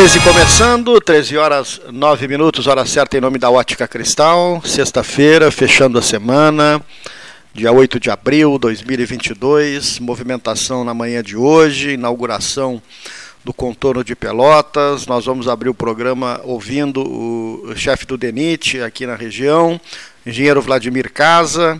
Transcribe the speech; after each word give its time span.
13 0.00 0.20
começando, 0.20 0.98
13 0.98 1.36
horas 1.36 1.80
9 1.92 2.26
minutos, 2.26 2.66
hora 2.66 2.86
certa 2.86 3.18
em 3.18 3.20
nome 3.20 3.38
da 3.38 3.50
Ótica 3.50 3.86
Cristal. 3.86 4.62
Sexta-feira, 4.64 5.50
fechando 5.50 5.98
a 5.98 6.02
semana, 6.02 6.80
dia 7.52 7.70
8 7.70 8.00
de 8.00 8.10
abril 8.10 8.52
de 8.52 8.60
2022. 8.60 9.98
Movimentação 9.98 10.84
na 10.84 10.94
manhã 10.94 11.22
de 11.22 11.36
hoje, 11.36 11.90
inauguração 11.90 12.80
do 13.44 13.52
contorno 13.52 14.02
de 14.02 14.16
Pelotas. 14.16 15.06
Nós 15.06 15.26
vamos 15.26 15.46
abrir 15.48 15.68
o 15.68 15.74
programa 15.74 16.40
ouvindo 16.44 17.02
o 17.02 17.76
chefe 17.76 18.06
do 18.06 18.16
DENIT 18.16 18.80
aqui 18.80 19.04
na 19.04 19.16
região, 19.16 19.78
engenheiro 20.24 20.62
Vladimir 20.62 21.12
Casa 21.12 21.78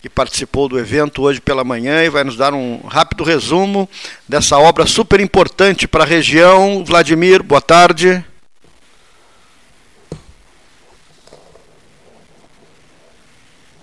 que 0.00 0.08
participou 0.08 0.68
do 0.68 0.78
evento 0.78 1.22
hoje 1.22 1.40
pela 1.40 1.62
manhã 1.62 2.02
e 2.02 2.08
vai 2.08 2.24
nos 2.24 2.36
dar 2.36 2.54
um 2.54 2.80
rápido 2.86 3.22
resumo 3.22 3.88
dessa 4.26 4.58
obra 4.58 4.86
super 4.86 5.20
importante 5.20 5.86
para 5.86 6.04
a 6.04 6.06
região. 6.06 6.82
Vladimir, 6.84 7.42
boa 7.42 7.60
tarde. 7.60 8.24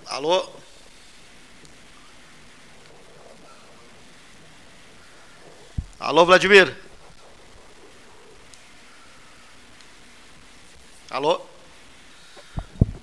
Alô? 0.06 0.44
Alô, 6.00 6.26
Vladimir? 6.26 6.74
Alô? 11.10 11.40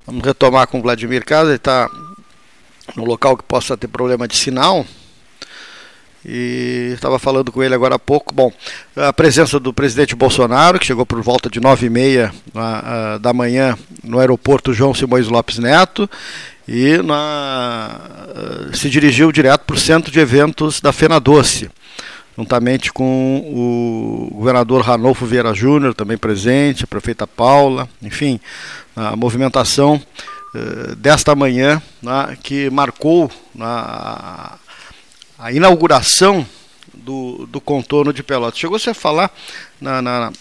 Vamos 0.05 0.23
retomar 0.23 0.67
com 0.67 0.79
o 0.79 0.81
Vladimir 0.81 1.23
Casa, 1.23 1.49
ele 1.49 1.55
está 1.55 1.89
no 2.95 3.05
local 3.05 3.35
que 3.37 3.43
possa 3.43 3.75
ter 3.77 3.87
problema 3.87 4.27
de 4.27 4.35
sinal. 4.35 4.85
E 6.27 6.91
estava 6.95 7.19
falando 7.19 7.51
com 7.51 7.61
ele 7.61 7.75
agora 7.75 7.95
há 7.95 7.99
pouco. 7.99 8.33
Bom, 8.33 8.51
a 8.95 9.13
presença 9.13 9.59
do 9.59 9.71
presidente 9.71 10.15
Bolsonaro, 10.15 10.79
que 10.79 10.85
chegou 10.85 11.05
por 11.05 11.21
volta 11.21 11.49
de 11.49 11.59
nove 11.59 11.85
e 11.85 11.89
meia 11.89 12.33
da 13.21 13.31
manhã 13.31 13.77
no 14.03 14.19
aeroporto 14.19 14.73
João 14.73 14.93
Simões 14.93 15.27
Lopes 15.27 15.59
Neto, 15.59 16.09
e 16.67 16.97
na, 16.97 18.01
se 18.73 18.89
dirigiu 18.89 19.31
direto 19.31 19.65
para 19.65 19.75
o 19.75 19.79
centro 19.79 20.11
de 20.11 20.19
eventos 20.19 20.81
da 20.81 20.91
Fena 20.91 21.19
Doce, 21.19 21.69
juntamente 22.35 22.91
com 22.91 23.37
o 23.45 24.35
governador 24.35 24.81
Ranolfo 24.81 25.27
Vieira 25.27 25.53
Júnior, 25.53 25.93
também 25.93 26.17
presente, 26.17 26.83
a 26.83 26.87
prefeita 26.87 27.27
Paula, 27.27 27.87
enfim, 28.01 28.39
a 28.95 29.15
movimentação 29.15 30.01
eh, 30.01 30.34
desta 30.97 31.35
manhã, 31.35 31.81
né, 32.01 32.37
que 32.41 32.69
marcou 32.69 33.31
a, 33.59 34.57
a 35.37 35.51
inauguração 35.51 36.45
do, 36.93 37.45
do, 37.47 37.61
contorno 37.61 38.13
de 38.13 38.23
Pelotas. 38.23 38.59
Chegou-se 38.59 38.89
a 38.89 38.93
falar 38.93 39.31
na, 39.79 40.01
na, 40.01 40.31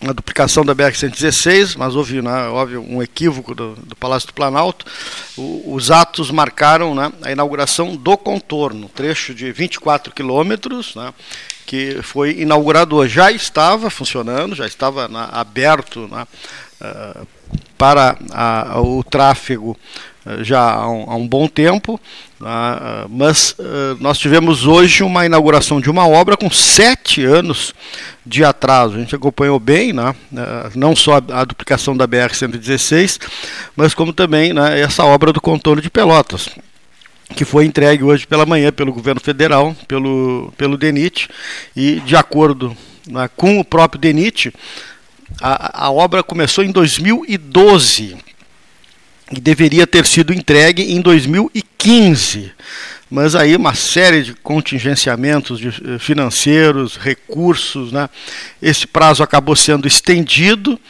na 0.00 0.12
duplicação 0.12 0.64
da 0.64 0.74
BR-116, 0.74 1.76
mas 1.76 1.94
houve, 1.94 2.22
né, 2.22 2.48
houve 2.48 2.76
um 2.76 3.02
equívoco 3.02 3.54
do, 3.54 3.74
do 3.74 3.96
Palácio 3.96 4.28
do 4.28 4.34
Planalto. 4.34 4.86
O, 5.36 5.74
os 5.74 5.90
atos 5.90 6.30
marcaram 6.30 6.94
né, 6.94 7.12
a 7.22 7.32
inauguração 7.32 7.96
do 7.96 8.16
contorno, 8.16 8.88
trecho 8.88 9.34
de 9.34 9.50
24 9.52 10.12
quilômetros, 10.12 10.94
né, 10.94 11.12
que 11.66 12.00
foi 12.02 12.40
inaugurado 12.40 12.96
hoje. 12.96 13.14
Já 13.14 13.30
estava 13.30 13.90
funcionando, 13.90 14.54
já 14.54 14.66
estava 14.66 15.08
né, 15.08 15.28
aberto 15.32 16.08
né, 16.08 16.26
uh, 16.80 17.26
para 17.76 18.16
a, 18.30 18.80
o 18.80 19.02
tráfego 19.02 19.76
eh, 20.24 20.44
já 20.44 20.60
há 20.60 20.88
um, 20.88 21.10
há 21.10 21.16
um 21.16 21.26
bom 21.26 21.48
tempo, 21.48 22.00
uh, 22.40 23.08
mas 23.08 23.56
uh, 23.58 23.96
nós 23.98 24.18
tivemos 24.18 24.66
hoje 24.66 25.02
uma 25.02 25.26
inauguração 25.26 25.80
de 25.80 25.90
uma 25.90 26.06
obra 26.06 26.36
com 26.36 26.48
sete 26.48 27.24
anos 27.24 27.74
de 28.24 28.44
atraso. 28.44 28.94
A 28.94 28.98
gente 29.00 29.16
acompanhou 29.16 29.58
bem, 29.58 29.92
né, 29.92 30.14
não 30.76 30.94
só 30.94 31.14
a, 31.14 31.40
a, 31.40 31.44
duplicação 31.44 31.96
da 31.96 32.06
BR-116, 32.06 33.20
mas 33.74 33.94
como 33.94 34.12
também 34.12 34.52
né, 34.52 34.80
essa 34.80 35.04
obra 35.04 35.32
do 35.32 35.40
contorno 35.40 35.82
de 35.82 35.90
Pelotas 35.90 36.48
que 37.32 37.44
foi 37.44 37.64
entregue 37.64 38.04
hoje 38.04 38.26
pela 38.26 38.46
manhã 38.46 38.72
pelo 38.72 38.92
governo 38.92 39.20
federal, 39.20 39.76
pelo, 39.88 40.52
pelo 40.56 40.76
DENIT, 40.76 41.28
e 41.74 42.00
de 42.00 42.16
acordo 42.16 42.76
né, 43.06 43.28
com 43.36 43.58
o 43.58 43.64
próprio 43.64 44.00
DENIT, 44.00 44.52
a, 45.40 45.86
a 45.86 45.90
obra 45.90 46.22
começou 46.22 46.62
em 46.62 46.70
2012 46.70 48.16
e 49.32 49.40
deveria 49.40 49.86
ter 49.86 50.06
sido 50.06 50.32
entregue 50.32 50.92
em 50.92 51.00
2015. 51.00 52.52
Mas 53.10 53.34
aí 53.34 53.54
uma 53.54 53.74
série 53.74 54.22
de 54.22 54.34
contingenciamentos 54.34 55.60
eh, 55.62 55.98
financeiros, 55.98 56.96
recursos, 56.96 57.92
né? 57.92 58.08
esse 58.60 58.86
prazo 58.86 59.22
acabou 59.22 59.54
sendo 59.54 59.86
estendido 59.86 60.80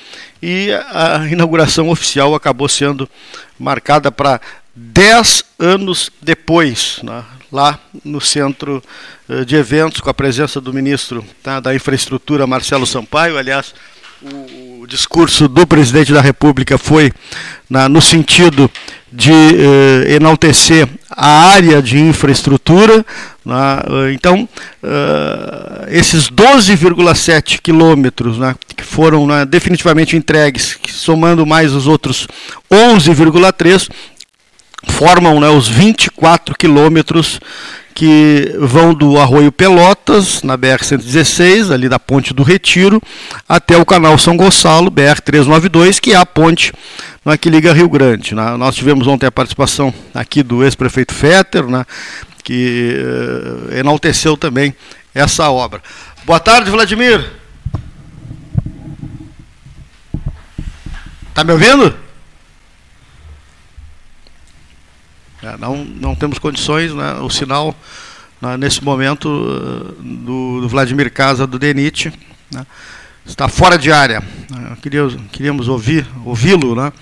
e 0.41 0.69
a 0.91 1.27
inauguração 1.29 1.89
oficial 1.89 2.33
acabou 2.35 2.69
sendo 2.69 3.11
marcada 3.59 4.13
para 4.13 4.41
10 4.75 5.42
anos 5.63 6.11
depois, 6.21 6.99
né? 7.03 7.25
lá 7.53 7.79
no 8.05 8.21
centro 8.21 8.83
eh, 9.29 9.45
de 9.45 9.57
eventos, 9.57 10.01
com 10.01 10.11
a 10.11 10.15
presença 10.15 10.61
do 10.61 10.73
ministro 10.73 11.25
tá, 11.43 11.61
da 11.61 11.75
Infraestrutura, 11.75 12.47
Marcelo 12.47 12.87
Sampaio, 12.87 13.39
aliás, 13.39 13.75
o, 14.23 14.83
o, 14.83 14.87
discurso 14.87 15.49
do 15.49 15.67
presidente 15.67 16.13
da 16.13 16.21
República 16.21 16.79
foi 16.79 17.13
na, 17.69 17.89
no 17.89 18.01
sentido 18.01 18.71
de 19.13 19.33
eh, 19.33 20.15
enaltecer 20.15 20.89
a 21.11 21.51
área 21.51 21.83
de 21.83 21.99
infraestrutura. 21.99 23.05
Na, 23.45 23.83
eh, 23.87 24.13
então, 24.13 24.49
uh, 24.83 25.87
esses 25.89 26.31
12,7 26.31 27.59
quilômetros 27.61 28.39
né, 28.39 28.55
que 28.77 28.85
foram 28.85 29.27
né, 29.27 29.45
definitivamente 29.45 30.17
entregues, 30.17 30.79
somando 30.89 31.45
mais 31.45 31.73
os 31.73 31.87
outros 31.87 32.27
11,3, 32.71 33.91
formam 34.89 35.41
né, 35.41 35.49
os 35.49 35.69
24 35.69 36.57
quilômetros 36.57 37.41
que 37.95 38.55
vão 38.59 38.95
do 38.95 39.19
Arroio 39.19 39.53
Pelotas, 39.53 40.43
na 40.43 40.57
BR-116, 40.57 41.73
ali 41.73 41.89
da 41.89 41.99
Ponte 41.99 42.33
do 42.33 42.43
Retiro, 42.43 43.01
até 43.49 43.77
o 43.77 43.85
canal 43.85 44.17
São 44.19 44.37
Gonçalo, 44.37 44.91
BR-392, 44.91 46.01
que 46.01 46.13
é 46.13 46.17
a 46.17 46.25
ponte 46.25 46.73
né, 47.25 47.37
que 47.37 47.51
liga 47.51 47.73
Rio 47.73 47.89
Grande. 47.89 48.35
Né? 48.35 48.57
Nós 48.57 48.75
tivemos 48.75 49.07
ontem 49.07 49.27
a 49.27 49.33
participação 49.33 49.93
aqui 50.15 50.43
do 50.43 50.65
ex-prefeito 50.65 51.15
Fetter, 51.15 51.67
né, 51.67 51.85
que 52.43 52.97
uh, 52.99 53.75
enalteceu 53.77 54.37
também 54.37 54.75
essa 55.15 55.51
obra. 55.51 55.83
Boa 56.25 56.41
tarde, 56.41 56.71
Vladimir. 56.71 57.31
Está 61.29 61.45
me 61.45 61.53
ouvindo? 61.53 61.87
É, 61.89 61.99
não, 65.59 65.85
não 65.85 66.15
temos 66.15 66.39
condições, 66.39 66.95
né, 66.95 67.15
o 67.15 67.29
sinal 67.29 67.75
né, 68.41 68.57
nesse 68.57 68.83
momento 68.83 69.29
uh, 69.29 69.93
do, 70.01 70.61
do, 70.61 70.69
Vladimir 70.69 71.13
Casa 71.13 71.47
do 71.47 71.59
DENIT 71.59 72.13
né, 72.53 72.65
está 73.27 73.49
fora 73.49 73.77
de 73.77 73.91
área. 73.91 74.23
Queria, 74.81 75.09
queríamos 75.31 75.69
ouvir, 75.69 76.07
ouvi-lo, 76.25 76.75
né, 76.75 76.93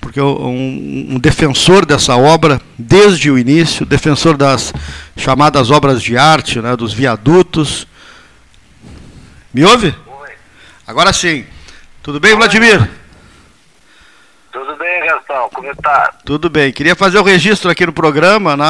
porque 0.00 0.20
um, 0.20 1.14
um, 1.14 1.18
defensor 1.18 1.84
dessa 1.84 2.16
obra 2.16 2.60
desde 2.78 3.30
o 3.30 3.38
início, 3.38 3.84
defensor 3.86 4.36
das 4.36 4.72
chamadas 5.16 5.70
obras 5.70 6.02
de 6.02 6.16
arte, 6.16 6.60
né, 6.60 6.76
dos 6.76 6.92
viadutos. 6.92 7.86
Me 9.52 9.64
ouve? 9.64 9.94
Agora 10.86 11.12
sim. 11.12 11.44
Tudo 12.02 12.20
bem, 12.20 12.36
Vladimir? 12.36 12.88
Tudo 16.24 16.50
bem? 16.50 16.66
Tudo. 16.70 16.76
Queria 16.76 16.96
fazer 16.96 17.18
o 17.18 17.22
registro 17.22 17.70
aqui 17.70 17.86
no 17.86 17.92
programa, 17.92 18.56
né? 18.56 18.64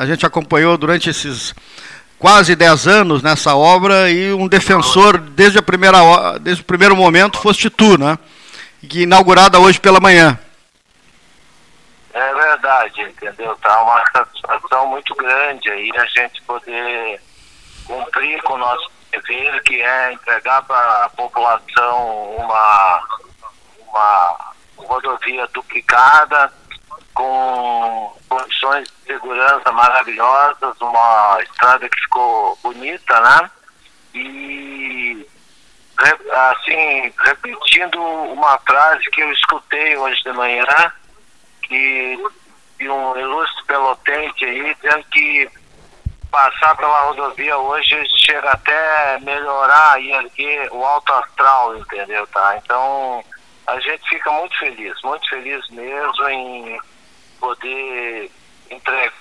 A 0.00 0.06
gente 0.06 0.24
acompanhou 0.24 0.76
durante 0.76 1.10
esses 1.10 1.54
quase 2.18 2.56
10 2.56 2.86
anos 2.86 3.22
nessa 3.22 3.54
obra 3.54 4.10
e 4.10 4.32
um 4.32 4.48
defensor 4.48 5.18
desde, 5.18 5.58
a 5.58 5.62
primeira, 5.62 5.98
desde 6.40 6.62
o 6.62 6.66
primeiro 6.66 6.96
momento 6.96 7.38
foste 7.38 7.70
tu, 7.70 7.96
né? 7.98 8.18
Que 8.88 9.02
inaugurada 9.02 9.58
hoje 9.58 9.80
pela 9.80 10.00
manhã. 10.00 10.38
É 12.12 12.34
verdade, 12.34 13.02
entendeu? 13.02 13.56
Tá 13.62 13.82
uma 13.82 14.02
satisfação 14.12 14.88
muito 14.88 15.14
grande 15.14 15.70
aí 15.70 15.90
a 15.96 16.06
gente 16.06 16.42
poder 16.42 17.20
cumprir 17.86 18.42
com 18.42 18.54
o 18.54 18.58
nosso 18.58 18.90
dever, 19.12 19.62
que 19.62 19.80
é 19.80 20.12
entregar 20.12 20.62
para 20.62 21.04
a 21.04 21.10
população 21.10 22.34
uma, 22.36 23.02
uma 23.86 24.47
rodovia 24.88 25.46
duplicada, 25.48 26.52
com 27.14 28.16
condições 28.28 28.88
de 28.88 29.12
segurança 29.12 29.70
maravilhosas, 29.72 30.80
uma 30.80 31.38
estrada 31.42 31.88
que 31.88 32.00
ficou 32.00 32.58
bonita, 32.62 33.20
né? 33.20 33.50
E 34.14 35.28
assim, 36.32 37.12
repetindo 37.24 38.00
uma 38.00 38.58
frase 38.60 39.04
que 39.10 39.20
eu 39.20 39.32
escutei 39.32 39.96
hoje 39.96 40.22
de 40.22 40.32
manhã, 40.32 40.92
que 41.62 42.18
de 42.78 42.88
um 42.88 43.18
ilustre 43.18 43.64
pelotente 43.66 44.44
aí, 44.44 44.74
dizendo 44.76 45.04
que 45.10 45.50
passar 46.30 46.76
pela 46.76 47.02
rodovia 47.02 47.56
hoje 47.56 47.96
chega 48.24 48.50
até 48.50 49.18
melhorar 49.20 50.00
e 50.00 50.12
erguer 50.12 50.68
o 50.72 50.84
alto 50.84 51.12
astral, 51.14 51.76
entendeu? 51.76 52.26
Tá? 52.28 52.56
Então 52.62 53.24
a 53.68 53.80
gente 53.80 54.08
fica 54.08 54.32
muito 54.32 54.58
feliz, 54.58 54.94
muito 55.02 55.28
feliz 55.28 55.68
mesmo 55.70 56.28
em 56.28 56.80
poder 57.38 58.30
entregar 58.70 59.12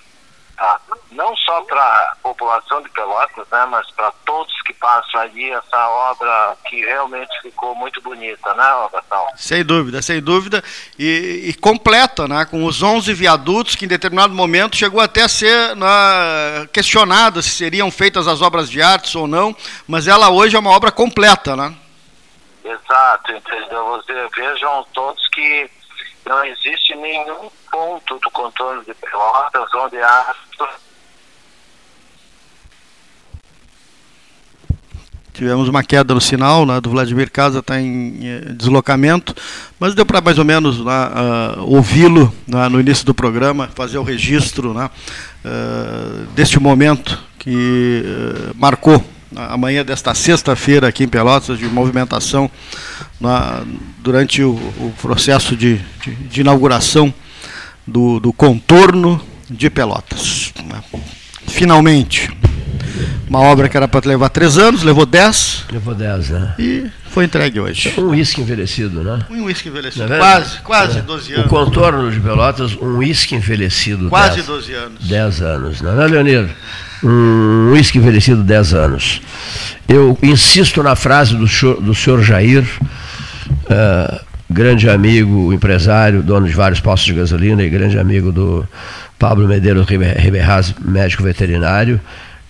não 1.12 1.36
só 1.36 1.62
para 1.62 1.82
a 1.82 2.16
população 2.24 2.82
de 2.82 2.90
Pelotas, 2.90 3.46
né, 3.52 3.68
mas 3.70 3.90
para 3.92 4.12
todos 4.26 4.52
que 4.64 4.74
passam 4.74 5.22
ali 5.22 5.52
essa 5.52 5.90
obra 5.90 6.58
que 6.68 6.78
realmente 6.82 7.32
ficou 7.42 7.76
muito 7.76 8.02
bonita, 8.02 8.54
né, 8.56 8.64
Gastão? 8.92 9.28
Sem 9.36 9.64
dúvida, 9.64 10.02
sem 10.02 10.20
dúvida, 10.20 10.64
e, 10.98 11.44
e, 11.46 11.54
completa, 11.54 12.28
né, 12.28 12.44
com 12.46 12.66
os 12.66 12.82
11 12.82 13.14
viadutos 13.14 13.76
que 13.76 13.86
em 13.86 13.90
determinado 13.90 14.34
momento 14.34 14.76
chegou 14.76 15.00
até 15.00 15.22
a 15.22 15.30
ser 15.30 15.76
né, 15.76 16.68
questionado 16.74 17.42
se 17.44 17.52
seriam 17.52 17.92
feitas 17.92 18.28
as 18.28 18.42
obras 18.42 18.70
de 18.70 18.82
artes 18.82 19.14
ou 19.16 19.28
não, 19.28 19.56
mas 19.88 20.08
ela 20.08 20.30
hoje 20.30 20.56
é 20.56 20.60
uma 20.60 20.72
obra 20.72 20.92
completa, 20.92 21.56
né? 21.56 21.76
Exato, 22.68 23.32
entendeu? 23.32 23.86
Você, 23.86 24.28
vejam 24.36 24.86
todos 24.94 25.26
que 25.30 25.70
não 26.26 26.44
existe 26.44 26.94
nenhum 26.96 27.50
ponto 27.72 28.20
do 28.20 28.30
contorno 28.32 28.84
de 28.84 28.94
Pelotas 28.94 29.74
onde 29.74 29.98
há 30.02 30.36
Tivemos 35.38 35.70
uma 35.70 35.84
queda 35.84 36.16
no 36.16 36.20
sinal, 36.20 36.66
né, 36.66 36.82
do 36.82 36.90
Vladimir 36.90 37.30
Casa 37.30 37.60
está 37.60 37.80
em 37.80 38.18
eh, 38.24 38.40
deslocamento, 38.54 39.36
mas 39.80 39.94
deu 39.94 40.04
para 40.04 40.20
mais 40.20 40.40
ou 40.40 40.44
menos 40.44 40.80
uh, 40.80 40.84
ouvi-lo 41.60 42.34
né, 42.48 42.68
no 42.68 42.80
início 42.80 43.06
do 43.06 43.14
programa, 43.14 43.70
fazer 43.76 44.00
o 44.00 44.04
registro 44.04 44.74
né, 44.74 44.90
uh, 45.46 46.26
deste 46.34 46.60
momento 46.60 47.24
que 47.38 48.04
uh, 48.04 48.56
marcou 48.56 49.06
a 49.36 49.58
manhã 49.58 49.84
desta 49.84 50.14
sexta-feira 50.14 50.88
aqui 50.88 51.04
em 51.04 51.08
Pelotas, 51.08 51.58
de 51.58 51.66
movimentação 51.66 52.50
na, 53.20 53.64
durante 54.00 54.42
o, 54.42 54.52
o 54.52 54.94
processo 55.02 55.56
de, 55.56 55.82
de, 56.04 56.16
de 56.16 56.42
inauguração 56.42 57.14
do, 57.86 58.20
do, 58.20 58.32
contorno 58.32 59.22
de 59.50 59.70
Pelotas. 59.70 60.54
Né. 60.64 60.82
Finalmente, 61.48 62.30
uma 63.30 63.42
obra 63.42 63.68
que 63.68 63.76
era 63.76 63.88
para 63.88 64.08
levar 64.08 64.30
três 64.30 64.58
anos, 64.58 64.84
levou 64.84 65.06
dez. 65.06 65.66
Levou 65.72 65.94
dez, 65.94 66.30
né? 66.30 66.56
E 66.60 66.86
foi 67.10 67.26
entregue 67.26 67.60
hoje. 67.60 67.94
Um 67.98 68.10
uísque 68.10 68.42
envelhecido, 68.42 69.04
né? 69.04 69.26
Um 69.30 69.44
uísque 69.46 69.70
envelhecido. 69.70 70.14
É 70.14 70.18
quase, 70.18 70.60
quase 70.60 71.00
é. 71.00 71.02
12 71.02 71.34
anos. 71.34 71.46
O 71.46 71.50
contorno 71.50 72.12
de 72.12 72.20
Pelotas, 72.20 72.74
um 72.76 72.98
uísque 72.98 73.36
envelhecido. 73.36 74.10
Quase 74.10 74.36
dez, 74.36 74.48
12 74.48 74.74
anos. 74.74 75.08
10 75.08 75.42
anos, 75.42 75.82
não 75.82 76.02
é, 76.02 76.08
Leonir? 76.08 76.50
Um 77.04 77.72
uísque 77.74 77.98
envelhecido 77.98 78.44
10 78.44 78.74
anos. 78.74 79.22
Eu 79.88 80.18
insisto 80.22 80.82
na 80.82 80.96
frase 80.96 81.36
do 81.36 81.48
senhor, 81.48 81.82
do 81.82 81.94
senhor 81.94 82.22
Jair, 82.24 82.66
uh, 83.50 84.20
grande 84.50 84.90
amigo, 84.90 85.54
empresário, 85.54 86.24
dono 86.24 86.48
de 86.48 86.54
vários 86.54 86.80
postos 86.80 87.06
de 87.06 87.14
gasolina 87.14 87.64
e 87.64 87.70
grande 87.70 88.00
amigo 88.00 88.32
do 88.32 88.68
Pablo 89.20 89.48
Medeiros 89.48 89.88
Ribeirás, 89.88 90.74
médico 90.80 91.24
veterinário 91.24 92.00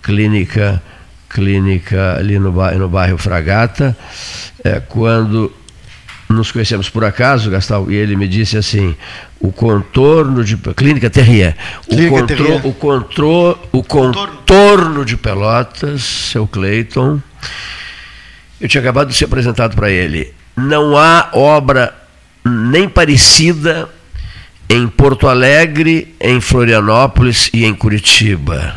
clínica, 0.08 0.82
clínica 1.28 2.16
ali 2.16 2.38
no, 2.38 2.50
no 2.50 2.88
bairro 2.88 3.18
Fragata, 3.18 3.96
é, 4.64 4.80
quando 4.80 5.52
nos 6.28 6.50
conhecemos 6.50 6.88
por 6.88 7.04
acaso, 7.04 7.50
Gastal, 7.50 7.90
e 7.90 7.94
ele 7.94 8.16
me 8.16 8.26
disse 8.26 8.56
assim: 8.56 8.96
o 9.40 9.52
contorno 9.52 10.44
de. 10.44 10.56
Clínica 10.56 11.08
Terrier. 11.08 11.56
O, 11.86 11.90
Clínica 11.90 12.20
contro, 12.20 12.36
Terrier. 12.36 12.66
o, 12.66 12.72
contro, 12.72 13.58
o 13.72 13.82
contorno 13.82 15.04
de 15.04 15.16
Pelotas, 15.16 16.02
seu 16.02 16.46
Cleiton. 16.46 17.20
Eu 18.60 18.68
tinha 18.68 18.80
acabado 18.80 19.08
de 19.08 19.14
ser 19.14 19.26
apresentado 19.26 19.76
para 19.76 19.90
ele. 19.90 20.32
Não 20.56 20.96
há 20.96 21.28
obra 21.32 21.94
nem 22.44 22.88
parecida 22.88 23.88
em 24.68 24.88
Porto 24.88 25.28
Alegre, 25.28 26.14
em 26.20 26.40
Florianópolis 26.40 27.48
e 27.52 27.64
em 27.64 27.74
Curitiba 27.74 28.74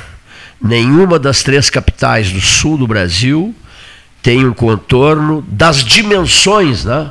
nenhuma 0.62 1.18
das 1.18 1.42
três 1.42 1.70
capitais 1.70 2.32
do 2.32 2.40
sul 2.40 2.78
do 2.78 2.88
Brasil 2.88 3.56
tem 4.22 4.46
um 4.46 4.54
contorno 4.54 5.44
das 5.48 5.84
dimensões 5.84 6.86
né, 6.86 7.10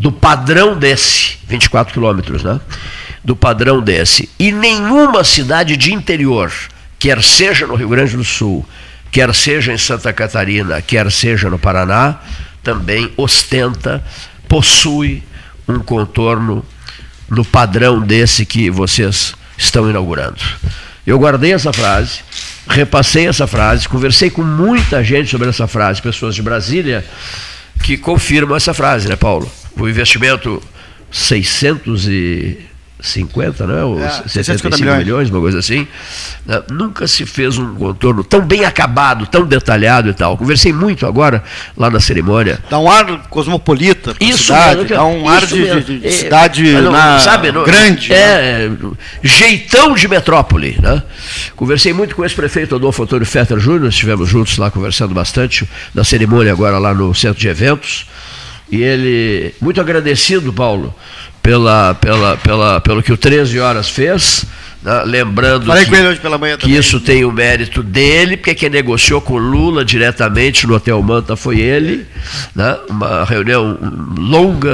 do 0.00 0.10
padrão 0.10 0.78
desse, 0.78 1.36
24 1.46 1.92
quilômetros, 1.92 2.42
né, 2.42 2.58
do 3.22 3.36
padrão 3.36 3.82
desse. 3.82 4.30
E 4.38 4.50
nenhuma 4.50 5.22
cidade 5.22 5.76
de 5.76 5.92
interior, 5.92 6.50
quer 6.98 7.22
seja 7.22 7.66
no 7.66 7.74
Rio 7.74 7.90
Grande 7.90 8.16
do 8.16 8.24
Sul, 8.24 8.66
quer 9.12 9.34
seja 9.34 9.74
em 9.74 9.76
Santa 9.76 10.10
Catarina, 10.10 10.80
quer 10.80 11.12
seja 11.12 11.50
no 11.50 11.58
Paraná, 11.58 12.18
também 12.62 13.12
ostenta, 13.14 14.02
possui 14.48 15.22
um 15.68 15.78
contorno 15.78 16.64
no 17.28 17.44
padrão 17.44 18.00
desse 18.00 18.46
que 18.46 18.70
vocês 18.70 19.34
estão 19.58 19.90
inaugurando. 19.90 20.40
Eu 21.06 21.18
guardei 21.18 21.52
essa 21.52 21.74
frase, 21.74 22.20
repassei 22.66 23.28
essa 23.28 23.46
frase, 23.46 23.86
conversei 23.86 24.30
com 24.30 24.42
muita 24.42 25.04
gente 25.04 25.30
sobre 25.30 25.50
essa 25.50 25.66
frase, 25.66 26.00
pessoas 26.00 26.34
de 26.34 26.42
Brasília, 26.42 27.04
que 27.82 27.98
confirmam 27.98 28.56
essa 28.56 28.72
frase, 28.72 29.06
né, 29.06 29.16
Paulo? 29.16 29.50
O 29.76 29.88
investimento 29.88 30.62
600 31.10 32.08
e 32.08 32.70
50, 33.02 33.66
né? 33.66 33.82
Ou 33.82 34.00
é, 34.00 34.22
75 34.26 34.76
milhões. 34.76 34.98
milhões, 34.98 35.30
uma 35.30 35.40
coisa 35.40 35.58
assim. 35.58 35.86
Né? 36.44 36.62
Nunca 36.70 37.06
se 37.06 37.24
fez 37.26 37.58
um 37.58 37.74
contorno 37.74 38.22
tão 38.22 38.40
bem 38.40 38.64
acabado, 38.64 39.26
tão 39.26 39.44
detalhado 39.44 40.10
e 40.10 40.14
tal. 40.14 40.36
Conversei 40.36 40.72
muito 40.72 41.06
agora 41.06 41.42
lá 41.76 41.90
na 41.90 42.00
cerimônia. 42.00 42.58
Dá 42.68 42.78
um 42.78 42.90
ar 42.90 43.28
cosmopolita 43.28 44.14
isso 44.20 44.44
cidade, 44.44 44.76
mesmo, 44.76 44.96
dá 44.96 45.04
um 45.04 45.28
ar 45.28 45.46
de, 45.46 45.82
de, 45.82 46.00
de 46.00 46.06
é, 46.06 46.10
cidade 46.10 46.72
não, 46.72 46.92
na, 46.92 47.18
sabe, 47.18 47.50
não, 47.50 47.64
grande. 47.64 48.12
É, 48.12 48.68
né? 48.68 48.90
jeitão 49.22 49.94
de 49.94 50.06
metrópole. 50.06 50.76
Né? 50.80 51.02
Conversei 51.56 51.92
muito 51.92 52.14
com 52.14 52.24
esse 52.24 52.34
prefeito 52.34 52.74
Adolfo 52.74 53.02
Antônio 53.02 53.26
Fetter 53.26 53.58
Júnior, 53.58 53.88
estivemos 53.88 54.28
juntos 54.28 54.58
lá 54.58 54.70
conversando 54.70 55.14
bastante 55.14 55.68
na 55.94 56.04
cerimônia 56.04 56.52
agora 56.52 56.78
lá 56.78 56.94
no 56.94 57.14
centro 57.14 57.40
de 57.40 57.48
eventos. 57.48 58.06
E 58.70 58.82
ele, 58.82 59.54
muito 59.60 59.80
agradecido, 59.80 60.52
Paulo, 60.52 60.94
pela, 61.42 61.94
pela, 61.94 62.36
pela, 62.36 62.80
pelo 62.80 63.02
que 63.02 63.12
o 63.12 63.16
13 63.16 63.58
Horas 63.58 63.88
fez. 63.88 64.44
Né? 64.82 65.02
Lembrando 65.04 65.66
Falei 65.66 65.84
que, 65.84 66.56
que 66.58 66.70
isso 66.70 67.00
tem 67.00 67.24
o 67.24 67.32
mérito 67.32 67.82
dele, 67.82 68.36
porque 68.36 68.54
quem 68.54 68.70
negociou 68.70 69.20
com 69.20 69.36
Lula 69.36 69.84
diretamente 69.84 70.66
no 70.66 70.74
Hotel 70.74 71.02
Manta 71.02 71.36
foi 71.36 71.60
ele. 71.60 72.06
Né? 72.54 72.76
Uma 72.88 73.24
reunião 73.24 73.78
longa, 74.16 74.70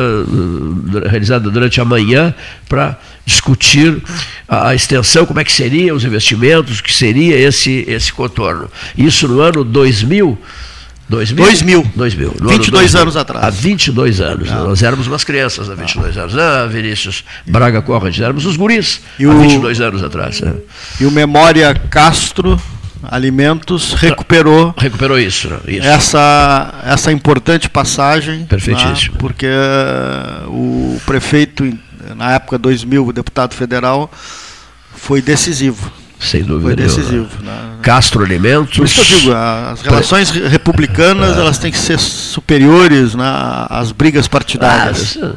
realizada 1.08 1.50
durante 1.50 1.80
a 1.80 1.84
manhã, 1.84 2.34
para 2.68 2.98
discutir 3.24 4.00
a, 4.48 4.74
extensão, 4.74 5.26
como 5.26 5.40
é 5.40 5.44
que 5.44 5.52
seria 5.52 5.94
os 5.94 6.04
investimentos, 6.04 6.78
o 6.78 6.82
que 6.82 6.94
seria 6.94 7.36
esse, 7.36 7.84
esse 7.88 8.12
contorno. 8.12 8.70
Isso 8.96 9.26
no 9.26 9.40
ano 9.40 9.64
2000. 9.64 10.38
2000? 11.08 11.44
2000. 11.44 11.82
2000. 11.94 12.30
22 12.30 12.70
2000. 12.70 13.00
anos 13.00 13.16
atrás. 13.16 13.44
Há 13.44 13.50
22 13.50 14.20
anos. 14.20 14.50
Não. 14.50 14.68
Nós 14.68 14.82
éramos 14.82 15.06
umas 15.06 15.22
crianças 15.22 15.70
há 15.70 15.74
22 15.74 16.16
Não. 16.16 16.22
anos. 16.22 16.36
Ah, 16.36 16.66
Vinícius 16.66 17.24
Braga 17.46 17.80
Corrad, 17.80 18.18
éramos 18.18 18.44
os 18.44 18.56
guris 18.56 19.00
e 19.18 19.24
há 19.24 19.30
o... 19.30 19.40
22 19.40 19.80
anos 19.80 20.02
atrás. 20.02 20.42
É. 20.42 20.54
E 21.00 21.06
o 21.06 21.10
Memória 21.10 21.74
Castro 21.74 22.60
Alimentos 23.02 23.92
recuperou 23.92 24.74
recuperou 24.76 25.18
isso, 25.18 25.48
isso, 25.68 25.86
essa 25.86 26.74
essa 26.84 27.12
importante 27.12 27.68
passagem 27.68 28.46
perfeitíssimo 28.46 29.12
né, 29.12 29.18
porque 29.20 29.46
uh, 29.46 30.48
o 30.48 31.00
prefeito 31.06 31.62
na 32.16 32.34
época 32.34 32.58
2000 32.58 33.06
o 33.06 33.12
deputado 33.12 33.54
federal 33.54 34.10
foi 34.96 35.20
decisivo 35.20 35.92
sem 36.18 36.42
dúvida. 36.42 36.68
Foi 36.68 36.76
decisivo. 36.76 37.28
Né? 37.42 37.76
Castro 37.82 38.24
Alimentos. 38.24 38.76
Por 38.76 38.84
isso 38.84 38.94
que 38.94 39.12
eu 39.12 39.18
digo, 39.20 39.32
as 39.32 39.82
relações 39.82 40.30
republicanas 40.30 41.36
elas 41.36 41.58
têm 41.58 41.70
que 41.70 41.78
ser 41.78 41.98
superiores 41.98 43.14
né, 43.14 43.24
às 43.68 43.92
brigas 43.92 44.26
partidárias. 44.26 45.18
Ah, 45.22 45.34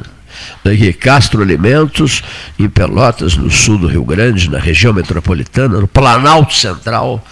daqui, 0.64 0.92
Castro 0.92 1.42
Alimentos, 1.42 2.22
em 2.58 2.68
Pelotas, 2.68 3.36
no 3.36 3.50
sul 3.50 3.78
do 3.78 3.86
Rio 3.86 4.04
Grande, 4.04 4.50
na 4.50 4.58
região 4.58 4.92
metropolitana, 4.92 5.80
no 5.80 5.88
Planalto 5.88 6.54
Central, 6.54 7.24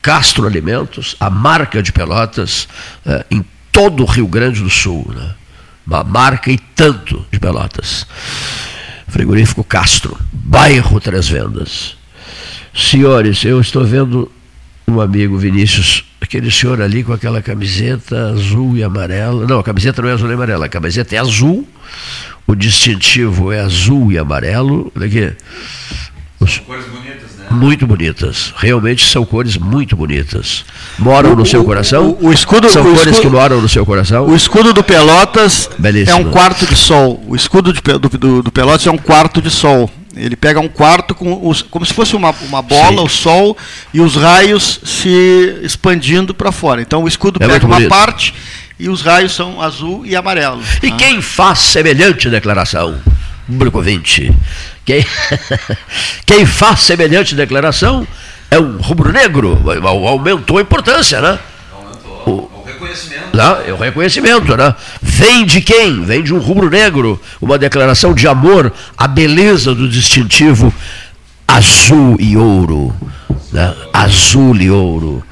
Castro 0.00 0.46
Alimentos, 0.46 1.14
a 1.20 1.30
marca 1.30 1.82
de 1.82 1.92
Pelotas, 1.92 2.68
é, 3.06 3.24
em 3.30 3.44
todo 3.70 4.02
o 4.02 4.06
Rio 4.06 4.26
Grande 4.26 4.62
do 4.62 4.70
Sul. 4.70 5.06
Né? 5.14 5.30
Uma 5.86 6.02
marca 6.02 6.50
e 6.50 6.58
tanto 6.58 7.24
de 7.30 7.38
Pelotas. 7.38 8.06
Frigorífico 9.08 9.62
Castro, 9.62 10.18
bairro 10.32 10.98
Três 11.00 11.28
Vendas. 11.28 11.96
Senhores, 12.74 13.44
eu 13.44 13.60
estou 13.60 13.84
vendo 13.84 14.30
um 14.88 15.00
amigo, 15.00 15.38
Vinícius, 15.38 16.04
aquele 16.20 16.50
senhor 16.50 16.80
ali 16.82 17.02
com 17.04 17.12
aquela 17.12 17.40
camiseta 17.40 18.30
azul 18.30 18.76
e 18.76 18.82
amarela. 18.82 19.46
Não, 19.46 19.58
a 19.60 19.62
camiseta 19.62 20.02
não 20.02 20.08
é 20.08 20.12
azul 20.12 20.28
e 20.30 20.34
amarela, 20.34 20.66
a 20.66 20.68
camiseta 20.68 21.14
é 21.14 21.18
azul, 21.18 21.66
o 22.46 22.54
distintivo 22.54 23.52
é 23.52 23.60
azul 23.60 24.10
e 24.12 24.18
amarelo. 24.18 24.92
Daqui. 24.94 25.32
Os... 26.40 26.58
Cores 26.58 26.84
bonitas, 26.86 27.30
né? 27.38 27.46
Muito 27.50 27.86
bonitas. 27.86 28.52
Realmente 28.56 29.06
são 29.08 29.24
cores 29.24 29.56
muito 29.56 29.96
bonitas. 29.96 30.64
Moram 30.98 31.32
O- 31.32 31.36
no 31.36 31.46
seu 31.46 31.64
coração? 31.64 32.16
o- 32.20 32.26
o 32.26 32.32
escudo- 32.32 32.68
são 32.68 32.82
o 32.82 32.86
cores 32.86 33.00
escudo- 33.06 33.20
que 33.20 33.28
moram 33.28 33.60
no 33.62 33.68
seu 33.68 33.86
coração? 33.86 34.26
O 34.28 34.34
escudo 34.34 34.72
do 34.72 34.82
Pelotas 34.82 35.70
Belíssimo. 35.78 36.10
é 36.18 36.20
um 36.20 36.30
quarto 36.30 36.66
de 36.66 36.74
sol. 36.76 37.22
O 37.26 37.36
escudo 37.36 37.72
de 37.72 37.80
do, 37.80 37.98
do- 38.00 38.42
do 38.42 38.52
Pelotas 38.52 38.86
é 38.86 38.90
um 38.90 38.98
quarto 38.98 39.40
de 39.40 39.48
sol. 39.50 39.88
Ele 40.16 40.36
pega 40.36 40.60
um 40.60 40.68
quarto 40.68 41.14
com 41.14 41.46
os- 41.48 41.62
como 41.62 41.84
se 41.84 41.92
fosse 41.92 42.14
uma, 42.14 42.30
uma 42.42 42.62
bola, 42.62 42.98
Sim. 42.98 43.04
o 43.04 43.08
sol, 43.08 43.56
e 43.92 44.00
os 44.00 44.14
raios 44.16 44.80
se 44.84 45.58
expandindo 45.62 46.32
para 46.34 46.52
fora. 46.52 46.80
Então 46.80 47.02
o 47.02 47.08
escudo 47.08 47.42
É 47.42 47.46
pega 47.46 47.66
uma 47.66 47.76
bonito. 47.76 47.88
parte 47.90 48.34
e 48.78 48.88
os 48.88 49.02
raios 49.02 49.32
são 49.34 49.60
azul 49.60 50.04
e 50.06 50.14
amarelo. 50.14 50.60
E 50.82 50.88
Ah. 50.88 50.96
quem 50.96 51.20
faz 51.20 51.58
semelhante 51.60 52.28
declaração? 52.30 53.00
Público 53.46 53.80
20. 53.82 54.32
Quem, 54.84 55.04
quem 56.26 56.46
faz 56.46 56.80
semelhante 56.80 57.34
declaração 57.34 58.06
é 58.50 58.58
um 58.58 58.76
rubro-negro. 58.78 59.58
Aumentou 60.08 60.58
a 60.58 60.62
importância, 60.62 61.20
né? 61.20 61.38
Aumentou 61.72 62.50
o 62.53 62.53
reconhecimento. 62.84 63.36
Não, 63.36 63.60
é 63.60 63.72
o 63.72 63.76
reconhecimento, 63.76 64.56
né? 64.56 64.74
Vem 65.02 65.44
de 65.44 65.60
quem? 65.60 66.04
Vem 66.04 66.22
de 66.22 66.32
um 66.34 66.38
rubro-negro. 66.38 67.20
Uma 67.40 67.58
declaração 67.58 68.14
de 68.14 68.28
amor 68.28 68.72
à 68.96 69.08
beleza 69.08 69.74
do 69.74 69.88
distintivo 69.88 70.72
azul 71.46 72.16
e 72.18 72.36
ouro. 72.36 72.94
Né? 73.52 73.74
Azul 73.92 74.56
e 74.56 74.70
ouro. 74.70 75.24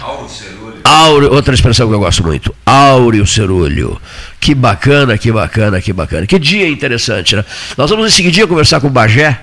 Auro 0.00 0.28
Cerulho. 0.28 1.32
Outra 1.32 1.54
expressão 1.54 1.88
que 1.88 1.94
eu 1.94 1.98
gosto 1.98 2.24
muito, 2.24 2.54
áureo 2.64 3.26
cerúleo. 3.26 4.00
Que 4.40 4.54
bacana, 4.54 5.18
que 5.18 5.30
bacana, 5.30 5.80
que 5.80 5.92
bacana. 5.92 6.26
Que 6.26 6.38
dia 6.38 6.68
interessante, 6.68 7.36
né? 7.36 7.44
Nós 7.76 7.90
vamos 7.90 8.06
em 8.06 8.10
seguida 8.10 8.46
conversar 8.46 8.80
com 8.80 8.88
Bagé, 8.88 9.38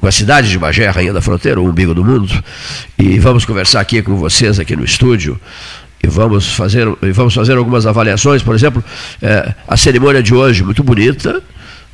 com 0.00 0.06
a 0.06 0.12
cidade 0.12 0.48
de 0.48 0.58
Bagé, 0.58 0.88
rainha 0.88 1.12
da 1.12 1.20
fronteira, 1.20 1.60
o 1.60 1.68
umbigo 1.68 1.94
do 1.94 2.04
mundo, 2.04 2.32
e 2.98 3.18
vamos 3.18 3.44
conversar 3.44 3.80
aqui 3.80 4.02
com 4.02 4.16
vocês 4.16 4.58
aqui 4.58 4.74
no 4.74 4.84
estúdio. 4.84 5.38
E 6.02 6.08
vamos 6.08 6.52
fazer, 6.54 6.86
e 7.02 7.12
vamos 7.12 7.34
fazer 7.34 7.56
algumas 7.56 7.86
avaliações, 7.86 8.42
por 8.42 8.54
exemplo, 8.54 8.82
eh, 9.20 9.54
a 9.68 9.76
cerimônia 9.76 10.22
de 10.22 10.34
hoje, 10.34 10.62
muito 10.64 10.82
bonita, 10.82 11.42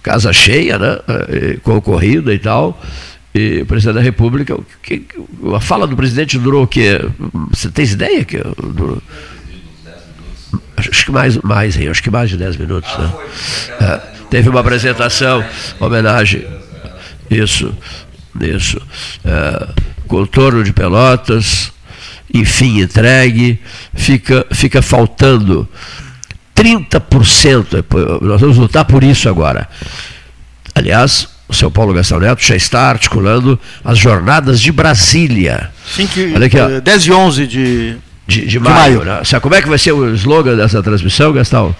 casa 0.02 0.32
cheia, 0.32 0.78
né? 0.78 0.98
eh, 1.08 1.58
concorrida 1.62 2.32
e 2.32 2.38
tal. 2.38 2.80
E 3.34 3.62
o 3.62 3.66
presidente 3.66 3.96
da 3.96 4.00
República, 4.00 4.56
que- 4.82 5.04
a 5.54 5.60
fala 5.60 5.86
do 5.86 5.96
presidente 5.96 6.38
durou 6.38 6.62
o 6.62 6.66
quê? 6.66 7.00
Você 7.50 7.68
tem 7.68 7.84
ideia 7.84 8.24
que 8.24 8.38
durou? 8.74 9.02
Acho 10.76 11.04
que 11.06 11.10
mais, 11.10 11.36
mais, 11.38 11.76
acho 11.76 12.02
que 12.02 12.10
mais 12.10 12.30
de 12.30 12.36
10 12.36 12.56
minutos. 12.56 12.90
Né? 12.96 13.12
É, 13.80 14.00
teve 14.30 14.48
uma 14.48 14.60
apresentação, 14.60 15.44
homenagem. 15.80 16.46
Isso, 17.30 17.74
isso. 18.40 18.80
É, 19.24 19.68
contorno 20.06 20.62
de 20.62 20.72
Pelotas, 20.72 21.72
enfim, 22.38 22.80
entregue, 22.80 23.60
fica, 23.94 24.46
fica 24.52 24.82
faltando 24.82 25.68
30%. 26.56 27.84
Nós 28.22 28.40
vamos 28.40 28.56
lutar 28.56 28.84
por 28.84 29.04
isso 29.04 29.28
agora. 29.28 29.68
Aliás, 30.74 31.28
o 31.48 31.54
seu 31.54 31.70
Paulo 31.70 31.94
Gastão 31.94 32.18
Neto 32.18 32.42
já 32.42 32.56
está 32.56 32.88
articulando 32.88 33.58
as 33.84 33.98
jornadas 33.98 34.60
de 34.60 34.72
Brasília. 34.72 35.70
Cinco, 35.94 36.20
Olha 36.34 36.46
aqui, 36.46 36.58
ó. 36.58 36.68
eh, 36.68 36.80
10 36.80 37.06
e 37.06 37.12
11 37.12 37.46
de. 37.46 37.96
De, 38.26 38.44
de 38.44 38.58
maio. 38.58 39.04
Né? 39.04 39.22
Sabe 39.22 39.40
como 39.40 39.54
é 39.54 39.62
que 39.62 39.68
vai 39.68 39.78
ser 39.78 39.92
o 39.92 40.12
slogan 40.14 40.56
dessa 40.56 40.82
transmissão, 40.82 41.32
Gastão? 41.32 41.76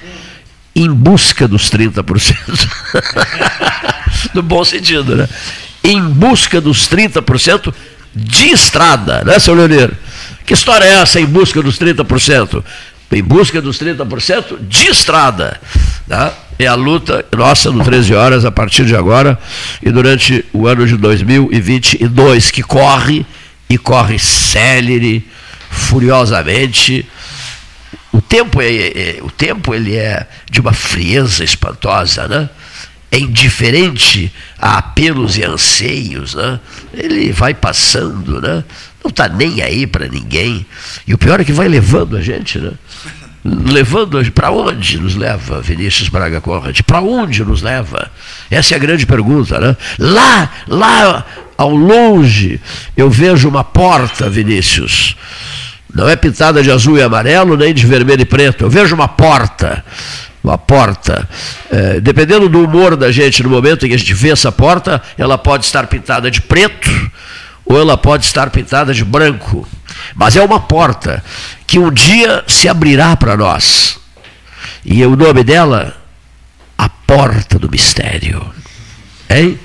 Em 0.77 0.89
busca 0.89 1.49
dos 1.49 1.69
30%. 1.69 2.37
no 4.33 4.43
bom 4.43 4.65
sentido, 4.65 5.17
né? 5.17 5.29
Em 5.83 6.01
busca 6.01 6.61
dos 6.61 6.89
30% 6.89 7.75
de 8.15 8.47
estrada, 8.47 9.25
né, 9.25 9.39
seu 9.39 9.55
Leonir? 9.55 9.93
Que 10.47 10.55
história 10.55 10.85
é 10.85 11.03
essa, 11.03 11.21
em 11.21 11.27
busca 11.27 11.61
dos 11.61 11.77
30%? 11.79 12.63
Em 13.13 13.23
busca 13.23 13.61
dos 13.61 13.79
30% 13.79 14.59
de 14.61 14.87
estrada. 14.89 15.61
Né? 16.07 16.33
É 16.59 16.67
a 16.67 16.75
luta 16.75 17.25
nossa 17.37 17.71
no 17.71 17.85
13 17.85 18.15
horas 18.15 18.45
a 18.45 18.53
partir 18.53 18.85
de 18.87 18.95
agora 18.97 19.39
e 19.83 19.91
durante 19.91 20.45
o 20.53 20.67
ano 20.67 20.87
de 20.87 20.97
2022, 20.97 22.51
que 22.51 22.63
corre 22.63 23.27
e 23.69 23.77
corre 23.77 24.19
célere, 24.19 25.27
furiosamente. 25.69 27.05
O 28.13 28.21
tempo, 28.21 28.63
é, 28.63 28.67
é- 28.69 29.19
o 29.23 29.31
tempo 29.31 29.75
ele 29.75 29.97
é 29.97 30.27
de 30.51 30.61
uma 30.61 30.73
frieza 30.73 31.45
espantosa, 31.45 32.27
né? 32.29 32.49
É 33.11 33.19
indiferente 33.19 34.33
a 34.59 34.79
apelos 34.79 35.37
e 35.37 35.45
anseios, 35.45 36.35
né? 36.35 36.59
Ele 36.95 37.33
vai 37.33 37.53
passando, 37.55 38.41
né? 38.41 38.65
Não 39.07 39.11
está 39.11 39.29
nem 39.29 39.63
aí 39.63 39.87
para 39.87 40.09
ninguém. 40.09 40.67
E 41.07 41.15
o 41.15 41.19
pior 41.19 41.39
é 41.39 41.45
que 41.45 41.53
vai 41.53 41.69
levando 41.69 42.17
a 42.17 42.21
gente, 42.21 42.59
né? 42.59 42.73
Levando 43.45 44.21
para 44.33 44.51
onde 44.51 44.99
nos 44.99 45.15
leva 45.15 45.63
Vinícius 45.63 46.09
Braga 46.09 46.41
Conrad? 46.41 46.81
Para 46.83 47.01
onde 47.01 47.45
nos 47.45 47.63
leva? 47.63 48.11
Essa 48.51 48.75
é 48.75 48.77
a 48.77 48.81
grande 48.81 49.07
pergunta, 49.07 49.61
né? 49.61 49.77
Lá, 49.97 50.51
lá 50.67 51.25
ao 51.57 51.71
longe, 51.71 52.61
eu 52.97 53.09
vejo 53.09 53.49
uma 53.49 53.63
porta, 53.63 54.29
Vinícius. 54.29 55.17
Não 55.95 56.09
é 56.09 56.17
pintada 56.17 56.61
de 56.61 56.73
azul 56.73 56.99
e 56.99 57.03
amarelo, 57.03 57.57
nem 57.57 57.73
de 57.73 57.87
vermelho 57.87 58.23
e 58.23 58.27
preto. 58.27 58.65
Eu 58.65 58.71
vejo 58.71 58.93
uma 58.93 59.07
porta. 59.07 59.85
Uma 60.43 60.59
porta. 60.59 61.29
É, 61.71 62.01
dependendo 62.01 62.49
do 62.49 62.65
humor 62.65 62.97
da 62.97 63.13
gente 63.13 63.41
no 63.45 63.51
momento 63.51 63.87
em 63.87 63.89
que 63.89 63.95
a 63.95 63.99
gente 63.99 64.15
vê 64.15 64.31
essa 64.31 64.51
porta, 64.51 65.01
ela 65.17 65.39
pode 65.39 65.65
estar 65.65 65.87
pintada 65.87 66.29
de 66.29 66.41
preto 66.41 66.91
ou 67.67 67.79
ela 67.79 67.99
pode 67.99 68.25
estar 68.25 68.49
pintada 68.51 68.95
de 68.95 69.05
branco. 69.05 69.69
Mas 70.15 70.37
é 70.37 70.43
uma 70.43 70.61
porta 70.61 71.23
que 71.67 71.79
um 71.79 71.91
dia 71.91 72.45
se 72.47 72.69
abrirá 72.69 73.17
para 73.17 73.37
nós. 73.37 73.99
E 74.85 75.05
o 75.05 75.17
nome 75.17 75.43
dela, 75.43 75.97
a 76.79 76.89
porta 76.89 77.59
do 77.59 77.69
mistério. 77.69 78.55
Hein? 79.29 79.59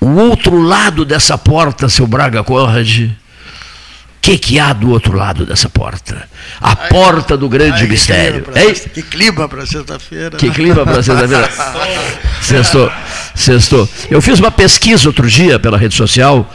O 0.00 0.10
outro 0.10 0.62
lado 0.62 1.04
dessa 1.04 1.36
porta, 1.36 1.88
seu 1.88 2.06
Braga 2.06 2.44
Conrad, 2.44 3.10
o 3.10 4.20
que, 4.20 4.38
que 4.38 4.60
há 4.60 4.72
do 4.72 4.90
outro 4.90 5.16
lado 5.16 5.44
dessa 5.44 5.68
porta? 5.68 6.28
A 6.60 6.76
porta 6.76 7.36
do 7.36 7.48
grande 7.48 7.72
Ai, 7.72 7.80
que 7.82 7.88
mistério. 7.88 8.42
clima 8.42 8.52
Que 8.92 9.02
clima 9.02 9.48
para 9.48 9.66
sexta-feira. 9.66 10.36
Que 10.36 10.50
clima 10.50 10.84
para 10.84 11.02
sexta-feira. 11.02 11.50
Sextou. 12.42 12.92
Sextou. 13.34 13.88
Eu 14.10 14.20
fiz 14.20 14.38
uma 14.38 14.50
pesquisa 14.50 15.08
outro 15.08 15.28
dia 15.28 15.58
pela 15.58 15.78
rede 15.78 15.96
social 15.96 16.48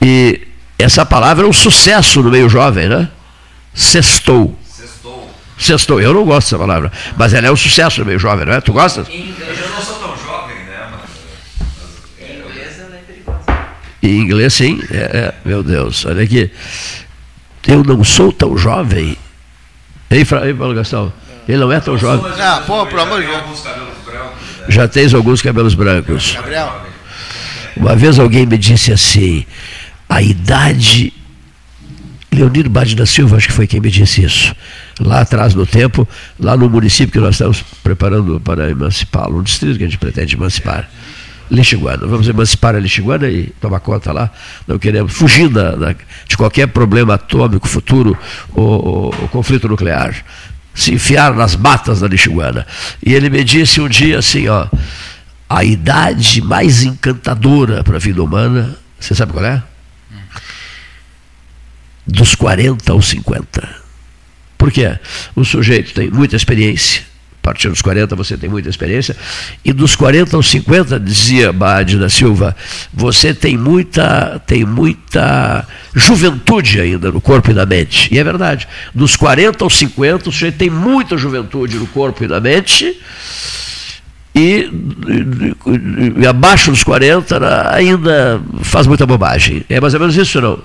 e 0.00 0.40
essa 0.78 1.04
palavra 1.04 1.44
é 1.44 1.48
um 1.48 1.52
sucesso 1.52 2.22
no 2.22 2.30
meio 2.30 2.48
jovem, 2.48 2.88
né? 2.88 3.08
Sextou. 3.74 4.56
Sextou. 4.64 5.30
Sextou. 5.58 6.00
Eu 6.00 6.14
não 6.14 6.24
gosto 6.24 6.46
dessa 6.48 6.58
palavra, 6.58 6.92
mas 7.16 7.32
ela 7.34 7.46
é 7.48 7.50
um 7.52 7.56
sucesso 7.56 8.00
no 8.00 8.06
meio 8.06 8.18
jovem, 8.18 8.46
não 8.46 8.52
é? 8.54 8.60
Tu 8.60 8.72
gosta? 8.72 9.00
Eu 9.00 9.06
já 9.54 9.68
não 9.68 9.82
sou 9.82 9.96
tão 9.96 10.16
jovem, 10.16 10.56
né? 10.56 10.88
Mas, 10.90 12.28
é, 14.02 14.06
Em 14.06 14.20
inglês, 14.20 14.54
sim. 14.54 14.80
É, 14.90 14.96
é, 14.96 15.34
meu 15.44 15.62
Deus, 15.62 16.04
olha 16.06 16.22
aqui. 16.22 16.50
Eu 17.66 17.82
não 17.84 18.02
sou 18.04 18.32
tão 18.32 18.56
jovem. 18.56 19.16
Ei, 20.10 20.24
Fra- 20.24 20.46
ei 20.46 20.54
Paulo 20.54 20.74
Gastão? 20.74 21.12
Ele 21.46 21.58
não 21.58 21.72
é 21.72 21.80
tão 21.80 21.96
jovem. 21.98 22.30
Ah, 22.40 22.62
pô, 22.66 22.86
pelo 22.86 23.00
amor 23.02 23.20
de 23.20 23.26
tem 23.26 23.34
Deus. 23.36 23.42
alguns 23.42 23.60
cabelos 23.62 23.94
brancos, 24.04 24.38
né? 24.60 24.64
Já 24.68 24.88
tens 24.88 25.14
alguns 25.14 25.42
cabelos 25.42 25.74
brancos. 25.74 26.32
Gabriel. 26.34 26.82
Uma 27.76 27.94
vez 27.96 28.18
alguém 28.18 28.44
me 28.46 28.56
disse 28.58 28.92
assim: 28.92 29.46
a 30.08 30.22
idade. 30.22 31.12
Leonido 32.30 32.68
Bade 32.68 32.94
da 32.94 33.06
Silva, 33.06 33.36
acho 33.38 33.48
que 33.48 33.52
foi 33.54 33.66
quem 33.66 33.80
me 33.80 33.90
disse 33.90 34.22
isso. 34.22 34.54
Lá 35.00 35.22
atrás 35.22 35.54
no 35.54 35.64
tempo, 35.66 36.06
lá 36.38 36.56
no 36.56 36.68
município 36.68 37.10
que 37.12 37.18
nós 37.18 37.34
estamos 37.34 37.64
preparando 37.82 38.38
para 38.38 38.70
emancipá-lo, 38.70 39.38
um 39.38 39.42
distrito 39.42 39.78
que 39.78 39.84
a 39.84 39.86
gente 39.86 39.98
pretende 39.98 40.34
emancipar. 40.36 40.88
Lixiguana. 41.50 42.06
Vamos 42.06 42.28
emancipar 42.28 42.74
a 42.76 42.78
Lixiguana 42.78 43.26
e 43.28 43.46
tomar 43.58 43.80
conta 43.80 44.12
lá. 44.12 44.30
Não 44.66 44.78
queremos 44.78 45.14
fugir 45.14 45.48
da, 45.48 45.74
da- 45.74 45.94
de 46.28 46.36
qualquer 46.36 46.66
problema 46.68 47.14
atômico 47.14 47.66
futuro 47.66 48.16
ou, 48.52 48.64
ou- 48.86 49.14
ou 49.22 49.28
conflito 49.28 49.66
nuclear. 49.66 50.14
Se 50.74 50.92
enfiar 50.92 51.34
nas 51.34 51.56
matas 51.56 52.00
da 52.00 52.06
Lixiguana. 52.08 52.66
E 53.04 53.14
ele 53.14 53.30
me 53.30 53.42
disse 53.42 53.80
um 53.80 53.88
dia 53.88 54.18
assim, 54.18 54.46
ó, 54.48 54.66
a 55.48 55.64
idade 55.64 56.42
mais 56.42 56.82
encantadora 56.84 57.82
para 57.82 57.96
a 57.96 57.98
vida 57.98 58.22
humana, 58.22 58.76
você 59.00 59.14
sabe 59.14 59.32
qual 59.32 59.44
é? 59.46 59.62
Dos 62.08 62.34
40 62.34 62.90
aos 62.90 63.06
50. 63.08 63.68
Por 64.56 64.72
quê? 64.72 64.98
O 65.36 65.44
sujeito 65.44 65.92
tem 65.92 66.10
muita 66.10 66.36
experiência. 66.36 67.02
A 67.42 67.46
partir 67.48 67.68
dos 67.68 67.80
40 67.80 68.16
você 68.16 68.36
tem 68.36 68.50
muita 68.50 68.68
experiência. 68.68 69.16
E 69.64 69.72
dos 69.72 69.94
40 69.94 70.36
aos 70.36 70.50
50, 70.50 70.98
dizia 70.98 71.52
Bade 71.52 71.96
da 71.98 72.08
Silva, 72.08 72.56
você 72.92 73.32
tem 73.32 73.56
muita, 73.56 74.42
tem 74.46 74.64
muita 74.64 75.66
juventude 75.94 76.80
ainda 76.80 77.10
no 77.12 77.20
corpo 77.20 77.50
e 77.50 77.54
na 77.54 77.64
mente. 77.64 78.12
E 78.12 78.18
é 78.18 78.24
verdade. 78.24 78.66
Dos 78.94 79.16
40 79.16 79.64
aos 79.64 79.76
50, 79.78 80.28
o 80.28 80.32
sujeito 80.32 80.58
tem 80.58 80.68
muita 80.68 81.16
juventude 81.16 81.76
no 81.76 81.86
corpo 81.86 82.24
e 82.24 82.26
na 82.26 82.40
mente. 82.40 83.00
e, 84.34 84.70
e, 86.16 86.22
e, 86.22 86.26
abaixo 86.26 86.70
dos 86.70 86.82
40 86.84 87.40
né, 87.40 87.48
ainda 87.70 88.40
faz 88.62 88.86
muita 88.86 89.06
bobagem. 89.06 89.64
É 89.68 89.80
mais 89.80 89.94
ou 89.94 90.00
menos 90.00 90.16
isso, 90.16 90.40
não? 90.40 90.58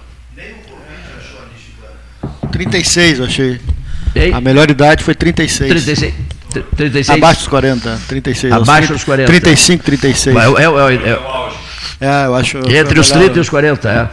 36, 2.54 3.20
eu 3.20 3.26
achei. 3.26 3.60
Ei? 4.16 4.32
A 4.32 4.40
melhor 4.40 4.70
idade 4.70 5.04
foi 5.04 5.16
36. 5.16 5.70
36. 5.70 6.14
36. 6.78 7.10
Abaixo 7.10 7.40
dos 7.40 7.48
40, 7.48 8.02
36. 8.08 8.54
Abaixo 8.54 8.94
dos 8.94 9.04
40. 9.04 9.28
35, 9.28 9.84
36. 9.84 10.36
É, 10.36 10.40
é, 10.40 10.44
é, 10.44 11.10
é, 11.10 11.20
é, 12.00 12.26
eu 12.26 12.36
acho. 12.36 12.58
Entre 12.70 13.00
os 13.00 13.10
30 13.10 13.38
e 13.38 13.42
os 13.42 13.50
40, 13.50 13.90
é. 13.90 14.10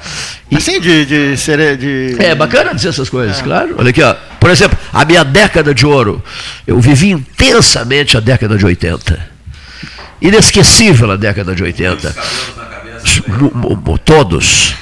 E, 0.50 0.56
assim, 0.56 0.80
de, 0.80 1.04
de, 1.04 1.36
ser, 1.36 1.76
de. 1.76 2.16
É 2.18 2.34
bacana 2.34 2.74
dizer 2.74 2.88
essas 2.88 3.10
coisas, 3.10 3.38
é. 3.40 3.42
claro. 3.42 3.74
Olha 3.76 3.90
aqui, 3.90 4.02
ó. 4.02 4.14
Por 4.38 4.50
exemplo, 4.50 4.78
a 4.92 5.04
minha 5.04 5.22
década 5.22 5.74
de 5.74 5.84
ouro. 5.84 6.22
Eu 6.66 6.80
vivi 6.80 7.10
intensamente 7.10 8.16
a 8.16 8.20
década 8.20 8.56
de 8.56 8.64
80. 8.64 9.30
Inesquecível 10.22 11.10
a 11.10 11.16
década 11.16 11.54
de 11.54 11.62
80. 11.62 12.14
Todos. 14.04 14.74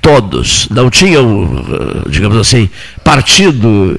Todos. 0.00 0.68
Não 0.70 0.88
tinham, 0.88 2.04
digamos 2.08 2.38
assim, 2.38 2.70
partido 3.04 3.98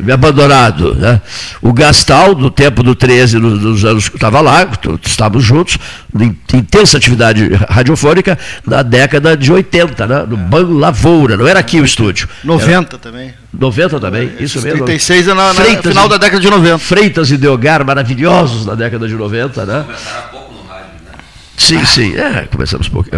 me 0.00 0.12
abandonado. 0.12 0.94
Né? 0.94 1.20
O 1.60 1.72
Gastal, 1.72 2.34
no 2.34 2.50
tempo 2.50 2.82
do 2.82 2.94
13, 2.94 3.38
nos 3.38 3.84
anos 3.84 4.08
que 4.08 4.16
estava 4.16 4.40
lá, 4.40 4.68
estávamos 5.04 5.44
juntos, 5.44 5.78
em 6.18 6.36
intensa 6.54 6.96
atividade 6.96 7.48
radiofônica, 7.68 8.38
na 8.66 8.82
década 8.82 9.36
de 9.36 9.52
80, 9.52 10.06
né? 10.06 10.26
no 10.28 10.36
Banco 10.36 10.72
Lavoura, 10.72 11.36
não 11.36 11.46
era 11.46 11.60
aqui 11.60 11.80
o 11.80 11.84
estúdio. 11.84 12.28
90 12.42 12.72
era... 12.72 12.98
também. 12.98 13.34
90 13.52 14.00
também, 14.00 14.32
isso 14.40 14.60
mesmo. 14.62 14.84
36 14.84 15.28
é 15.28 15.34
na, 15.34 15.52
na 15.52 15.62
final 15.82 16.08
da 16.08 16.16
década 16.16 16.40
de 16.40 16.50
90. 16.50 16.78
Freitas 16.78 17.30
e 17.30 17.36
Deogar, 17.36 17.84
maravilhosos 17.84 18.66
na 18.66 18.74
década 18.74 19.06
de 19.06 19.14
90, 19.14 19.66
né? 19.66 19.84
Começaram 19.84 20.28
pouco 20.30 20.52
no 20.54 20.68
rádio, 20.68 20.86
né? 21.04 21.12
Sim, 21.56 21.84
sim, 21.84 22.16
é, 22.16 22.48
começamos 22.50 22.88
pouco. 22.88 23.10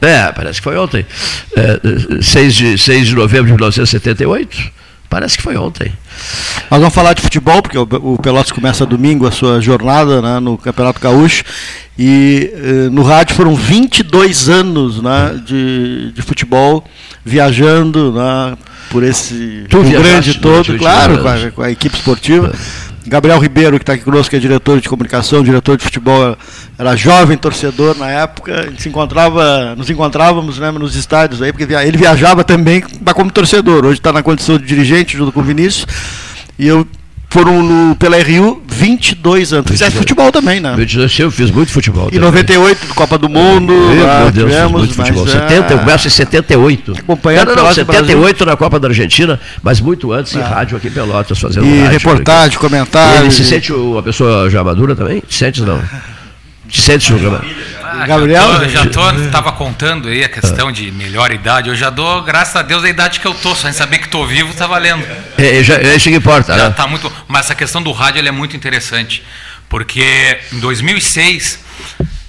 É, 0.00 0.32
parece 0.32 0.60
que 0.60 0.64
foi 0.64 0.76
ontem. 0.76 1.06
É, 1.56 2.22
6, 2.22 2.54
de, 2.54 2.78
6 2.78 3.08
de 3.08 3.14
novembro 3.14 3.46
de 3.46 3.52
1978. 3.52 4.76
Parece 5.08 5.36
que 5.36 5.42
foi 5.42 5.56
ontem. 5.56 5.92
Nós 6.70 6.80
vamos 6.80 6.94
falar 6.94 7.12
de 7.12 7.22
futebol, 7.22 7.62
porque 7.62 7.78
o 7.78 8.18
Pelotas 8.18 8.50
começa 8.50 8.84
domingo 8.84 9.26
a 9.26 9.30
sua 9.30 9.60
jornada 9.60 10.20
né, 10.20 10.40
no 10.40 10.58
Campeonato 10.58 11.00
Gaúcho. 11.00 11.44
E 11.98 12.50
eh, 12.52 12.88
no 12.90 13.02
rádio 13.02 13.34
foram 13.34 13.54
22 13.54 14.48
anos 14.48 15.00
né, 15.00 15.40
de, 15.46 16.12
de 16.12 16.22
futebol, 16.22 16.84
viajando 17.24 18.12
né, 18.12 18.58
por 18.90 19.02
esse 19.02 19.64
Rio 19.70 20.02
Grande 20.02 20.38
todo, 20.38 20.76
claro, 20.76 21.18
com 21.18 21.28
a, 21.28 21.50
com 21.52 21.62
a, 21.62 21.70
equipe 21.70 21.96
esportiva. 21.96 22.52
Gabriel 23.06 23.38
Ribeiro, 23.38 23.78
que 23.78 23.82
está 23.82 23.92
aqui 23.92 24.02
conosco, 24.02 24.30
que 24.30 24.36
é 24.36 24.38
diretor 24.38 24.80
de 24.80 24.88
comunicação, 24.88 25.42
diretor 25.42 25.76
de 25.76 25.84
futebol, 25.84 26.36
era 26.76 26.96
jovem 26.96 27.36
torcedor 27.38 27.96
na 27.96 28.10
época, 28.10 28.72
se 28.78 28.88
encontrava, 28.88 29.74
nos 29.76 29.88
encontrávamos 29.88 30.58
né, 30.58 30.70
nos 30.72 30.96
estádios 30.96 31.40
aí, 31.40 31.52
porque 31.52 31.72
ele 31.72 31.96
viajava 31.96 32.42
também 32.42 32.82
como 33.14 33.30
torcedor. 33.30 33.84
Hoje 33.84 34.00
está 34.00 34.12
na 34.12 34.22
condição 34.22 34.58
de 34.58 34.66
dirigente 34.66 35.16
junto 35.16 35.30
com 35.30 35.40
o 35.40 35.44
Vinícius. 35.44 35.86
E 36.58 36.66
eu 36.66 36.86
foram 37.28 37.62
no, 37.62 37.96
pela 37.96 38.16
RU 38.18 38.62
22 38.66 39.52
anos. 39.52 39.70
Fizeste 39.70 39.98
futebol 39.98 40.30
também, 40.30 40.60
né? 40.60 40.74
22, 40.76 41.18
eu 41.18 41.30
fiz 41.30 41.50
muito 41.50 41.70
futebol. 41.72 42.08
Em 42.12 42.18
98, 42.18 42.94
Copa 42.94 43.18
do 43.18 43.28
Mundo. 43.28 43.72
Meu, 43.72 44.06
lá, 44.06 44.30
Deus, 44.30 44.50
tivemos, 44.50 44.72
muito 44.72 44.94
futebol. 44.94 45.24
Mas, 45.24 45.32
70, 45.32 45.72
eu 45.72 45.78
começo 45.78 46.06
em 46.06 46.10
78. 46.10 46.92
Acompanhando 46.98 47.48
não, 47.48 47.56
não, 47.56 47.64
não, 47.64 47.72
78 47.72 48.46
na 48.46 48.56
Copa 48.56 48.78
da 48.78 48.88
Argentina, 48.88 49.40
mas 49.62 49.80
muito 49.80 50.12
antes 50.12 50.34
em 50.34 50.40
é. 50.40 50.42
rádio 50.42 50.76
aqui 50.76 50.88
em 50.88 50.90
Pelotas, 50.90 51.38
fazendo 51.38 51.66
e 51.66 51.80
rádio. 51.80 51.92
reportagem, 51.92 52.58
comentário. 52.58 53.22
Ele 53.22 53.30
se 53.30 53.44
sente 53.44 53.72
uma 53.72 54.02
pessoa 54.02 54.48
já 54.48 54.62
madura 54.62 54.94
também? 54.94 55.22
Sente 55.28 55.62
não? 55.62 55.80
Te 56.68 56.80
sente 56.80 57.12
no 57.12 57.40
ah, 58.02 58.06
Gabriel? 58.06 58.68
Já 58.68 58.86
tô, 58.86 59.02
já 59.02 59.12
tô, 59.12 59.30
tava 59.30 59.52
contando 59.52 60.08
aí 60.08 60.24
a 60.24 60.28
questão 60.28 60.70
de 60.70 60.90
melhor 60.90 61.32
idade. 61.32 61.68
Eu 61.68 61.74
já 61.74 61.90
dou, 61.90 62.22
graças 62.22 62.56
a 62.56 62.62
Deus, 62.62 62.84
a 62.84 62.88
idade 62.88 63.20
que 63.20 63.26
eu 63.26 63.34
tô. 63.34 63.54
Só 63.54 63.68
em 63.68 63.72
saber 63.72 63.98
que 63.98 64.08
tô 64.08 64.26
vivo, 64.26 64.52
tá 64.54 64.66
valendo. 64.66 65.04
É, 65.38 65.62
já, 65.62 65.76
é 65.76 65.96
isso 65.96 66.08
que 66.08 66.14
importa. 66.14 66.56
Já 66.56 66.68
né? 66.68 66.74
tá 66.74 66.86
muito, 66.86 67.10
mas 67.26 67.46
essa 67.46 67.54
questão 67.54 67.82
do 67.82 67.92
rádio 67.92 68.26
é 68.26 68.30
muito 68.30 68.56
interessante. 68.56 69.22
Porque 69.68 70.38
em 70.52 70.60
2006, 70.60 71.60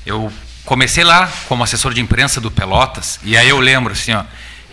eu 0.06 0.32
comecei 0.66 1.04
lá 1.04 1.32
como 1.48 1.64
assessor 1.64 1.94
de 1.94 2.02
imprensa 2.02 2.42
do 2.42 2.50
Pelotas. 2.50 3.20
E 3.24 3.38
aí 3.38 3.50
eu 3.50 3.60
lembro, 3.60 3.94
assim, 3.94 4.14
ó, 4.14 4.24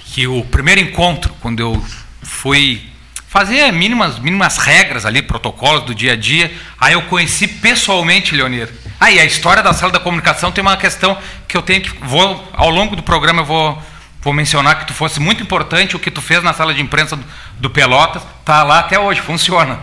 que 0.06 0.26
o 0.26 0.44
primeiro 0.44 0.80
encontro, 0.80 1.34
quando 1.40 1.60
eu 1.60 1.84
fui 2.22 2.88
fazer 3.28 3.72
mínimas, 3.72 4.18
mínimas 4.18 4.58
regras 4.58 5.04
ali, 5.04 5.20
protocolos 5.20 5.84
do 5.84 5.94
dia 5.94 6.12
a 6.12 6.16
dia, 6.16 6.52
aí 6.80 6.92
eu 6.92 7.02
conheci 7.02 7.48
pessoalmente 7.48 8.34
Leonir 8.34 8.68
ah, 9.04 9.10
e 9.10 9.20
a 9.20 9.24
história 9.24 9.62
da 9.62 9.74
sala 9.74 9.92
da 9.92 10.00
comunicação 10.00 10.50
tem 10.50 10.62
uma 10.62 10.78
questão 10.78 11.18
que 11.46 11.54
eu 11.54 11.60
tenho 11.60 11.82
que. 11.82 11.90
Vou, 12.02 12.42
ao 12.54 12.70
longo 12.70 12.96
do 12.96 13.02
programa 13.02 13.42
eu 13.42 13.44
vou, 13.44 13.82
vou 14.22 14.32
mencionar 14.32 14.78
que 14.78 14.86
tu 14.86 14.94
fosse 14.94 15.20
muito 15.20 15.42
importante 15.42 15.94
o 15.94 15.98
que 15.98 16.10
tu 16.10 16.22
fez 16.22 16.42
na 16.42 16.54
sala 16.54 16.72
de 16.72 16.80
imprensa 16.80 17.14
do, 17.14 17.24
do 17.60 17.68
Pelotas. 17.68 18.22
Está 18.40 18.62
lá 18.62 18.78
até 18.78 18.98
hoje, 18.98 19.20
funciona. 19.20 19.78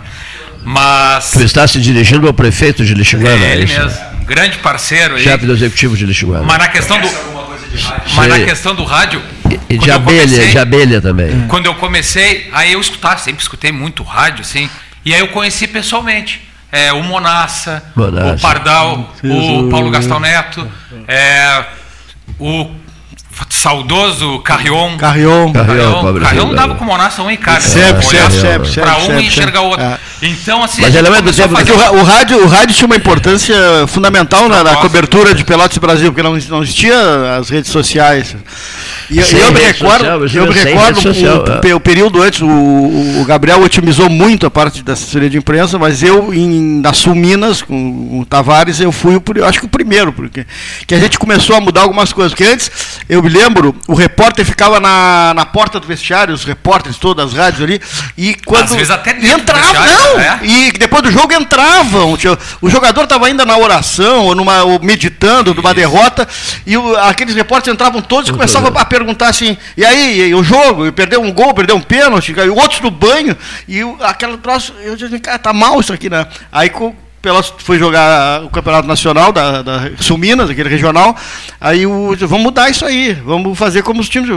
Mas. 0.64 1.32
Tu 1.32 1.44
está 1.44 1.68
se 1.68 1.80
dirigindo 1.80 2.26
ao 2.26 2.34
prefeito 2.34 2.84
de 2.84 2.96
Lixinguana, 2.96 3.46
é, 3.46 3.50
é 3.50 3.54
ele 3.54 3.72
é 3.72 3.80
mesmo. 3.80 4.00
Grande 4.26 4.58
parceiro. 4.58 5.20
Chefe 5.20 5.46
do 5.46 5.54
executivo 5.54 5.96
de 5.96 6.06
Lixinguana. 6.08 6.44
Mas 6.44 6.58
na 6.58 6.68
questão 6.68 7.00
do. 7.00 7.10
Mas 8.16 8.28
na 8.28 8.40
questão 8.40 8.74
do 8.74 8.84
rádio. 8.84 9.22
E 9.70 9.78
de 9.78 9.92
abelha, 9.92 10.22
comecei, 10.22 10.48
de 10.48 10.58
abelha 10.58 11.02
também. 11.02 11.48
Quando 11.48 11.68
eu 11.68 11.76
comecei, 11.76 12.50
aí 12.52 12.74
eu 12.74 12.82
escutava, 12.82 13.20
sempre 13.20 13.42
escutei 13.42 13.72
muito 13.72 14.02
rádio, 14.02 14.42
assim. 14.42 14.70
E 15.06 15.14
aí 15.14 15.20
eu 15.20 15.28
conheci 15.28 15.68
pessoalmente 15.68 16.51
é, 16.72 16.94
o 16.94 17.04
Monassa, 17.04 17.84
Monassa, 17.96 18.36
o 18.36 18.40
Pardal, 18.40 19.10
o 19.24 19.70
Paulo 19.70 19.92
Gastão 19.92 20.20
Neto, 20.20 20.68
é, 21.08 21.66
o 22.40 22.66
saudoso 23.50 24.40
Carrion. 24.40 24.98
Carrion. 24.98 25.52
Carrion, 25.52 26.20
Carrion 26.20 26.54
dava 26.54 26.76
com 26.76 26.84
o 26.84 26.88
Monassa 26.88 27.22
um 27.22 27.30
e 27.30 27.38
cara. 27.38 27.62
Sempre, 27.62 28.06
sempre, 28.06 28.68
sempre. 28.70 28.82
Para 28.82 28.98
um 29.00 29.20
e 29.20 29.28
enxergar 29.28 29.62
o 29.62 29.70
outro. 29.70 29.86
É. 29.86 30.00
Então, 30.22 30.64
assim. 30.64 30.82
Mas 30.82 30.96
ele 30.96 31.08
é 31.08 31.22
do 31.22 31.34
tempo. 31.34 31.56
Fazer... 31.56 31.72
O, 31.72 32.04
rádio, 32.04 32.44
o 32.44 32.48
rádio 32.48 32.76
tinha 32.76 32.86
uma 32.86 32.96
importância 32.96 33.56
fundamental 33.88 34.48
na, 34.48 34.64
na 34.64 34.76
cobertura 34.78 35.34
de 35.34 35.44
Pelotas 35.44 35.78
Brasil, 35.78 36.12
porque 36.12 36.24
não, 36.24 36.38
não 36.50 36.64
existia 36.64 37.38
as 37.38 37.50
redes 37.50 37.72
sociais. 37.72 38.36
E, 39.10 39.20
eu 39.20 39.52
me 39.52 39.60
recordo, 39.60 40.06
social, 40.22 40.46
eu 40.46 40.48
me 40.48 40.54
recordo 40.54 41.00
o, 41.00 41.74
o, 41.74 41.76
o, 41.76 41.80
período 41.82 42.22
antes, 42.22 42.42
o, 42.42 42.48
o, 42.48 43.26
Gabriel 43.28 43.62
otimizou 43.62 44.10
muito 44.10 44.46
a 44.46 44.52
parte 44.52 44.82
da 44.82 44.94
assessoria 44.94 45.30
de 45.30 45.38
imprensa, 45.38 45.78
mas 45.78 46.02
eu, 46.02 46.34
em, 46.34 46.80
na 46.80 46.94
Sul 46.94 47.14
Minas, 47.14 47.62
com 47.62 48.20
o 48.22 48.26
Tavares, 48.26 48.80
eu 48.80 48.92
fui, 48.92 49.16
o, 49.16 49.46
acho 49.46 49.60
que 49.60 49.66
o 49.66 49.70
primeiro, 49.70 50.14
porque 50.14 50.46
que 50.88 50.96
a 50.96 51.00
gente 51.00 51.20
começou 51.20 51.56
a 51.56 51.62
mudar 51.62 51.82
algumas 51.82 52.14
coisas. 52.14 52.32
Porque 52.32 52.46
antes, 52.46 52.72
eu 53.10 53.22
me 53.22 53.30
lembro, 53.32 53.76
o 53.88 53.94
repórter 53.94 54.46
ficava 54.46 54.80
na, 54.80 55.34
na 55.34 55.46
porta 55.46 55.80
do 55.80 55.88
vestiário, 55.88 56.34
os 56.34 56.44
repórteres, 56.44 56.98
todas 56.98 57.28
as 57.28 57.34
rádios 57.34 57.64
ali, 57.64 57.82
e 58.18 58.36
quando. 58.36 58.66
Às 58.66 58.72
vezes 58.72 58.92
até 58.92 59.12
entrava, 59.12 59.86
não! 59.86 60.20
É? 60.20 60.40
E 60.44 60.72
depois 60.74 61.02
do 61.02 61.12
jogo 61.12 61.34
entravam. 61.34 62.18
O 62.62 62.70
jogador 62.70 63.04
estava 63.04 63.28
ainda 63.28 63.46
na 63.46 63.58
oração, 63.58 64.26
ou, 64.26 64.36
numa, 64.36 64.64
ou 64.64 64.80
meditando 64.82 65.54
numa 65.54 65.74
derrota, 65.74 66.28
e 66.66 66.76
aqueles 67.04 67.34
repórteres 67.36 67.74
entravam 67.74 68.02
todos 68.02 68.30
e 68.30 68.34
começavam 68.34 68.72
a 68.76 68.86
perguntar 68.86 69.30
assim, 69.30 69.58
e 69.76 69.86
aí, 69.86 70.30
e 70.30 70.36
o 70.36 70.44
jogo, 70.44 70.86
e 70.86 70.92
perdeu 70.92 71.22
um 71.22 71.32
gol, 71.32 71.54
perdeu 71.54 71.76
um 71.76 71.82
pênalti, 71.82 72.34
e 72.34 72.50
outros 72.50 72.82
no 72.82 72.92
banho, 72.92 73.36
e 73.68 73.82
aquela 74.02 74.38
troço, 74.38 74.74
eu 74.84 74.96
disse, 74.96 75.20
cara, 75.20 75.40
tá 75.40 75.54
mal 75.54 75.80
isso 75.80 75.94
aqui, 75.94 76.10
né? 76.10 76.28
Aí 76.52 76.70
com 76.70 76.94
Pelotas 77.22 77.54
foi 77.60 77.78
jogar 77.78 78.44
o 78.44 78.50
campeonato 78.50 78.88
nacional 78.88 79.32
da, 79.32 79.62
da 79.62 79.92
Sul 80.00 80.18
Minas, 80.18 80.50
aquele 80.50 80.70
regional. 80.70 81.16
Aí 81.60 81.86
o, 81.86 82.16
vamos 82.22 82.42
mudar 82.42 82.70
isso 82.72 82.84
aí, 82.84 83.14
vamos 83.14 83.56
fazer 83.56 83.84
como 83.84 84.02
os 84.02 84.10
times. 84.10 84.28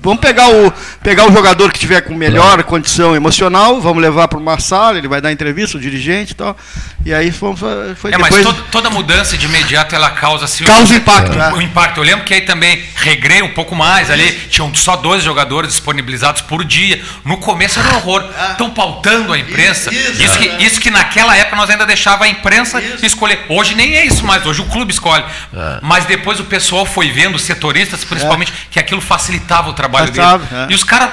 Vamos 0.00 0.20
pegar 0.20 0.48
o, 0.48 0.72
pegar 1.02 1.26
o 1.26 1.32
jogador 1.32 1.72
que 1.72 1.80
tiver 1.80 2.02
com 2.02 2.14
melhor 2.14 2.62
condição 2.62 3.16
emocional, 3.16 3.80
vamos 3.80 4.00
levar 4.00 4.28
para 4.28 4.38
uma 4.38 4.60
sala, 4.60 4.96
ele 4.96 5.08
vai 5.08 5.20
dar 5.20 5.32
entrevista, 5.32 5.76
o 5.76 5.80
dirigente 5.80 6.30
e 6.30 6.36
tal. 6.36 6.56
E 7.04 7.12
aí 7.12 7.32
fomos, 7.32 7.58
foi 7.96 8.12
é, 8.12 8.16
depois... 8.16 8.30
mas 8.30 8.44
toda, 8.44 8.62
toda, 8.70 8.90
mudança 8.90 9.36
de 9.36 9.46
imediato 9.46 9.94
ela 9.96 10.10
causa 10.10 10.44
assim, 10.44 10.62
causa 10.62 10.94
um, 10.94 10.96
impacto. 10.96 11.36
É. 11.36 11.52
O 11.54 11.60
impacto. 11.60 11.98
Eu 11.98 12.04
lembro 12.04 12.24
que 12.24 12.32
aí 12.32 12.42
também 12.42 12.80
regrei 12.94 13.42
um 13.42 13.52
pouco 13.54 13.74
mais 13.74 14.08
ali, 14.08 14.30
tinham 14.48 14.72
só 14.72 14.94
dois 14.94 15.24
jogadores 15.24 15.70
disponibilizados 15.70 16.42
por 16.42 16.64
dia. 16.64 17.02
No 17.24 17.38
começo 17.38 17.80
era 17.80 17.88
um 17.88 17.96
horror. 17.96 18.24
Estão 18.52 18.70
pautando 18.70 19.32
a 19.32 19.38
imprensa. 19.38 19.92
Isso, 19.92 20.22
isso, 20.22 20.38
que, 20.38 20.64
isso 20.64 20.80
que 20.80 20.90
naquela 20.90 21.36
época 21.36 21.56
nós 21.56 21.68
ainda 21.68 21.84
deixávamos 21.84 22.19
deixava 22.20 22.24
a 22.24 22.28
imprensa 22.28 22.80
isso. 22.80 23.06
escolher. 23.06 23.46
Hoje 23.48 23.74
nem 23.74 23.96
é 23.96 24.04
isso 24.04 24.24
mais, 24.24 24.44
hoje 24.44 24.60
o 24.60 24.66
clube 24.66 24.92
escolhe. 24.92 25.24
É. 25.54 25.78
Mas 25.82 26.04
depois 26.04 26.38
o 26.38 26.44
pessoal 26.44 26.84
foi 26.84 27.10
vendo, 27.10 27.34
os 27.34 27.42
setoristas 27.42 28.04
principalmente, 28.04 28.52
é. 28.52 28.54
que 28.70 28.78
aquilo 28.78 29.00
facilitava 29.00 29.70
o 29.70 29.72
trabalho 29.72 30.10
dele. 30.10 30.26
É. 30.52 30.66
E 30.70 30.74
os 30.74 30.84
caras 30.84 31.10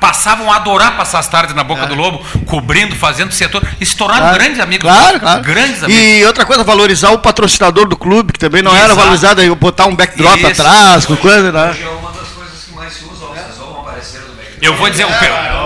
passavam 0.00 0.50
a 0.52 0.56
adorar 0.56 0.96
passar 0.96 1.18
as 1.18 1.28
tardes 1.28 1.54
na 1.54 1.64
boca 1.64 1.82
é. 1.82 1.86
do 1.86 1.94
lobo, 1.94 2.24
cobrindo, 2.46 2.94
fazendo 2.94 3.32
setor, 3.32 3.62
e 3.80 3.86
se 3.86 3.96
tornaram 3.96 4.22
claro. 4.22 4.38
grandes 4.38 4.60
amigos. 4.60 4.88
Claro, 4.88 5.20
claro. 5.20 5.42
Grandes 5.42 5.82
amigos. 5.82 6.02
E 6.02 6.24
outra 6.24 6.46
coisa, 6.46 6.62
valorizar 6.62 7.10
o 7.10 7.18
patrocinador 7.18 7.86
do 7.86 7.96
clube, 7.96 8.32
que 8.32 8.38
também 8.38 8.62
não 8.62 8.72
Exato. 8.72 8.84
era 8.84 8.94
valorizado, 8.94 9.56
botar 9.56 9.86
um 9.86 9.96
backdrop 9.96 10.38
isso. 10.38 10.46
atrás, 10.46 11.04
com 11.04 11.16
coisa, 11.16 11.50
né? 11.50 11.76
Eu 14.62 14.74
vou 14.74 14.88
dizer, 14.88 15.04
o, 15.04 15.08
é, 15.08 15.65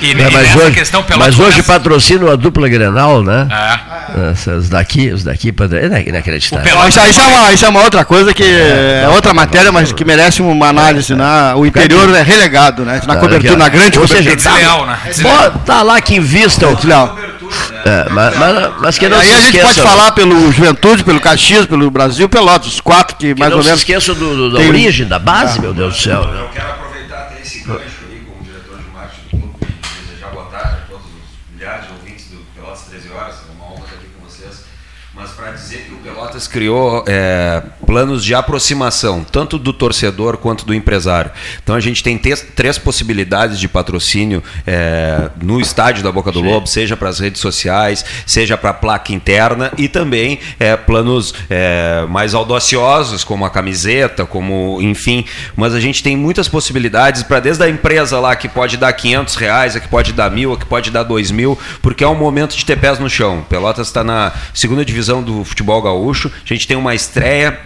E, 0.00 0.06
É, 0.08 0.10
e 0.10 0.30
mas 0.32 0.56
hoje, 0.56 0.70
questão, 0.72 1.04
mas 1.18 1.38
hoje 1.38 1.50
começa- 1.62 1.62
patrocina 1.64 2.32
a 2.32 2.36
dupla 2.36 2.68
Grenal, 2.68 3.22
né? 3.22 3.46
É. 3.50 4.30
Essas 4.30 4.68
daqui, 4.68 5.10
os 5.10 5.22
daqui, 5.24 5.48
é 5.48 6.08
inacreditável. 6.08 6.78
O 6.80 6.88
Isso, 6.88 7.00
aí- 7.00 7.10
isso 7.10 7.20
é 7.20 7.24
uma, 7.26 7.52
isso 7.52 7.64
é 7.64 7.68
uma 7.68 7.82
outra 7.82 8.04
coisa 8.04 8.32
que 8.32 8.42
é, 8.42 9.06
outra 9.12 9.34
matéria, 9.34 9.70
mas 9.70 9.92
que 9.92 10.04
merece 10.04 10.40
uma 10.42 10.68
análise. 10.68 11.14
Né? 11.14 11.54
O 11.56 11.66
interior 11.66 12.08
é 12.14 12.22
relegado, 12.22 12.84
né? 12.84 13.00
Na 13.06 13.14
Tá, 13.14 13.20
cobertura, 13.20 13.56
na 13.56 13.68
grande 13.68 13.98
Ou 13.98 14.06
cobertura. 14.06 14.36
seja, 14.36 14.36
Desleal, 14.36 14.86
né? 14.86 14.98
Desleal. 15.06 15.50
Tá 15.66 15.82
lá 15.82 16.00
que 16.00 16.14
invistam. 16.16 16.76
Léo. 16.84 17.18
É, 17.84 18.08
mas, 18.10 18.36
mas, 18.36 18.72
mas 18.80 18.98
que 18.98 19.08
não 19.08 19.18
Aí 19.18 19.26
se 19.26 19.34
a 19.34 19.40
gente 19.40 19.58
pode 19.60 19.80
falar 19.80 20.12
pelo 20.12 20.52
Juventude, 20.52 21.02
pelo 21.02 21.18
Caxias, 21.20 21.64
pelo 21.66 21.90
Brasil, 21.90 22.28
Pelotas, 22.28 22.68
os 22.74 22.80
quatro 22.80 23.16
que 23.16 23.34
que 23.34 23.40
mais 23.40 23.50
não 23.50 23.58
ou 23.58 23.62
se 23.62 23.68
menos. 23.68 23.80
esqueçam 23.80 24.14
do, 24.14 24.36
do- 24.36 24.52
da 24.52 24.58
tem- 24.58 24.68
origem, 24.68 25.06
da 25.06 25.18
base, 25.18 25.58
meu 25.60 25.72
Deus 25.72 25.94
do 25.94 26.00
céu. 26.00 26.24
né? 26.26 26.40
Eu 26.42 26.48
quero 26.48 26.68
aproveitar 26.70 27.16
até 27.20 27.40
esse 27.40 27.60
gancho 27.60 27.80
aí 28.10 28.22
como 28.26 28.42
diretor 28.44 28.76
de 28.76 28.90
marketing 28.94 29.24
do 29.36 29.48
clube 29.48 29.56
e 29.64 30.06
desejar 30.10 30.28
boa 30.30 30.44
tarde 30.46 30.68
a 30.84 30.90
todos 30.90 31.06
os 31.06 31.56
milhares 31.56 31.84
de 31.86 31.92
ouvintes 31.92 32.26
do 32.26 32.36
Pelotas 32.54 32.80
13 32.90 33.08
Horas. 33.16 33.34
É 33.36 33.52
uma 33.56 33.64
honra 33.72 33.84
estar 33.84 33.96
aqui 33.96 34.06
com 34.18 34.26
vocês. 34.28 34.64
Mas 35.14 35.27
para 35.38 35.52
dizer 35.52 35.87
Pelotas 36.08 36.48
criou 36.48 37.04
é, 37.06 37.62
planos 37.84 38.24
de 38.24 38.34
aproximação, 38.34 39.22
tanto 39.30 39.58
do 39.58 39.74
torcedor 39.74 40.38
quanto 40.38 40.64
do 40.64 40.72
empresário. 40.72 41.30
Então 41.62 41.74
a 41.74 41.80
gente 41.80 42.02
tem 42.02 42.16
três 42.18 42.78
possibilidades 42.78 43.60
de 43.60 43.68
patrocínio 43.68 44.42
é, 44.66 45.28
no 45.40 45.60
estádio 45.60 46.02
da 46.02 46.10
Boca 46.10 46.32
do 46.32 46.40
Lobo, 46.40 46.66
seja 46.66 46.96
para 46.96 47.10
as 47.10 47.18
redes 47.18 47.42
sociais, 47.42 48.04
seja 48.24 48.56
para 48.56 48.70
a 48.70 48.74
placa 48.74 49.12
interna 49.12 49.70
e 49.76 49.86
também 49.86 50.38
é, 50.58 50.76
planos 50.76 51.34
é, 51.50 52.06
mais 52.08 52.34
audaciosos, 52.34 53.22
como 53.22 53.44
a 53.44 53.50
camiseta, 53.50 54.24
como 54.24 54.80
enfim. 54.80 55.26
Mas 55.54 55.74
a 55.74 55.80
gente 55.80 56.02
tem 56.02 56.16
muitas 56.16 56.48
possibilidades 56.48 57.22
para 57.22 57.38
desde 57.38 57.62
a 57.64 57.68
empresa 57.68 58.18
lá 58.18 58.34
que 58.34 58.48
pode 58.48 58.78
dar 58.78 58.92
500 58.94 59.34
reais, 59.34 59.76
a 59.76 59.80
que 59.80 59.88
pode 59.88 60.14
dar 60.14 60.30
mil, 60.30 60.54
a 60.54 60.58
que 60.58 60.64
pode 60.64 60.90
dar 60.90 61.02
dois 61.02 61.30
mil, 61.30 61.58
porque 61.82 62.02
é 62.02 62.08
um 62.08 62.14
momento 62.14 62.56
de 62.56 62.64
ter 62.64 62.78
pés 62.78 62.98
no 62.98 63.10
chão. 63.10 63.44
Pelotas 63.46 63.88
está 63.88 64.02
na 64.02 64.32
segunda 64.54 64.82
divisão 64.82 65.22
do 65.22 65.44
futebol 65.44 65.82
gaúcho. 65.82 65.97
A 66.44 66.48
gente 66.48 66.66
tem 66.66 66.76
uma 66.76 66.94
estreia 66.94 67.58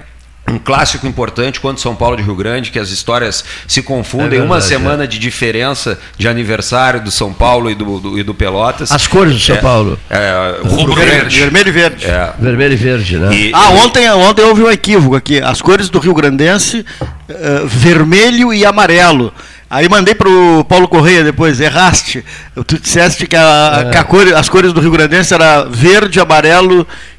um 0.49 0.59
clássico 0.59 1.07
importante 1.07 1.61
quanto 1.61 1.81
São 1.81 1.95
Paulo 1.95 2.17
de 2.17 2.23
Rio 2.25 2.35
Grande, 2.35 2.73
que 2.73 2.79
as 2.79 2.91
histórias 2.91 3.45
se 3.67 3.81
confundem. 3.81 4.41
É 4.41 4.43
uma 4.43 4.57
verdade, 4.57 4.67
semana 4.69 5.07
de 5.07 5.17
diferença 5.19 5.97
de 6.19 6.27
aniversário 6.27 7.01
do 7.01 7.13
São 7.13 7.33
Paulo 7.33 7.71
e 7.71 7.77
do, 7.77 8.01
do- 8.01 8.19
e 8.19 8.25
do 8.25 8.35
Pelotas. 8.35 8.91
As 8.91 9.07
cores 9.07 9.35
do 9.35 9.41
São 9.41 9.55
É, 9.57 9.61
Paulo, 9.61 9.99
É, 10.11 10.57
Rubro 10.65 10.95
verde. 10.97 11.39
Vermelho 11.39 11.69
e 11.69 11.73
verde. 11.73 12.07
é, 12.07 12.33
vermelho 12.41 12.73
e 12.73 12.77
verde, 12.77 13.19
né? 13.19 13.33
e- 13.33 13.53
Ah, 13.55 13.71
ontem, 13.71 14.11
ontem 14.11 14.43
houve 14.43 14.63
um 14.65 14.71
equívoco 14.71 15.15
aqui. 15.15 15.41
As 15.41 15.63
cores 15.63 15.89
do 15.89 16.01
Rio 16.01 16.13
Grandense, 16.13 16.85
eh, 17.29 17.63
vermelho 17.65 18.53
e 18.53 18.65
amarelo. 18.67 19.33
Aí 19.71 19.89
mandei 19.89 20.15
pro 20.15 20.67
Paulo 20.69 20.87
Correia 20.87 21.25
depois, 21.25 21.59
erraste. 21.61 22.23
Tu 22.67 22.79
disseste 22.79 23.27
que, 23.27 23.37
a, 23.37 23.89
que 23.91 23.97
a 23.97 24.05
cor, 24.05 24.35
as 24.35 24.47
cores 24.49 24.73
do 24.73 24.81
Rio 24.83 24.91
Grandense 24.91 25.33
era 25.33 25.65
verde, 25.65 26.21
amarelo 26.21 26.85
e 26.85 27.12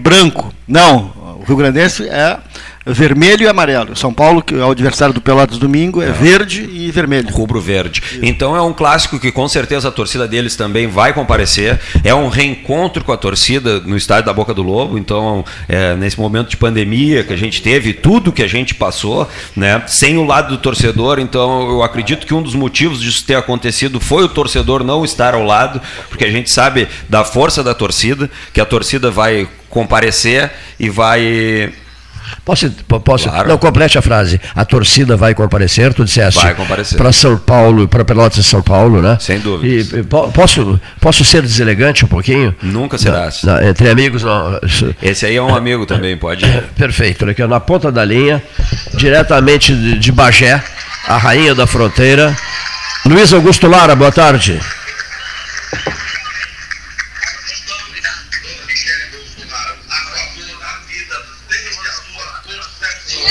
branco. 0.00 0.52
Não, 0.66 1.12
o 1.40 1.44
Rio 1.46 1.56
Grandense 1.56 2.08
é 2.08 2.38
vermelho 2.86 3.42
e 3.42 3.48
amarelo. 3.48 3.96
São 3.96 4.14
Paulo, 4.14 4.40
que 4.40 4.54
é 4.54 4.64
o 4.64 4.70
adversário 4.70 5.12
do 5.12 5.20
Pelotas 5.20 5.58
domingo, 5.58 6.00
é 6.00 6.12
verde 6.12 6.68
e 6.70 6.90
vermelho. 6.90 7.28
Rubro 7.30 7.60
Verde. 7.60 8.02
Então 8.22 8.54
é 8.54 8.62
um 8.62 8.72
clássico 8.72 9.18
que 9.18 9.32
com 9.32 9.48
certeza 9.48 9.88
a 9.88 9.92
torcida 9.92 10.28
deles 10.28 10.54
também 10.54 10.86
vai 10.86 11.12
comparecer. 11.12 11.80
É 12.04 12.14
um 12.14 12.28
reencontro 12.28 13.02
com 13.02 13.12
a 13.12 13.16
torcida 13.16 13.80
no 13.80 13.96
estádio 13.96 14.26
da 14.26 14.32
Boca 14.32 14.54
do 14.54 14.62
Lobo. 14.62 14.96
Então, 14.96 15.44
é, 15.68 15.96
nesse 15.96 16.18
momento 16.18 16.50
de 16.50 16.56
pandemia 16.56 17.24
que 17.24 17.32
a 17.32 17.36
gente 17.36 17.60
teve, 17.60 17.92
tudo 17.92 18.32
que 18.32 18.42
a 18.42 18.46
gente 18.46 18.74
passou, 18.74 19.28
né, 19.54 19.82
sem 19.86 20.16
o 20.16 20.24
lado 20.24 20.50
do 20.50 20.58
torcedor. 20.58 21.18
Então, 21.18 21.68
eu 21.68 21.82
acredito 21.82 22.26
que 22.26 22.34
um 22.34 22.42
dos 22.42 22.54
motivos 22.54 23.00
disso 23.00 23.24
ter 23.24 23.34
acontecido 23.34 23.98
foi 23.98 24.22
o 24.22 24.28
torcedor 24.28 24.84
não 24.84 25.04
estar 25.04 25.34
ao 25.34 25.42
lado, 25.42 25.80
porque 26.08 26.24
a 26.24 26.30
gente 26.30 26.50
sabe 26.50 26.86
da 27.08 27.24
força 27.24 27.64
da 27.64 27.74
torcida, 27.74 28.30
que 28.52 28.60
a 28.60 28.64
torcida 28.64 29.10
vai 29.10 29.48
comparecer 29.68 30.52
e 30.78 30.88
vai 30.88 31.72
Posso, 32.44 32.70
po- 32.88 33.00
posso 33.00 33.28
Claro. 33.28 33.48
não 33.48 33.58
complete 33.58 33.98
a 33.98 34.02
frase. 34.02 34.40
A 34.54 34.64
torcida 34.64 35.16
vai 35.16 35.34
comparecer, 35.34 35.92
tu 35.94 36.04
disseste. 36.04 36.40
Vai 36.42 36.54
comparecer. 36.54 36.96
Para 36.96 37.12
São 37.12 37.36
Paulo, 37.36 37.86
para 37.88 38.04
Pelotas 38.04 38.38
e 38.38 38.42
São 38.44 38.62
Paulo, 38.62 39.00
né? 39.02 39.16
Sem 39.20 39.38
dúvidas. 39.40 39.92
E, 39.92 40.02
po- 40.02 40.30
posso, 40.32 40.80
posso 41.00 41.24
ser 41.24 41.42
deselegante 41.42 42.04
um 42.04 42.08
pouquinho? 42.08 42.54
nunca 42.62 42.98
será. 42.98 43.24
assim. 43.24 43.46
Não, 43.46 43.62
entre 43.62 43.88
amigos, 43.90 44.22
não. 44.22 44.58
Esse 45.02 45.26
aí 45.26 45.36
é 45.36 45.42
um 45.42 45.54
amigo 45.54 45.86
também, 45.86 46.16
pode. 46.16 46.44
Perfeito, 46.76 47.22
olha 47.24 47.32
aqui, 47.32 47.44
na 47.46 47.60
ponta 47.60 47.90
da 47.90 48.04
linha, 48.04 48.42
diretamente 48.94 49.74
de, 49.74 49.98
de 49.98 50.12
Bagé, 50.12 50.62
a 51.06 51.16
rainha 51.16 51.54
da 51.54 51.66
fronteira. 51.66 52.36
Luiz 53.04 53.32
Augusto 53.32 53.66
Lara, 53.68 53.94
boa 53.94 54.10
tarde. 54.12 54.60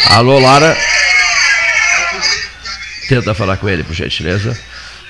Alô, 0.09 0.39
Lara. 0.39 0.75
Tenta 3.07 3.33
falar 3.33 3.57
com 3.57 3.69
ele, 3.69 3.83
por 3.83 3.93
gentileza. 3.93 4.57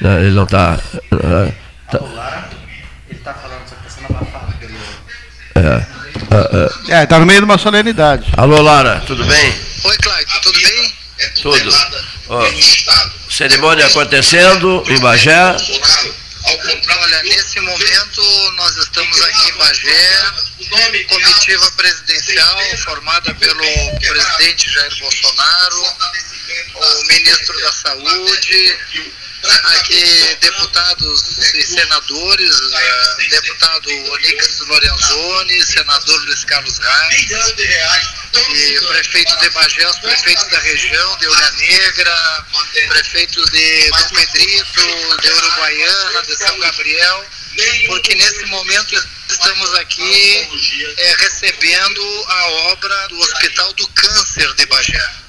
Não, 0.01 0.19
Ele 0.19 0.31
não 0.31 0.43
está. 0.43 0.77
Ele 1.11 1.53
tá 3.23 3.33
falando, 3.33 3.61
só 3.69 3.75
que 3.75 3.83
tá 3.83 3.89
sendo 3.89 4.05
abafado. 4.09 4.53
pelo- 4.59 4.75
É, 6.89 7.05
tá 7.05 7.19
no 7.19 7.25
meio 7.25 7.39
de 7.39 7.45
uma 7.45 7.57
solenidade. 7.57 8.25
Alô, 8.35 8.61
Lara, 8.61 9.01
tudo 9.07 9.23
bem? 9.25 9.55
Oi, 9.85 9.97
Clayton, 9.97 10.39
tudo 10.41 10.59
bem? 10.61 10.93
Tudo. 11.41 11.73
Ó, 12.29 12.45
cerimônia 13.29 13.85
acontecendo 13.85 14.83
em 14.89 14.99
Bagé. 14.99 15.55
Olha, 16.47 17.23
nesse 17.23 17.59
momento 17.59 18.51
nós 18.55 18.77
estamos 18.77 19.21
aqui 19.21 19.49
em 19.49 19.53
Bagé, 19.53 20.33
comitiva 21.07 21.71
presidencial 21.71 22.77
formada 22.83 23.33
pelo 23.33 23.99
presidente 23.99 24.69
Jair 24.69 24.95
Bolsonaro, 24.99 25.83
o 26.75 27.03
ministro 27.07 27.59
da 27.61 27.71
Saúde, 27.71 28.77
aqui 29.47 30.37
deputados 30.41 31.37
e 31.53 31.63
senadores, 31.63 32.55
eh, 32.73 33.27
deputado 33.29 33.89
Onix 34.11 34.59
Lorenzoni, 34.67 35.65
senador 35.65 36.25
Luiz 36.25 36.43
Carlos 36.45 36.77
Reis, 36.77 37.53
e 38.53 38.81
prefeito 38.87 39.37
de 39.39 39.49
Bagé, 39.49 39.87
os 39.87 39.99
prefeitos 39.99 40.47
da 40.49 40.59
região, 40.59 41.17
de 41.17 41.27
Olha 41.27 41.51
Negra, 41.51 42.45
prefeitos 42.89 43.49
de 43.51 43.89
Dom 43.89 44.09
Pedrito, 44.09 45.17
de 45.21 45.31
Uruguaiana, 45.31 46.21
de 46.23 46.35
São 46.35 46.59
Gabriel, 46.59 47.25
porque 47.87 48.15
nesse 48.15 48.45
momento 48.45 49.07
estamos 49.29 49.73
aqui 49.75 50.49
eh, 50.97 51.15
recebendo 51.19 52.25
a 52.27 52.47
obra 52.71 53.07
do 53.09 53.19
Hospital 53.19 53.73
do 53.73 53.87
Câncer 53.89 54.53
de 54.55 54.65
Bagé. 54.65 55.24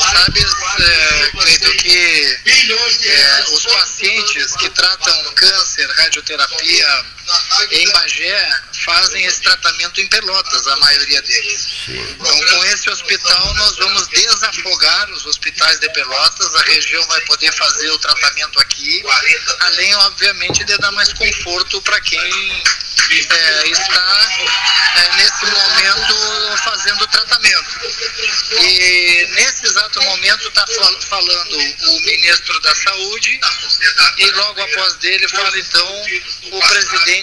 Sabes, 0.00 0.52
é, 0.80 1.30
Cleiton, 1.30 1.70
que 1.76 2.38
é, 3.08 3.44
os 3.52 3.66
pacientes 3.66 4.56
que 4.56 4.70
tratam 4.70 5.34
câncer, 5.34 5.88
radioterapia 5.96 7.04
em 7.70 7.88
Bagé 7.90 8.62
fazem 8.84 9.24
esse 9.24 9.42
tratamento 9.42 10.00
em 10.00 10.06
Pelotas, 10.08 10.66
a 10.66 10.76
maioria 10.76 11.22
deles. 11.22 11.66
Então, 11.88 12.44
com 12.46 12.64
esse 12.66 12.90
hospital, 12.90 13.54
nós 13.54 13.76
vamos 13.76 14.08
desafogar 14.08 15.10
os 15.10 15.26
hospitais 15.26 15.78
de 15.80 15.88
Pelotas, 15.90 16.54
a 16.54 16.62
região 16.62 17.06
vai 17.06 17.20
poder 17.22 17.52
fazer 17.52 17.90
o 17.90 17.98
tratamento 17.98 18.60
aqui, 18.60 19.02
além, 19.60 19.94
obviamente, 19.96 20.64
de 20.64 20.76
dar 20.78 20.92
mais 20.92 21.12
conforto 21.12 21.82
para 21.82 22.00
quem 22.00 22.62
é, 23.10 23.68
está 23.68 24.28
é, 24.96 25.16
nesse 25.16 25.46
momento 25.46 26.56
fazendo 26.58 27.02
o 27.02 27.08
tratamento. 27.08 27.80
E 28.60 29.26
nesse 29.32 29.66
exato 29.66 30.02
momento 30.02 30.48
está 30.48 30.64
falando 31.08 31.56
o 31.56 32.00
ministro 32.02 32.60
da 32.60 32.74
Saúde 32.74 33.40
e 34.18 34.30
logo 34.30 34.62
após 34.62 34.94
dele 34.96 35.26
fala 35.28 35.58
então 35.58 36.04
o 36.52 36.60
presidente 36.60 37.19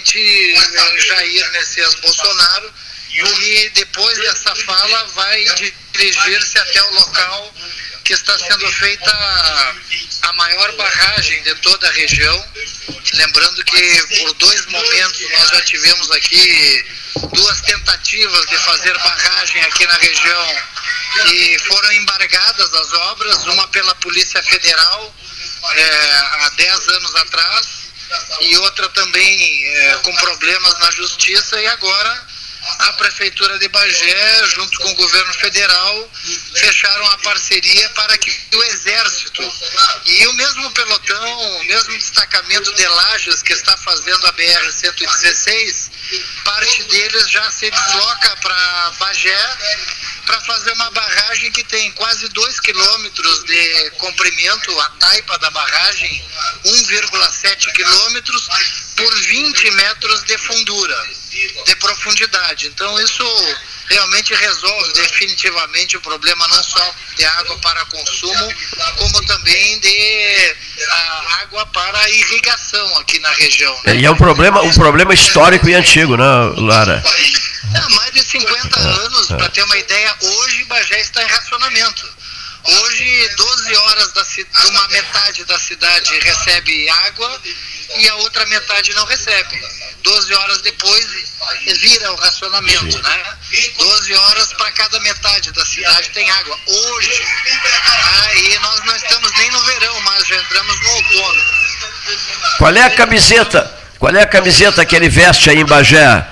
eh, 0.54 1.00
Jair 1.00 1.52
Messias 1.52 1.94
Bolsonaro 1.96 2.72
e 3.10 3.70
depois 3.70 4.18
dessa 4.18 4.54
fala 4.54 5.04
vai 5.14 5.44
dirigir-se 5.92 6.58
até 6.58 6.82
o 6.82 6.94
local 6.94 7.54
que 8.04 8.12
está 8.12 8.38
sendo 8.38 8.70
feita 8.72 9.10
a, 9.10 9.74
a 10.22 10.32
maior 10.34 10.72
barragem 10.76 11.42
de 11.42 11.54
toda 11.56 11.88
a 11.88 11.92
região. 11.92 12.48
Lembrando 13.14 13.64
que 13.64 14.02
por 14.18 14.32
dois 14.34 14.66
momentos 14.66 15.30
nós 15.30 15.50
já 15.50 15.60
tivemos 15.62 16.10
aqui 16.12 16.84
duas 17.34 17.60
tentativas 17.62 18.46
de 18.46 18.58
fazer 18.58 18.96
barragem 18.98 19.62
aqui 19.62 19.86
na 19.86 19.96
região 19.96 20.56
e 21.26 21.58
foram 21.66 21.92
embargadas 21.92 22.72
as 22.74 22.92
obras, 22.92 23.44
uma 23.46 23.66
pela 23.68 23.94
Polícia 23.96 24.42
Federal 24.42 25.14
é, 25.74 26.18
há 26.44 26.52
10 26.56 26.88
anos 26.88 27.14
atrás 27.16 27.77
e 28.40 28.56
outra 28.58 28.88
também 28.90 29.66
é, 29.66 29.94
com 29.96 30.14
problemas 30.16 30.78
na 30.78 30.90
justiça 30.92 31.60
e 31.60 31.66
agora 31.66 32.26
a 32.78 32.92
Prefeitura 32.94 33.58
de 33.58 33.68
Bagé, 33.68 34.46
junto 34.46 34.78
com 34.80 34.90
o 34.90 34.94
governo 34.94 35.32
federal, 35.34 36.10
fecharam 36.54 37.06
a 37.06 37.18
parceria 37.18 37.88
para 37.90 38.18
que 38.18 38.56
o 38.56 38.62
Exército 38.64 39.52
e 40.06 40.26
o 40.26 40.32
mesmo 40.34 40.70
pelotão, 40.72 41.56
o 41.56 41.64
mesmo 41.64 41.96
destacamento 41.96 42.74
de 42.74 42.86
Lages 42.86 43.42
que 43.42 43.52
está 43.52 43.76
fazendo 43.76 44.26
a 44.26 44.32
BR-116, 44.32 45.90
parte 46.44 46.82
deles 46.84 47.30
já 47.30 47.50
se 47.50 47.70
desloca 47.70 48.36
para 48.36 48.90
Bagé 48.98 49.58
para 50.26 50.40
fazer 50.42 50.72
uma 50.72 50.90
barragem 50.90 51.50
que 51.52 51.64
tem 51.64 51.90
quase 51.92 52.28
2 52.28 52.60
quilômetros 52.60 53.44
de 53.44 53.90
comprimento, 53.92 54.78
a 54.80 54.90
taipa 54.90 55.38
da 55.38 55.50
barragem 55.50 56.22
1,7 56.66 57.72
quilômetros 57.72 58.48
por 58.94 59.14
20 59.14 59.70
metros 59.70 60.24
de 60.24 60.36
fundura, 60.36 61.08
de 61.64 61.76
profundidade. 61.76 62.66
Então 62.66 63.00
isso 63.00 63.24
realmente 63.88 64.34
resolve 64.34 64.92
definitivamente 64.92 65.96
o 65.96 66.00
problema 66.00 66.46
não 66.48 66.62
só 66.62 66.94
de 67.16 67.24
água 67.24 67.56
para 67.58 67.84
consumo, 67.86 68.54
como 68.96 69.26
também 69.26 69.80
de 69.80 70.56
a, 70.90 71.40
água 71.42 71.66
para 71.66 72.10
irrigação 72.10 72.98
aqui 72.98 73.18
na 73.20 73.30
região. 73.30 73.74
E 73.86 74.04
é 74.04 74.10
um 74.10 74.16
problema, 74.16 74.62
um 74.62 74.74
problema 74.74 75.14
histórico 75.14 75.68
e 75.68 75.74
antigo, 75.74 76.16
né, 76.16 76.24
Lara? 76.56 77.02
É, 77.74 77.94
mais 77.94 78.12
de 78.12 78.22
50 78.22 78.80
anos, 78.80 79.26
para 79.28 79.48
ter 79.50 79.62
uma 79.62 79.76
ideia, 79.76 80.14
hoje 80.20 80.64
Bagé 80.64 81.00
está 81.00 81.22
em 81.22 81.26
racionamento. 81.26 82.17
Hoje, 82.70 83.28
12 83.36 83.76
horas 83.76 84.12
da 84.12 84.24
uma 84.68 84.88
metade 84.88 85.44
da 85.44 85.58
cidade 85.58 86.18
recebe 86.20 86.88
água 86.88 87.40
e 87.96 88.08
a 88.08 88.14
outra 88.16 88.44
metade 88.46 88.92
não 88.94 89.04
recebe. 89.06 89.60
12 90.02 90.34
horas 90.34 90.60
depois 90.62 91.06
vira 91.80 92.12
o 92.12 92.16
racionamento, 92.16 93.02
né? 93.02 93.36
12 93.78 94.14
horas 94.14 94.52
para 94.52 94.70
cada 94.72 95.00
metade 95.00 95.50
da 95.52 95.64
cidade 95.64 96.10
tem 96.10 96.30
água. 96.30 96.58
Hoje, 96.66 97.22
aí 98.26 98.58
nós 98.60 98.84
não 98.84 98.96
estamos 98.96 99.32
nem 99.32 99.50
no 99.50 99.60
verão, 99.64 100.00
mas 100.02 100.26
já 100.26 100.36
entramos 100.36 100.80
no 100.80 100.90
outono. 100.90 101.42
Qual 102.58 102.76
é 102.76 102.82
a 102.82 102.90
camiseta? 102.90 103.78
Qual 103.98 104.14
é 104.14 104.22
a 104.22 104.26
camiseta 104.26 104.86
que 104.86 104.94
ele 104.94 105.08
veste 105.08 105.50
aí 105.50 105.58
em 105.58 105.66
Bagé? 105.66 106.04
A 106.06 106.26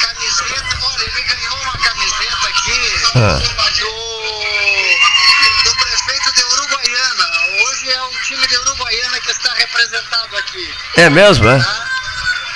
camiseta, 0.00 0.78
olha, 0.82 1.04
ele 1.04 1.22
ganhou 1.22 1.56
uma 1.62 1.78
camiseta 1.78 2.48
aqui 2.48 2.80
ah. 3.14 3.38
do, 3.78 3.92
do 5.64 5.76
prefeito 5.76 6.32
de 6.34 6.42
Uruguaiana. 6.42 7.26
Hoje 7.62 7.90
é 7.90 8.02
o 8.02 8.10
time 8.22 8.46
de 8.46 8.56
Uruguaiana 8.56 9.20
que 9.20 9.25
está 9.36 9.54
representado 9.54 10.36
aqui. 10.36 10.74
É 10.96 11.10
mesmo, 11.10 11.48
é? 11.48 11.58
Tá? 11.58 11.86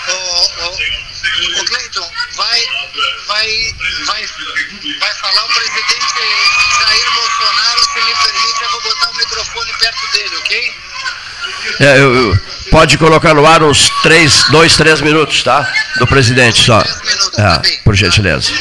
Ô, 0.09 1.64
Cleiton, 1.64 2.11
vai, 2.37 2.61
vai, 3.27 3.75
vai, 4.07 4.27
vai 4.99 5.14
falar 5.14 5.45
o 5.45 5.49
presidente 5.49 6.14
Jair 6.81 7.11
Bolsonaro, 7.14 7.81
se 7.85 8.01
me 8.01 8.14
permite, 8.14 8.62
eu 8.62 8.71
vou 8.71 8.83
botar 8.83 9.11
o 9.11 9.16
microfone 9.16 9.73
perto 9.79 10.12
dele, 10.12 10.37
ok? 10.37 10.77
É, 11.81 11.99
eu, 11.99 12.14
eu, 12.14 12.40
pode 12.71 12.99
colocar 12.99 13.35
no 13.35 13.47
ar 13.47 13.62
uns 13.62 13.90
3, 14.03 14.45
2, 14.51 14.77
3 14.77 15.01
minutos, 15.03 15.43
tá? 15.43 15.71
Do 15.99 16.07
presidente 16.07 16.64
só. 16.64 16.81
É, 16.81 17.81
por 17.85 17.95
gentileza. 17.95 18.53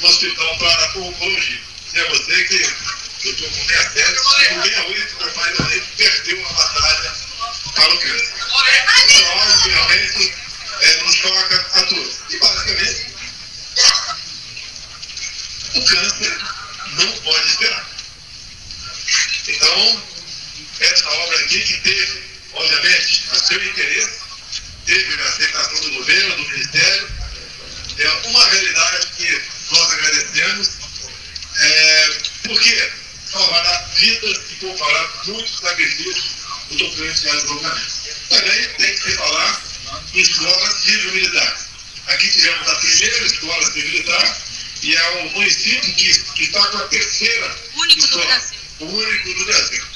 No 0.00 0.08
Hospital 0.08 0.58
para 0.58 0.98
Oncologia. 0.98 1.60
Dizer 1.86 2.06
a 2.06 2.10
você 2.10 2.44
que 2.44 2.54
eu 3.24 3.32
estou 3.32 3.50
com 3.50 3.68
67, 3.68 4.10
em 4.52 4.62
68, 4.62 5.16
meu 5.18 5.30
pai 5.32 5.54
perdeu 5.96 6.38
uma 6.38 6.52
batalha 6.52 7.14
para 7.74 7.94
o 7.94 7.98
câncer. 7.98 8.34
Então, 9.04 9.38
obviamente, 9.38 10.34
é, 10.80 10.96
nos 11.02 11.14
choca 11.14 11.66
a 11.72 11.82
todos. 11.84 12.20
E, 12.30 12.38
basicamente, 12.38 13.06
o 15.74 15.84
câncer 15.84 16.38
não 16.92 17.12
pode 17.22 17.46
esperar. 17.48 17.86
Então, 19.48 20.02
essa 20.80 21.10
obra 21.10 21.38
aqui 21.40 21.60
que 21.60 21.80
teve, 21.80 22.22
obviamente, 22.52 23.24
o 23.32 23.34
seu 23.34 23.64
interesse, 23.64 24.18
teve 24.86 25.22
a 25.22 25.24
aceitação 25.24 25.80
do 25.80 25.90
governo, 25.92 26.36
do 26.36 26.50
Ministério, 26.50 27.08
é 27.98 28.08
uma 28.28 28.44
realidade 28.44 29.07
nós 29.88 29.92
agradecemos, 29.92 30.70
é, 31.60 32.08
porque 32.44 32.92
salvará 33.32 33.88
vidas 33.96 34.38
e 34.50 34.54
poupará 34.56 35.10
muitos 35.26 35.58
sacrifícios 35.58 36.24
do 36.70 36.78
tocante 36.78 37.28
ao 37.28 37.34
desenvolvimento. 37.34 37.92
Também 38.28 38.68
tem 38.78 38.92
que 38.94 39.02
se 39.02 39.16
falar 39.16 39.62
em 40.14 40.20
escolas 40.20 40.74
civil-militares. 40.74 41.68
Aqui 42.06 42.30
tivemos 42.30 42.68
a 42.68 42.76
primeira 42.76 43.26
escola 43.26 43.64
civil-militar 43.64 44.42
e 44.82 44.96
é 44.96 45.10
o 45.10 45.30
município 45.30 45.94
que, 45.94 46.18
que 46.34 46.42
está 46.44 46.66
com 46.68 46.78
a 46.78 46.88
terceira 46.88 47.56
único 47.76 47.98
escola, 47.98 48.42
o 48.80 48.84
único 48.84 49.34
do 49.34 49.44
Brasil. 49.46 49.87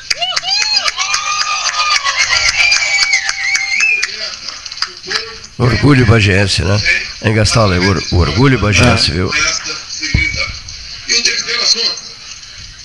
Orgulho 5.59 6.07
bagiense, 6.07 6.63
né? 6.63 6.81
Em 7.23 7.35
Gastal, 7.35 7.73
é 7.73 7.79
o 7.79 8.17
orgulho 8.17 8.59
bagiense, 8.59 9.11
viu? 9.13 9.31
E 9.31 11.15
o. 11.15 12.03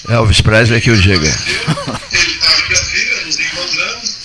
Elvis 0.09 0.41
Presley 0.41 0.79
que 0.79 0.91
o 0.91 0.95
diga. 0.95 1.27
Ele 1.27 2.31
estava 2.31 2.61
em 2.61 2.67
Brasília, 2.67 3.25
nos 3.25 3.39
encontramos, 3.39 4.17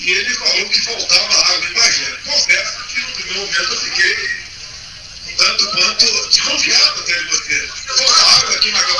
e 0.00 0.10
ele 0.10 0.34
falou 0.34 0.68
que 0.68 0.80
faltava 0.82 1.54
água 1.54 1.66
em 1.66 1.72
Bagé. 1.72 2.12
Confesso 2.24 2.84
que 2.88 3.00
no 3.00 3.12
primeiro 3.12 3.40
momento 3.40 3.72
eu 3.72 3.80
fiquei 3.80 4.28
um 5.26 5.36
tanto 5.36 5.70
quanto 5.70 6.28
desconfiado 6.28 7.00
até 7.00 7.18
de 7.18 7.24
você. 7.24 7.68
Falta 7.86 8.36
água 8.36 8.54
aqui 8.56 8.70
na 8.70 8.80
do 8.80 8.94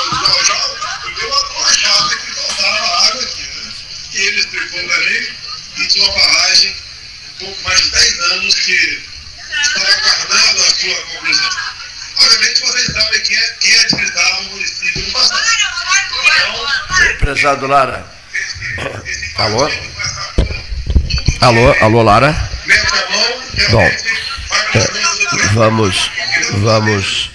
eu 1.21 1.33
achava 1.63 2.17
que 2.17 2.33
faltava 2.33 3.07
água 3.07 3.21
aqui, 3.21 3.41
né? 3.41 3.73
E 4.13 4.17
ele 4.17 4.39
explicou 4.39 4.83
para 4.83 4.99
mim 4.99 5.27
que 5.75 5.87
tinha 5.87 6.05
uma 6.05 6.13
barragem 6.13 6.75
pouco 7.39 7.63
mais 7.63 7.81
de 7.81 7.91
10 7.91 8.19
anos 8.31 8.55
que 8.55 9.03
estava 9.61 9.87
aguardando 9.87 10.63
a 10.63 10.69
sua 10.69 10.95
conclusão. 10.95 11.49
Obviamente 12.17 12.61
vocês 12.61 12.85
sabem 12.93 13.21
quem, 13.21 13.37
é, 13.37 13.55
quem 13.59 13.79
administrava 13.79 14.39
o 14.39 14.43
município 14.45 15.05
no 15.05 15.11
passado. 15.11 15.45
Então, 16.97 17.17
Prezado 17.19 17.67
Lara. 17.67 18.05
Alô? 19.37 19.69
Alô, 21.41 21.75
alô 21.81 22.01
Lara? 22.01 22.49
Bom, 23.71 23.81
é, 23.81 23.99
vamos, 25.53 26.11
vamos 26.53 27.31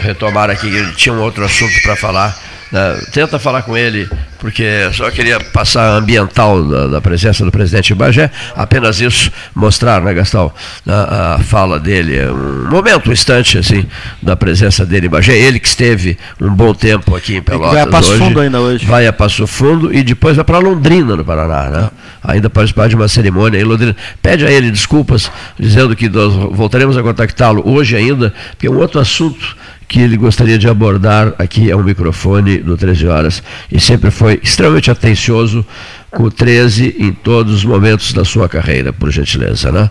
retomar 0.00 0.50
aqui, 0.50 0.94
tinha 0.96 1.14
um 1.14 1.20
outro 1.20 1.44
assunto 1.44 1.80
para 1.82 1.96
falar. 1.96 2.38
Né? 2.74 3.00
Tenta 3.12 3.38
falar 3.38 3.62
com 3.62 3.76
ele 3.76 4.08
porque 4.44 4.90
só 4.92 5.10
queria 5.10 5.40
passar 5.40 5.94
a 5.94 5.96
ambiental 5.96 6.62
da, 6.62 6.86
da, 6.88 7.00
presença 7.00 7.42
do 7.46 7.50
presidente 7.50 7.94
Bagé, 7.94 8.30
apenas 8.54 9.00
isso, 9.00 9.32
mostrar, 9.54 10.02
né, 10.02 10.12
Gastão, 10.12 10.52
a, 10.86 11.36
a, 11.36 11.38
fala 11.38 11.80
dele, 11.80 12.28
um 12.28 12.68
momento, 12.68 13.08
um 13.08 13.12
instante, 13.14 13.56
assim, 13.56 13.86
da 14.20 14.36
presença 14.36 14.84
dele 14.84 15.06
em 15.06 15.08
Bagé, 15.08 15.34
ele 15.34 15.58
que 15.58 15.66
esteve 15.66 16.18
um 16.38 16.52
bom 16.52 16.74
tempo 16.74 17.16
aqui 17.16 17.36
em 17.36 17.42
Pelotas 17.42 17.72
Vai 17.72 17.80
a 17.80 17.86
Passo 17.86 18.10
hoje, 18.10 18.18
Fundo 18.18 18.40
ainda 18.40 18.60
hoje. 18.60 18.84
Vai 18.84 19.06
a 19.06 19.12
Passo 19.14 19.46
Fundo 19.46 19.94
e 19.94 20.02
depois 20.02 20.36
vai 20.36 20.44
para 20.44 20.58
Londrina, 20.58 21.16
no 21.16 21.24
Paraná, 21.24 21.70
né? 21.70 21.90
Ainda 22.22 22.50
participar 22.50 22.88
de 22.88 22.96
uma 22.96 23.08
cerimônia 23.08 23.58
em 23.58 23.64
Londrina. 23.64 23.96
Pede 24.20 24.44
a 24.44 24.50
ele 24.50 24.70
desculpas, 24.70 25.30
dizendo 25.58 25.96
que 25.96 26.06
nós 26.08 26.34
voltaremos 26.34 26.98
a 26.98 27.02
contactá-lo 27.02 27.62
hoje 27.64 27.96
ainda, 27.96 28.34
porque 28.50 28.66
é 28.66 28.70
um 28.70 28.76
outro 28.76 29.00
assunto 29.00 29.56
que 29.94 30.00
ele 30.00 30.16
gostaria 30.16 30.58
de 30.58 30.68
abordar 30.68 31.34
aqui 31.38 31.70
ao 31.70 31.80
microfone 31.80 32.58
do 32.58 32.76
13 32.76 33.06
Horas. 33.06 33.40
E 33.70 33.80
sempre 33.80 34.10
foi 34.10 34.40
extremamente 34.42 34.90
atencioso 34.90 35.64
com 36.10 36.24
o 36.24 36.30
13 36.32 36.96
em 36.98 37.12
todos 37.12 37.54
os 37.54 37.64
momentos 37.64 38.12
da 38.12 38.24
sua 38.24 38.48
carreira, 38.48 38.92
por 38.92 39.12
gentileza. 39.12 39.70
Né? 39.70 39.88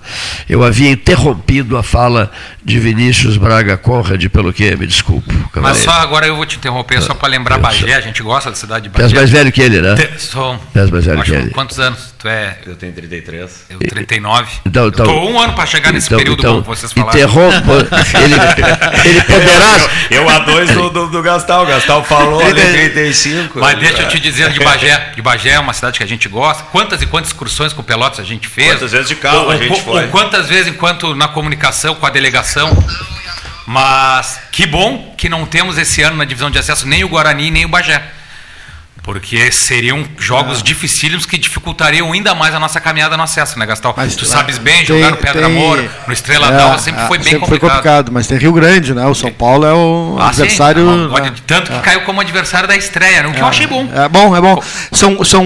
Eu 0.50 0.62
havia 0.62 0.92
interrompido 0.92 1.78
a 1.78 1.84
fala 1.84 2.30
de 2.62 2.82
Vinícius 2.82 3.38
Braga 3.38 3.78
Conrad, 3.78 4.28
pelo 4.28 4.52
que? 4.52 4.76
Me 4.76 4.86
desculpe. 4.86 5.34
Mas 5.56 5.78
só 5.78 5.92
agora 5.92 6.28
eu 6.28 6.36
vou 6.36 6.46
te 6.46 6.58
interromper, 6.58 7.02
só 7.02 7.14
para 7.14 7.30
lembrar 7.30 7.58
Bagé, 7.58 7.96
a 7.96 8.02
gente 8.02 8.22
gosta 8.22 8.50
da 8.50 8.58
cidade 8.58 8.84
de 8.84 8.90
Bagé. 8.90 9.04
Tu 9.04 9.06
és 9.06 9.14
mais 9.14 9.30
velho 9.30 9.54
que 9.54 9.62
ele, 9.62 9.80
né? 9.80 9.96
Sou. 10.18 10.60
Tu 10.74 10.80
és 10.80 10.90
mais 10.90 11.06
velho 11.06 11.24
que 11.24 11.32
ele. 11.32 11.50
Quantos 11.52 11.80
anos? 11.80 12.13
Tu 12.24 12.30
é... 12.30 12.58
Eu 12.66 12.78
tenho 12.78 12.94
33. 12.94 13.66
Eu 13.70 13.80
39. 13.80 14.50
Então, 14.66 14.88
então, 14.88 15.06
Estou 15.06 15.30
um 15.30 15.42
ano 15.42 15.52
para 15.56 15.66
chegar 15.66 15.92
nesse 15.92 16.08
então, 16.08 16.18
período 16.18 16.40
então, 16.40 16.64
como 16.64 16.74
vocês 16.74 16.94
falaram. 16.94 17.20
Interrompa. 17.20 17.74
ele, 18.24 19.10
ele 19.10 19.22
poderá... 19.28 19.90
Eu, 20.10 20.22
eu 20.22 20.30
a 20.30 20.40
dois 20.40 20.72
do, 20.72 20.90
do, 20.90 21.08
do 21.10 21.22
Gastal. 21.22 21.64
O 21.64 21.68
Gastal 21.68 22.02
falou 22.06 22.40
ali 22.40 22.62
35. 22.62 23.60
Mas 23.60 23.78
deixa 23.78 24.04
eu 24.04 24.08
te 24.08 24.22
dizer 24.22 24.52
de 24.52 24.60
Bagé. 24.62 25.12
De 25.14 25.22
Bagé 25.22 25.50
é 25.50 25.60
uma 25.60 25.74
cidade 25.74 25.98
que 25.98 26.04
a 26.04 26.08
gente 26.08 26.30
gosta, 26.30 26.64
quantas 26.72 27.02
e 27.02 27.06
quantas 27.06 27.32
excursões 27.32 27.74
com 27.74 27.82
o 27.82 27.84
Pelotas 27.84 28.22
a 28.22 28.24
gente 28.24 28.48
fez. 28.48 28.72
Quantas 28.72 28.94
vezes 28.94 29.10
de 29.10 29.16
carro 29.18 29.40
ou, 29.40 29.52
a 29.52 29.58
gente 29.58 29.72
ou, 29.72 29.80
foi. 29.82 30.04
Ou 30.04 30.08
quantas 30.08 30.48
vezes 30.48 30.68
enquanto 30.68 31.14
na 31.14 31.28
comunicação 31.28 31.94
com 31.94 32.06
a 32.06 32.10
delegação. 32.10 32.72
Mas 33.68 34.40
que 34.50 34.66
bom 34.66 35.14
que 35.18 35.28
não 35.28 35.46
temos 35.46 35.78
esse 35.78 36.02
ano 36.02 36.16
na 36.16 36.24
divisão 36.24 36.50
de 36.50 36.58
acesso 36.58 36.88
nem 36.88 37.04
o 37.04 37.10
Guarani 37.10 37.52
nem 37.52 37.66
o 37.66 37.70
Bagé. 37.70 38.13
Porque 39.04 39.52
seriam 39.52 40.06
jogos 40.18 40.60
É. 40.60 40.64
dificílimos 40.64 41.26
que 41.26 41.38
dificultariam 41.38 42.10
ainda 42.14 42.34
mais 42.34 42.56
a 42.56 42.60
nossa 42.60 42.80
caminhada 42.80 43.18
no 43.18 43.24
acesso, 43.24 43.60
né, 43.60 43.66
Gastão? 43.66 43.94
Mas 43.98 44.16
tu 44.16 44.26
sabes 44.26 44.58
bem, 44.58 44.78
tem- 44.86 44.86
jogar 44.96 45.12
no 45.12 45.18
Pedra 45.18 45.46
tem- 45.46 45.58
Amor, 45.58 45.84
no 46.08 46.14
Estrela 46.14 46.48
É, 46.48 46.58
d'Alva 46.58 46.80
sempre 46.80 47.04
é, 47.04 47.08
foi 47.08 47.18
bem 47.18 47.26
sempre 47.34 47.40
foi 47.50 47.60
complicado. 47.60 47.78
complicado, 47.84 48.12
mas 48.14 48.28
tem 48.28 48.38
Rio 48.38 48.54
Grande, 48.54 48.94
né? 48.94 49.06
O 49.06 49.14
São 49.14 49.30
Paulo 49.30 49.66
é 49.66 49.74
o 49.74 50.16
Ah, 50.18 50.32
sim, 50.32 50.44
adversário. 50.44 50.86
não 50.86 51.10
pode- 51.10 51.30
né? 51.32 51.36
tanto 51.46 51.70
que 51.70 51.80
caiu 51.80 52.02
como 52.02 52.22
adversário 52.22 52.66
da 52.68 52.78
estreia, 52.78 53.24
né? 53.24 53.28
o 53.28 53.34
que 53.34 53.42
eu 53.42 53.46
achei 53.48 53.68
bom. 53.68 53.90
É 53.94 54.08
bom, 54.08 54.34
é 54.36 54.40
bom. 54.40 54.64
São, 54.94 55.22
são 55.26 55.46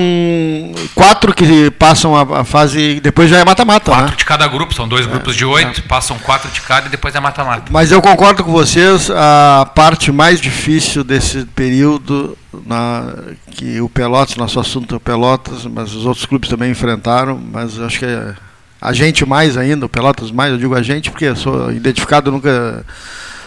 quatro 0.94 1.34
que 1.34 1.72
passam 1.72 2.16
a, 2.16 2.42
a 2.42 2.44
fase. 2.44 3.00
Depois 3.02 3.28
já 3.30 3.40
é 3.40 3.46
mata-mata, 3.46 3.90
né? 3.92 3.98
Quatro 4.02 4.16
de 4.18 4.26
cada 4.26 4.48
grupo, 4.48 4.74
são 4.76 4.88
dois 4.88 5.08
grupos 5.08 5.36
de 5.36 5.46
oito, 5.46 5.82
passam 5.84 6.18
quatro 6.20 6.50
de 6.52 6.62
cada 6.62 6.86
e 6.88 6.90
depois 6.90 7.16
é 7.16 7.20
mata-mata. 7.20 7.64
Mas 7.72 7.92
eu 7.92 8.02
concordo 8.04 8.44
com 8.44 8.52
vocês, 8.52 9.10
a 9.10 9.66
parte 9.76 10.12
mais 10.12 10.40
difícil 10.40 11.04
desse 11.04 11.46
período, 11.56 12.38
na, 12.66 13.14
que 13.52 13.80
o 13.82 13.90
Pelotas, 13.90 14.36
nosso 14.36 14.60
assunto 14.60 14.96
é 14.96 14.98
o 14.98 15.02
Pelotas, 15.02 15.66
mas 15.66 15.94
os 15.94 16.06
outros 16.06 16.26
clubes 16.26 16.50
também 16.50 16.72
enfrentaram, 16.72 17.38
mas 17.52 17.80
acho 17.80 18.00
que 18.00 18.06
é 18.06 18.34
a 18.80 18.94
gente 18.94 19.26
mais 19.26 19.58
ainda, 19.58 19.86
o 19.86 19.90
Pelotas 19.90 20.30
mais, 20.32 20.52
eu 20.52 20.58
digo 20.58 20.76
a 20.76 20.82
gente, 20.84 21.10
porque 21.10 21.34
sou 21.36 21.72
identificado, 21.72 22.32
nunca 22.32 22.86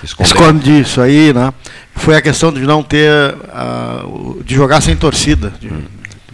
Escondeu. 0.03 0.31
escondi 0.33 0.81
isso 0.81 1.01
aí, 1.01 1.33
né? 1.33 1.53
Foi 1.95 2.17
a 2.17 2.21
questão 2.23 2.53
de 2.53 2.61
não 2.63 2.83
ter, 2.83 3.11
o- 4.05 4.43
de 4.45 4.55
jogar 4.55 4.81
sem 4.81 4.97
torcida, 4.97 5.53
de- 5.61 5.69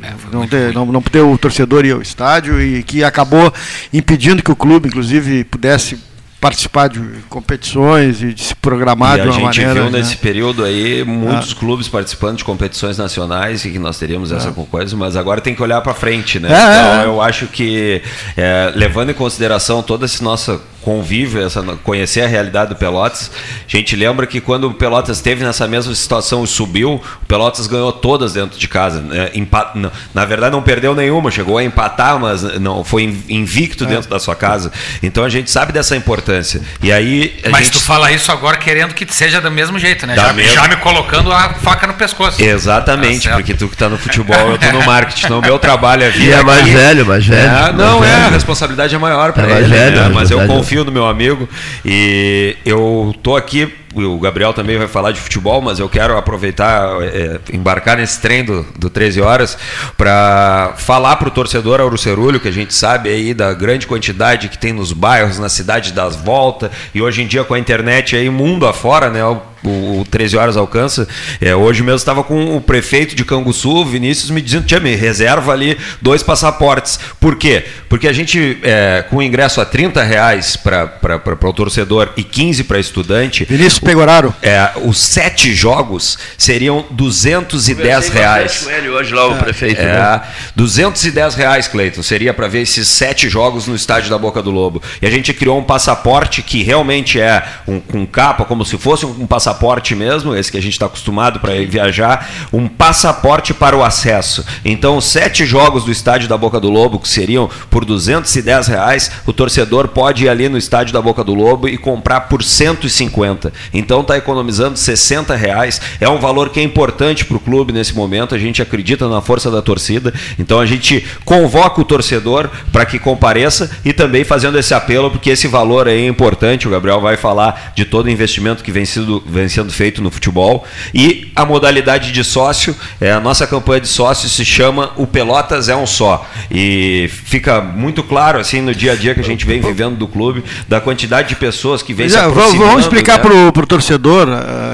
É, 0.03 0.13
foi 0.19 0.31
não 0.31 0.47
ter, 0.47 0.73
não, 0.75 0.87
não 0.87 1.01
ter 1.03 1.21
o 1.21 1.37
torcedor 1.39 1.85
ir 1.85 1.93
ao 1.93 2.03
estádio 2.03 2.61
e 2.61 2.83
que 2.83 3.03
acabou 3.03 3.53
impedindo 3.93 4.43
que 4.43 4.53
o 4.53 4.57
clube, 4.57 4.89
inclusive, 4.89 5.43
pudesse 5.45 5.99
participar 6.41 6.89
de 6.89 7.01
competições 7.29 8.23
e 8.23 8.33
de 8.33 8.43
se 8.45 8.55
programar 8.55 9.19
E 9.19 9.23
de 9.23 9.29
a 9.29 9.31
uma 9.31 9.53
gente 9.53 9.61
maneira. 9.61 9.75
viu 9.75 9.91
né? 9.91 9.99
nesse 9.99 10.17
período 10.17 10.65
aí 10.65 11.03
muitos 11.05 11.53
Ah. 11.53 11.57
clubes 11.57 11.89
participando 11.89 12.37
de 12.39 12.45
competições 12.45 12.99
nacionais 12.99 13.65
e 13.65 13.71
que 13.71 13.79
nós 13.79 13.99
teríamos 13.99 14.31
essa 14.33 14.51
coisa, 14.53 14.97
mas 14.97 15.17
agora 15.17 15.41
tem 15.41 15.55
que 15.55 15.63
olhar 15.63 15.81
para 15.81 15.95
frente, 15.95 16.39
né? 16.39 16.49
É, 16.49 16.53
então 16.53 17.01
é, 17.03 17.05
eu 17.07 17.21
acho 17.23 17.47
que 17.47 18.03
é, 18.37 18.73
levando 18.75 19.11
em 19.11 19.15
consideração 19.15 19.83
todo 19.83 20.05
esse 20.05 20.23
nosso 20.23 20.61
convívio, 20.87 21.45
essa, 21.45 21.61
conhecer 21.83 22.21
a 22.21 22.29
realidade 22.29 22.69
do 22.71 22.77
Pelotas, 22.77 23.29
a 23.67 23.77
gente 23.77 23.97
lembra 23.97 24.25
que 24.25 24.41
quando 24.41 24.69
o 24.69 24.73
Pelotas 24.75 25.17
esteve 25.17 25.45
nessa 25.45 25.67
mesma 25.67 25.93
situação 25.97 26.45
e 26.45 26.47
subiu, 26.47 26.93
o 27.23 27.27
Pelotas 27.27 27.67
ganhou 27.67 27.93
todas 27.93 28.33
dentro 28.35 28.57
de 28.57 28.69
casa. 28.69 29.01
Né? 29.01 29.31
Empa- 29.35 29.73
não- 29.75 29.91
na 30.15 30.25
verdade 30.25 30.53
não 30.53 30.63
perdeu 30.63 30.95
nenhuma, 30.95 31.29
chegou 31.29 31.59
a 31.59 31.65
empatar, 31.65 32.21
mas 32.21 32.43
não 32.61 32.85
foi 32.85 33.03
invicto 33.29 33.83
É. 33.83 33.89
dentro 33.89 34.09
da 34.09 34.21
sua 34.21 34.37
casa. 34.37 34.71
Então 35.03 35.25
a 35.25 35.29
gente 35.29 35.51
sabe 35.51 35.73
dessa 35.73 35.97
importância. 35.97 36.61
E 36.81 36.93
aí 36.93 37.35
a 37.45 37.51
Mas 37.51 37.65
gente 37.67 37.73
tu 37.73 37.81
fala 37.81 38.13
isso 38.13 38.31
agora 38.31 38.57
querendo 38.57 38.95
que 38.95 39.13
seja 39.13 39.41
do 39.41 39.51
mesmo 39.51 39.81
jeito, 39.81 40.07
né? 40.07 40.15
Já, 40.15 40.33
mesma- 40.33 40.53
já 40.63 40.69
me 40.69 40.77
colocando 40.77 41.33
a 41.33 41.49
faca 41.55 41.89
no 41.89 41.95
pescoço. 41.95 42.41
Exatamente, 42.41 43.29
Tá 43.29 43.35
porque 43.35 43.55
tu 43.55 43.67
que 43.69 43.77
tá 43.77 43.89
no 43.89 43.99
futebol, 43.99 44.37
eu 44.53 44.57
tô 44.59 44.71
no 44.71 44.85
marketing. 44.87 45.25
Então, 45.27 45.39
o 45.41 45.43
meu 45.43 45.59
trabalho 45.59 46.05
é 46.05 46.11
vir 46.11 46.29
E 46.29 46.33
é 46.33 46.43
mais 46.45 46.61
aqui. 46.61 46.71
velho, 46.71 47.05
mais 47.07 47.27
velho. 47.27 47.49
É, 47.49 47.73
não, 47.73 47.99
mais 47.99 48.13
é, 48.13 48.15
a 48.15 48.19
velho. 48.21 48.33
responsabilidade 48.35 48.95
é 48.95 48.99
maior 48.99 49.33
para 49.33 49.43
É 49.43 49.47
mais 49.55 49.65
ele, 49.65 49.75
velho, 49.75 49.97
né? 50.01 50.07
é 50.07 50.09
mas 50.11 50.31
eu 50.31 50.39
verdade. 50.39 50.61
No 50.85 50.93
meu 50.93 51.07
amigo 51.07 51.49
e 51.85 52.57
eu 52.65 53.15
tô 53.23 53.37
aqui. 53.37 53.73
O 53.95 54.21
Gabriel 54.21 54.53
também 54.53 54.77
vai 54.77 54.87
falar 54.87 55.11
de 55.11 55.19
futebol, 55.19 55.63
mas 55.63 55.79
eu 55.79 55.89
quero 55.89 56.19
aproveitar, 56.19 57.03
é, 57.03 57.41
embarcar 57.51 57.97
nesse 57.97 58.21
trem 58.21 58.45
do, 58.45 58.63
do 58.79 58.91
13 58.91 59.23
horas 59.23 59.57
para 59.97 60.75
falar 60.77 61.17
para 61.17 61.29
o 61.29 61.31
torcedor 61.31 61.81
Auro 61.81 61.97
Cerulho, 61.97 62.39
que 62.39 62.49
a 62.49 62.53
gente 62.53 62.75
sabe 62.75 63.09
aí 63.09 63.33
da 63.33 63.55
grande 63.55 63.87
quantidade 63.87 64.51
que 64.51 64.59
tem 64.59 64.71
nos 64.71 64.93
bairros, 64.93 65.39
na 65.39 65.49
cidade 65.49 65.95
das 65.95 66.15
voltas, 66.15 66.71
e 66.95 67.01
hoje 67.01 67.23
em 67.23 67.27
dia 67.27 67.43
com 67.43 67.55
a 67.55 67.59
internet 67.59 68.15
aí 68.15 68.29
mundo 68.29 68.67
afora, 68.67 69.09
né? 69.09 69.21
O, 69.65 69.69
o, 69.69 70.01
o 70.01 70.05
13 70.05 70.37
horas 70.37 70.57
alcança. 70.57 71.09
É, 71.41 71.55
hoje 71.55 71.83
mesmo 71.83 71.97
estava 71.97 72.23
com 72.23 72.57
o 72.57 72.61
prefeito 72.61 73.15
de 73.15 73.25
Canguçu, 73.25 73.85
Vinícius, 73.85 74.31
me 74.31 74.41
dizendo, 74.41 74.67
Tia, 74.67 74.81
me 74.81 74.95
reserva 74.95 75.53
ali 75.53 75.77
dois 76.01 76.23
passaportes. 76.23 76.99
Por 77.21 77.37
quê? 77.37 77.65
Porque 77.89 78.07
a 78.09 78.13
gente, 78.13 78.59
é, 78.63 79.05
com 79.09 79.17
o 79.17 79.23
ingresso 79.23 79.61
a 79.61 79.65
30 79.65 80.03
reais 80.03 80.57
para 80.57 81.21
o 81.49 81.53
torcedor 81.53 82.11
e 82.17 82.23
15 82.23 82.65
para 82.65 82.79
estudante, 82.79 83.45
Vinícius 83.45 83.79
Pegoraro. 83.79 84.35
é, 84.43 84.71
os 84.85 84.99
sete 84.99 85.55
jogos 85.55 86.19
seriam 86.39 86.85
210 86.91 88.09
reais. 88.09 88.63
Com 88.65 88.71
ele 88.71 88.89
hoje 88.89 89.15
lá, 89.15 89.27
o 89.27 89.37
prefeito. 89.37 89.81
né? 89.83 90.23
É, 90.23 90.23
210 90.55 91.35
reais, 91.35 91.69
Cleiton, 91.69 92.03
seria 92.03 92.33
para 92.33 92.47
ver 92.49 92.63
esses 92.63 92.89
sete 92.89 93.29
jogos 93.29 93.67
no 93.67 93.75
estádio 93.75 94.11
da 94.11 94.19
Boca 94.19 94.43
do 94.43 94.51
Lobo. 94.51 94.83
E 95.01 95.07
a 95.07 95.11
gente 95.11 95.33
criou 95.33 95.59
um 95.59 95.65
passaporte 95.65 96.43
que 96.43 96.63
realmente 96.63 97.21
é 97.21 97.43
um, 97.67 97.81
com 97.81 98.07
capa, 98.07 98.45
como 98.45 98.65
se 98.65 98.77
fosse 98.79 99.05
um 99.07 99.27
passaporte 99.27 99.56
mesmo, 99.95 100.35
esse 100.35 100.51
que 100.51 100.59
a 100.59 100.63
gente 100.63 100.73
está 100.73 100.87
acostumado 100.87 101.41
para 101.41 101.55
viajar, 101.67 102.49
um 102.53 102.69
passaporte 102.69 103.53
para 103.55 103.77
o 103.77 103.83
acesso. 103.83 104.45
Então, 104.65 105.01
sete 105.01 105.45
jogos 105.45 105.85
do 105.85 105.91
estádio 105.91 106.29
da 106.29 106.37
Boca 106.37 106.61
do 106.61 106.71
Lobo, 106.71 106.99
que 106.99 107.09
seriam 107.09 107.49
por 107.71 107.85
210 107.85 108.69
reais, 108.69 109.11
o 109.27 109.33
torcedor 109.33 109.89
pode 109.89 110.25
ir 110.25 110.29
ali 110.29 110.49
no 110.49 110.59
estádio 110.59 110.93
da 110.93 111.01
Boca 111.01 111.25
do 111.25 111.35
Lobo 111.35 111.69
e 111.69 111.77
comprar 111.77 112.23
por 112.23 112.43
150. 112.43 113.53
Então, 113.73 114.01
está 114.01 114.17
economizando 114.17 114.79
60 114.79 115.35
reais. 115.35 115.81
É 116.01 116.09
um 116.09 116.19
valor 116.19 116.51
que 116.51 116.61
é 116.61 116.63
importante 116.63 117.25
para 117.25 117.37
o 117.37 117.41
clube 117.41 117.73
nesse 117.73 117.95
momento. 117.95 118.35
A 118.35 118.39
gente 118.39 118.63
acredita 118.63 119.09
na 119.09 119.21
força 119.21 119.51
da 119.51 119.63
torcida. 119.63 120.13
Então, 120.39 120.61
a 120.61 120.67
gente 120.67 121.07
convoca 121.25 121.81
o 121.81 121.85
torcedor 121.85 122.49
para 122.73 122.87
que 122.87 122.99
compareça 122.99 123.71
e 123.85 123.93
também 123.93 124.25
fazendo 124.25 124.59
esse 124.59 124.75
apelo, 124.75 125.11
porque 125.11 125.31
esse 125.31 125.47
valor 125.47 125.89
aí 125.89 126.05
é 126.05 126.09
importante. 126.09 126.67
O 126.67 126.71
Gabriel 126.71 127.01
vai 127.01 127.17
falar 127.17 127.73
de 127.75 127.85
todo 127.85 128.07
o 128.07 128.11
investimento 128.11 128.63
que 128.63 128.73
vem, 128.73 128.85
sido, 128.85 129.23
vem 129.37 129.49
sendo 129.49 129.73
feito 129.73 130.03
no 130.03 130.11
futebol. 130.11 130.65
E 130.95 131.31
a 131.37 131.45
modalidade 131.45 132.13
de 132.13 132.25
sócio, 132.25 132.75
é, 133.01 133.13
a 133.13 133.21
nossa 133.21 133.47
campanha 133.47 133.81
de 133.81 133.89
sócio 133.89 134.29
se 134.29 134.45
chama 134.45 134.91
O 134.97 135.07
Pelotas 135.07 135.69
é 135.69 135.77
um 135.77 135.87
Só. 135.87 136.29
E 136.51 137.09
fica 137.25 137.61
muito 137.61 138.03
claro, 138.03 138.39
assim, 138.39 138.61
no 138.61 138.75
dia 138.75 138.93
a 138.93 138.95
dia 138.97 139.15
que 139.15 139.21
a 139.21 139.25
gente 139.25 139.45
vem 139.47 139.61
vivendo 139.61 139.97
do 139.97 140.09
clube, 140.09 140.43
da 140.69 140.81
quantidade 140.81 141.29
de 141.29 141.37
pessoas 141.37 141.83
que 141.83 141.93
vem 141.95 142.09
se 142.09 142.15
Já, 142.15 142.23
vamos, 142.23 142.37
aproximando. 142.39 142.69
vamos 142.71 142.85
explicar 142.85 143.17
né? 143.19 143.23
pro, 143.23 143.53
pro 143.53 143.67
torcedor, 143.67 144.29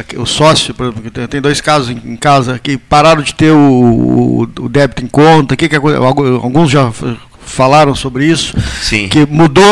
que 0.07 0.19
o 0.19 0.25
sócio, 0.27 0.75
por 0.75 0.85
exemplo, 0.87 1.03
que 1.03 1.11
tem- 1.29 1.41
dois 1.41 1.61
casos 1.61 1.91
em, 1.91 2.17
casa 2.17 2.59
que 2.63 2.77
pararam 2.77 3.23
de 3.23 3.35
ter 3.35 3.51
o, 3.51 3.59
o, 3.59 4.43
o 4.61 4.69
débito 4.69 5.05
em 5.05 5.09
conta, 5.09 5.57
que 5.57 5.69
que 5.69 5.77
algu- 5.77 6.41
alguns 6.43 6.71
já 6.71 6.91
falaram 7.45 7.95
sobre 7.95 8.25
isso, 8.27 8.55
Sim. 8.81 9.09
que 9.09 9.27
mudou 9.27 9.65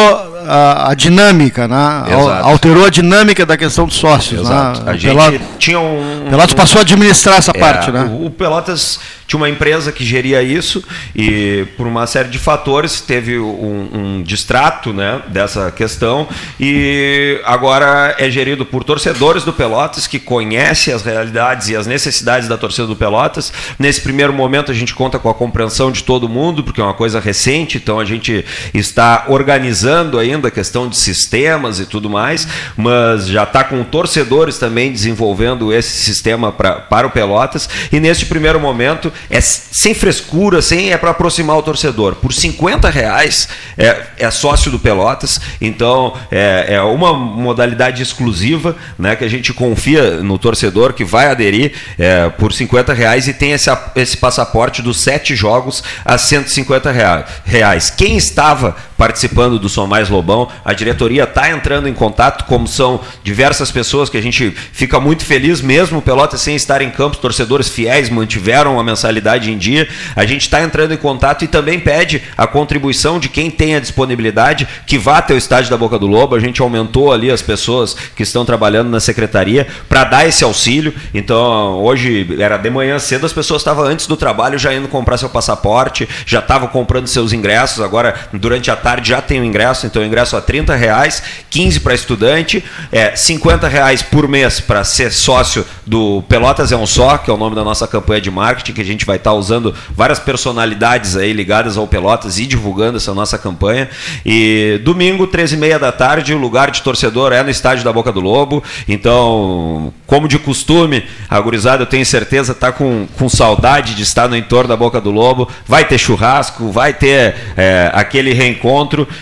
a, 0.50 0.90
a 0.90 0.94
dinâmica, 0.94 1.68
né? 1.68 2.04
Exato. 2.08 2.48
alterou 2.48 2.84
a 2.86 2.90
dinâmica 2.90 3.44
da 3.44 3.56
questão 3.56 3.86
dos 3.86 3.96
sócios. 3.96 4.40
Exato. 4.40 4.82
Né? 4.82 4.92
A 4.92 4.94
O 4.94 4.98
gente 4.98 5.14
Pelotas, 5.14 5.40
tinha 5.58 5.80
um. 5.80 6.26
Pelotas 6.30 6.54
passou 6.54 6.78
a 6.78 6.82
administrar 6.82 7.36
essa 7.36 7.52
É, 7.54 7.60
parte, 7.60 7.90
né? 7.90 8.04
O 8.10 8.30
o 8.30 8.32
Pelotas 8.32 9.00
tinha 9.26 9.38
uma 9.38 9.48
empresa 9.48 9.92
que 9.92 10.04
geria 10.04 10.42
isso 10.42 10.82
e 11.14 11.66
por 11.76 11.86
uma 11.86 12.06
série 12.06 12.28
de 12.28 12.38
fatores 12.38 13.00
teve 13.00 13.38
um, 13.38 13.88
um 13.92 14.22
distrato 14.22 14.92
né, 14.92 15.22
dessa 15.28 15.70
questão 15.70 16.26
e 16.58 17.40
agora 17.44 18.14
é 18.18 18.30
gerido 18.30 18.64
por 18.64 18.82
torcedores 18.82 19.44
do 19.44 19.52
Pelotas 19.52 20.06
que 20.06 20.18
conhecem 20.18 20.92
as 20.94 21.02
realidades 21.02 21.68
e 21.68 21.76
as 21.76 21.86
necessidades 21.86 22.48
da 22.48 22.56
torcida 22.56 22.86
do 22.86 22.96
Pelotas. 22.96 23.52
Nesse 23.78 24.00
primeiro 24.00 24.32
momento 24.32 24.70
a 24.70 24.74
gente 24.74 24.94
conta 24.94 25.18
com 25.18 25.28
a 25.28 25.34
compreensão 25.34 25.92
de 25.92 26.02
todo 26.02 26.28
mundo 26.28 26.62
porque 26.64 26.80
é 26.80 26.84
uma 26.84 26.94
coisa 26.94 27.20
recente, 27.20 27.76
então 27.78 28.00
a 28.00 28.04
gente 28.04 28.44
está 28.72 29.24
organizando 29.28 30.18
ainda 30.18 30.39
a 30.46 30.50
questão 30.50 30.88
de 30.88 30.96
sistemas 30.96 31.80
e 31.80 31.86
tudo 31.86 32.08
mais, 32.10 32.46
mas 32.76 33.26
já 33.26 33.42
está 33.44 33.64
com 33.64 33.82
torcedores 33.84 34.58
também 34.58 34.92
desenvolvendo 34.92 35.72
esse 35.72 36.02
sistema 36.04 36.52
pra, 36.52 36.72
para 36.74 37.06
o 37.06 37.10
Pelotas. 37.10 37.68
E 37.92 37.98
neste 38.00 38.26
primeiro 38.26 38.58
momento 38.60 39.12
é 39.28 39.40
sem 39.40 39.94
frescura, 39.94 40.60
sem 40.62 40.92
é 40.92 40.96
para 40.98 41.10
aproximar 41.10 41.56
o 41.56 41.62
torcedor. 41.62 42.14
Por 42.16 42.32
50 42.32 42.88
reais 42.90 43.48
é, 43.76 44.02
é 44.18 44.30
sócio 44.30 44.70
do 44.70 44.78
Pelotas, 44.78 45.40
então 45.60 46.14
é, 46.30 46.66
é 46.74 46.82
uma 46.82 47.12
modalidade 47.14 48.02
exclusiva, 48.02 48.76
né, 48.98 49.16
que 49.16 49.24
a 49.24 49.28
gente 49.28 49.52
confia 49.52 50.22
no 50.22 50.38
torcedor 50.38 50.92
que 50.92 51.04
vai 51.04 51.26
aderir 51.30 51.72
é, 51.98 52.28
por 52.30 52.52
50 52.52 52.92
reais 52.92 53.28
e 53.28 53.32
tem 53.32 53.52
esse, 53.52 53.70
esse 53.94 54.16
passaporte 54.16 54.82
dos 54.82 55.00
sete 55.00 55.34
jogos 55.34 55.82
a 56.04 56.16
150 56.18 56.90
rea- 56.90 57.24
reais. 57.44 57.90
Quem 57.90 58.16
estava 58.16 58.76
participando 59.00 59.58
do 59.58 59.66
Som 59.66 59.86
Mais 59.86 60.10
Lobão. 60.10 60.46
A 60.62 60.74
diretoria 60.74 61.24
está 61.24 61.50
entrando 61.50 61.88
em 61.88 61.94
contato, 61.94 62.44
como 62.44 62.68
são 62.68 63.00
diversas 63.24 63.70
pessoas 63.70 64.10
que 64.10 64.18
a 64.18 64.22
gente 64.22 64.50
fica 64.72 65.00
muito 65.00 65.24
feliz 65.24 65.62
mesmo, 65.62 66.02
Pelotas 66.02 66.42
sem 66.42 66.54
estar 66.54 66.82
em 66.82 66.90
campo, 66.90 67.16
torcedores 67.16 67.70
fiéis 67.70 68.10
mantiveram 68.10 68.78
a 68.78 68.84
mensalidade 68.84 69.50
em 69.50 69.56
dia. 69.56 69.88
A 70.14 70.26
gente 70.26 70.42
está 70.42 70.60
entrando 70.60 70.92
em 70.92 70.98
contato 70.98 71.42
e 71.42 71.48
também 71.48 71.80
pede 71.80 72.22
a 72.36 72.46
contribuição 72.46 73.18
de 73.18 73.30
quem 73.30 73.50
tem 73.50 73.74
a 73.74 73.80
disponibilidade 73.80 74.68
que 74.86 74.98
vá 74.98 75.16
até 75.16 75.32
o 75.32 75.38
estádio 75.38 75.70
da 75.70 75.78
Boca 75.78 75.98
do 75.98 76.06
Lobo. 76.06 76.34
A 76.34 76.40
gente 76.40 76.60
aumentou 76.60 77.10
ali 77.10 77.30
as 77.30 77.40
pessoas 77.40 77.94
que 78.14 78.22
estão 78.22 78.44
trabalhando 78.44 78.90
na 78.90 79.00
secretaria 79.00 79.66
para 79.88 80.04
dar 80.04 80.28
esse 80.28 80.44
auxílio. 80.44 80.92
Então, 81.14 81.82
hoje 81.82 82.36
era 82.38 82.58
de 82.58 82.68
manhã 82.68 82.98
cedo, 82.98 83.24
as 83.24 83.32
pessoas 83.32 83.62
estavam 83.62 83.84
antes 83.84 84.06
do 84.06 84.16
trabalho 84.16 84.58
já 84.58 84.74
indo 84.74 84.88
comprar 84.88 85.16
seu 85.16 85.30
passaporte, 85.30 86.06
já 86.26 86.40
estavam 86.40 86.68
comprando 86.68 87.06
seus 87.06 87.32
ingressos. 87.32 87.80
Agora, 87.80 88.14
durante 88.34 88.70
a 88.70 88.76
tarde, 88.76 88.89
já 89.02 89.20
tem 89.20 89.40
o 89.40 89.44
ingresso. 89.44 89.86
Então, 89.86 90.02
o 90.02 90.04
ingresso 90.04 90.36
a 90.36 90.40
30 90.40 90.74
reais, 90.74 91.22
15 91.50 91.80
para 91.80 91.94
estudante, 91.94 92.64
é, 92.90 93.14
50 93.14 93.68
reais 93.68 94.02
por 94.02 94.26
mês 94.26 94.60
para 94.60 94.82
ser 94.84 95.12
sócio 95.12 95.64
do 95.86 96.22
Pelotas 96.28 96.72
é 96.72 96.76
um 96.76 96.86
Só, 96.86 97.18
que 97.18 97.30
é 97.30 97.34
o 97.34 97.36
nome 97.36 97.54
da 97.54 97.64
nossa 97.64 97.86
campanha 97.86 98.20
de 98.20 98.30
marketing, 98.30 98.72
que 98.72 98.80
a 98.80 98.84
gente 98.84 99.04
vai 99.04 99.16
estar 99.16 99.30
tá 99.30 99.36
usando 99.36 99.74
várias 99.94 100.18
personalidades 100.18 101.16
aí 101.16 101.32
ligadas 101.32 101.76
ao 101.76 101.86
Pelotas 101.86 102.38
e 102.38 102.46
divulgando 102.46 102.96
essa 102.96 103.14
nossa 103.14 103.38
campanha. 103.38 103.88
E 104.24 104.80
domingo, 104.84 105.26
13h30 105.26 105.78
da 105.78 105.92
tarde, 105.92 106.34
o 106.34 106.38
lugar 106.38 106.70
de 106.70 106.82
torcedor 106.82 107.32
é 107.32 107.42
no 107.42 107.50
estádio 107.50 107.84
da 107.84 107.92
Boca 107.92 108.12
do 108.12 108.20
Lobo. 108.20 108.62
Então, 108.88 109.92
como 110.06 110.26
de 110.26 110.38
costume, 110.38 111.04
a 111.28 111.38
gurizada, 111.40 111.82
eu 111.82 111.86
tenho 111.86 112.04
certeza, 112.04 112.52
está 112.52 112.72
com, 112.72 113.06
com 113.18 113.28
saudade 113.28 113.94
de 113.94 114.02
estar 114.02 114.28
no 114.28 114.36
entorno 114.36 114.68
da 114.68 114.76
Boca 114.76 115.00
do 115.00 115.10
Lobo. 115.10 115.48
Vai 115.66 115.84
ter 115.84 115.98
churrasco, 115.98 116.70
vai 116.70 116.92
ter 116.92 117.34
é, 117.56 117.90
aquele 117.92 118.32
reencontro. 118.32 118.79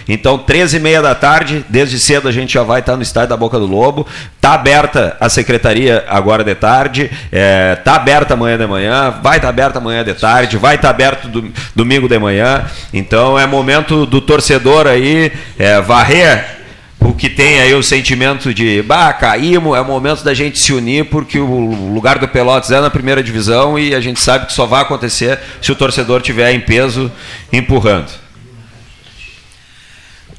Então, 0.08 0.38
13h30 0.38 1.02
da 1.02 1.14
tarde, 1.14 1.64
desde 1.68 1.98
cedo 1.98 2.28
a 2.28 2.32
gente 2.32 2.54
já 2.54 2.62
vai 2.62 2.80
estar 2.80 2.96
no 2.96 3.02
estádio 3.02 3.30
da 3.30 3.36
Boca 3.36 3.58
do 3.58 3.66
Lobo. 3.66 4.06
Está 4.36 4.54
aberta 4.54 5.16
a 5.20 5.28
secretaria 5.28 6.04
agora 6.08 6.44
de 6.44 6.54
tarde, 6.54 7.04
está 7.04 7.16
é, 7.32 7.74
tá 7.76 7.94
aberta 7.94 8.34
amanhã 8.34 8.58
de 8.58 8.66
manhã, 8.66 9.10
vai 9.22 9.36
estar 9.36 9.46
tá 9.46 9.48
aberta 9.48 9.78
amanhã 9.78 10.04
de 10.04 10.14
tarde, 10.14 10.56
vai 10.56 10.76
estar 10.76 10.88
tá 10.88 10.94
aberto 10.94 11.28
do, 11.28 11.52
domingo 11.74 12.08
de 12.08 12.18
manhã. 12.18 12.64
Então, 12.92 13.38
é 13.38 13.46
momento 13.46 14.06
do 14.06 14.20
torcedor 14.20 14.86
aí 14.86 15.32
é, 15.58 15.80
varrer 15.80 16.58
o 17.00 17.12
que 17.14 17.28
tem 17.28 17.60
aí 17.60 17.72
o 17.74 17.82
sentimento 17.82 18.52
de, 18.52 18.82
bah, 18.82 19.12
caímos, 19.12 19.76
é 19.76 19.80
o 19.80 19.84
momento 19.84 20.24
da 20.24 20.34
gente 20.34 20.58
se 20.58 20.72
unir, 20.72 21.04
porque 21.06 21.38
o 21.38 21.92
lugar 21.92 22.18
do 22.18 22.26
Pelotas 22.26 22.70
é 22.70 22.80
na 22.80 22.90
primeira 22.90 23.22
divisão 23.22 23.78
e 23.78 23.94
a 23.94 24.00
gente 24.00 24.20
sabe 24.20 24.46
que 24.46 24.52
só 24.52 24.66
vai 24.66 24.82
acontecer 24.82 25.38
se 25.62 25.70
o 25.70 25.76
torcedor 25.76 26.20
tiver 26.20 26.52
em 26.52 26.60
peso 26.60 27.10
empurrando. 27.52 28.10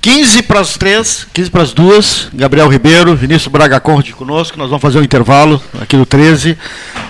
15 0.01 0.43
para 0.43 0.61
as 0.61 0.77
3, 0.77 1.27
15 1.33 1.51
para 1.51 1.61
as 1.61 1.73
2, 1.73 2.29
Gabriel 2.33 2.69
Ribeiro, 2.69 3.13
Vinícius 3.17 3.51
Braga 3.51 3.81
Conde 3.81 4.13
conosco. 4.13 4.57
Nós 4.57 4.69
vamos 4.69 4.81
fazer 4.81 4.97
um 4.97 5.03
intervalo 5.03 5.61
aqui 5.81 5.97
no 5.97 6.05
13, 6.05 6.57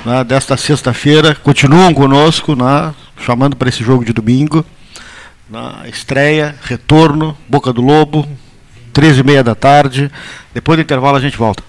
né, 0.03 0.23
desta 0.23 0.57
sexta-feira. 0.57 1.35
Continuam 1.35 1.93
conosco, 1.93 2.55
né, 2.55 2.91
chamando 3.19 3.55
para 3.55 3.69
esse 3.69 3.83
jogo 3.83 4.03
de 4.03 4.11
domingo. 4.11 4.65
Na 5.47 5.87
estreia, 5.87 6.55
retorno, 6.63 7.37
Boca 7.47 7.71
do 7.71 7.81
Lobo, 7.81 8.27
13 8.91 9.19
e 9.19 9.23
meia 9.23 9.43
da 9.43 9.53
tarde. 9.53 10.09
Depois 10.51 10.75
do 10.77 10.81
intervalo 10.81 11.15
a 11.15 11.21
gente 11.21 11.37
volta. 11.37 11.68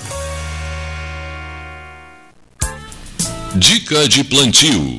Dica 3.55 4.07
de 4.07 4.23
plantio. 4.23 4.97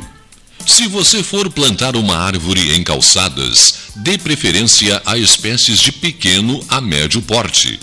Se 0.66 0.86
você 0.86 1.22
for 1.22 1.50
plantar 1.50 1.96
uma 1.96 2.18
árvore 2.18 2.74
em 2.74 2.84
calçadas, 2.84 3.92
dê 3.96 4.18
preferência 4.18 5.00
a 5.07 5.16
espécies 5.16 5.78
de 5.78 5.90
pequeno 5.90 6.62
a 6.68 6.78
médio 6.78 7.22
porte. 7.22 7.80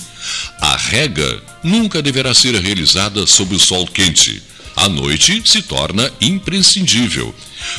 A 0.62 0.78
rega 0.78 1.42
nunca 1.64 2.04
deverá 2.04 2.36
ser 2.36 2.54
realizada 2.54 3.26
sob 3.26 3.56
o 3.56 3.60
sol 3.60 3.88
quente. 3.88 4.44
À 4.80 4.88
noite 4.88 5.42
se 5.46 5.62
torna 5.62 6.10
imprescindível. 6.22 7.36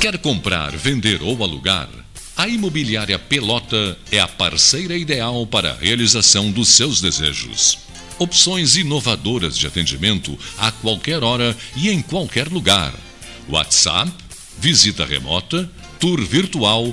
Quer 0.00 0.18
comprar, 0.18 0.76
vender 0.76 1.22
ou 1.22 1.40
alugar? 1.44 1.88
A 2.36 2.48
Imobiliária 2.48 3.20
Pelota 3.20 3.96
é 4.10 4.18
a 4.18 4.26
parceira 4.26 4.96
ideal 4.96 5.46
para 5.46 5.70
a 5.70 5.76
realização 5.76 6.50
dos 6.50 6.70
seus 6.70 7.00
desejos. 7.00 7.78
Opções 8.18 8.74
inovadoras 8.74 9.56
de 9.56 9.68
atendimento 9.68 10.36
a 10.58 10.72
qualquer 10.72 11.22
hora 11.22 11.56
e 11.76 11.88
em 11.88 12.02
qualquer 12.02 12.48
lugar. 12.48 12.92
WhatsApp, 13.48 14.10
visita 14.58 15.04
remota, 15.04 15.70
tour 16.00 16.20
virtual, 16.24 16.92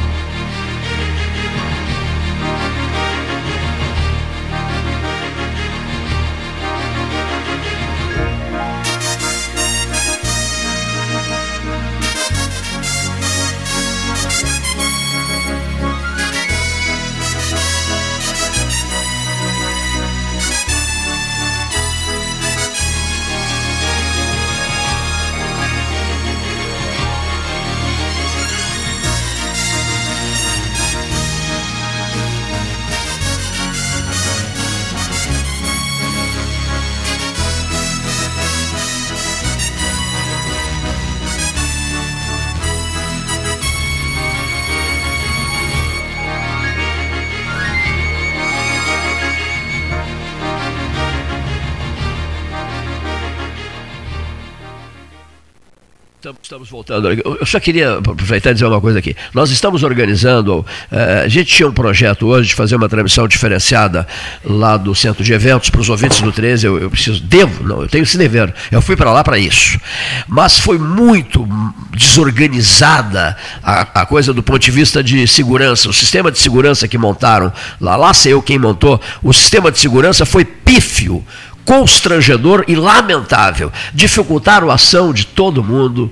Estamos 56.51 56.69
voltando. 56.69 57.09
Eu 57.09 57.45
só 57.45 57.61
queria 57.61 57.99
aproveitar 57.99 58.51
e 58.51 58.53
dizer 58.55 58.65
uma 58.65 58.81
coisa 58.81 58.99
aqui. 58.99 59.15
Nós 59.33 59.51
estamos 59.51 59.83
organizando, 59.83 60.65
eh, 60.91 61.21
a 61.23 61.27
gente 61.29 61.45
tinha 61.45 61.69
um 61.69 61.71
projeto 61.71 62.27
hoje 62.27 62.49
de 62.49 62.55
fazer 62.55 62.75
uma 62.75 62.89
transmissão 62.89 63.25
diferenciada 63.25 64.05
lá 64.43 64.75
do 64.75 64.93
centro 64.93 65.23
de 65.23 65.31
eventos 65.31 65.69
para 65.69 65.79
os 65.79 65.87
ouvintes 65.87 66.19
do 66.19 66.29
13. 66.29 66.67
Eu, 66.67 66.77
eu 66.77 66.89
preciso, 66.89 67.23
devo, 67.23 67.63
não, 67.63 67.83
eu 67.83 67.87
tenho 67.87 68.03
esse 68.03 68.17
dever. 68.17 68.53
Eu 68.69 68.81
fui 68.81 68.97
para 68.97 69.13
lá 69.13 69.23
para 69.23 69.39
isso. 69.39 69.79
Mas 70.27 70.59
foi 70.59 70.77
muito 70.77 71.47
desorganizada 71.95 73.37
a, 73.63 74.01
a, 74.01 74.05
coisa 74.05 74.33
do 74.33 74.43
ponto 74.43 74.59
de 74.59 74.71
vista 74.71 75.01
de 75.01 75.25
segurança. 75.27 75.87
O 75.87 75.93
sistema 75.93 76.29
de 76.29 76.39
segurança 76.39 76.85
que 76.85 76.97
montaram 76.97 77.53
lá, 77.79 77.95
lá 77.95 78.13
sei 78.13 78.33
eu 78.33 78.41
quem 78.41 78.59
montou, 78.59 78.99
o 79.23 79.31
sistema 79.31 79.71
de 79.71 79.79
segurança 79.79 80.25
foi 80.25 80.43
pífio 80.43 81.23
constrangedor 81.71 82.65
e 82.67 82.75
lamentável. 82.75 83.71
Dificultaram 83.93 84.69
a 84.69 84.73
ação 84.73 85.13
de 85.13 85.25
todo 85.25 85.63
mundo. 85.63 86.11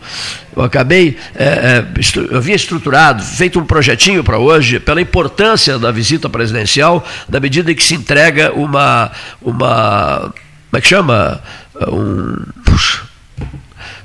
Eu 0.55 0.63
acabei, 0.63 1.17
é, 1.35 1.43
é, 1.43 1.85
eu 2.31 2.37
havia 2.37 2.55
estruturado, 2.55 3.21
feito 3.21 3.59
um 3.59 3.65
projetinho 3.65 4.23
para 4.23 4.37
hoje, 4.37 4.79
pela 4.79 5.01
importância 5.01 5.77
da 5.77 5.91
visita 5.91 6.29
presidencial, 6.29 7.05
na 7.27 7.41
medida 7.41 7.73
em 7.73 7.75
que 7.75 7.83
se 7.83 7.93
entrega 7.93 8.53
uma. 8.53 9.11
uma 9.41 10.33
como 10.69 10.77
é 10.77 10.79
que 10.79 10.87
chama? 10.87 11.41
Um, 11.89 12.37
puxa, 12.63 13.01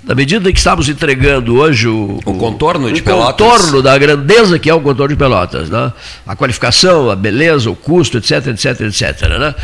na 0.06 0.14
medida 0.14 0.52
que 0.52 0.58
estamos 0.58 0.88
entregando 0.88 1.56
hoje 1.56 1.88
o, 1.88 2.20
o 2.24 2.34
contorno 2.34 2.92
de 2.92 3.00
o 3.00 3.04
Pelotas. 3.04 3.46
contorno 3.48 3.82
da 3.82 3.96
grandeza 3.96 4.58
que 4.58 4.68
é 4.68 4.74
o 4.74 4.80
contorno 4.80 5.14
de 5.14 5.16
Pelotas, 5.16 5.70
né? 5.70 5.92
a 6.26 6.36
qualificação, 6.36 7.10
a 7.10 7.16
beleza, 7.16 7.70
o 7.70 7.76
custo, 7.76 8.18
etc, 8.18 8.48
etc, 8.48 8.80
etc. 8.82 9.28
Né? 9.38 9.54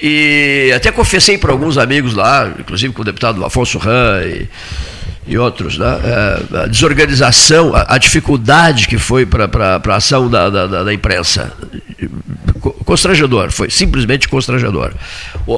E 0.00 0.72
até 0.74 0.90
confessei 0.90 1.36
para 1.36 1.52
alguns 1.52 1.76
amigos 1.76 2.14
lá, 2.14 2.50
inclusive 2.58 2.92
com 2.94 3.02
o 3.02 3.04
deputado 3.04 3.44
Afonso 3.44 3.76
Ram 3.78 4.22
e, 4.22 4.48
e 5.26 5.38
outros, 5.38 5.78
né? 5.78 6.00
É, 6.02 6.62
a 6.64 6.66
desorganização, 6.66 7.74
a, 7.74 7.94
a, 7.94 7.98
dificuldade 7.98 8.88
que 8.88 8.98
foi 8.98 9.24
para 9.24 9.80
a 9.84 9.96
ação 9.96 10.28
da, 10.28 10.50
da, 10.50 10.82
da, 10.84 10.92
imprensa. 10.92 11.52
Constrangedor, 12.92 13.50
foi 13.50 13.70
simplesmente 13.70 14.28
constrangedor. 14.28 14.92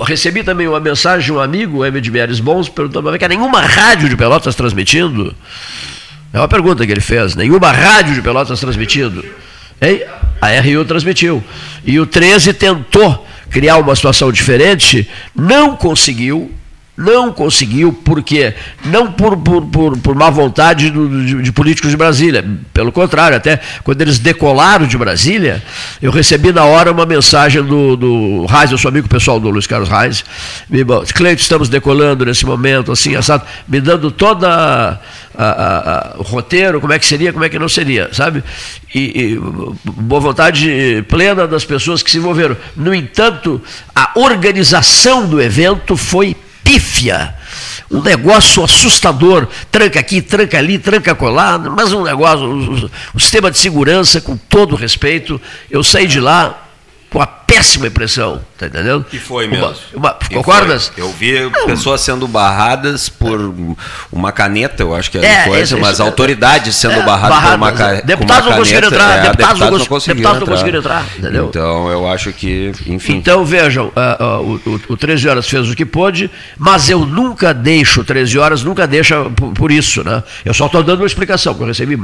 Recebi 0.06 0.44
também 0.44 0.68
uma 0.68 0.78
mensagem 0.78 1.24
de 1.26 1.32
um 1.32 1.40
amigo, 1.40 1.84
o 1.84 2.00
de 2.00 2.08
Meires 2.08 2.38
Bons, 2.38 2.68
perguntando 2.68 3.10
mas 3.10 3.18
que 3.18 3.26
nenhuma 3.26 3.60
rádio 3.60 4.08
de 4.08 4.16
Pelotas 4.16 4.54
transmitindo. 4.54 5.34
É 6.32 6.38
uma 6.38 6.46
pergunta 6.46 6.86
que 6.86 6.92
ele 6.92 7.00
fez. 7.00 7.34
Nenhuma 7.34 7.72
rádio 7.72 8.14
de 8.14 8.22
Pelotas 8.22 8.60
transmitindo. 8.60 9.24
Hein? 9.82 10.04
A 10.40 10.60
RU 10.60 10.84
transmitiu. 10.84 11.42
E 11.84 11.98
o 11.98 12.06
13 12.06 12.52
tentou 12.52 13.26
criar 13.50 13.78
uma 13.78 13.96
situação 13.96 14.30
diferente, 14.30 15.10
não 15.34 15.74
conseguiu, 15.74 16.52
não 16.96 17.32
conseguiu, 17.32 17.92
porque 17.92 18.54
não 18.84 19.10
por, 19.10 19.36
por, 19.36 19.62
por, 19.66 19.98
por 19.98 20.14
má 20.14 20.30
vontade 20.30 20.90
do, 20.90 21.24
de, 21.24 21.42
de, 21.42 21.52
políticos 21.52 21.90
de 21.90 21.96
Brasília, 21.96 22.44
pelo 22.72 22.92
contrário, 22.92 23.36
até 23.36 23.60
quando 23.82 24.00
eles 24.00 24.18
decolaram 24.18 24.86
de 24.86 24.96
Brasília, 24.96 25.62
eu 26.00 26.12
recebi 26.12 26.52
na 26.52 26.64
hora 26.64 26.92
uma 26.92 27.04
mensagem 27.04 27.62
do, 27.62 27.96
do 27.96 28.46
Reis, 28.46 28.70
eu 28.70 28.78
sou 28.78 28.88
amigo 28.88 29.08
pessoal 29.08 29.40
do 29.40 29.50
Luiz 29.50 29.66
Carlos 29.66 29.88
Reis, 29.88 30.24
me 30.70 30.84
Cleito, 31.14 31.42
estamos 31.42 31.68
decolando 31.68 32.24
nesse 32.24 32.46
momento, 32.46 32.92
assim, 32.92 33.16
assado, 33.16 33.44
me 33.66 33.80
dando 33.80 34.14
a, 35.36 36.14
o 36.18 36.22
roteiro, 36.22 36.80
como 36.80 36.92
é 36.92 36.98
que 36.98 37.06
seria, 37.06 37.32
como 37.32 37.44
é 37.44 37.48
que 37.48 37.58
não 37.58 37.68
seria, 37.68 38.08
sabe? 38.12 38.42
E, 38.94 39.34
e 39.34 39.40
boa 39.84 40.20
vontade 40.20 41.04
plena 41.08 41.46
das 41.46 41.64
pessoas 41.64 42.02
que 42.02 42.10
se 42.10 42.18
envolveram. 42.18 42.56
No 42.76 42.94
entanto, 42.94 43.60
a 43.94 44.12
organização 44.14 45.26
do 45.26 45.42
evento 45.42 45.96
foi 45.96 46.36
pífia, 46.64 47.34
um 47.90 48.02
negócio 48.02 48.64
assustador, 48.64 49.46
tranca 49.70 50.00
aqui, 50.00 50.22
tranca 50.22 50.58
ali, 50.58 50.78
tranca 50.78 51.14
colar, 51.14 51.58
mas 51.58 51.92
um 51.92 52.02
negócio, 52.02 52.46
o, 52.46 52.90
o 53.14 53.20
sistema 53.20 53.50
de 53.50 53.58
segurança, 53.58 54.20
com 54.20 54.36
todo 54.36 54.74
respeito, 54.74 55.40
eu 55.70 55.84
saí 55.84 56.06
de 56.06 56.18
lá 56.18 56.64
com 57.10 57.20
a 57.20 57.26
péssima 57.56 57.86
impressão 57.86 58.40
tá 58.58 58.66
entendendo? 58.66 59.04
E 59.12 59.18
foi 59.18 59.46
Uma- 59.46 59.56
mesmo. 59.68 59.74
uma- 59.94 60.16
E 60.30 60.34
concordas? 60.34 60.88
foi. 60.94 61.02
Eu 61.02 61.10
vi 61.10 61.50
pessoas 61.66 62.00
sendo 62.00 62.26
barradas 62.28 63.08
por 63.08 63.38
uma 64.12 64.32
caneta, 64.32 64.82
eu 64.82 64.94
acho 64.94 65.10
que 65.10 65.18
era 65.18 65.26
É, 65.26 65.44
coisa, 65.48 65.76
mas 65.76 66.00
autoridades 66.00 66.74
sendo 66.76 66.94
é, 67.00 67.02
barradas 67.02 67.38
por 67.50 67.54
uma, 67.56 67.72
ca- 67.72 67.94
é. 67.94 68.02
Deputados 68.02 68.46
uma 68.46 68.56
não 68.56 68.64
caneta, 68.64 68.86
entrar, 68.86 69.16
é, 69.18 69.22
deputados 69.22 69.60
não 69.60 69.68
cons- 69.70 69.88
conseguiram 69.88 70.16
deputados 70.30 70.40
não 70.40 70.46
conseguiram 70.54 70.78
entrar, 70.80 71.06
entendeu? 71.18 71.46
Então 71.48 71.88
eu 71.90 72.08
acho 72.08 72.32
que, 72.32 72.72
enfim. 72.86 73.16
Então 73.16 73.44
vejam, 73.44 73.92
ah, 73.96 74.38
o, 74.40 74.60
o, 74.66 74.80
o 74.90 74.96
13 74.96 75.28
horas 75.28 75.48
fez 75.48 75.68
o 75.68 75.74
que 75.74 75.84
pôde, 75.84 76.30
mas 76.56 76.88
eu 76.88 77.00
nunca 77.04 77.52
deixo 77.52 78.02
13 78.04 78.38
horas, 78.38 78.62
nunca 78.62 78.86
deixa 78.86 79.24
por, 79.30 79.52
por 79.52 79.70
isso, 79.70 80.02
né? 80.04 80.22
Eu 80.44 80.54
só 80.54 80.66
estou 80.66 80.82
dando 80.82 81.00
uma 81.00 81.06
explicação, 81.06 81.52
porque 81.52 81.64
eu 81.64 81.68
recebi 81.68 81.98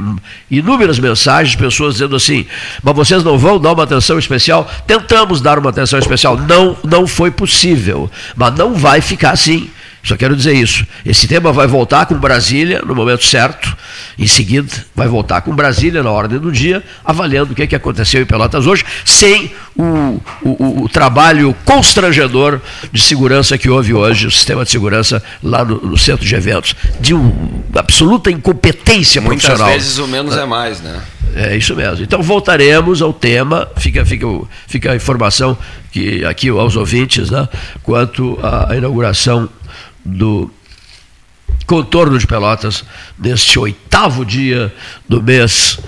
inúmeras 0.49 0.99
mensagens, 0.99 1.55
pessoas 1.55 1.95
dizendo 1.95 2.15
assim, 2.15 2.45
mas 2.83 2.95
vocês 2.95 3.23
não 3.23 3.37
vão 3.37 3.59
dar 3.59 3.71
uma 3.73 3.83
atenção 3.83 4.19
especial? 4.19 4.69
Tentamos 4.85 5.40
dar 5.41 5.59
uma 5.59 5.69
atenção 5.69 5.99
especial, 5.99 6.37
não, 6.37 6.77
não 6.83 7.07
foi 7.07 7.31
possível, 7.31 8.09
mas 8.35 8.55
não 8.55 8.73
vai 8.73 9.01
ficar 9.01 9.31
assim. 9.31 9.69
Só 10.03 10.17
quero 10.17 10.35
dizer 10.35 10.53
isso. 10.53 10.85
Esse 11.05 11.27
tema 11.27 11.51
vai 11.53 11.67
voltar 11.67 12.05
com 12.07 12.15
Brasília 12.15 12.81
no 12.85 12.95
momento 12.95 13.23
certo. 13.23 13.75
Em 14.17 14.25
seguida, 14.27 14.67
vai 14.95 15.07
voltar 15.07 15.41
com 15.41 15.55
Brasília 15.55 16.01
na 16.01 16.09
ordem 16.11 16.39
do 16.39 16.51
dia, 16.51 16.83
avaliando 17.05 17.53
o 17.53 17.55
que, 17.55 17.61
é 17.63 17.67
que 17.67 17.75
aconteceu 17.75 18.21
em 18.21 18.25
Pelotas 18.25 18.65
hoje, 18.65 18.83
sem 19.05 19.51
o, 19.75 20.19
o- 20.41 20.83
o- 20.83 20.89
trabalho 20.89 21.55
constrangedor 21.65 22.59
de 22.91 23.01
segurança 23.01 23.57
que 23.57 23.69
houve 23.69 23.93
hoje, 23.93 24.27
o 24.27 24.31
sistema 24.31 24.65
de 24.65 24.71
segurança 24.71 25.21
lá 25.43 25.63
no, 25.63 25.75
no 25.81 25.97
centro 25.97 26.25
de 26.25 26.33
eventos. 26.35 26.75
De 26.99 27.13
um, 27.13 27.61
absoluta 27.75 28.31
incompetência 28.31 29.21
Muitas 29.21 29.45
profissional. 29.45 29.73
vezes 29.73 29.97
o 29.99 30.07
menos 30.07 30.35
é 30.35 30.45
mais, 30.45 30.81
né? 30.81 30.99
É 31.35 31.55
isso 31.55 31.73
mesmo. 31.75 32.03
Então 32.03 32.21
voltaremos 32.21 33.01
ao 33.01 33.13
tema, 33.13 33.67
fica, 33.77 34.03
fica, 34.05 34.27
fica 34.67 34.91
a 34.91 34.95
informação 34.95 35.57
que 35.91 36.25
aqui 36.25 36.49
aos 36.49 36.75
ouvintes, 36.75 37.29
né, 37.29 37.47
quanto 37.83 38.37
à 38.43 38.75
inauguração 38.75 39.47
do 40.03 40.51
contorno 41.65 42.17
de 42.17 42.27
Pelotas 42.27 42.83
neste 43.17 43.57
oitavo 43.57 44.25
dia 44.25 44.73
do 45.07 45.21
mês 45.21 45.79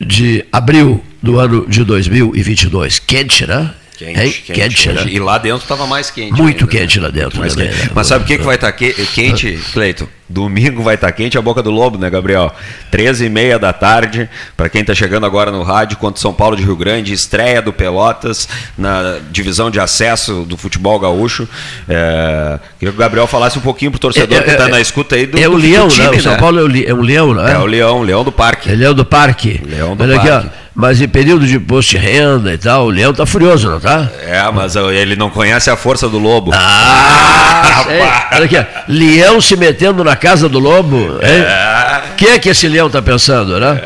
de 0.00 0.44
abril 0.52 1.02
do 1.22 1.38
ano 1.38 1.66
de 1.68 1.84
2022. 1.84 2.98
Quente, 2.98 3.46
né? 3.46 3.72
Quente, 3.96 4.20
Hein? 4.20 4.34
quente, 4.54 4.88
né? 4.90 5.04
E 5.08 5.18
lá 5.18 5.38
dentro 5.38 5.62
estava 5.62 5.86
mais 5.86 6.10
quente. 6.10 6.32
Muito 6.32 6.64
ainda, 6.64 6.72
né? 6.74 6.80
quente 6.80 7.00
lá 7.00 7.08
dentro. 7.08 7.40
Quente. 7.40 7.56
né? 7.56 7.90
Mas 7.94 8.06
sabe 8.06 8.24
o 8.24 8.26
que, 8.26 8.36
que 8.36 8.44
vai 8.44 8.56
estar 8.56 8.70
quente, 8.72 9.58
Cleito? 9.72 10.08
Domingo 10.28 10.82
vai 10.82 10.96
estar 10.96 11.10
quente 11.12 11.38
a 11.38 11.42
boca 11.42 11.62
do 11.62 11.70
lobo, 11.70 11.96
né, 11.98 12.10
Gabriel? 12.10 12.52
13 12.90 13.26
e 13.26 13.28
meia 13.28 13.58
da 13.58 13.72
tarde, 13.72 14.28
para 14.56 14.68
quem 14.68 14.80
está 14.80 14.94
chegando 14.94 15.24
agora 15.24 15.50
no 15.52 15.62
rádio, 15.62 15.96
contra 15.98 16.18
o 16.18 16.20
São 16.20 16.32
Paulo 16.32 16.56
de 16.56 16.62
Rio 16.64 16.74
Grande, 16.76 17.12
estreia 17.12 17.62
do 17.62 17.72
Pelotas 17.72 18.48
na 18.76 19.18
divisão 19.30 19.70
de 19.70 19.78
acesso 19.78 20.44
do 20.44 20.56
futebol 20.56 20.98
gaúcho. 20.98 21.48
É, 21.88 22.58
queria 22.78 22.92
que 22.92 22.98
o 22.98 23.00
Gabriel 23.00 23.26
falasse 23.26 23.56
um 23.58 23.62
pouquinho 23.62 23.90
pro 23.92 24.00
torcedor 24.00 24.38
É, 24.38 24.42
que 24.42 24.50
está 24.50 24.64
é, 24.64 24.68
na 24.68 24.80
escuta 24.80 25.14
aí 25.14 25.26
do, 25.26 25.38
é 25.38 25.46
o 25.46 25.52
do- 25.52 25.56
leão, 25.58 25.88
time, 25.88 26.08
né? 26.10 26.16
O 26.16 26.22
São 26.22 26.32
né? 26.32 26.38
Paulo 26.38 26.58
é 26.58 26.62
o, 26.62 26.66
li- 26.66 26.84
é 26.86 26.92
um 26.94 27.02
leão, 27.02 27.32
não 27.32 27.46
é? 27.46 27.52
É 27.52 27.58
o 27.58 27.66
leão, 27.66 28.02
leão 28.02 28.24
do 28.24 28.32
parque. 28.32 28.70
É 28.70 28.74
leão 28.74 28.94
do 28.94 29.04
parque. 29.04 29.60
Leão 29.64 29.94
do 29.94 30.02
Olha 30.02 30.16
aqui, 30.16 30.28
parque. 30.28 30.48
ó. 30.62 30.66
Mas 30.78 31.00
em 31.00 31.08
período 31.08 31.46
de 31.46 31.56
imposto 31.56 31.92
de 31.92 31.96
renda 31.96 32.52
e 32.52 32.58
tal, 32.58 32.84
o 32.84 32.90
leão 32.90 33.14
tá 33.14 33.24
furioso, 33.24 33.70
não 33.70 33.80
tá? 33.80 34.10
É, 34.26 34.42
mas 34.52 34.76
ele 34.76 35.16
não 35.16 35.30
conhece 35.30 35.70
a 35.70 35.76
força 35.76 36.06
do 36.06 36.18
lobo. 36.18 36.50
Ah, 36.54 37.82
sei. 37.88 38.00
Olha 38.36 38.44
aqui, 38.44 38.56
ó. 38.58 38.64
leão 38.86 39.40
se 39.40 39.56
metendo 39.56 40.04
na 40.04 40.15
casa 40.16 40.48
do 40.48 40.58
lobo. 40.58 40.96
hein? 41.22 42.10
O 42.12 42.14
que 42.16 42.26
é 42.26 42.38
que 42.38 42.48
esse 42.48 42.66
leão 42.68 42.88
tá 42.90 43.00
pensando, 43.02 43.58
né? 43.60 43.80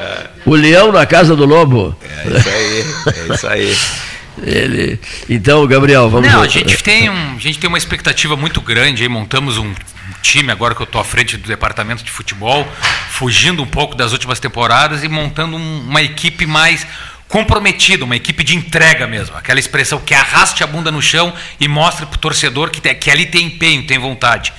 O 0.47 0.55
leão 0.55 0.91
na 0.93 1.05
casa 1.07 1.37
do 1.37 1.45
lobo. 1.45 1.97
É 2.25 2.29
isso 2.39 2.49
aí, 2.49 2.85
é 3.31 3.35
isso 3.35 3.47
aí. 3.47 3.77
Ele... 4.43 4.99
Então, 5.29 5.67
Gabriel, 5.67 6.09
vamos 6.09 6.31
Não, 6.33 6.41
a 6.41 6.49
gente 6.49 6.83
tem 6.83 7.11
um, 7.11 7.35
a 7.37 7.39
gente 7.39 7.59
tem 7.59 7.69
uma 7.69 7.77
expectativa 7.77 8.37
muito 8.37 8.61
grande 8.63 9.03
aí, 9.03 9.09
montamos 9.09 9.59
um 9.59 9.75
time 10.23 10.51
agora 10.51 10.75
que 10.75 10.81
eu 10.81 10.85
estou 10.85 10.99
à 11.01 11.05
frente 11.05 11.37
do 11.37 11.47
departamento 11.47 12.03
de 12.03 12.11
futebol, 12.11 12.67
fugindo 13.11 13.63
um 13.63 13.67
pouco 13.67 13.95
das 13.95 14.13
últimas 14.13 14.41
temporadas 14.41 15.05
e 15.05 15.09
montando 15.09 15.57
um- 15.59 15.81
uma 15.87 16.01
equipe 16.01 16.47
mais 16.47 16.87
comprometida, 17.29 18.03
uma 18.05 18.17
equipe 18.17 18.43
de 18.43 18.57
entrega 18.57 19.07
mesmo, 19.07 19.37
aquela 19.37 19.61
expressão 19.61 19.99
que 20.01 20.15
arraste 20.15 20.65
a 20.65 20.67
bunda 20.67 20.91
no 20.91 21.03
chão 21.03 21.33
e 21.61 21.69
mostre 21.69 22.07
para 22.07 22.17
o 22.17 22.19
torcedor 22.19 22.71
que, 22.71 22.81
que 22.95 23.11
ali 23.11 23.27
tem 23.27 23.47
empenho, 23.47 23.83
tem 23.87 23.99
vontade. 23.99 24.53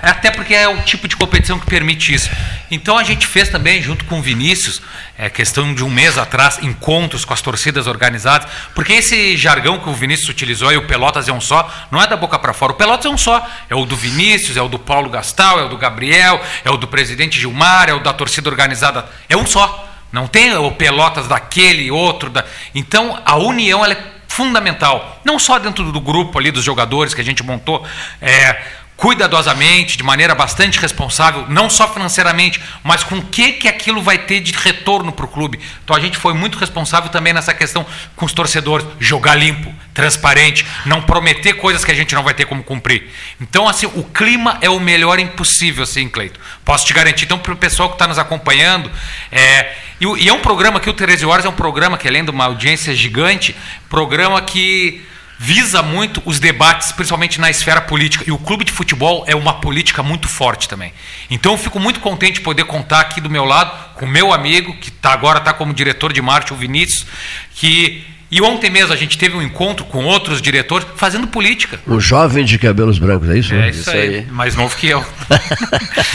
Até 0.00 0.30
porque 0.30 0.54
é 0.54 0.68
o 0.68 0.82
tipo 0.82 1.08
de 1.08 1.16
competição 1.16 1.58
que 1.58 1.66
permite 1.66 2.14
isso. 2.14 2.30
Então 2.70 2.98
a 2.98 3.02
gente 3.02 3.26
fez 3.26 3.48
também, 3.48 3.82
junto 3.82 4.04
com 4.04 4.18
o 4.18 4.22
Vinícius, 4.22 4.82
é, 5.16 5.30
questão 5.30 5.74
de 5.74 5.82
um 5.82 5.90
mês 5.90 6.18
atrás, 6.18 6.58
encontros 6.62 7.24
com 7.24 7.32
as 7.32 7.40
torcidas 7.40 7.86
organizadas, 7.86 8.48
porque 8.74 8.92
esse 8.92 9.36
jargão 9.36 9.78
que 9.78 9.88
o 9.88 9.94
Vinícius 9.94 10.28
utilizou 10.28 10.72
e 10.72 10.76
o 10.76 10.86
Pelotas 10.86 11.28
é 11.28 11.32
um 11.32 11.40
só, 11.40 11.68
não 11.90 12.02
é 12.02 12.06
da 12.06 12.16
boca 12.16 12.38
para 12.38 12.52
fora. 12.52 12.72
O 12.72 12.76
Pelotas 12.76 13.06
é 13.06 13.08
um 13.08 13.18
só. 13.18 13.46
É 13.68 13.74
o 13.74 13.84
do 13.84 13.96
Vinícius, 13.96 14.56
é 14.56 14.62
o 14.62 14.68
do 14.68 14.78
Paulo 14.78 15.08
Gastal, 15.08 15.60
é 15.60 15.64
o 15.64 15.68
do 15.68 15.78
Gabriel, 15.78 16.40
é 16.64 16.70
o 16.70 16.76
do 16.76 16.86
presidente 16.86 17.40
Gilmar, 17.40 17.88
é 17.88 17.94
o 17.94 18.00
da 18.00 18.12
torcida 18.12 18.48
organizada. 18.48 19.06
É 19.28 19.36
um 19.36 19.46
só. 19.46 19.86
Não 20.12 20.26
tem 20.26 20.54
o 20.56 20.70
Pelotas 20.72 21.28
daquele, 21.28 21.90
outro. 21.90 22.30
Da... 22.30 22.44
Então 22.74 23.20
a 23.24 23.36
união 23.36 23.84
ela 23.84 23.94
é 23.94 24.18
fundamental. 24.28 25.20
Não 25.24 25.38
só 25.38 25.58
dentro 25.58 25.90
do 25.90 26.00
grupo 26.00 26.38
ali 26.38 26.50
dos 26.50 26.62
jogadores 26.62 27.12
que 27.12 27.20
a 27.20 27.24
gente 27.24 27.42
montou. 27.42 27.84
É, 28.20 28.62
cuidadosamente, 28.98 29.96
de 29.96 30.02
maneira 30.02 30.34
bastante 30.34 30.80
responsável, 30.80 31.46
não 31.48 31.70
só 31.70 31.86
financeiramente, 31.86 32.60
mas 32.82 33.04
com 33.04 33.18
o 33.18 33.22
que, 33.22 33.52
que 33.52 33.68
aquilo 33.68 34.02
vai 34.02 34.18
ter 34.18 34.40
de 34.40 34.52
retorno 34.52 35.12
para 35.12 35.24
o 35.24 35.28
clube. 35.28 35.60
Então 35.84 35.94
a 35.94 36.00
gente 36.00 36.18
foi 36.18 36.34
muito 36.34 36.58
responsável 36.58 37.08
também 37.08 37.32
nessa 37.32 37.54
questão 37.54 37.86
com 38.16 38.26
os 38.26 38.32
torcedores, 38.32 38.84
jogar 38.98 39.36
limpo, 39.36 39.72
transparente, 39.94 40.66
não 40.84 41.00
prometer 41.00 41.52
coisas 41.54 41.84
que 41.84 41.92
a 41.92 41.94
gente 41.94 42.12
não 42.12 42.24
vai 42.24 42.34
ter 42.34 42.44
como 42.44 42.64
cumprir. 42.64 43.08
Então, 43.40 43.68
assim, 43.68 43.86
o 43.86 44.02
clima 44.02 44.58
é 44.60 44.68
o 44.68 44.80
melhor 44.80 45.20
impossível, 45.20 45.84
assim, 45.84 46.08
Cleito. 46.08 46.40
Posso 46.64 46.84
te 46.84 46.92
garantir. 46.92 47.24
Então, 47.24 47.38
para 47.38 47.52
o 47.52 47.56
pessoal 47.56 47.88
que 47.90 47.94
está 47.94 48.08
nos 48.08 48.18
acompanhando, 48.18 48.90
é, 49.30 49.76
e, 50.00 50.24
e 50.24 50.28
é 50.28 50.32
um 50.32 50.40
programa 50.40 50.80
que 50.80 50.90
o 50.90 50.92
13 50.92 51.24
Horas 51.24 51.44
é 51.44 51.48
um 51.48 51.52
programa 51.52 51.96
que, 51.96 52.08
além 52.08 52.24
de 52.24 52.32
uma 52.32 52.46
audiência 52.46 52.92
gigante, 52.96 53.54
programa 53.88 54.42
que 54.42 55.06
visa 55.38 55.82
muito 55.82 56.20
os 56.26 56.40
debates, 56.40 56.90
principalmente 56.90 57.40
na 57.40 57.48
esfera 57.48 57.80
política. 57.80 58.24
E 58.26 58.32
o 58.32 58.38
clube 58.38 58.64
de 58.64 58.72
futebol 58.72 59.24
é 59.26 59.36
uma 59.36 59.60
política 59.60 60.02
muito 60.02 60.26
forte 60.26 60.68
também. 60.68 60.92
Então 61.30 61.52
eu 61.52 61.58
fico 61.58 61.78
muito 61.78 62.00
contente 62.00 62.34
de 62.34 62.40
poder 62.40 62.64
contar 62.64 63.00
aqui 63.00 63.20
do 63.20 63.30
meu 63.30 63.44
lado 63.44 63.94
com 63.94 64.04
o 64.04 64.08
meu 64.08 64.32
amigo, 64.32 64.76
que 64.76 64.90
tá, 64.90 65.12
agora 65.12 65.38
está 65.38 65.52
como 65.52 65.72
diretor 65.72 66.12
de 66.12 66.20
marketing, 66.20 66.54
o 66.54 66.56
Vinícius, 66.56 67.06
que. 67.54 68.04
E 68.30 68.42
ontem 68.42 68.68
mesmo 68.68 68.92
a 68.92 68.96
gente 68.96 69.16
teve 69.16 69.34
um 69.34 69.42
encontro 69.42 69.86
com 69.86 70.04
outros 70.04 70.42
diretores 70.42 70.86
fazendo 70.96 71.26
política. 71.26 71.80
Um 71.86 71.98
jovem 71.98 72.44
de 72.44 72.58
cabelos 72.58 72.98
brancos, 72.98 73.30
é 73.30 73.38
isso? 73.38 73.54
É 73.54 73.70
isso, 73.70 73.90
aí. 73.90 74.26
Mais 74.26 74.54
novo 74.54 74.76
que 74.76 74.86
eu. 74.86 75.04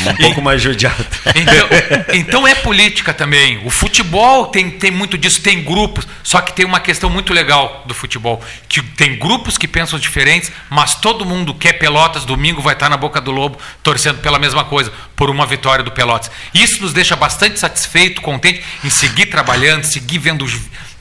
Um 0.05 0.15
pouco 0.15 0.41
mais 0.41 0.61
judiado. 0.61 1.05
Então, 1.35 1.67
então 2.13 2.47
é 2.47 2.55
política 2.55 3.13
também. 3.13 3.61
O 3.65 3.69
futebol 3.69 4.47
tem, 4.47 4.69
tem 4.69 4.91
muito 4.91 5.17
disso, 5.17 5.41
tem 5.41 5.63
grupos, 5.63 6.07
só 6.23 6.41
que 6.41 6.53
tem 6.53 6.65
uma 6.65 6.79
questão 6.79 7.09
muito 7.09 7.33
legal 7.33 7.83
do 7.87 7.93
futebol, 7.93 8.41
que 8.67 8.81
tem 8.81 9.17
grupos 9.17 9.57
que 9.57 9.67
pensam 9.67 9.97
diferentes, 9.97 10.51
mas 10.69 10.95
todo 10.95 11.25
mundo 11.25 11.53
quer 11.53 11.73
Pelotas, 11.73 12.25
domingo 12.25 12.61
vai 12.61 12.73
estar 12.73 12.89
na 12.89 12.97
boca 12.97 13.21
do 13.21 13.31
lobo 13.31 13.57
torcendo 13.81 14.19
pela 14.19 14.39
mesma 14.39 14.63
coisa, 14.65 14.91
por 15.15 15.29
uma 15.29 15.45
vitória 15.45 15.83
do 15.83 15.91
Pelotas. 15.91 16.31
Isso 16.53 16.81
nos 16.81 16.93
deixa 16.93 17.15
bastante 17.15 17.59
satisfeito, 17.59 18.21
contente 18.21 18.63
em 18.83 18.89
seguir 18.89 19.27
trabalhando, 19.27 19.83
seguir 19.83 20.17
vendo 20.17 20.43
os 20.43 20.53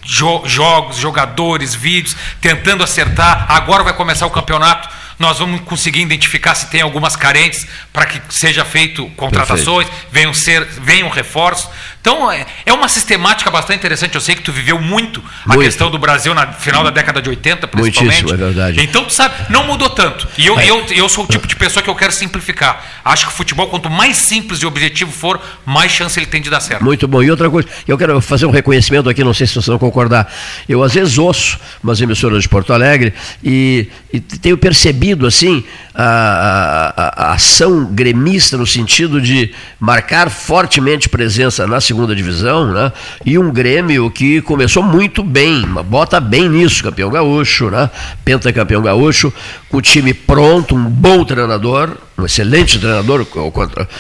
jo- 0.05 0.43
jogos, 0.47 0.97
jogadores, 0.97 1.75
vídeos, 1.75 2.17
tentando 2.41 2.83
acertar. 2.85 3.47
Agora 3.49 3.83
vai 3.85 3.93
começar 3.95 4.27
o 4.27 4.31
campeonato. 4.31 4.89
Nós 5.19 5.39
vamos 5.39 5.61
conseguir 5.61 6.01
identificar 6.01 6.55
se 6.55 6.67
tem 6.69 6.81
algumas 6.81 7.15
carentes 7.15 7.67
para 7.93 8.07
que 8.07 8.21
seja 8.35 8.65
feito 8.65 9.07
contratações, 9.17 9.87
venham 10.11 10.35
ser, 10.35 10.65
venham 10.81 11.09
reforços. 11.09 11.69
Então 12.03 12.31
é, 12.31 12.45
é 12.67 12.73
uma 12.73 12.89
sistemática 12.89 13.49
bastante 13.49 13.79
interessante. 13.79 14.17
Eu 14.17 14.21
sei 14.21 14.35
que 14.35 14.43
tu 14.43 14.51
viveu 14.53 14.81
muito, 14.81 15.23
a 15.45 15.51
Muito. 15.55 15.63
questão 15.63 15.89
do 15.89 15.99
Brasil 16.01 16.35
na 16.35 16.49
final 16.49 16.83
da 16.83 16.91
década 16.91 17.23
de 17.23 17.31
80, 17.31 17.69
principalmente. 17.69 18.25
Muitíssimo, 18.25 18.35
é 18.35 18.37
verdade. 18.37 18.81
Então 18.83 19.05
tu 19.05 19.13
sabe, 19.13 19.35
não 19.49 19.65
mudou 19.69 19.89
tanto. 19.89 20.27
E 20.37 20.45
eu, 20.45 20.59
É. 20.59 20.67
eu, 20.69 20.85
eu 20.91 21.09
sou 21.09 21.23
o 21.25 21.29
tipo 21.29 21.47
de 21.47 21.55
pessoa 21.55 21.81
que 21.81 21.89
eu 21.89 21.95
quero 21.95 22.13
simplificar. 22.13 22.85
Acho 23.05 23.27
que 23.27 23.33
o 23.33 23.37
futebol, 23.37 23.69
quanto 23.69 23.89
mais 23.89 24.17
simples 24.17 24.59
e 24.61 24.67
objetivo 24.67 25.13
for, 25.13 25.41
mais 25.65 25.93
chance 25.93 26.19
ele 26.19 26.27
tem 26.27 26.43
de 26.43 26.51
dar 26.51 26.61
certo. 26.61 26.83
Muito 26.85 27.07
bom. 27.07 27.23
E 27.23 27.31
outra 27.31 27.49
coisa, 27.49 27.69
eu 27.87 27.97
quero 27.97 28.21
fazer 28.21 28.47
um 28.47 28.51
reconhecimento 28.51 29.09
aqui, 29.09 29.23
não 29.23 29.33
sei 29.33 29.47
se 29.47 29.53
vocês 29.55 29.67
vão 29.67 29.79
concordar. 29.79 30.31
Eu, 30.69 30.83
às 30.83 30.93
vezes, 30.95 31.19
ouço 31.19 31.57
umas 31.85 32.01
emissoras 32.01 32.43
de 32.43 32.49
Porto 32.49 32.73
Alegre 32.73 33.15
e, 33.45 33.87
e 34.13 34.19
tenho 34.21 34.59
percebido, 34.59 35.25
assim, 35.25 35.63
a, 35.95 36.93
a- 36.97 37.25
a 37.27 37.33
ação 37.35 37.85
gremista 37.85 38.57
no 38.57 38.67
sentido 38.67 39.21
de 39.21 39.53
marcar 39.79 40.31
fortemente 40.31 41.09
presença 41.09 41.67
na 41.67 41.81
segunda 41.81 42.15
divisão, 42.15 42.73
né? 42.73 42.93
E 43.25 43.39
um 43.39 43.51
Grêmio 43.51 44.11
que 44.11 44.41
começou 44.43 44.83
muito 44.83 45.23
bem, 45.23 45.63
bota 45.87 46.19
bem 46.21 46.49
nisso, 46.49 46.83
campeão 46.83 47.11
gaúcho, 47.11 47.71
né? 47.71 47.91
Pentacampeão 48.25 48.83
gaúcho, 48.83 49.33
com 49.69 49.77
o 49.79 49.83
time 49.83 50.15
pronto, 50.15 50.75
um 50.75 50.85
bom 50.85 51.25
treinador, 51.25 51.91
um 52.19 52.25
excelente 52.25 52.79
treinador. 52.79 53.27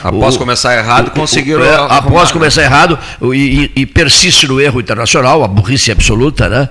Após 0.02 0.36
começar 0.36 0.76
errado, 0.76 1.10
conseguiram 1.10 1.64
é, 1.64 1.74
arrumar, 1.74 1.96
após 1.98 2.28
né? 2.28 2.32
começar 2.32 2.62
errado 2.62 2.98
e, 3.32 3.70
e- 3.76 3.82
e 3.82 3.86
persiste 3.86 4.46
no 4.48 4.60
erro 4.60 4.80
internacional, 4.80 5.42
a 5.44 5.48
burrice 5.48 5.90
absoluta, 5.90 6.48
né? 6.48 6.68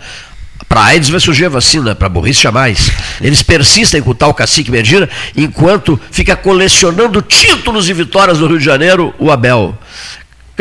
Para 0.71 0.85
AIDS 0.85 1.09
vai 1.09 1.19
surgir 1.19 1.47
a 1.47 1.49
vacina, 1.49 1.93
para 1.93 2.07
burrice 2.07 2.43
jamais. 2.43 2.93
Eles 3.19 3.43
persistem 3.43 4.01
com 4.01 4.11
o 4.11 4.15
tal 4.15 4.33
cacique 4.33 4.71
Medina, 4.71 5.09
enquanto 5.35 5.99
fica 6.09 6.33
colecionando 6.33 7.21
títulos 7.21 7.89
e 7.89 7.93
vitórias 7.93 8.39
no 8.39 8.47
Rio 8.47 8.57
de 8.57 8.63
Janeiro, 8.63 9.13
o 9.19 9.29
Abel 9.29 9.77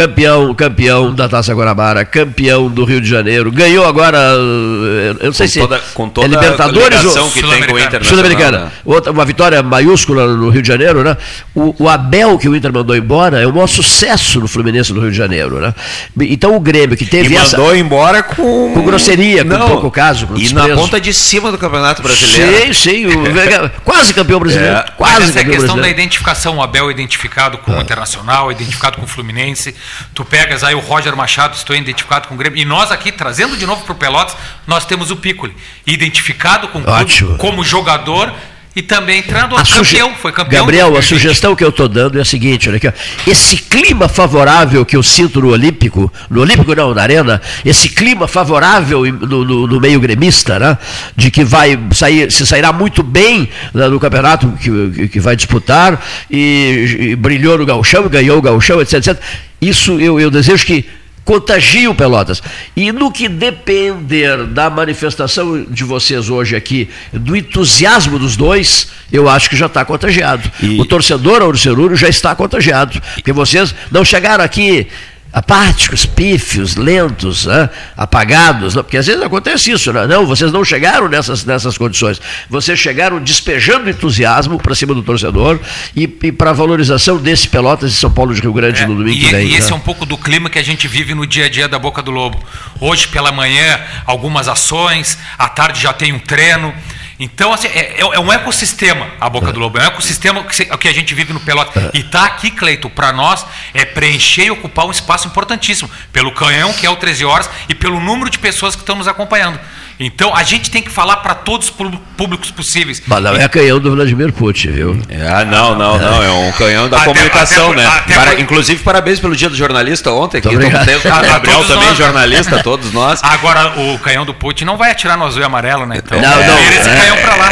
campeão, 0.07 0.55
campeão 0.55 1.15
da 1.15 1.29
Taça 1.29 1.53
Guanabara, 1.53 2.05
campeão 2.05 2.69
do 2.69 2.85
Rio 2.85 3.01
de 3.01 3.09
Janeiro, 3.09 3.53
ganhou 3.53 3.85
agora, 3.87 4.17
eh, 4.19 5.17
eu 5.21 5.27
não 5.27 5.33
sei 5.33 5.47
Com 5.47 5.53
se 5.53 5.61
toda- 5.61 5.79
com 5.95 6.09
toda 6.09 6.27
é 6.27 6.31
Libertadores 6.31 7.17
ou 7.17 7.31
que 7.31 7.43
tem 7.43 7.63
com 7.65 7.75
o 7.75 7.79
Internacional, 7.79 8.05
Sul-Americana. 8.05 8.59
né? 8.67 8.71
Outra, 8.85 9.13
uma 9.13 9.25
vitória 9.25 9.63
maiúscula 9.63 10.27
no 10.29 10.49
Rio 10.49 10.63
de 10.63 10.69
Janeiro, 10.69 11.03
né? 11.05 11.17
O, 11.55 11.75
o 11.85 11.89
Abel 11.89 12.39
que 12.39 12.49
o 12.49 12.57
Inter 12.57 12.73
mandou 12.73 12.97
embora 12.97 13.41
é 13.43 13.47
o 13.47 13.53
maior 13.53 13.67
sucesso 13.67 14.41
no 14.41 14.49
Fluminense 14.49 14.93
do 14.93 15.01
Rio 15.01 15.11
de 15.11 15.17
Janeiro, 15.17 15.61
né? 15.61 15.75
Então 16.23 16.57
o 16.57 16.61
Grêmio 16.61 16.97
que 16.97 17.05
teve 17.05 17.35
E 17.35 17.37
essa 17.37 17.59
mandou 17.59 17.77
embora 17.77 18.23
com. 18.23 18.73
com 18.73 18.83
grosseria, 18.83 19.45
com 19.45 19.51
Não, 19.51 19.69
pouco 19.69 19.91
caso, 19.91 20.27
com 20.27 20.37
E 20.37 20.41
desprezo. 20.41 20.69
na 20.69 20.75
ponta 20.77 21.01
de 21.01 21.13
cima 21.13 21.53
do 21.53 21.59
Campeonato 21.59 22.03
Brasileiro. 22.03 22.73
Sim, 22.75 22.91
sim, 22.91 23.07
o- 23.07 23.11
quase 23.85 24.15
campeão 24.15 24.41
brasileiro, 24.41 24.77
É. 24.77 24.85
quase 24.97 25.15
Mas 25.21 25.29
essa 25.29 25.39
é 25.39 25.43
a 25.43 25.45
campeão 25.45 25.45
questão 25.61 25.77
da 25.77 25.83
brasileiro. 25.83 26.01
identificação. 26.01 26.57
O 26.57 26.63
Abel 26.63 26.89
é 26.89 26.93
identificado 26.93 27.59
com 27.59 27.73
o 27.73 27.81
Internacional, 27.81 28.51
é 28.51 28.55
identificado 28.55 28.97
com 28.99 29.05
o 29.05 29.07
Fluminense. 29.07 29.75
Tu 30.15 30.25
pegas 30.25 30.63
aí 30.65 30.75
o 30.75 30.81
Roger 30.81 31.15
Machado, 31.17 31.55
estou 31.57 31.75
identificado 31.77 32.29
com 32.29 32.35
o 32.35 32.37
Grêmio. 32.39 32.59
E 32.61 32.65
nós 32.65 32.91
aqui, 32.93 33.11
trazendo 33.13 33.57
de 33.57 33.67
novo 33.67 33.83
para 33.85 33.93
o 33.93 33.97
Pelotas, 33.97 34.37
nós 34.67 34.85
temos 34.85 35.11
o 35.11 35.17
Piccoli. 35.17 35.55
Identificado 35.87 36.69
com 36.69 36.81
o 36.81 36.83
clube, 36.83 37.39
como 37.39 37.65
jogador 37.65 38.33
e 38.77 38.83
também 38.83 39.21
treinador. 39.21 39.59
A 39.61 39.65
suge- 39.65 39.97
Campeão, 39.97 40.15
foi 40.15 40.31
campeão. 40.31 40.61
Gabriel, 40.65 40.87
a 40.87 40.91
2020. 40.93 41.09
sugestão 41.21 41.57
que 41.57 41.65
eu 41.65 41.71
estou 41.71 41.89
dando 41.89 42.17
é 42.19 42.23
a 42.23 42.25
seguinte, 42.25 42.69
olha 42.69 42.77
aqui, 42.77 42.93
esse 43.27 43.57
clima 43.57 44.09
favorável 44.09 44.87
que 44.87 44.97
eu 44.97 45.03
sinto 45.03 45.41
no 45.41 45.49
Olímpico, 45.49 46.11
no 46.31 46.41
Olímpico 46.43 46.73
não, 46.75 46.95
na 46.95 47.03
Arena, 47.03 47.43
esse 47.65 47.89
clima 47.89 48.29
favorável 48.29 49.03
no, 49.13 49.45
no- 49.45 49.67
no 49.67 49.81
meio 49.81 49.99
gremista, 49.99 50.57
né, 50.61 50.79
de 51.17 51.33
que 51.33 51.43
vai 51.43 51.77
sair, 51.93 52.31
se 52.31 52.47
sairá 52.47 52.73
muito 52.73 53.03
bem 53.03 53.49
né, 53.75 53.89
no 53.89 53.99
campeonato 53.99 54.49
que, 54.53 55.09
que- 55.09 55.19
vai 55.21 55.35
disputar 55.35 56.01
e, 56.31 57.09
e 57.11 57.17
brilhou 57.17 57.59
no 57.59 57.67
gauchão, 57.67 58.09
ganhou 58.09 58.39
o 58.39 58.43
gauchão, 58.43 58.81
etc, 58.81 58.95
etc. 58.95 59.21
Isso 59.61 60.01
eu, 60.01 60.19
eu 60.19 60.31
desejo 60.31 60.65
que 60.65 60.85
contagie 61.25 61.87
o 61.87 61.95
Pelotas. 61.95 62.43
E 62.77 62.91
no 62.91 63.13
que 63.13 63.29
depender 63.29 64.47
da 64.47 64.69
manifestação 64.69 65.65
de 65.65 65.85
vocês 65.85 66.29
hoje 66.29 66.57
aqui, 66.57 66.89
do 67.13 67.37
entusiasmo 67.37 68.19
dos 68.19 68.37
dois, 68.37 68.89
eu 69.13 69.29
acho 69.29 69.49
que 69.49 69.57
já 69.57 69.67
está 69.67 69.85
contagiado. 69.85 70.51
O 70.79 70.85
torcedor 70.85 71.43
Auricerúrio 71.43 71.97
já 71.97 72.09
está 72.09 72.35
contagiado. 72.35 73.01
Porque 73.15 73.33
vocês 73.33 73.75
não 73.91 74.05
chegaram 74.05 74.43
aqui 74.43 74.89
apáticos, 75.33 76.05
pífios, 76.05 76.77
lentos, 76.77 77.47
né? 77.47 77.71
apagados, 77.97 78.75
porque 78.75 78.97
às 78.97 79.07
vezes 79.07 79.23
acontece 79.23 79.71
isso, 79.71 79.93
né? 79.93 80.07
não, 80.07 80.27
vocês 80.27 80.53
não 80.53 80.65
chegaram 80.65 81.09
nessas, 81.09 81.45
nessas 81.45 81.79
condições, 81.79 82.21
vocês 82.49 82.79
chegaram 82.79 83.21
despejando 83.23 83.89
entusiasmo 83.89 84.59
para 84.59 84.75
cima 84.75 84.93
do 84.93 85.03
torcedor 85.03 85.61
e, 85.95 86.03
e 86.23 86.33
para 86.33 86.51
a 86.51 86.53
valorização 86.53 87.17
desse 87.17 87.49
Pelotas 87.49 87.93
de 87.93 87.97
São 87.97 88.11
Paulo 88.11 88.35
de 88.35 88.41
Rio 88.41 88.53
Grande 88.53 88.85
no 88.87 88.97
domingo 88.97 89.17
E, 89.17 89.31
vem. 89.31 89.47
e 89.49 89.55
esse 89.55 89.69
né? 89.69 89.73
é 89.73 89.75
um 89.77 89.81
pouco 89.81 90.05
do 90.05 90.19
clima 90.19 90.51
que 90.51 90.59
a 90.59 90.65
gente 90.65 90.89
vive 90.89 91.15
no 91.15 91.27
dia 91.27 91.47
a 91.47 91.49
dia 91.49 91.69
da 91.69 91.79
Boca 91.79 92.03
do 92.03 92.11
Lobo. 92.11 92.43
Hoje 92.81 93.07
pela 93.09 93.31
manhã, 93.31 93.81
algumas 94.07 94.49
ações, 94.49 95.19
à 95.39 95.49
tarde 95.49 95.81
já 95.81 95.93
tem 95.93 96.13
um 96.13 96.19
treino. 96.19 96.75
Então, 97.23 97.53
assim, 97.53 97.69
é, 97.69 97.97
é- 97.99 98.01
é 98.01 98.19
um 98.19 98.33
ecossistema 98.33 99.07
a 99.21 99.29
Boca 99.29 99.53
do 99.53 99.61
Lobo. 99.61 99.79
É 99.79 99.83
um 99.83 99.87
ecossistema 99.89 100.43
que, 100.43 100.65
que 100.65 100.89
a 100.89 100.93
gente 100.93 101.15
vive 101.15 101.35
no 101.35 101.41
Pelota. 101.41 101.91
E 101.93 102.03
tá 102.03 102.25
aqui, 102.25 102.51
Cleito, 102.51 102.89
para 102.89 103.13
nós, 103.13 103.45
é 103.75 103.85
preencher 103.85 104.45
e 104.47 104.51
ocupar 104.51 104.87
um 104.87 104.91
espaço 104.91 105.29
importantíssimo. 105.29 105.91
Pelo 106.13 106.33
canhão, 106.33 106.73
que 106.73 106.87
é 106.87 106.91
o 106.91 106.97
13 106.97 107.25
horas, 107.27 107.49
e 107.69 107.75
pelo 107.75 108.01
número 108.01 108.31
de 108.31 108.39
pessoas 108.39 108.75
que 108.75 108.81
estão 108.81 108.97
nos 108.97 109.07
acompanhando. 109.07 109.61
Então, 110.01 110.35
a 110.35 110.43
gente 110.43 110.71
tem 110.71 110.81
que 110.83 110.91
falar 110.91 111.17
para 111.19 111.35
todos 111.35 111.67
os 111.69 111.71
pú- 111.75 111.91
públicos 112.17 112.51
possíveis. 112.51 113.03
Mas 113.07 113.23
não 113.23 113.35
é 113.37 113.47
canhão 113.49 113.79
do 113.79 113.95
Vladimir 113.95 114.33
Putin, 114.33 114.71
viu? 114.71 114.99
Ah, 115.31 115.45
não, 115.45 115.77
não, 115.77 115.99
não. 115.99 116.23
É 116.23 116.31
um 116.31 116.53
canhão 116.53 116.89
da 116.89 116.97
Até- 116.97 117.07
comunicação, 117.07 117.73
até- 117.73 117.81
né? 117.83 117.87
até 117.87 118.15
Para- 118.15 118.31
por- 118.33 118.41
inclusive, 118.41 118.83
parabéns 118.83 119.21
pelo 119.21 119.37
dia 119.37 119.51
do 119.51 119.57
jornalista 119.57 120.11
ontem. 120.11 120.39
Aqui, 120.39 120.49
obrigado. 120.49 120.89
A- 120.89 120.93
a 121.19 121.23
Gabriel 121.23 121.65
também, 121.65 121.77
nós, 121.89 121.99
né? 121.99 122.05
jornalista, 122.05 122.63
todos 122.63 122.93
nós. 122.95 123.21
Agora, 123.25 123.75
o 123.79 123.99
canhão 123.99 124.25
do 124.25 124.33
Putin 124.33 124.65
não 124.65 124.79
vai 124.79 124.91
atirar 124.91 125.19
no 125.19 125.27
azul 125.27 125.43
e 125.43 125.45
amarelo, 125.45 125.85
né? 125.85 126.01
Então, 126.03 126.19
Não, 126.19 126.31
não, 126.31 126.57
vira 126.57 126.75
esse 126.81 126.89
é. 126.89 126.97
canhão 126.97 127.17
para 127.19 127.35
lá. 127.37 127.51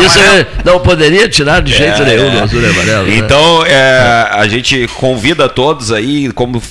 Isso, 0.00 0.06
isso 0.06 0.18
é- 0.20 0.46
não 0.64 0.78
poderia 0.78 1.28
tirar 1.28 1.60
de 1.60 1.72
jeito 1.72 2.02
É, 2.02 2.04
nenhum 2.04 2.28
é. 2.28 2.30
do 2.30 2.42
azul 2.44 2.62
e 2.62 2.66
amarelo. 2.66 3.06
né? 3.08 3.16
Então, 3.16 3.64
é, 3.66 4.28
a 4.32 4.46
gente 4.46 4.86
convida 4.94 5.48
todos 5.48 5.90
aí, 5.90 6.30
como 6.32 6.62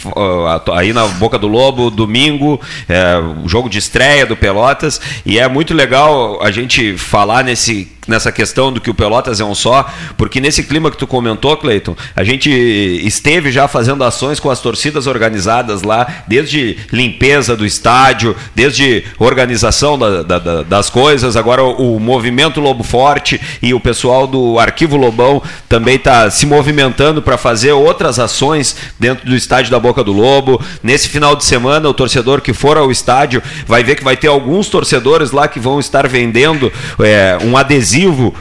aí 0.75 0.93
na 0.93 1.05
Boca 1.07 1.37
do 1.37 1.47
Lobo, 1.47 1.89
domingo, 1.89 2.61
é, 2.87 3.17
o 3.43 3.49
jogo 3.49 3.67
de 3.69 3.77
estreia 3.79 3.96
do 4.27 4.37
Pelotas, 4.37 5.01
e 5.25 5.39
é 5.39 5.47
muito 5.47 5.73
legal 5.73 6.39
a 6.41 6.51
gente 6.51 6.97
falar 6.97 7.43
nesse 7.43 7.96
nessa 8.07 8.31
questão 8.31 8.71
do 8.71 8.79
que 8.79 8.89
o 8.89 8.93
Pelotas 8.93 9.39
é 9.39 9.43
um 9.45 9.53
só, 9.55 9.85
porque 10.17 10.39
nesse 10.39 10.63
clima 10.63 10.89
que 10.89 10.97
tu 10.97 11.05
comentou, 11.07 11.55
Cleiton, 11.57 11.95
a 12.15 12.23
gente 12.23 12.49
esteve 12.49 13.51
já 13.51 13.67
fazendo 13.67 14.03
ações 14.03 14.39
com 14.39 14.49
as 14.49 14.59
torcidas 14.61 15.07
organizadas 15.07 15.81
lá, 15.83 16.07
desde 16.27 16.77
limpeza 16.91 17.55
do 17.55 17.65
estádio, 17.65 18.35
desde 18.55 19.03
organização 19.19 19.97
da- 19.99 20.23
da- 20.23 20.39
da- 20.39 20.63
das 20.63 20.89
coisas, 20.89 21.35
agora 21.35 21.63
o, 21.63 21.95
o 21.95 21.99
movimento 21.99 22.59
Lobo 22.61 22.83
Forte 22.83 23.39
e 23.61 23.73
o 23.73 23.79
pessoal 23.79 24.25
do 24.25 24.57
Arquivo 24.59 24.95
Lobão 24.95 25.41
também 25.67 25.95
está 25.95 26.29
se 26.29 26.45
movimentando 26.45 27.21
para 27.21 27.37
fazer 27.37 27.71
outras 27.73 28.19
ações 28.19 28.75
dentro 28.99 29.25
do 29.27 29.35
estádio 29.35 29.71
da 29.71 29.79
Boca 29.79 30.03
do 30.03 30.13
Lobo. 30.13 30.61
Nesse 30.81 31.09
final 31.09 31.35
de 31.35 31.43
semana, 31.43 31.89
o 31.89 31.93
torcedor 31.93 32.41
que 32.41 32.53
for 32.53 32.77
ao 32.77 32.91
estádio 32.91 33.41
vai 33.67 33.83
ver 33.83 33.95
que 33.95 34.03
vai 34.03 34.15
ter 34.15 34.27
alguns 34.27 34.69
torcedores 34.69 35.31
lá 35.31 35.47
que 35.47 35.59
vão 35.59 35.79
estar 35.79 36.07
vendendo 36.07 36.71
é, 36.99 37.37
um 37.43 37.57
adesivo 37.57 37.96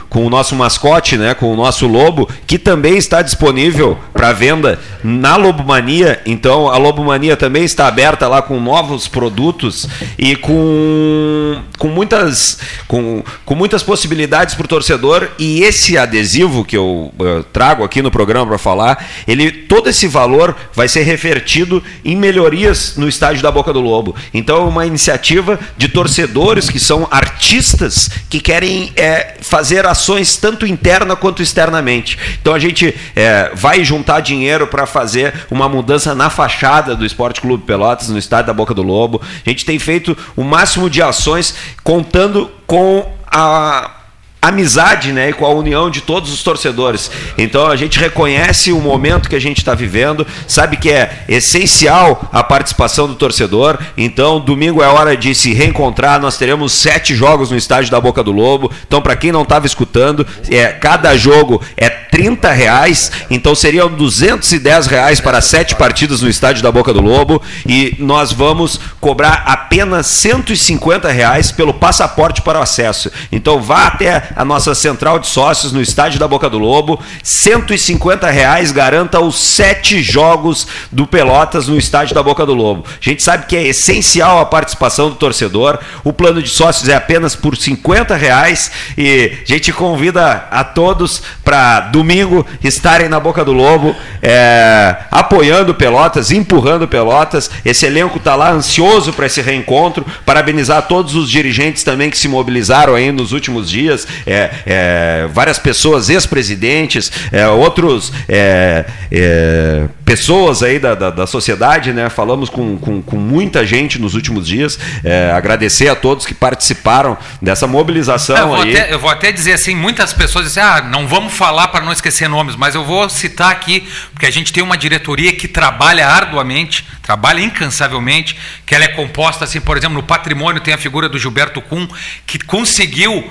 com 0.09 0.25
o 0.25 0.29
nosso 0.29 0.55
mascote, 0.55 1.17
né, 1.17 1.33
com 1.33 1.51
o 1.51 1.55
nosso 1.55 1.87
lobo, 1.87 2.29
que 2.45 2.59
também 2.59 2.97
está 2.97 3.21
disponível 3.21 3.97
para 4.13 4.31
venda 4.31 4.79
na 5.03 5.35
Lobomania. 5.35 6.21
Então, 6.25 6.69
a 6.69 6.77
Lobomania 6.77 7.35
também 7.35 7.63
está 7.63 7.87
aberta 7.87 8.27
lá 8.27 8.41
com 8.41 8.59
novos 8.59 9.07
produtos 9.07 9.87
e 10.17 10.35
com, 10.35 11.61
com 11.77 11.87
muitas 11.87 12.59
com, 12.87 13.23
com 13.45 13.55
muitas 13.55 13.83
possibilidades 13.83 14.55
para 14.55 14.65
o 14.65 14.67
torcedor. 14.67 15.29
E 15.39 15.63
esse 15.63 15.97
adesivo 15.97 16.63
que 16.63 16.77
eu 16.77 17.13
eh, 17.19 17.43
trago 17.51 17.83
aqui 17.83 18.01
no 18.01 18.11
programa 18.11 18.45
para 18.47 18.57
falar, 18.57 19.05
ele 19.27 19.51
todo 19.51 19.89
esse 19.89 20.07
valor 20.07 20.55
vai 20.73 20.87
ser 20.87 21.03
revertido 21.03 21.83
em 22.03 22.15
melhorias 22.15 22.95
no 22.97 23.07
estádio 23.07 23.41
da 23.41 23.51
Boca 23.51 23.73
do 23.73 23.81
Lobo. 23.81 24.15
Então, 24.33 24.57
é 24.57 24.69
uma 24.69 24.85
iniciativa 24.85 25.59
de 25.77 25.87
torcedores 25.87 26.69
que 26.69 26.79
são 26.79 27.07
artistas 27.09 28.09
que 28.29 28.39
querem 28.39 28.91
eh, 28.95 29.37
fazer 29.47 29.85
ações 29.85 30.37
tanto 30.37 30.65
interna 30.65 31.15
quanto 31.15 31.41
externamente. 31.41 32.17
Então, 32.41 32.53
a 32.53 32.59
gente 32.59 32.95
eh, 33.15 33.51
vai 33.53 33.83
juntar 33.83 34.19
dinheiro 34.19 34.67
para 34.67 34.85
fazer 34.85 35.33
uma 35.49 35.67
mudança 35.67 36.13
na 36.13 36.29
fachada 36.29 36.95
do 36.95 37.05
Esporte 37.05 37.41
Clube 37.41 37.63
Pelotas, 37.65 38.09
no 38.09 38.17
estádio 38.17 38.47
da 38.47 38.53
Boca 38.53 38.73
do 38.73 38.83
Lobo. 38.83 39.21
A 39.45 39.49
gente 39.49 39.65
tem 39.65 39.79
feito 39.79 40.17
o 40.35 40.43
máximo 40.43 40.89
de 40.89 41.01
ações 41.01 41.55
contando 41.83 42.51
com 42.65 43.05
a 43.29 43.96
amizade 44.41 45.11
né, 45.11 45.29
e 45.29 45.33
com 45.33 45.45
a 45.45 45.49
união 45.49 45.89
de 45.89 46.01
todos 46.01 46.31
os 46.31 46.43
torcedores. 46.43 47.09
Então 47.37 47.67
a 47.67 47.75
gente 47.75 47.99
reconhece 47.99 48.71
o 48.71 48.79
momento 48.79 49.29
que 49.29 49.35
a 49.35 49.41
gente 49.41 49.57
está 49.57 49.73
vivendo, 49.73 50.25
sabe 50.47 50.77
que 50.77 50.89
é 50.89 51.25
essencial 51.27 52.29
a 52.31 52.43
participação 52.43 53.07
do 53.07 53.15
torcedor. 53.15 53.77
Então 53.97 54.39
domingo 54.39 54.81
é 54.81 54.87
hora 54.87 55.17
de 55.17 55.33
se 55.33 55.53
reencontrar. 55.53 56.19
Nós 56.19 56.37
teremos 56.37 56.73
sete 56.73 57.15
jogos 57.15 57.51
no 57.51 57.57
estádio 57.57 57.91
da 57.91 57.99
Boca 57.99 58.23
do 58.23 58.31
Lobo. 58.31 58.71
Então 58.87 59.01
para 59.01 59.15
quem 59.15 59.31
não 59.31 59.41
estava 59.41 59.65
escutando, 59.65 60.25
é, 60.49 60.67
cada 60.67 61.17
jogo 61.17 61.61
é 61.75 61.89
30 62.11 62.51
reais. 62.51 63.11
Então 63.29 63.55
seriam 63.55 63.89
210 63.89 64.87
reais 64.87 65.19
para 65.19 65.41
sete 65.41 65.75
partidas 65.75 66.21
no 66.21 66.29
estádio 66.29 66.63
da 66.63 66.71
Boca 66.71 66.93
do 66.93 67.01
Lobo 67.01 67.41
e 67.65 67.95
nós 67.99 68.31
vamos 68.31 68.79
cobrar 68.99 69.43
apenas 69.45 70.07
150 70.07 71.09
reais 71.11 71.51
pelo 71.51 71.73
passaporte 71.73 72.41
para 72.41 72.59
o 72.59 72.61
acesso. 72.61 73.11
Então 73.31 73.61
vá 73.61 73.87
até 73.87 74.29
a 74.35 74.43
nossa 74.43 74.73
central 74.73 75.19
de 75.19 75.27
sócios 75.27 75.71
no 75.71 75.81
estádio 75.81 76.19
da 76.19 76.27
Boca 76.27 76.49
do 76.49 76.57
Lobo, 76.57 76.99
150 77.23 78.29
reais 78.29 78.71
garanta 78.71 79.19
os 79.19 79.39
sete 79.39 80.01
jogos 80.01 80.67
do 80.91 81.07
Pelotas 81.07 81.67
no 81.67 81.77
estádio 81.77 82.15
da 82.15 82.23
Boca 82.23 82.45
do 82.45 82.53
Lobo. 82.53 82.85
A 82.87 83.09
gente 83.09 83.23
sabe 83.23 83.45
que 83.45 83.55
é 83.55 83.67
essencial 83.67 84.39
a 84.39 84.45
participação 84.45 85.09
do 85.09 85.15
torcedor. 85.15 85.79
O 86.03 86.13
plano 86.13 86.41
de 86.41 86.49
sócios 86.49 86.89
é 86.89 86.95
apenas 86.95 87.35
por 87.35 87.55
50 87.55 88.15
reais 88.15 88.71
e 88.97 89.37
a 89.43 89.45
gente 89.45 89.71
convida 89.71 90.47
a 90.51 90.63
todos 90.63 91.21
para 91.43 91.81
domingo 91.97 92.45
estarem 92.63 93.09
na 93.09 93.19
Boca 93.19 93.43
do 93.43 93.51
Lobo, 93.51 93.95
é, 94.21 94.95
apoiando 95.09 95.73
Pelotas, 95.73 96.31
empurrando 96.31 96.87
Pelotas. 96.87 97.49
Esse 97.65 97.87
elenco 97.87 98.17
está 98.17 98.35
lá 98.35 98.51
ansioso 98.51 99.11
para 99.13 99.25
esse 99.25 99.41
reencontro. 99.41 100.05
Parabenizar 100.25 100.83
todos 100.83 101.15
os 101.15 101.29
dirigentes 101.29 101.83
também 101.83 102.09
que 102.09 102.17
se 102.17 102.27
mobilizaram 102.27 102.93
aí 102.93 103.11
nos 103.11 103.31
últimos 103.31 103.69
dias. 103.69 104.07
É, 104.27 104.49
é, 104.65 105.27
várias 105.33 105.57
pessoas, 105.57 106.09
ex-presidentes, 106.09 107.11
é, 107.31 107.47
outros 107.47 108.13
é, 108.29 108.85
é, 109.11 109.85
pessoas 110.07 110.63
aí 110.63 110.79
da, 110.79 110.95
da, 110.95 111.09
da 111.09 111.27
sociedade, 111.27 111.91
né? 111.91 112.09
Falamos 112.09 112.49
com, 112.49 112.77
com, 112.77 113.01
com, 113.01 113.17
muita 113.17 113.65
gente 113.65 113.99
nos 113.99 114.15
últimos 114.15 114.47
dias. 114.47 114.79
É, 115.03 115.33
agradecer 115.33 115.89
a 115.89 115.97
todos 115.97 116.25
que 116.25 116.33
participaram 116.33 117.17
dessa 117.41 117.67
mobilização 117.67 118.37
eu 118.37 118.55
aí. 118.55 118.77
Até, 118.77 118.93
eu 118.93 118.99
vou 118.99 119.09
até 119.09 119.33
dizer 119.33 119.51
assim, 119.51 119.75
muitas 119.75 120.13
pessoas 120.13 120.45
dizem, 120.45 120.63
ah, 120.63 120.81
não 120.81 121.09
vamos 121.09 121.33
falar 121.33 121.67
para 121.67 121.83
não 121.83 121.91
esquecer 121.91 122.29
nomes, 122.29 122.55
mas 122.55 122.73
eu 122.73 122.85
vou 122.85 123.09
citar 123.09 123.51
aqui, 123.51 123.85
porque 124.13 124.25
a 124.25 124.31
gente 124.31 124.53
tem 124.53 124.63
uma 124.63 124.77
diretoria 124.77 125.33
que 125.33 125.45
trabalha 125.45 126.07
arduamente, 126.07 126.87
trabalha 127.01 127.41
incansavelmente, 127.41 128.37
que 128.65 128.73
ela 128.73 128.85
é 128.85 128.87
composta 128.87 129.43
assim, 129.43 129.59
por 129.59 129.75
exemplo, 129.75 129.97
no 129.97 130.03
patrimônio 130.03 130.61
tem 130.61 130.73
a 130.73 130.77
figura 130.77 131.09
do 131.09 131.19
Gilberto 131.19 131.61
Kuhn, 131.61 131.85
que 132.25 132.39
conseguiu 132.39 133.29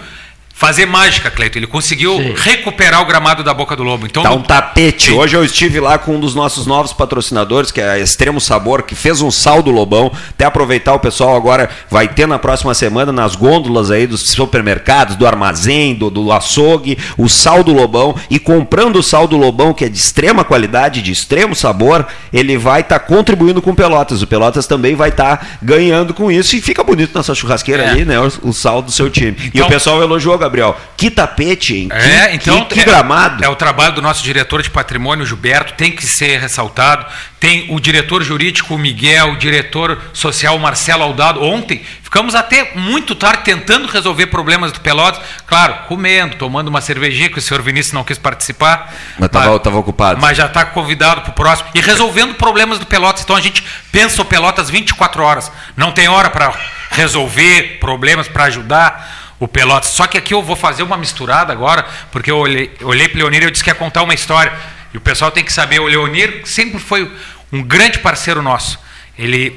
fazer 0.56 0.86
mágica, 0.86 1.30
Cleito. 1.30 1.58
Ele 1.58 1.66
conseguiu 1.66 2.16
Sim. 2.16 2.34
recuperar 2.34 3.02
o 3.02 3.04
gramado 3.04 3.44
da 3.44 3.52
Boca 3.52 3.76
do 3.76 3.82
Lobo. 3.82 4.06
Então, 4.06 4.22
tá 4.22 4.32
um 4.32 4.40
tapete. 4.40 5.10
Sim. 5.10 5.18
Hoje 5.18 5.36
eu 5.36 5.44
estive 5.44 5.78
lá 5.80 5.98
com 5.98 6.16
um 6.16 6.20
dos 6.20 6.34
nossos 6.34 6.66
novos 6.66 6.94
patrocinadores, 6.94 7.70
que 7.70 7.78
é 7.78 7.90
a 7.90 7.98
Extremo 7.98 8.40
Sabor, 8.40 8.82
que 8.82 8.94
fez 8.94 9.20
um 9.20 9.30
sal 9.30 9.62
do 9.62 9.70
Lobão. 9.70 10.10
Até 10.30 10.46
aproveitar 10.46 10.94
o 10.94 10.98
pessoal 10.98 11.36
agora 11.36 11.68
vai 11.90 12.08
ter 12.08 12.26
na 12.26 12.38
próxima 12.38 12.72
semana 12.72 13.12
nas 13.12 13.36
gôndolas 13.36 13.90
aí 13.90 14.06
dos 14.06 14.30
supermercados, 14.30 15.14
do 15.14 15.26
armazém, 15.26 15.94
do, 15.94 16.08
do 16.08 16.32
açougue, 16.32 16.96
o 17.18 17.28
sal 17.28 17.62
do 17.62 17.74
Lobão. 17.74 18.14
E 18.30 18.38
comprando 18.38 18.96
o 18.96 19.02
sal 19.02 19.28
do 19.28 19.36
Lobão, 19.36 19.74
que 19.74 19.84
é 19.84 19.90
de 19.90 19.98
extrema 19.98 20.42
qualidade, 20.42 21.02
de 21.02 21.12
extremo 21.12 21.54
sabor, 21.54 22.06
ele 22.32 22.56
vai 22.56 22.80
estar 22.80 22.98
tá 22.98 23.04
contribuindo 23.04 23.60
com 23.60 23.72
o 23.72 23.76
Pelotas. 23.76 24.22
O 24.22 24.26
Pelotas 24.26 24.66
também 24.66 24.94
vai 24.94 25.10
estar 25.10 25.36
tá 25.36 25.46
ganhando 25.60 26.14
com 26.14 26.32
isso. 26.32 26.56
E 26.56 26.62
fica 26.62 26.82
bonito 26.82 27.14
na 27.14 27.22
sua 27.22 27.34
churrasqueira 27.34 27.82
é. 27.82 27.90
ali, 27.90 28.04
né? 28.06 28.18
O, 28.18 28.48
o, 28.48 28.52
sal 28.54 28.80
do 28.80 28.90
seu 28.90 29.10
time. 29.10 29.36
Então, 29.38 29.50
e 29.52 29.60
o 29.60 29.68
pessoal 29.68 30.02
elogiou 30.02 30.34
Gabriel. 30.46 30.80
Que 30.96 31.10
tapete, 31.10 31.74
hein? 31.74 31.88
Que, 31.88 31.94
é, 31.96 32.34
então, 32.34 32.64
que, 32.64 32.76
que 32.76 32.84
gramado. 32.84 33.42
É, 33.42 33.46
é, 33.46 33.50
o 33.50 33.56
trabalho 33.56 33.94
do 33.94 34.02
nosso 34.02 34.22
diretor 34.22 34.62
de 34.62 34.70
patrimônio, 34.70 35.26
Gilberto, 35.26 35.74
tem 35.74 35.92
que 35.92 36.06
ser 36.06 36.40
ressaltado. 36.40 37.06
Tem 37.38 37.66
o 37.68 37.78
diretor 37.78 38.22
jurídico, 38.22 38.74
o 38.74 38.78
Miguel, 38.78 39.32
o 39.32 39.36
diretor 39.36 40.00
social, 40.12 40.58
Marcelo 40.58 41.02
Aldado. 41.02 41.42
Ontem 41.42 41.82
ficamos 42.02 42.34
até 42.34 42.72
muito 42.74 43.14
tarde 43.14 43.44
tentando 43.44 43.86
resolver 43.88 44.26
problemas 44.28 44.72
do 44.72 44.80
Pelotas. 44.80 45.20
Claro, 45.46 45.86
comendo, 45.86 46.36
tomando 46.36 46.68
uma 46.68 46.80
cervejinha, 46.80 47.28
que 47.28 47.38
o 47.38 47.42
senhor 47.42 47.62
Vinícius 47.62 47.92
não 47.92 48.04
quis 48.04 48.18
participar. 48.18 48.94
Mas 49.18 49.26
estava 49.26 49.76
ocupado. 49.76 50.20
Mas 50.20 50.36
já 50.36 50.46
está 50.46 50.64
convidado 50.64 51.20
para 51.20 51.30
o 51.30 51.34
próximo. 51.34 51.68
E 51.74 51.80
resolvendo 51.80 52.34
problemas 52.34 52.78
do 52.78 52.86
Pelotas. 52.86 53.22
Então 53.22 53.36
a 53.36 53.40
gente 53.40 53.62
pensa 53.92 54.22
o 54.22 54.24
Pelotas 54.24 54.70
24 54.70 55.22
horas. 55.22 55.52
Não 55.76 55.92
tem 55.92 56.08
hora 56.08 56.30
para 56.30 56.54
resolver 56.90 57.78
problemas, 57.80 58.28
para 58.28 58.44
ajudar 58.44 59.25
o 59.38 59.46
Pelotas. 59.46 59.90
Só 59.90 60.06
que 60.06 60.16
aqui 60.18 60.34
eu 60.34 60.42
vou 60.42 60.56
fazer 60.56 60.82
uma 60.82 60.96
misturada 60.96 61.52
agora, 61.52 61.86
porque 62.10 62.30
eu 62.30 62.38
olhei, 62.38 62.74
olhei 62.82 63.08
para 63.08 63.18
o 63.18 63.20
Leonir 63.22 63.42
e 63.42 63.44
eu 63.46 63.50
disse 63.50 63.62
que 63.62 63.70
ia 63.70 63.74
contar 63.74 64.02
uma 64.02 64.14
história. 64.14 64.52
E 64.92 64.96
o 64.96 65.00
pessoal 65.00 65.30
tem 65.30 65.44
que 65.44 65.52
saber, 65.52 65.80
o 65.80 65.86
Leonir 65.86 66.42
sempre 66.44 66.78
foi 66.78 67.10
um 67.52 67.62
grande 67.62 67.98
parceiro 67.98 68.42
nosso. 68.42 68.78
Ele, 69.18 69.50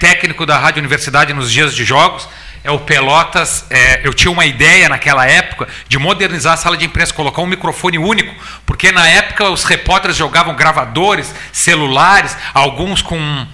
técnico 0.00 0.44
da 0.44 0.58
Rádio 0.58 0.80
Universidade 0.80 1.32
nos 1.32 1.50
dias 1.50 1.74
de 1.74 1.84
jogos, 1.84 2.28
é 2.64 2.70
o 2.70 2.80
Pelotas. 2.80 3.66
É, 3.70 4.00
eu 4.02 4.12
tinha 4.12 4.30
uma 4.30 4.46
ideia 4.46 4.88
naquela 4.88 5.26
época 5.26 5.68
de 5.86 5.98
modernizar 5.98 6.54
a 6.54 6.56
sala 6.56 6.76
de 6.76 6.84
imprensa, 6.84 7.12
colocar 7.12 7.42
um 7.42 7.46
microfone 7.46 7.98
único, 7.98 8.34
porque 8.64 8.90
na 8.90 9.06
época 9.06 9.50
os 9.50 9.64
repórteres 9.64 10.16
jogavam 10.16 10.56
gravadores, 10.56 11.32
celulares, 11.52 12.36
alguns 12.52 13.02
com 13.02 13.46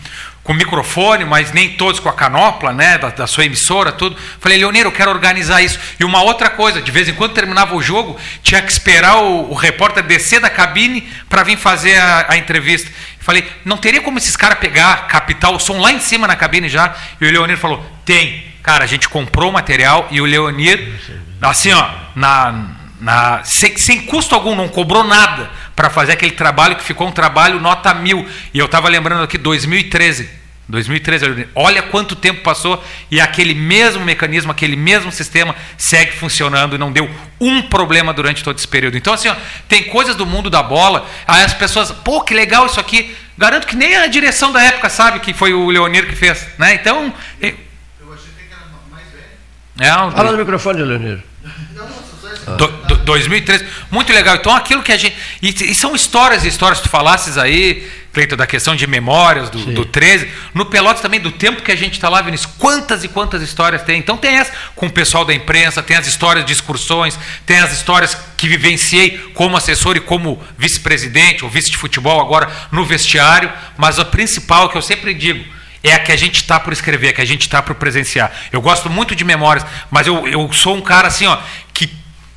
com 0.43 0.55
microfone, 0.55 1.25
mas 1.25 1.53
nem 1.53 1.71
todos 1.71 2.01
com 2.01 2.09
a 2.09 2.13
canopla, 2.13 2.73
né, 2.73 2.97
da, 2.99 3.11
da 3.11 3.27
sua 3.27 3.45
emissora, 3.45 3.93
tudo. 3.93 4.17
Falei, 4.41 4.59
Leonir, 4.59 4.85
eu 4.85 4.93
quero 4.93 5.11
organizar 5.11 5.61
isso. 5.61 5.79
E 5.99 6.05
uma 6.05 6.23
outra 6.23 6.49
coisa, 6.49 6.81
de 6.81 6.91
vez 6.91 7.09
em 7.09 7.15
quando 7.15 7.35
terminava 7.35 7.75
o 7.75 7.83
jogo, 7.83 8.19
tinha 8.43 8.61
que 8.63 8.73
esperar 8.73 9.19
o, 9.19 9.51
o 9.51 9.55
repórter 9.55 10.03
descer 10.03 10.41
da 10.41 10.49
cabine 10.49 11.03
para 11.29 11.43
vir 11.43 11.59
fazer 11.59 11.99
a, 11.99 12.27
a 12.31 12.37
entrevista. 12.37 12.91
Falei, 13.21 13.47
não 13.65 13.77
teria 13.77 14.01
como 14.01 14.19
esses 14.19 14.35
caras 14.35 14.59
pegar, 14.59 15.07
captar 15.09 15.53
o 15.53 15.59
som 15.59 15.79
lá 15.79 15.93
em 15.93 16.01
cima 16.01 16.27
na 16.27 16.37
cabine 16.37 16.69
já? 16.69 16.95
E 17.21 17.27
o 17.27 17.31
Leonir 17.31 17.59
falou, 17.59 17.85
tem. 18.05 18.49
Cara, 18.63 18.85
a 18.85 18.87
gente 18.87 19.09
comprou 19.09 19.51
o 19.51 19.53
material 19.53 20.09
e 20.11 20.21
o 20.21 20.25
Leonir, 20.25 20.93
assim, 21.41 21.73
ó, 21.73 21.89
na, 22.15 22.67
na, 23.01 23.45
sem, 23.45 23.77
sem 23.77 24.03
custo 24.03 24.35
algum, 24.35 24.55
não 24.55 24.69
cobrou 24.69 25.05
nada 25.05 25.51
para 25.81 25.89
fazer 25.89 26.13
aquele 26.13 26.33
trabalho 26.33 26.77
que 26.77 26.85
ficou 26.85 27.09
um 27.09 27.11
trabalho 27.11 27.59
nota 27.59 27.95
mil. 27.95 28.29
E 28.53 28.59
eu 28.59 28.67
estava 28.67 28.87
lembrando 28.87 29.23
aqui, 29.23 29.39
2013. 29.39 30.29
2013, 30.69 31.49
olha 31.55 31.83
quanto 31.83 32.15
tempo 32.15 32.43
passou 32.43 32.85
e 33.11 33.19
aquele 33.19 33.55
mesmo 33.55 34.05
mecanismo, 34.05 34.53
aquele 34.53 34.77
mesmo 34.77 35.11
sistema 35.11 35.57
segue 35.79 36.13
funcionando 36.13 36.77
e 36.77 36.79
não 36.79 36.93
deu 36.93 37.11
um 37.41 37.63
problema 37.63 38.13
durante 38.13 38.45
todo 38.45 38.59
esse 38.59 38.69
período. 38.69 38.99
Então, 38.99 39.15
assim, 39.15 39.29
ó, 39.29 39.35
tem 39.67 39.85
coisas 39.85 40.15
do 40.15 40.27
mundo 40.27 40.51
da 40.51 40.63
bola, 40.63 41.09
aí 41.27 41.43
as 41.43 41.55
pessoas, 41.55 41.91
pô, 41.91 42.21
que 42.21 42.35
legal 42.35 42.67
isso 42.67 42.79
aqui. 42.79 43.17
Garanto 43.39 43.67
que 43.67 43.75
nem 43.75 43.97
a 43.97 44.07
direção 44.07 44.53
da 44.53 44.63
época 44.63 44.91
sabe 44.91 45.19
que 45.21 45.33
foi 45.33 45.55
o 45.55 45.71
Leonir 45.71 46.07
que 46.07 46.15
fez. 46.15 46.47
Né? 46.59 46.75
Então. 46.75 47.13
Eu 47.41 47.49
achei 48.13 48.29
que 48.37 48.53
era 48.53 48.67
mais 48.91 49.07
velho. 49.07 50.09
É, 50.09 50.13
Fala 50.13 50.31
no 50.31 50.39
microfone, 50.39 50.83
Leonir. 50.83 51.25
Do, 52.57 52.67
do, 52.67 52.90
2013, 53.11 53.67
muito 53.91 54.13
legal. 54.13 54.37
Então, 54.37 54.55
aquilo 54.55 54.83
que 54.83 54.93
a 54.93 54.97
gente. 54.97 55.17
E, 55.43 55.49
e 55.49 55.75
são 55.75 55.95
histórias 55.95 56.45
e 56.45 56.49
histórias, 56.49 56.81
tu 56.81 56.89
falasses 56.89 57.37
aí, 57.37 57.89
Cleiton, 58.13 58.37
da 58.37 58.47
questão 58.47 58.75
de 58.75 58.87
memórias 58.87 59.51
do, 59.51 59.59
do 59.67 59.85
13. 59.85 60.29
No 60.55 60.67
Pelotas 60.67 61.03
também, 61.03 61.21
do 61.21 61.31
tempo 61.33 61.63
que 61.63 61.73
a 61.73 61.77
gente 61.77 61.95
está 61.95 62.09
lá, 62.09 62.23
Vinícius, 62.23 62.53
quantas 62.59 63.05
e 63.05 63.09
quantas 63.09 63.43
histórias 63.43 63.83
tem. 63.83 63.99
Então, 63.99 64.17
tem 64.17 64.37
essa 64.37 64.53
com 64.75 64.87
o 64.87 64.91
pessoal 64.91 65.25
da 65.25 65.35
imprensa, 65.35 65.83
tem 65.83 65.97
as 65.97 66.07
histórias 66.07 66.45
de 66.45 66.53
excursões, 66.53 67.19
tem 67.45 67.59
as 67.59 67.73
histórias 67.73 68.17
que 68.37 68.49
vivenciei 68.49 69.19
como 69.35 69.57
assessor 69.57 69.97
e 69.97 70.01
como 70.01 70.43
vice-presidente 70.57 71.45
ou 71.45 71.51
vice 71.51 71.71
de 71.71 71.77
futebol, 71.77 72.21
agora 72.21 72.51
no 72.71 72.85
vestiário. 72.85 73.53
Mas 73.77 73.99
a 73.99 74.05
principal 74.05 74.69
que 74.69 74.77
eu 74.77 74.83
sempre 74.83 75.13
digo 75.15 75.45
é 75.83 75.95
a 75.95 75.99
que 75.99 76.13
a 76.13 76.17
gente 76.17 76.37
está 76.37 76.61
por 76.61 76.73
escrever, 76.73 77.15
que 77.15 77.21
a 77.21 77.25
gente 77.25 77.43
está 77.43 77.63
por 77.63 77.75
presenciar. 77.75 78.31
Eu 78.53 78.61
gosto 78.61 78.91
muito 78.91 79.15
de 79.15 79.25
memórias, 79.25 79.65
mas 79.91 80.07
eu, 80.07 80.29
eu 80.29 80.53
sou 80.53 80.77
um 80.77 80.81
cara 80.81 81.09
assim, 81.09 81.27
ó, 81.27 81.39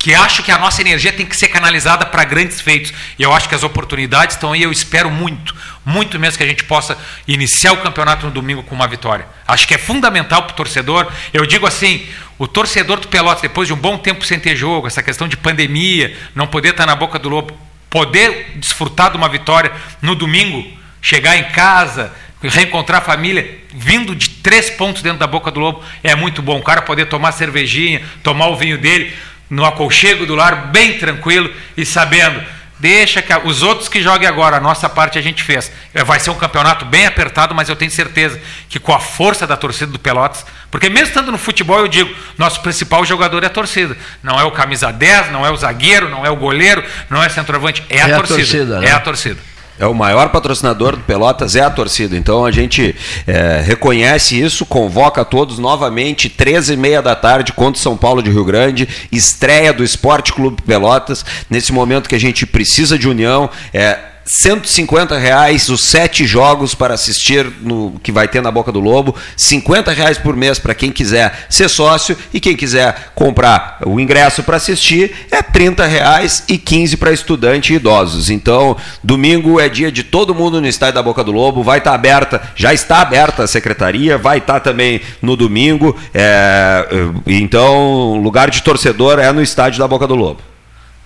que 0.04 0.14
acho 0.14 0.42
que 0.42 0.52
a 0.52 0.58
nossa 0.58 0.82
energia 0.82 1.10
tem 1.14 1.24
que 1.24 1.34
ser 1.34 1.48
canalizada 1.48 2.04
para 2.04 2.24
grandes 2.24 2.60
feitos. 2.60 2.92
E 3.18 3.22
eu 3.22 3.32
acho 3.32 3.48
que 3.48 3.54
as 3.54 3.62
oportunidades 3.62 4.36
estão 4.36 4.52
aí, 4.52 4.62
eu 4.62 4.70
espero 4.70 5.10
muito, 5.10 5.56
muito 5.82 6.20
mesmo 6.20 6.36
que 6.36 6.44
a 6.44 6.46
gente 6.46 6.62
possa 6.64 6.98
iniciar 7.26 7.72
o 7.72 7.78
campeonato 7.78 8.26
no 8.26 8.30
domingo 8.30 8.62
com 8.62 8.74
uma 8.74 8.86
vitória. 8.86 9.26
Acho 9.48 9.66
que 9.66 9.72
é 9.72 9.78
fundamental 9.78 10.42
para 10.42 10.52
o 10.52 10.56
torcedor. 10.56 11.10
Eu 11.32 11.46
digo 11.46 11.66
assim, 11.66 12.06
o 12.38 12.46
torcedor 12.46 13.00
do 13.00 13.08
Pelotas, 13.08 13.40
depois 13.40 13.66
de 13.66 13.72
um 13.72 13.78
bom 13.78 13.96
tempo 13.96 14.26
sem 14.26 14.38
ter 14.38 14.54
jogo, 14.54 14.86
essa 14.86 15.02
questão 15.02 15.26
de 15.26 15.38
pandemia, 15.38 16.14
não 16.34 16.46
poder 16.46 16.72
estar 16.72 16.84
na 16.84 16.94
boca 16.94 17.18
do 17.18 17.30
lobo, 17.30 17.58
poder 17.88 18.52
desfrutar 18.56 19.10
de 19.10 19.16
uma 19.16 19.30
vitória 19.30 19.72
no 20.02 20.14
domingo, 20.14 20.70
chegar 21.00 21.34
em 21.38 21.44
casa, 21.44 22.12
reencontrar 22.42 23.00
a 23.00 23.04
família, 23.06 23.58
vindo 23.74 24.14
de 24.14 24.28
três 24.28 24.68
pontos 24.68 25.00
dentro 25.00 25.20
da 25.20 25.26
boca 25.26 25.50
do 25.50 25.60
lobo, 25.60 25.82
é 26.02 26.14
muito 26.14 26.42
bom. 26.42 26.58
O 26.58 26.62
cara 26.62 26.82
poder 26.82 27.06
tomar 27.06 27.32
cervejinha, 27.32 28.02
tomar 28.22 28.48
o 28.48 28.56
vinho 28.56 28.76
dele 28.76 29.14
no 29.48 29.64
aconchego 29.64 30.26
do 30.26 30.34
lar, 30.34 30.66
bem 30.68 30.98
tranquilo 30.98 31.50
e 31.76 31.84
sabendo, 31.84 32.42
deixa 32.78 33.22
que 33.22 33.32
os 33.44 33.62
outros 33.62 33.88
que 33.88 34.02
joguem 34.02 34.28
agora, 34.28 34.56
a 34.56 34.60
nossa 34.60 34.88
parte 34.88 35.18
a 35.18 35.22
gente 35.22 35.42
fez. 35.42 35.70
É, 35.92 36.02
vai 36.02 36.18
ser 36.20 36.30
um 36.30 36.34
campeonato 36.34 36.84
bem 36.84 37.06
apertado, 37.06 37.54
mas 37.54 37.68
eu 37.68 37.76
tenho 37.76 37.90
certeza 37.90 38.40
que 38.68 38.78
com 38.78 38.92
a 38.92 39.00
força 39.00 39.46
da 39.46 39.56
torcida 39.56 39.90
do 39.90 39.98
Pelotas, 39.98 40.44
porque 40.70 40.88
mesmo 40.88 41.08
estando 41.08 41.30
no 41.30 41.38
futebol, 41.38 41.78
eu 41.78 41.88
digo, 41.88 42.14
nosso 42.36 42.60
principal 42.60 43.04
jogador 43.04 43.42
é 43.42 43.46
a 43.46 43.50
torcida. 43.50 43.96
Não 44.22 44.38
é 44.40 44.44
o 44.44 44.50
camisa 44.50 44.92
10, 44.92 45.30
não 45.30 45.46
é 45.46 45.50
o 45.50 45.56
zagueiro, 45.56 46.08
não 46.08 46.26
é 46.26 46.30
o 46.30 46.36
goleiro, 46.36 46.82
não 47.08 47.22
é 47.22 47.28
centroavante, 47.28 47.84
é 47.88 48.02
a 48.02 48.08
é 48.08 48.16
torcida. 48.16 48.34
A 48.34 48.46
torcida 48.46 48.80
né? 48.80 48.86
É 48.88 48.92
a 48.92 49.00
torcida. 49.00 49.53
É 49.78 49.86
o 49.86 49.94
maior 49.94 50.28
patrocinador 50.30 50.96
do 50.96 51.02
Pelotas, 51.02 51.56
é 51.56 51.60
a 51.60 51.70
torcida. 51.70 52.16
Então 52.16 52.44
a 52.44 52.52
gente 52.52 52.94
é, 53.26 53.60
reconhece 53.64 54.40
isso, 54.40 54.64
convoca 54.64 55.24
todos 55.24 55.58
novamente, 55.58 56.28
13 56.28 56.74
e 56.74 56.76
meia 56.76 57.02
da 57.02 57.16
tarde, 57.16 57.52
contra 57.52 57.82
São 57.82 57.96
Paulo 57.96 58.22
de 58.22 58.30
Rio 58.30 58.44
Grande, 58.44 58.88
estreia 59.10 59.72
do 59.72 59.82
Esporte 59.82 60.32
Clube 60.32 60.62
Pelotas, 60.62 61.24
nesse 61.50 61.72
momento 61.72 62.08
que 62.08 62.14
a 62.14 62.20
gente 62.20 62.46
precisa 62.46 62.96
de 62.96 63.08
união. 63.08 63.50
É, 63.72 64.13
150 64.24 65.18
reais 65.18 65.68
os 65.68 65.84
sete 65.84 66.26
jogos 66.26 66.74
para 66.74 66.94
assistir 66.94 67.46
no 67.60 67.98
que 68.02 68.10
vai 68.10 68.26
ter 68.26 68.42
na 68.42 68.50
Boca 68.50 68.72
do 68.72 68.80
Lobo, 68.80 69.14
50 69.36 69.92
reais 69.92 70.18
por 70.18 70.36
mês 70.36 70.58
para 70.58 70.74
quem 70.74 70.90
quiser 70.90 71.46
ser 71.48 71.68
sócio 71.68 72.16
e 72.32 72.40
quem 72.40 72.56
quiser 72.56 73.12
comprar 73.14 73.78
o 73.84 74.00
ingresso 74.00 74.42
para 74.42 74.56
assistir 74.56 75.26
é 75.30 75.42
30 75.42 75.86
reais 75.86 76.44
e 76.48 76.56
15 76.56 76.96
para 76.96 77.12
estudante 77.12 77.72
e 77.72 77.76
idosos. 77.76 78.30
Então, 78.30 78.76
domingo 79.02 79.60
é 79.60 79.68
dia 79.68 79.92
de 79.92 80.02
todo 80.02 80.34
mundo 80.34 80.60
no 80.60 80.66
estádio 80.66 80.94
da 80.94 81.02
Boca 81.02 81.22
do 81.22 81.32
Lobo, 81.32 81.62
vai 81.62 81.78
estar 81.78 81.90
tá 81.90 81.94
aberta, 81.94 82.42
já 82.54 82.72
está 82.72 83.00
aberta 83.00 83.44
a 83.44 83.46
secretaria, 83.46 84.16
vai 84.16 84.38
estar 84.38 84.54
tá 84.54 84.60
também 84.60 85.00
no 85.20 85.36
domingo. 85.36 85.96
É, 86.12 86.86
então, 87.26 88.16
lugar 88.22 88.50
de 88.50 88.62
torcedor 88.62 89.18
é 89.18 89.30
no 89.32 89.42
estádio 89.42 89.78
da 89.78 89.88
Boca 89.88 90.06
do 90.06 90.14
Lobo. 90.14 90.53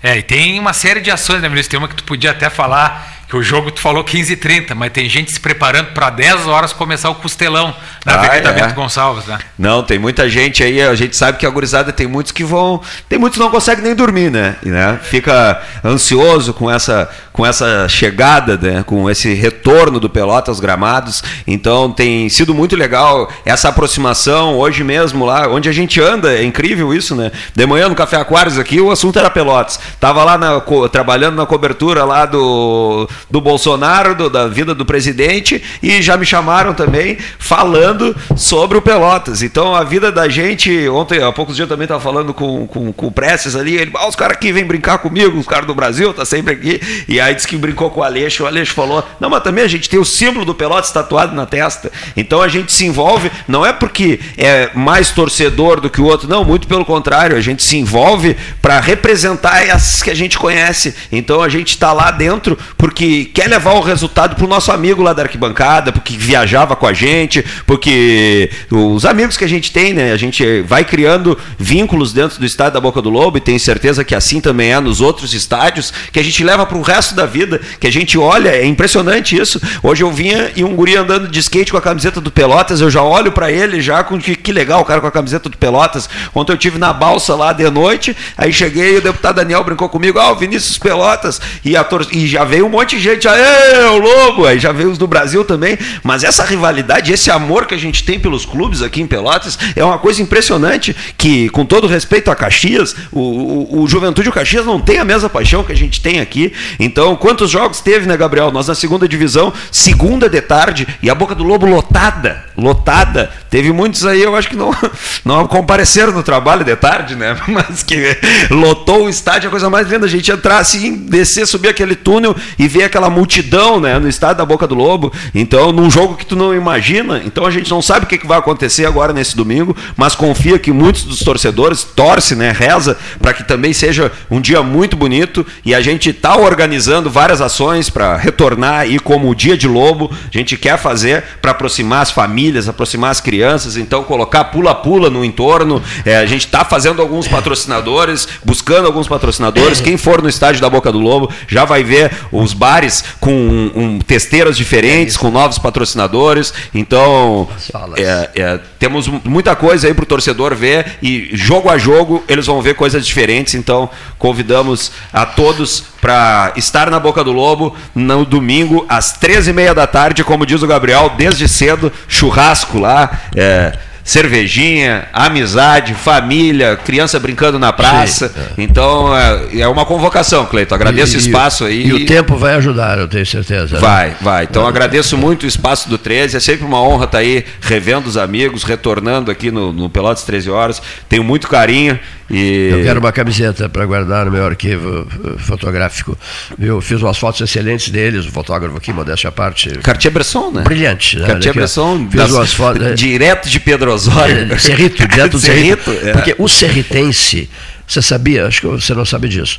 É, 0.03 0.17
e 0.19 0.23
tem 0.23 0.59
uma 0.59 0.73
série 0.73 1.01
de 1.01 1.11
ações, 1.11 1.43
né, 1.43 1.49
Ministro? 1.49 1.73
Tem 1.73 1.79
uma 1.79 1.89
que 1.89 1.97
tu 1.97 2.05
podia 2.05 2.31
até 2.31 2.49
falar 2.49 3.18
que 3.29 3.37
o 3.37 3.43
jogo 3.43 3.71
tu 3.71 3.81
falou 3.81 4.03
15 4.03 4.33
e 4.33 4.37
30, 4.37 4.75
mas 4.75 4.91
tem 4.91 5.09
gente 5.09 5.31
se 5.31 5.39
preparando 5.39 5.93
para 5.93 6.09
10 6.09 6.47
horas 6.47 6.73
começar 6.73 7.11
o 7.11 7.15
costelão 7.17 7.75
na 8.05 8.15
Ah, 8.15 8.15
Avenida 8.15 8.49
é? 8.49 8.53
Bento 8.55 8.75
Gonçalves, 8.75 9.27
né? 9.27 9.39
Não, 9.59 9.83
tem 9.83 9.99
muita 9.99 10.29
gente 10.29 10.63
aí, 10.63 10.81
a 10.81 10.95
gente 10.95 11.15
sabe 11.15 11.37
que 11.37 11.45
a 11.45 11.51
gurizada 11.51 11.93
tem 11.93 12.07
muitos 12.07 12.33
que 12.33 12.43
vão. 12.43 12.81
Tem 13.07 13.19
muitos 13.19 13.37
que 13.37 13.45
não 13.45 13.51
conseguem 13.51 13.85
nem 13.85 13.95
dormir, 13.95 14.31
né? 14.31 14.57
E, 14.65 14.71
né? 14.71 14.99
Fica 15.03 15.61
ansioso 15.85 16.55
com 16.55 16.71
essa, 16.71 17.11
com 17.31 17.45
essa 17.45 17.87
chegada, 17.87 18.57
né? 18.57 18.83
com 18.83 19.11
esse 19.11 19.35
retorno 19.35 20.01
do 20.01 20.09
Pelota 20.09 20.51
aos 20.51 20.59
gramados. 20.59 21.23
Então 21.47 21.93
tem 21.93 22.31
sido 22.31 22.55
muito 22.55 22.77
legal 22.77 23.31
essa 23.45 23.69
aproximação 23.69 24.57
hoje 24.57 24.83
mesmo 24.83 25.27
lá, 25.27 25.49
onde 25.49 25.69
a 25.69 25.73
gente 25.73 26.01
anda, 26.01 26.33
é 26.33 26.43
incrível 26.43 26.95
isso, 26.95 27.15
né? 27.15 27.31
De 27.55 27.67
manhã 27.67 27.91
no 27.91 27.95
Café 27.95 28.17
Aquários 28.17 28.59
aqui, 28.59 28.81
o 28.81 28.91
assunto 28.91 29.19
era 29.19 29.29
Pelotas. 29.29 29.79
Tava 30.01 30.25
lá 30.25 30.39
na 30.39 30.63
trabalhando 30.91 31.37
na 31.37 31.45
cobertura 31.45 32.05
lá 32.05 32.25
do, 32.25 33.09
do 33.31 33.41
Bolsonaro, 33.41 34.15
do- 34.15 34.31
da 34.31 34.47
vida 34.49 34.75
do 34.75 34.85
presidente, 34.85 35.63
e 35.83 36.01
já 36.03 36.17
me 36.17 36.25
chamaram 36.27 36.75
também 36.75 37.19
falando 37.39 38.15
sobre 38.37 38.77
o 38.79 38.83
Pelotas. 38.83 39.43
Então 39.43 39.75
a 39.75 39.85
vida 39.85 40.13
da 40.13 40.29
gente, 40.29 40.89
ontem, 40.89 41.23
há 41.23 41.33
poucos 41.33 41.57
dias 41.57 41.69
também 41.69 41.85
estava 41.85 42.01
falando 42.01 42.33
com, 42.35 42.67
com, 42.67 42.93
com 42.93 43.07
o 43.07 43.13
Prestes 43.13 43.57
ali, 43.57 43.77
ele, 43.77 43.91
ah, 43.95 44.09
os 44.09 44.17
caras 44.17 44.37
aqui 44.37 44.53
vêm 44.53 44.65
brincar 44.65 44.99
comigo, 44.99 45.39
os 45.39 45.47
caras 45.47 45.67
do 45.67 45.75
Brasil, 45.75 46.13
tá 46.13 46.25
sempre 46.25 46.53
aqui. 46.55 47.05
E 47.09 47.21
aí 47.21 47.35
disse 47.35 47.49
que 47.49 47.57
brincou 47.57 47.91
com 47.91 48.01
o 48.01 48.05
Aleixo, 48.05 48.45
o 48.45 48.47
Aleixo 48.47 48.75
falou, 48.75 49.05
não, 49.19 49.31
mas 49.31 49.43
também 49.43 49.65
a 49.65 49.69
gente 49.69 49.89
tem 49.89 49.99
o 49.99 50.05
símbolo 50.05 50.45
do 50.45 50.55
Pelotas 50.55 50.91
tatuado 50.91 51.35
na 51.35 51.47
testa. 51.47 51.91
Então 52.17 52.43
a 52.43 52.49
gente 52.49 52.73
se 52.73 52.85
envolve, 52.87 53.31
não 53.47 53.65
é 53.65 53.73
porque 53.73 54.21
é 54.37 54.71
mais 54.75 55.11
torcedor 55.11 55.81
do 55.81 55.91
que 55.91 56.01
o 56.01 56.05
outro, 56.05 56.29
não, 56.29 56.45
muito 56.45 56.67
pelo 56.69 56.85
contrário, 56.85 57.37
a 57.37 57.41
gente 57.41 57.63
se 57.63 57.77
envolve 57.77 58.37
para 58.61 58.81
representar 58.81 59.67
essas 59.67 60.03
que 60.03 60.11
a 60.11 60.15
gente 60.15 60.39
conhece. 60.39 60.95
Então 61.11 61.43
a 61.43 61.49
gente 61.49 61.71
está 61.71 61.93
lá 61.93 62.11
dentro 62.11 62.59
porque 62.77 63.05
quer 63.35 63.49
levar 63.49 63.73
o 63.73 63.81
resultado 63.81 64.37
pro 64.37 64.47
nosso 64.47 64.73
amigo 64.73 65.03
lá 65.03 65.13
da 65.13 65.23
arquibancada, 65.23 65.93
porque 65.93 66.17
viajava 66.17 66.75
com 66.77 66.87
a 66.87 66.93
gente, 66.93 67.45
porque 67.67 68.51
os 68.71 69.05
amigos 69.05 69.37
que 69.37 69.45
a 69.45 69.49
gente 69.49 69.71
tem, 69.73 69.93
né? 69.93 70.13
A 70.13 70.17
gente 70.17 70.63
vai 70.63 70.85
criando 70.85 71.39
vínculos 71.59 72.13
dentro 72.13 72.39
do 72.39 72.47
estádio 72.47 72.75
da 72.75 72.81
Boca 72.81 73.01
do 73.03 73.11
Lobo 73.11 73.39
e 73.39 73.41
tenho 73.41 73.59
certeza 73.61 74.05
que 74.05 74.15
assim 74.15 74.41
também 74.41 74.73
é 74.73 74.81
nos 74.81 75.01
outros 75.01 75.35
estádios, 75.35 75.93
que 76.13 76.19
a 76.19 76.23
gente 76.23 76.43
leva 76.43 76.65
para 76.67 76.77
o 76.79 76.83
resto 76.83 77.15
da 77.15 77.27
vida, 77.27 77.61
que 77.81 77.87
a 77.87 77.93
gente 77.93 78.19
olha, 78.19 78.51
é 78.51 78.65
impressionante 78.65 79.37
isso. 79.37 79.61
Hoje 79.83 80.03
eu 80.03 80.11
vinha 80.11 80.51
e 80.57 80.65
um 80.65 80.75
guri 80.75 80.97
andando 80.97 81.29
de 81.29 81.39
skate 81.41 81.71
com 81.71 81.79
a 81.79 81.83
camiseta 81.83 82.21
do 82.21 82.31
Pelotas, 82.31 82.81
eu 82.81 82.91
já 82.91 83.03
olho 83.03 83.33
para 83.33 83.51
ele 83.51 83.81
já 83.81 84.03
com 84.03 84.19
que, 84.19 84.35
que 84.37 84.53
legal 84.53 84.81
o 84.81 84.85
cara 84.85 85.01
com 85.01 85.07
a 85.07 85.11
camiseta 85.13 85.49
do 85.49 85.57
Pelotas. 85.57 86.09
Ontem 86.35 86.53
eu 86.53 86.57
tive 86.57 86.79
na 86.79 86.93
balsa 86.93 87.35
lá 87.35 87.53
de 87.53 87.69
noite, 87.71 88.17
aí 88.37 88.53
cheguei 88.53 88.95
e 88.95 88.99
o 88.99 89.03
deputado 89.03 89.37
Daniel 89.37 89.63
brincou 89.65 89.89
comigo, 89.89 90.19
ah, 90.19 90.33
o 90.33 90.37
Vinícius 90.37 90.79
Pelotas, 90.79 91.41
e, 91.65 91.77
a 91.77 91.85
tor- 91.85 92.07
e 92.13 92.27
já 92.27 92.45
veio 92.45 92.67
um 92.67 92.69
monte 92.69 92.98
de 92.99 93.05
gente, 93.05 93.29
aê, 93.29 93.85
o 93.87 93.99
Lobo, 93.99 94.45
aí 94.45 94.59
já 94.59 94.73
veio 94.73 94.91
os 94.91 94.99
do 94.99 95.07
Brasil 95.07 95.45
também, 95.45 95.79
mas 96.03 96.25
essa 96.25 96.45
rivalidade, 96.45 97.13
esse 97.13 97.31
amor 97.31 97.67
que 97.67 97.75
a 97.75 97.79
gente 97.79 98.05
tem 98.05 98.19
pelos 98.19 98.45
clubes 98.45 98.83
aqui 98.83 99.01
em 99.01 99.07
Pelotas 99.07 99.59
é 99.75 99.85
uma 99.85 99.99
coisa 99.99 100.21
impressionante, 100.21 100.95
que 101.17 101.49
com 101.51 101.65
todo 101.65 101.87
respeito 101.87 102.31
a 102.31 102.37
Caxias, 102.37 102.95
o, 103.13 103.21
o, 103.21 103.83
o 103.83 103.89
Juventude 103.89 104.29
e 104.29 104.31
o 104.31 104.35
Caxias 104.35 104.67
não 104.67 104.81
tem 104.81 104.99
a 104.99 105.05
mesma 105.05 105.29
paixão 105.29 105.63
que 105.63 105.73
a 105.73 105.77
gente 105.77 106.01
tem 106.01 106.21
aqui, 106.21 106.53
então 106.79 107.17
quantos 107.17 107.51
jogos 107.51 107.81
teve, 107.81 108.07
né, 108.07 108.17
Gabriel? 108.17 108.51
Nós 108.51 108.67
na 108.67 108.75
segunda 108.75 109.09
divisão, 109.09 109.53
segunda 109.71 110.29
de 110.29 110.41
tarde, 110.41 110.87
e 111.03 111.09
a 111.09 111.15
Boca 111.15 111.35
do 111.35 111.45
Lobo 111.45 111.67
lotada, 111.67 112.45
lotada, 112.57 113.31
teve 113.49 113.73
muitos 113.73 114.05
aí, 114.05 114.23
eu 114.23 114.35
acho 114.35 114.49
que 114.49 114.57
não, 114.57 114.75
não 115.25 115.47
compareceram 115.47 116.13
no 116.13 116.23
trabalho 116.23 116.65
de 116.65 116.75
tarde, 116.75 117.15
né, 117.15 117.37
mas 117.47 117.83
que 117.83 118.17
lotou 118.51 119.05
o 119.05 119.09
estádio, 119.09 119.47
é 119.47 119.49
a 119.49 119.51
coisa 119.51 119.71
mais 119.71 119.89
linda, 119.89 120.07
a 120.07 120.09
gente 120.09 120.31
entrar 120.31 120.59
assim, 120.59 120.97
descer, 121.07 121.47
subir 121.47 121.69
aquele 121.69 121.95
túnel 121.95 122.35
e 122.59 122.67
ver 122.67 122.88
aquela 122.89 123.09
multidão, 123.09 123.81
né, 123.81 123.99
no 123.99 124.09
estádio 124.09 124.39
da 124.39 124.47
Boca 124.47 124.67
do 124.67 124.75
Lobo, 124.75 125.13
então 125.35 125.73
num 125.73 125.91
jogo 125.91 126.17
que 126.17 126.27
tu 126.27 126.35
não 126.35 126.55
imagina, 126.55 127.23
então 127.25 127.47
a 127.47 127.51
gente 127.51 127.71
não 127.71 127.81
sabe 127.81 128.05
o 128.05 128.09
que, 128.09 128.19
que 128.19 128.27
vai 128.27 128.39
acontecer 128.39 128.87
agora 128.87 129.13
nesse 129.13 129.37
domingo, 129.37 129.77
mas 129.97 130.15
confia 130.15 130.59
que 130.59 130.73
muitos 130.73 131.05
dos 131.05 131.21
torcedores 131.21 131.85
torce, 131.85 132.35
né, 132.35 132.51
reza 132.51 132.97
para 133.21 133.33
que 133.33 133.45
também 133.45 133.73
seja 133.73 134.11
um 134.31 134.41
dia 134.41 134.63
muito 134.63 134.97
bonito. 134.97 135.47
E 135.65 135.75
a 135.75 135.81
gente 135.81 136.11
está 136.11 136.37
organizando 136.37 137.11
várias 137.11 137.41
ações 137.41 137.91
para 137.91 138.17
retornar 138.17 138.81
aí 138.81 138.99
como 138.99 139.29
o 139.29 139.35
Dia 139.35 139.57
de 139.57 139.69
Lobo, 139.69 140.11
a 140.13 140.37
gente 140.37 140.57
quer 140.57 140.79
fazer 140.79 141.23
para 141.41 141.53
aproximar 141.53 142.03
as 142.03 142.11
famílias, 142.11 142.69
aproximar 142.69 143.11
as 143.11 143.21
crianças, 143.21 143.77
então 143.77 144.03
colocar 144.05 144.45
pula-pula 144.45 145.11
no 145.11 145.25
entorno, 145.25 145.83
é, 146.05 146.17
a 146.17 146.27
gente 146.27 146.47
está 146.47 146.65
fazendo 146.65 147.01
alguns 147.01 147.29
patrocinadores, 147.29 148.29
buscando 148.45 148.87
alguns 148.87 149.09
patrocinadores, 149.09 149.81
quem 149.81 149.97
for 149.97 150.23
no 150.23 150.29
estádio 150.29 150.61
da 150.61 150.71
Boca 150.71 150.93
do 150.93 150.99
Lobo 150.99 151.31
já 151.47 151.65
vai 151.65 151.83
ver 151.83 152.13
os 152.31 152.53
bares 152.53 152.78
com 153.21 153.33
um, 153.33 153.73
um, 153.75 153.99
testeiras 153.99 154.57
diferentes, 154.57 155.17
com 155.17 155.31
novos 155.31 155.59
patrocinadores, 155.59 156.53
então 156.75 157.49
é, 157.97 158.31
é, 158.35 158.61
temos 158.79 159.09
muita 159.25 159.57
coisa 159.57 159.87
aí 159.87 159.95
para 159.95 160.03
o 160.03 160.07
torcedor 160.07 160.55
ver 160.55 160.99
e 161.03 161.31
jogo 161.33 161.69
a 161.69 161.77
jogo 161.77 162.25
eles 162.29 162.47
vão 162.47 162.63
ver 162.63 162.75
coisas 162.75 163.07
diferentes, 163.07 163.55
então 163.55 163.91
convidamos 164.19 164.93
a 165.13 165.27
todos 165.27 165.85
para 166.01 166.53
estar 166.57 166.91
na 166.91 167.01
Boca 167.01 167.25
do 167.25 167.33
Lobo 167.33 167.75
no 167.95 168.25
domingo 168.25 168.87
às 168.89 169.19
13h30 169.19 169.75
da 169.75 169.87
tarde, 169.87 170.25
como 170.25 170.47
diz 170.47 170.63
o 170.63 170.67
Gabriel, 170.67 171.13
desde 171.17 171.49
cedo, 171.49 171.93
churrasco 172.07 172.79
lá, 172.79 173.21
é, 173.35 173.77
cervejinha, 174.09 175.07
amizade, 175.13 175.95
família, 175.95 176.77
criança 176.77 177.19
brincando 177.21 177.59
na 177.59 177.73
praça. 177.73 178.33
Então 178.57 179.15
é, 179.17 179.61
é 179.61 179.69
uma 179.69 179.85
convocação, 179.85 180.47
Cleito. 180.47 180.75
Agradeço 180.75 181.15
E- 181.15 181.17
o 181.17 181.21
espaço 181.21 181.65
aí. 181.65 181.87
E 181.87 181.93
o 181.93 182.07
tempo 182.07 182.37
vai 182.37 182.55
ajudar, 182.55 182.99
eu 182.99 183.07
tenho 183.07 183.27
certeza. 183.27 183.75
né? 183.77 183.81
Vai, 183.81 184.17
vai. 184.21 184.45
Então 184.45 184.67
agradeço 184.67 185.17
muito 185.17 185.43
o 185.45 185.47
espaço 185.47 185.89
do 185.89 185.99
13. 185.99 186.37
É 186.37 186.41
sempre 186.41 186.65
uma 186.65 186.81
honra 186.83 187.05
estar 187.05 187.19
aí 187.19 187.45
revendo 187.61 188.09
os 188.09 188.17
amigos, 188.17 188.63
retornando 188.65 189.31
aqui 189.31 189.51
no, 189.51 189.73
no 189.73 189.89
Pelotas 189.91 190.23
13 190.25 190.51
horas. 190.51 190.83
Tenho 191.09 191.23
muito 191.23 191.47
carinho 191.49 191.99
e. 192.31 192.71
Eu 192.73 192.83
quero 192.83 193.01
uma 193.01 193.13
camiseta 193.13 193.69
para 193.69 193.85
guardar 193.87 194.25
no 194.27 194.33
meu 194.33 194.45
arquivo 194.47 195.07
eh, 195.25 195.39
fotográfico. 195.39 196.17
Eu 196.59 196.81
fiz 196.81 197.01
umas 197.03 197.19
fotos 197.19 197.41
excelentes 197.41 197.91
deles, 197.91 198.27
o 198.27 198.31
fotógrafo 198.33 198.77
aqui, 198.77 198.93
modéstia 198.93 199.29
à 199.29 199.33
parte. 199.33 199.71
Cartier-Bresson, 199.79 200.51
né? 200.53 200.63
Brilhante. 200.63 201.19
né? 201.19 201.27
Cartier-Bresson, 201.27 202.07
ó. 202.11 202.17
das- 202.17 202.27
fiz 202.27 202.35
umas 202.35 202.53
fotos. 202.55 202.95
direto 202.99 203.49
de 203.49 203.61
Pedro 203.61 203.98
Osório. 203.99 204.53
É, 204.53 204.59
Cerrito, 204.59 205.07
direto 205.09 205.33
do 205.33 205.41
Cerrito. 205.41 205.85
Cerrito, 205.85 206.07
é. 206.07 206.13
Porque 206.13 206.35
o 206.39 206.49
serritense, 206.49 207.49
você 207.87 208.01
sabia, 208.01 208.47
acho 208.47 208.61
que 208.61 208.67
você 208.67 208.95
não 208.95 209.05
sabe 209.05 209.29
disso, 209.29 209.59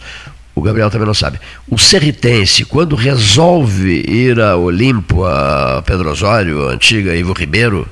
o 0.56 0.62
Gabriel 0.62 0.90
também 0.90 1.08
não 1.08 1.14
sabe. 1.14 1.40
O 1.70 1.78
serritense, 1.78 2.66
quando 2.66 2.96
resolve 2.96 4.04
ir 4.08 4.40
a 4.40 4.58
Olimpo, 4.58 5.24
a 5.24 5.82
Pedro 5.86 6.12
Osório, 6.12 6.68
a 6.68 6.74
antiga 6.74 7.16
Ivo 7.16 7.34
Ribeiro, 7.34 7.88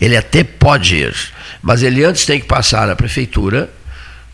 ele 0.00 0.16
até 0.16 0.42
pode 0.42 0.96
ir, 0.96 1.14
mas 1.62 1.82
ele 1.82 2.04
antes 2.04 2.24
tem 2.24 2.40
que 2.40 2.46
passar 2.46 2.86
na 2.86 2.96
prefeitura 2.96 3.68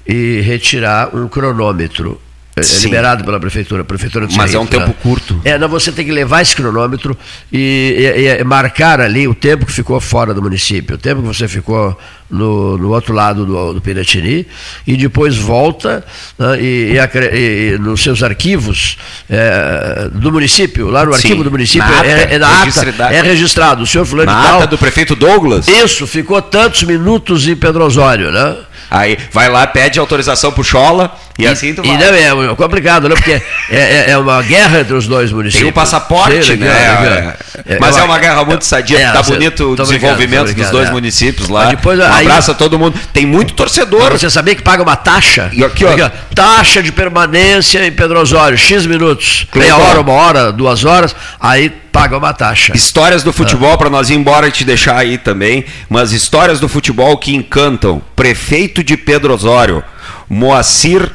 e 0.06 0.40
retirar 0.40 1.14
um 1.16 1.26
cronômetro. 1.26 2.20
É- 2.56 2.60
É 2.60 2.62
Sim. 2.62 2.84
liberado 2.86 3.24
pela 3.24 3.40
prefeitura, 3.40 3.82
prefeitura 3.84 4.26
do 4.28 4.34
Mas 4.34 4.54
é 4.54 4.58
um 4.58 4.66
tempo 4.66 4.86
né? 4.86 4.94
curto. 5.02 5.40
É, 5.44 5.58
não, 5.58 5.68
você 5.68 5.90
tem 5.90 6.04
que 6.04 6.12
levar 6.12 6.40
esse 6.40 6.54
cronômetro 6.54 7.16
e, 7.52 7.96
e- 7.98 8.40
e 8.40 8.44
marcar 8.44 9.00
ali 9.00 9.26
o 9.26 9.34
tempo 9.34 9.66
que 9.66 9.72
ficou 9.72 10.00
fora 10.00 10.32
do 10.32 10.40
município, 10.40 10.94
o 10.94 10.98
tempo 10.98 11.20
que 11.20 11.26
você 11.26 11.48
ficou 11.48 11.98
no, 12.34 12.76
no 12.78 12.90
outro 12.90 13.14
lado 13.14 13.46
do, 13.46 13.72
do 13.74 13.80
Piratini, 13.80 14.46
e 14.86 14.96
depois 14.96 15.36
volta 15.36 16.04
né, 16.38 16.60
e, 16.60 16.92
e 16.94 16.98
e- 16.98 17.74
e 17.74 17.78
nos 17.78 18.02
seus 18.02 18.22
arquivos 18.22 18.98
é, 19.30 20.08
do 20.12 20.30
município, 20.32 20.88
lá 20.88 21.04
no 21.04 21.12
Sim, 21.12 21.16
arquivo 21.28 21.44
do 21.44 21.50
município, 21.50 21.88
na 21.88 22.04
é, 22.04 22.34
é 22.34 22.38
na 22.38 22.62
ata, 22.62 22.92
data. 22.92 23.14
é 23.14 23.22
registrado. 23.22 23.82
O 23.82 23.86
senhor 23.86 24.04
fulano 24.04 24.30
Na 24.30 24.40
de 24.40 24.46
tal. 24.46 24.56
ata 24.58 24.66
do 24.66 24.78
prefeito 24.78 25.14
Douglas? 25.14 25.68
Isso, 25.68 26.06
ficou 26.06 26.40
tantos 26.42 26.82
minutos 26.82 27.46
em 27.48 27.56
Pedro 27.56 27.84
Osório, 27.84 28.30
né? 28.30 28.56
Aí 28.90 29.18
vai 29.32 29.48
lá, 29.48 29.66
pede 29.66 29.98
autorização 29.98 30.52
pro 30.52 30.62
Chola 30.62 31.16
e, 31.38 31.46
assim 31.46 31.74
tu 31.74 31.82
E 31.84 31.88
vai. 31.88 31.96
não, 31.96 32.52
é 32.52 32.54
complicado, 32.54 33.08
né? 33.08 33.14
Porque 33.16 33.32
é, 33.32 33.42
é- 33.70 34.10
é 34.10 34.18
uma 34.18 34.40
guerra 34.42 34.80
entre 34.80 34.94
os 34.94 35.08
dois 35.08 35.32
municípios. 35.32 35.62
Tem 35.62 35.70
o 35.70 35.72
passaporte, 35.72 36.44
Sim, 36.44 36.56
né? 36.56 36.68
legal, 36.68 37.34
É, 37.66 37.78
mas 37.80 37.96
é 37.96 38.02
uma 38.04 38.18
guerra 38.18 38.44
muito 38.44 38.64
sadia, 38.64 38.98
É, 39.00 39.10
tá 39.10 39.22
bonito 39.22 39.72
o 39.72 39.76
desenvolvimento 39.76 40.52
dos 40.54 40.70
dois 40.70 40.88
é. 40.90 40.92
municípios 40.92 41.48
lá. 41.48 41.60
Mas 41.64 41.70
depois, 41.70 41.98
um 41.98 42.02
aí- 42.04 42.23
abraço 42.26 42.50
a 42.50 42.54
todo 42.54 42.78
mundo. 42.78 42.98
Tem 43.12 43.24
muito 43.26 43.54
torcedor. 43.54 44.12
Você 44.12 44.28
sabia 44.30 44.54
que 44.54 44.62
paga 44.62 44.82
uma 44.82 44.96
taxa? 44.96 45.50
E 45.52 45.64
aqui, 45.64 45.84
ó. 45.84 46.10
taxa 46.34 46.82
de 46.82 46.90
permanência 46.92 47.86
em 47.86 47.92
Pedro 47.92 48.20
Osório, 48.20 48.56
X 48.58 48.86
minutos. 48.86 49.46
Meia 49.54 49.76
hora, 49.76 50.00
uma 50.00 50.12
hora, 50.12 50.52
duas 50.52 50.84
horas, 50.84 51.14
aí 51.40 51.70
paga 51.92 52.16
uma 52.18 52.32
taxa. 52.32 52.72
Histórias 52.76 53.22
do 53.22 53.30
Ah. 53.30 53.32
futebol, 53.32 53.78
para 53.78 53.88
nós 53.88 54.10
ir 54.10 54.14
embora 54.14 54.48
e 54.48 54.50
te 54.50 54.64
deixar 54.64 54.96
aí 54.96 55.16
também, 55.18 55.64
mas 55.88 56.12
histórias 56.12 56.58
do 56.58 56.68
futebol 56.68 57.16
que 57.16 57.34
encantam. 57.34 58.02
Prefeito 58.16 58.82
de 58.82 58.96
Pedro 58.96 59.32
Osório, 59.34 59.82
Moacir 60.28 61.10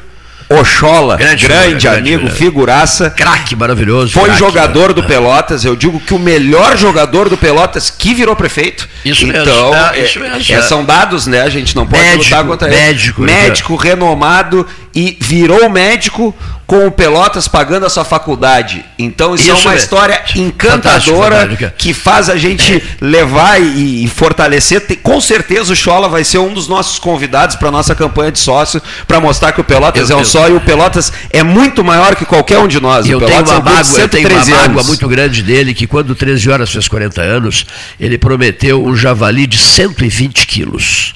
Ochola, 0.49 1.15
grande, 1.15 1.45
grande 1.45 1.87
amigo, 1.87 2.21
figura. 2.21 2.35
figuraça. 2.35 3.09
Craque 3.11 3.55
maravilhoso. 3.55 4.13
Foi 4.13 4.25
craque, 4.25 4.39
jogador 4.39 4.87
né? 4.89 4.93
do 4.95 5.03
Pelotas, 5.03 5.63
eu 5.63 5.75
digo 5.75 5.99
que 5.99 6.13
o 6.13 6.17
melhor 6.17 6.75
jogador 6.75 7.29
do 7.29 7.37
Pelotas 7.37 7.91
que 7.91 8.15
virou 8.15 8.35
prefeito. 8.35 8.89
Isso 9.05 9.27
mesmo, 9.27 9.43
então, 9.43 9.75
é, 9.75 9.99
é, 9.99 10.05
isso 10.05 10.19
mesmo. 10.19 10.55
é, 10.55 10.61
são 10.63 10.83
dados, 10.83 11.27
né? 11.27 11.41
A 11.41 11.49
gente 11.49 11.75
não 11.75 11.85
pode 11.85 12.01
Médico, 12.01 12.23
lutar 12.23 12.45
contra 12.45 12.67
ele. 12.67 12.75
médico, 12.75 13.21
Médico 13.21 13.75
renomado 13.75 14.65
e 14.95 15.15
virou 15.21 15.69
médico 15.69 16.35
com 16.69 16.85
o 16.85 16.91
Pelotas 16.91 17.47
pagando 17.47 17.87
a 17.87 17.89
sua 17.89 18.05
faculdade. 18.05 18.85
Então 18.99 19.33
isso, 19.33 19.45
Isso 19.45 19.49
é 19.51 19.53
uma 19.55 19.71
mesmo. 19.71 19.77
história 19.77 20.21
encantadora 20.35 21.39
Fantástico, 21.39 21.71
que 21.79 21.95
faz 21.95 22.29
a 22.29 22.37
gente 22.37 22.79
levar 23.01 23.59
e, 23.59 24.03
e 24.03 24.07
fortalecer. 24.07 24.81
Te- 24.85 24.95
Com 24.95 25.19
certeza 25.19 25.73
o 25.73 25.75
Chola 25.75 26.07
vai 26.07 26.23
ser 26.23 26.37
um 26.37 26.53
dos 26.53 26.67
nossos 26.67 26.99
convidados 26.99 27.55
para 27.55 27.71
nossa 27.71 27.95
campanha 27.95 28.31
de 28.31 28.37
sócio 28.37 28.79
para 29.07 29.19
mostrar 29.19 29.51
que 29.51 29.59
o 29.59 29.63
Pelotas 29.63 30.11
Eu- 30.11 30.17
é 30.17 30.19
um 30.19 30.21
eu- 30.21 30.25
só 30.25 30.47
e 30.47 30.53
o 30.53 30.61
Pelotas 30.61 31.11
é 31.31 31.41
muito 31.41 31.83
maior 31.83 32.15
que 32.15 32.23
qualquer 32.23 32.59
um 32.59 32.67
de 32.67 32.79
nós. 32.79 33.09
Eu 33.09 33.17
o 33.17 33.21
tenho 33.25 33.41
uma 33.43 33.53
é 33.53 33.57
um 33.57 33.63
mágoa, 33.63 33.99
eu 33.99 34.07
tenho 34.07 34.29
uma 34.29 34.43
113 34.43 34.51
mágoa 34.51 34.83
muito 34.83 35.07
grande 35.07 35.41
dele, 35.41 35.73
que 35.73 35.87
quando 35.87 36.13
13 36.13 36.51
horas 36.51 36.69
fez 36.69 36.87
40 36.87 37.19
anos, 37.23 37.65
ele 37.99 38.19
prometeu 38.19 38.85
um 38.85 38.95
javali 38.95 39.47
de 39.47 39.57
120 39.57 40.45
quilos 40.45 41.15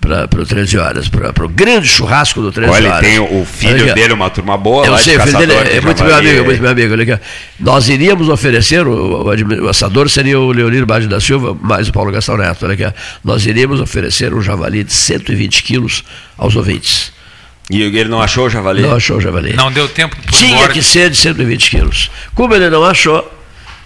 para 0.00 0.40
o 0.40 0.46
13 0.46 0.78
horas, 0.78 1.08
para 1.08 1.44
o 1.44 1.48
grande 1.48 1.86
churrasco 1.86 2.40
do 2.40 2.50
13 2.50 2.70
Olha, 2.70 2.78
ele 2.78 2.88
horas. 2.88 3.00
tem 3.00 3.18
o 3.18 3.44
filho 3.44 3.84
Olha 3.84 3.94
dele, 3.94 4.12
uma 4.12 4.30
turma 4.30 4.56
boa 4.56 4.86
Eu 4.86 4.92
lá 4.92 4.98
sei, 4.98 5.16
de 5.16 5.22
o 5.22 5.26
filho 5.26 5.38
dele 5.38 5.52
é, 5.52 5.80
muito 5.80 6.04
meu 6.04 6.16
amigo, 6.16 6.44
muito 6.44 6.62
meu 6.62 6.70
amigo. 6.70 6.92
Olha. 6.94 7.20
Nós 7.60 7.88
iríamos 7.88 8.28
oferecer, 8.28 8.86
o, 8.86 9.22
o 9.22 9.64
o 9.64 9.68
assador 9.68 10.08
seria 10.08 10.38
o 10.38 10.50
Leonir 10.52 10.86
Bade 10.86 11.06
da 11.06 11.20
Silva, 11.20 11.56
mais 11.60 11.88
o 11.88 11.92
Paulo 11.92 12.10
Gastão 12.10 12.36
Neto. 12.36 12.64
Olha. 12.64 12.94
Nós 13.24 13.44
iríamos 13.44 13.80
oferecer 13.80 14.32
um 14.32 14.40
javali 14.40 14.84
de 14.84 14.92
120 14.92 15.62
quilos 15.62 16.04
aos 16.36 16.56
ouvintes. 16.56 17.12
E 17.70 17.82
ele 17.82 18.04
não 18.04 18.22
achou 18.22 18.46
o 18.46 18.50
javali? 18.50 18.80
Não 18.80 18.94
achou 18.94 19.18
o 19.18 19.20
javali. 19.20 19.52
Não 19.52 19.70
deu 19.70 19.88
tempo 19.88 20.16
por 20.16 20.32
Tinha 20.32 20.52
embora. 20.52 20.72
que 20.72 20.82
ser 20.82 21.10
de 21.10 21.16
120 21.16 21.70
quilos. 21.70 22.10
Como 22.34 22.54
ele 22.54 22.70
não 22.70 22.82
achou, 22.82 23.30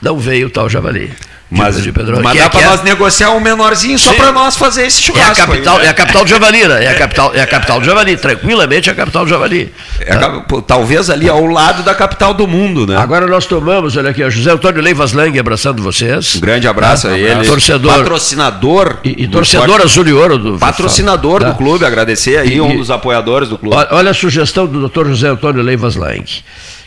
não 0.00 0.18
veio 0.18 0.46
o 0.46 0.50
tal 0.50 0.68
javali. 0.68 1.10
De- 1.52 1.58
Mas, 1.58 1.82
de 1.82 1.92
Pedro- 1.92 2.18
mas 2.22 2.38
dá 2.38 2.44
é- 2.44 2.48
para 2.48 2.60
é- 2.62 2.66
nós 2.66 2.82
negociar 2.82 3.30
um 3.32 3.40
menorzinho 3.40 3.98
só 3.98 4.10
Sim. 4.12 4.16
para 4.16 4.32
nós 4.32 4.56
fazer 4.56 4.86
esse 4.86 4.98
É 4.98 5.02
a 5.02 5.06
churrasco. 5.20 5.46
capital, 5.46 5.74
aí, 5.76 5.82
né? 5.82 5.86
é 5.86 5.90
a 5.90 5.94
capital 5.94 6.24
do 6.24 6.30
Javali, 6.30 6.66
né? 6.66 6.84
É 6.84 6.88
a 6.88 6.94
capital, 6.94 7.30
é 7.34 7.40
a 7.42 7.46
capital 7.46 7.78
do 7.78 7.84
Javali, 7.84 8.16
tranquilamente 8.16 8.88
é 8.88 8.92
a 8.92 8.96
capital 8.96 9.24
do 9.24 9.28
Javali. 9.28 9.70
É 10.00 10.16
pô, 10.48 10.62
talvez 10.62 11.10
ali 11.10 11.28
ao 11.28 11.44
lado 11.44 11.82
da 11.82 11.94
capital 11.94 12.32
do 12.32 12.48
mundo, 12.48 12.86
né? 12.86 12.96
Agora 12.96 13.26
nós 13.26 13.44
tomamos, 13.44 13.96
olha 13.98 14.08
aqui, 14.10 14.28
José 14.30 14.50
Antônio 14.50 14.80
Leivas 14.80 15.12
Lang 15.12 15.38
abraçando 15.38 15.82
vocês. 15.82 16.36
Um 16.36 16.40
grande 16.40 16.66
abraço 16.66 17.08
a 17.08 17.18
ele. 17.18 17.44
Torcedor. 17.44 17.98
Patrocinador. 17.98 18.96
E, 19.04 19.24
e 19.24 19.26
do 19.26 19.32
torcedor 19.32 19.66
esporte. 19.66 19.84
azul 19.84 20.08
e 20.08 20.12
ouro 20.14 20.38
do 20.38 20.58
Patrocinador 20.58 21.40
Tá. 21.42 21.50
do 21.50 21.56
clube, 21.58 21.84
agradecer 21.84 22.38
aí, 22.38 22.54
E- 22.56 22.60
um 22.62 22.78
dos 22.78 22.90
apoiadores 22.90 23.50
do 23.50 23.58
clube. 23.58 23.76
Olha, 23.76 23.88
olha 23.90 24.10
a 24.10 24.14
sugestão 24.14 24.66
do 24.66 24.88
Dr. 24.88 25.08
José 25.08 25.28
Antônio 25.28 25.62
Leivas 25.62 25.96
Lang. 25.96 26.24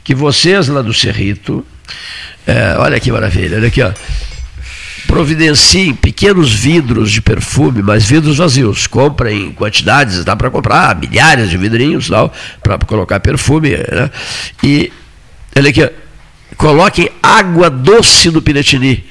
Que 0.04 0.16
vocês 0.16 0.68
lá 0.70 0.82
do 0.82 0.94
Cerrito, 0.94 1.66
é, 2.48 2.76
olha 2.78 3.00
que 3.00 3.12
maravilha, 3.12 3.58
olha 3.58 3.68
aqui, 3.68 3.82
ó. 3.82 3.92
Providenciem 5.16 5.94
pequenos 5.94 6.52
vidros 6.52 7.10
de 7.10 7.22
perfume, 7.22 7.82
mas 7.82 8.04
vidros 8.04 8.36
vazios. 8.36 8.86
Comprem 8.86 9.44
em 9.44 9.52
quantidades, 9.54 10.26
dá 10.26 10.36
para 10.36 10.52
comprar 10.52 10.94
milhares 11.00 11.50
de 11.50 11.56
vidrinhos 11.56 12.10
para 12.62 12.78
colocar 12.80 13.22
perfume. 13.22 13.70
Né? 13.70 14.12
E 14.62 14.92
olha 15.56 15.70
aqui, 15.70 15.90
coloquem 16.58 17.10
água 17.24 17.70
doce 17.70 18.30
no 18.30 18.42
Piratini. 18.42 19.06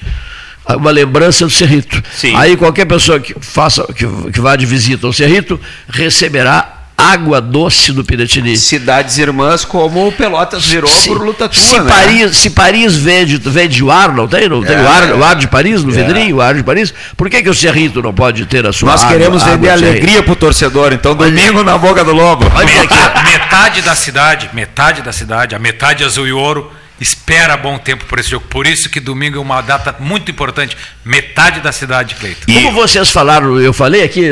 Uma 0.77 0.91
lembrança 0.91 1.47
do 1.47 1.51
Cerrito. 1.51 2.03
Sim. 2.15 2.37
Aí 2.37 2.55
qualquer 2.55 2.85
pessoa 2.85 3.19
que 3.19 3.35
faça, 3.41 3.87
que, 3.95 4.07
que 4.31 4.41
vá 4.43 4.57
de 4.57 4.67
visita 4.67 5.07
ao 5.07 5.13
Cerrito, 5.15 5.59
receberá 5.89 6.74
água 6.97 7.41
doce 7.41 7.93
do 7.93 8.05
Piratini. 8.05 8.57
Cidades 8.57 9.19
irmãs 9.19 9.65
como 9.65 10.07
o 10.07 10.13
Pelotas 10.13 10.65
virou 10.67 10.89
Se- 10.89 11.09
por 11.09 11.21
luta 11.21 11.49
tua, 11.49 11.61
se 11.63 11.79
né? 11.81 11.89
Paris, 11.93 12.37
se 12.37 12.51
Paris 12.51 12.95
vende, 12.97 13.37
vende 13.39 13.83
o 13.83 13.91
ar, 13.91 14.13
não 14.15 14.29
tem? 14.29 14.49
Não 14.49 14.63
tem 14.63 14.77
É, 14.77 14.81
o, 14.81 14.89
ar, 14.89 15.09
é. 15.11 15.15
o 15.15 15.25
ar 15.25 15.35
de 15.37 15.49
Paris 15.49 15.83
no 15.83 15.91
É. 15.91 15.95
vidrinho, 15.95 16.37
o 16.37 16.41
ar 16.41 16.55
de 16.55 16.63
Paris? 16.63 16.95
Por 17.17 17.29
que, 17.29 17.43
que 17.43 17.51
o 17.51 17.55
Cerrito 17.55 18.01
não 18.01 18.15
pode 18.15 18.47
ter 18.47 18.65
a 18.67 18.73
sua 18.73 18.93
Nós 18.93 19.03
água- 19.03 19.13
queremos 19.17 19.43
vender 19.43 19.71
alegria 19.71 20.23
pro 20.23 20.37
torcedor, 20.37 20.93
então 20.93 21.15
domingo 21.15 21.63
na 21.65 21.77
boca 21.77 22.05
do 22.05 22.13
lobo. 22.13 22.47
Olha 22.55 22.83
aqui, 22.83 23.31
metade 23.33 23.83
da 23.83 23.95
cidade, 23.95 24.51
metade 24.53 25.03
da 25.03 25.13
cidade, 25.13 25.55
a 25.55 25.59
metade 25.59 26.05
azul 26.05 26.27
e 26.29 26.33
ouro, 26.33 26.71
espera 27.01 27.57
bom 27.57 27.77
tempo 27.79 28.05
por 28.05 28.19
esse 28.19 28.31
jogo. 28.31 28.47
Por 28.49 28.67
isso 28.67 28.89
que 28.89 29.01
domingo 29.01 29.37
é 29.37 29.41
uma 29.41 29.61
data 29.61 29.95
muito 29.99 30.31
importante. 30.31 30.77
Metade 31.05 31.61
da 31.61 31.73
cidade, 31.73 32.15
Cleiton. 32.15 32.53
Como 32.53 32.73
vocês 32.73 33.11
falaram, 33.11 33.61
eu 33.61 33.73
falei 33.73 34.03
aqui, 34.03 34.29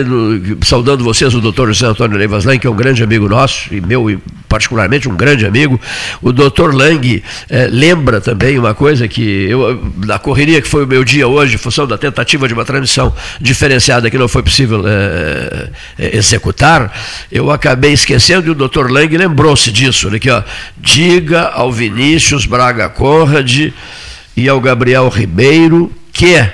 saudando 0.65 1.03
vocês, 1.03 1.35
o 1.35 1.41
doutor 1.41 1.69
José 1.73 1.87
Antônio 1.87 2.17
Leivas 2.17 2.45
Lang, 2.45 2.59
que 2.59 2.67
é 2.67 2.71
um 2.71 2.77
grande 2.77 3.03
amigo 3.03 3.29
nosso, 3.29 3.75
e 3.75 3.81
meu, 3.81 4.21
particularmente, 4.49 5.09
um 5.09 5.17
grande 5.17 5.45
amigo. 5.45 5.81
O 6.21 6.33
doutor 6.33 6.75
Lang 6.75 7.23
eh, 7.51 7.69
lembra 7.71 8.21
também 8.21 8.59
uma 8.59 8.75
coisa 8.75 9.09
que, 9.09 9.23
eu, 9.49 9.93
na 10.05 10.19
correria 10.19 10.63
que 10.63 10.69
foi 10.69 10.85
o 10.85 10.87
meu 10.87 11.05
dia 11.05 11.27
hoje, 11.27 11.57
em 11.57 11.59
função 11.59 11.87
da 11.87 11.99
tentativa 11.99 12.47
de 12.47 12.55
uma 12.55 12.65
transmissão 12.65 13.15
diferenciada 13.41 14.11
que 14.11 14.17
não 14.17 14.29
foi 14.29 14.43
possível 14.43 14.85
eh, 14.87 15.69
eh, 15.99 16.17
executar, 16.17 16.93
eu 17.31 17.51
acabei 17.51 17.93
esquecendo 17.93 18.47
e 18.47 18.51
o 18.51 18.55
doutor 18.55 18.91
Lang 18.91 19.15
lembrou-se 19.17 19.73
disso. 19.73 20.07
Olha 20.07 20.17
aqui, 20.17 20.31
ó. 20.31 20.43
Diga 20.79 21.49
ao 21.49 21.73
Vinícius 21.73 22.47
Braga 22.53 22.91
Conrad 22.91 23.73
e 24.37 24.47
ao 24.47 24.61
Gabriel 24.61 25.09
Ribeiro 25.09 25.91
que 26.13 26.47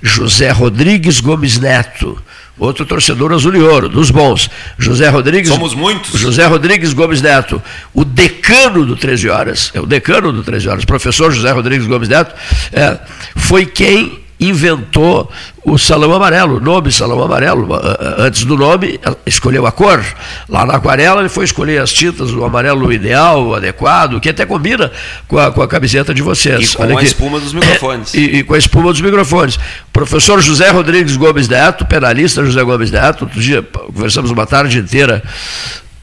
José 0.00 0.52
Rodrigues 0.52 1.18
Gomes 1.18 1.58
Neto, 1.58 2.22
outro 2.56 2.86
torcedor 2.86 3.32
azul 3.32 3.52
e 3.56 3.58
ouro, 3.60 3.88
dos 3.88 4.12
bons. 4.12 4.48
José 4.78 5.08
Rodrigues. 5.08 5.48
Somos 5.48 5.74
muitos. 5.74 6.20
José 6.20 6.46
Rodrigues 6.46 6.92
Gomes 6.92 7.20
Neto, 7.20 7.60
o 7.92 8.04
decano 8.04 8.86
do 8.86 8.94
13 8.94 9.28
Horas, 9.28 9.72
é 9.74 9.80
o 9.80 9.86
decano 9.86 10.32
do 10.32 10.44
13 10.44 10.68
Horas, 10.68 10.84
professor 10.84 11.32
José 11.32 11.50
Rodrigues 11.50 11.88
Gomes 11.88 12.08
Neto, 12.08 12.32
é, 12.72 12.96
foi 13.34 13.66
quem 13.66 14.23
inventou 14.40 15.30
o 15.64 15.78
salão 15.78 16.12
amarelo, 16.12 16.56
o 16.56 16.60
nome 16.60 16.90
salão 16.92 17.22
amarelo. 17.22 17.72
A- 17.74 17.78
a- 17.78 18.22
Antes 18.26 18.44
do 18.44 18.56
nome, 18.56 18.98
escolheu 19.24 19.66
a 19.66 19.72
cor. 19.72 20.04
Lá 20.48 20.66
na 20.66 20.74
aquarela, 20.76 21.20
ele 21.20 21.28
foi 21.28 21.44
escolher 21.44 21.80
as 21.80 21.92
tintas, 21.92 22.30
o 22.32 22.44
amarelo 22.44 22.92
ideal, 22.92 23.46
o 23.46 23.54
adequado, 23.54 24.20
que 24.20 24.28
até 24.28 24.44
combina 24.44 24.90
com 25.28 25.38
a, 25.38 25.50
com 25.52 25.62
a 25.62 25.68
camiseta 25.68 26.12
de 26.12 26.20
vocês. 26.22 26.72
E 26.72 26.76
com 26.76 26.82
Olha 26.82 26.94
a 26.94 26.96
aqui. 26.98 27.06
espuma 27.06 27.38
dos 27.40 27.52
microfones. 27.52 28.12
E, 28.14 28.38
e 28.38 28.42
com 28.42 28.54
a 28.54 28.58
espuma 28.58 28.90
dos 28.92 29.00
microfones. 29.00 29.58
Professor 29.92 30.40
José 30.42 30.68
Rodrigues 30.70 31.16
Gomes 31.16 31.48
Neto, 31.48 31.84
penalista 31.86 32.44
José 32.44 32.62
Gomes 32.62 32.90
Neto, 32.90 33.22
outro 33.24 33.40
dia 33.40 33.62
conversamos 33.62 34.30
uma 34.30 34.46
tarde 34.46 34.78
inteira 34.78 35.22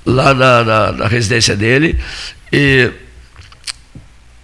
lá 0.06 0.34
na, 0.34 0.64
na- 0.64 0.92
na 0.94 1.08
residência 1.08 1.56
dele. 1.56 2.00
E, 2.52 2.90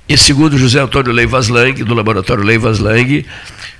e 0.09 0.17
segundo 0.17 0.57
José 0.57 0.79
Antônio 0.79 1.11
Leivas 1.11 1.47
Lang, 1.49 1.83
do 1.83 1.93
laboratório 1.93 2.43
Leivas 2.43 2.79
Lang, 2.79 3.25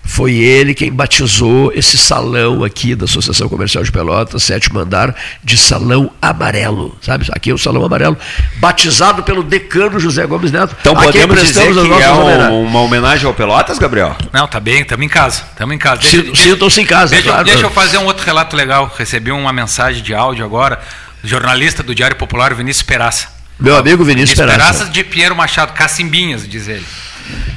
foi 0.03 0.35
ele 0.35 0.73
quem 0.73 0.91
batizou 0.91 1.71
esse 1.75 1.97
salão 1.97 2.63
aqui 2.63 2.95
da 2.95 3.03
Associação 3.05 3.49
Comercial 3.49 3.83
de 3.83 3.91
Pelotas, 3.91 4.41
sétimo 4.43 4.79
andar, 4.79 5.13
de 5.43 5.57
Salão 5.57 6.09
Amarelo. 6.21 6.97
Sabe? 7.01 7.27
Aqui 7.33 7.49
é 7.49 7.53
o 7.53 7.57
Salão 7.57 7.83
Amarelo, 7.83 8.17
batizado 8.55 9.21
pelo 9.23 9.43
decano 9.43 9.99
José 9.99 10.25
Gomes 10.25 10.49
Neto. 10.51 10.75
Então 10.79 10.93
a 10.97 11.01
quem 11.11 11.27
podemos 11.27 11.41
dizer 11.45 11.73
que 11.73 12.03
é 12.03 12.11
um- 12.11 12.63
uma 12.67 12.79
homenagem 12.81 13.25
ao 13.27 13.33
Pelotas, 13.33 13.77
Gabriel? 13.77 14.15
Não, 14.31 14.47
tá 14.47 14.59
bem, 14.61 14.81
estamos 14.81 15.05
em 15.05 15.09
casa. 15.09 15.43
Estamos 15.51 15.75
em 15.75 15.77
casa. 15.79 16.01
Sintam- 16.01 16.35
Sintam-se 16.35 16.81
em 16.81 16.85
casa, 16.85 17.11
Deixa, 17.13 17.27
eu- 17.27 17.31
claro. 17.33 17.45
deixa 17.45 17.63
eu 17.65 17.69
fazer 17.71 17.97
um 17.97 18.05
outro 18.05 18.25
relato 18.25 18.55
legal. 18.55 18.93
Recebi 18.97 19.31
uma 19.31 19.51
mensagem 19.51 20.01
de 20.01 20.13
áudio 20.13 20.45
agora, 20.45 20.79
do 21.21 21.27
jornalista 21.27 21.83
do 21.83 21.93
Diário 21.93 22.15
Popular, 22.15 22.53
Vinícius 22.53 22.83
Peraça. 22.83 23.36
Meu 23.59 23.75
amigo 23.75 24.03
Vinícius 24.03 24.37
Peraça. 24.37 24.57
Peraça 24.57 24.85
de 24.85 25.03
Pinheiro 25.03 25.35
Machado, 25.35 25.73
Cacimbinhas, 25.73 26.47
diz 26.47 26.67
ele. 26.67 26.85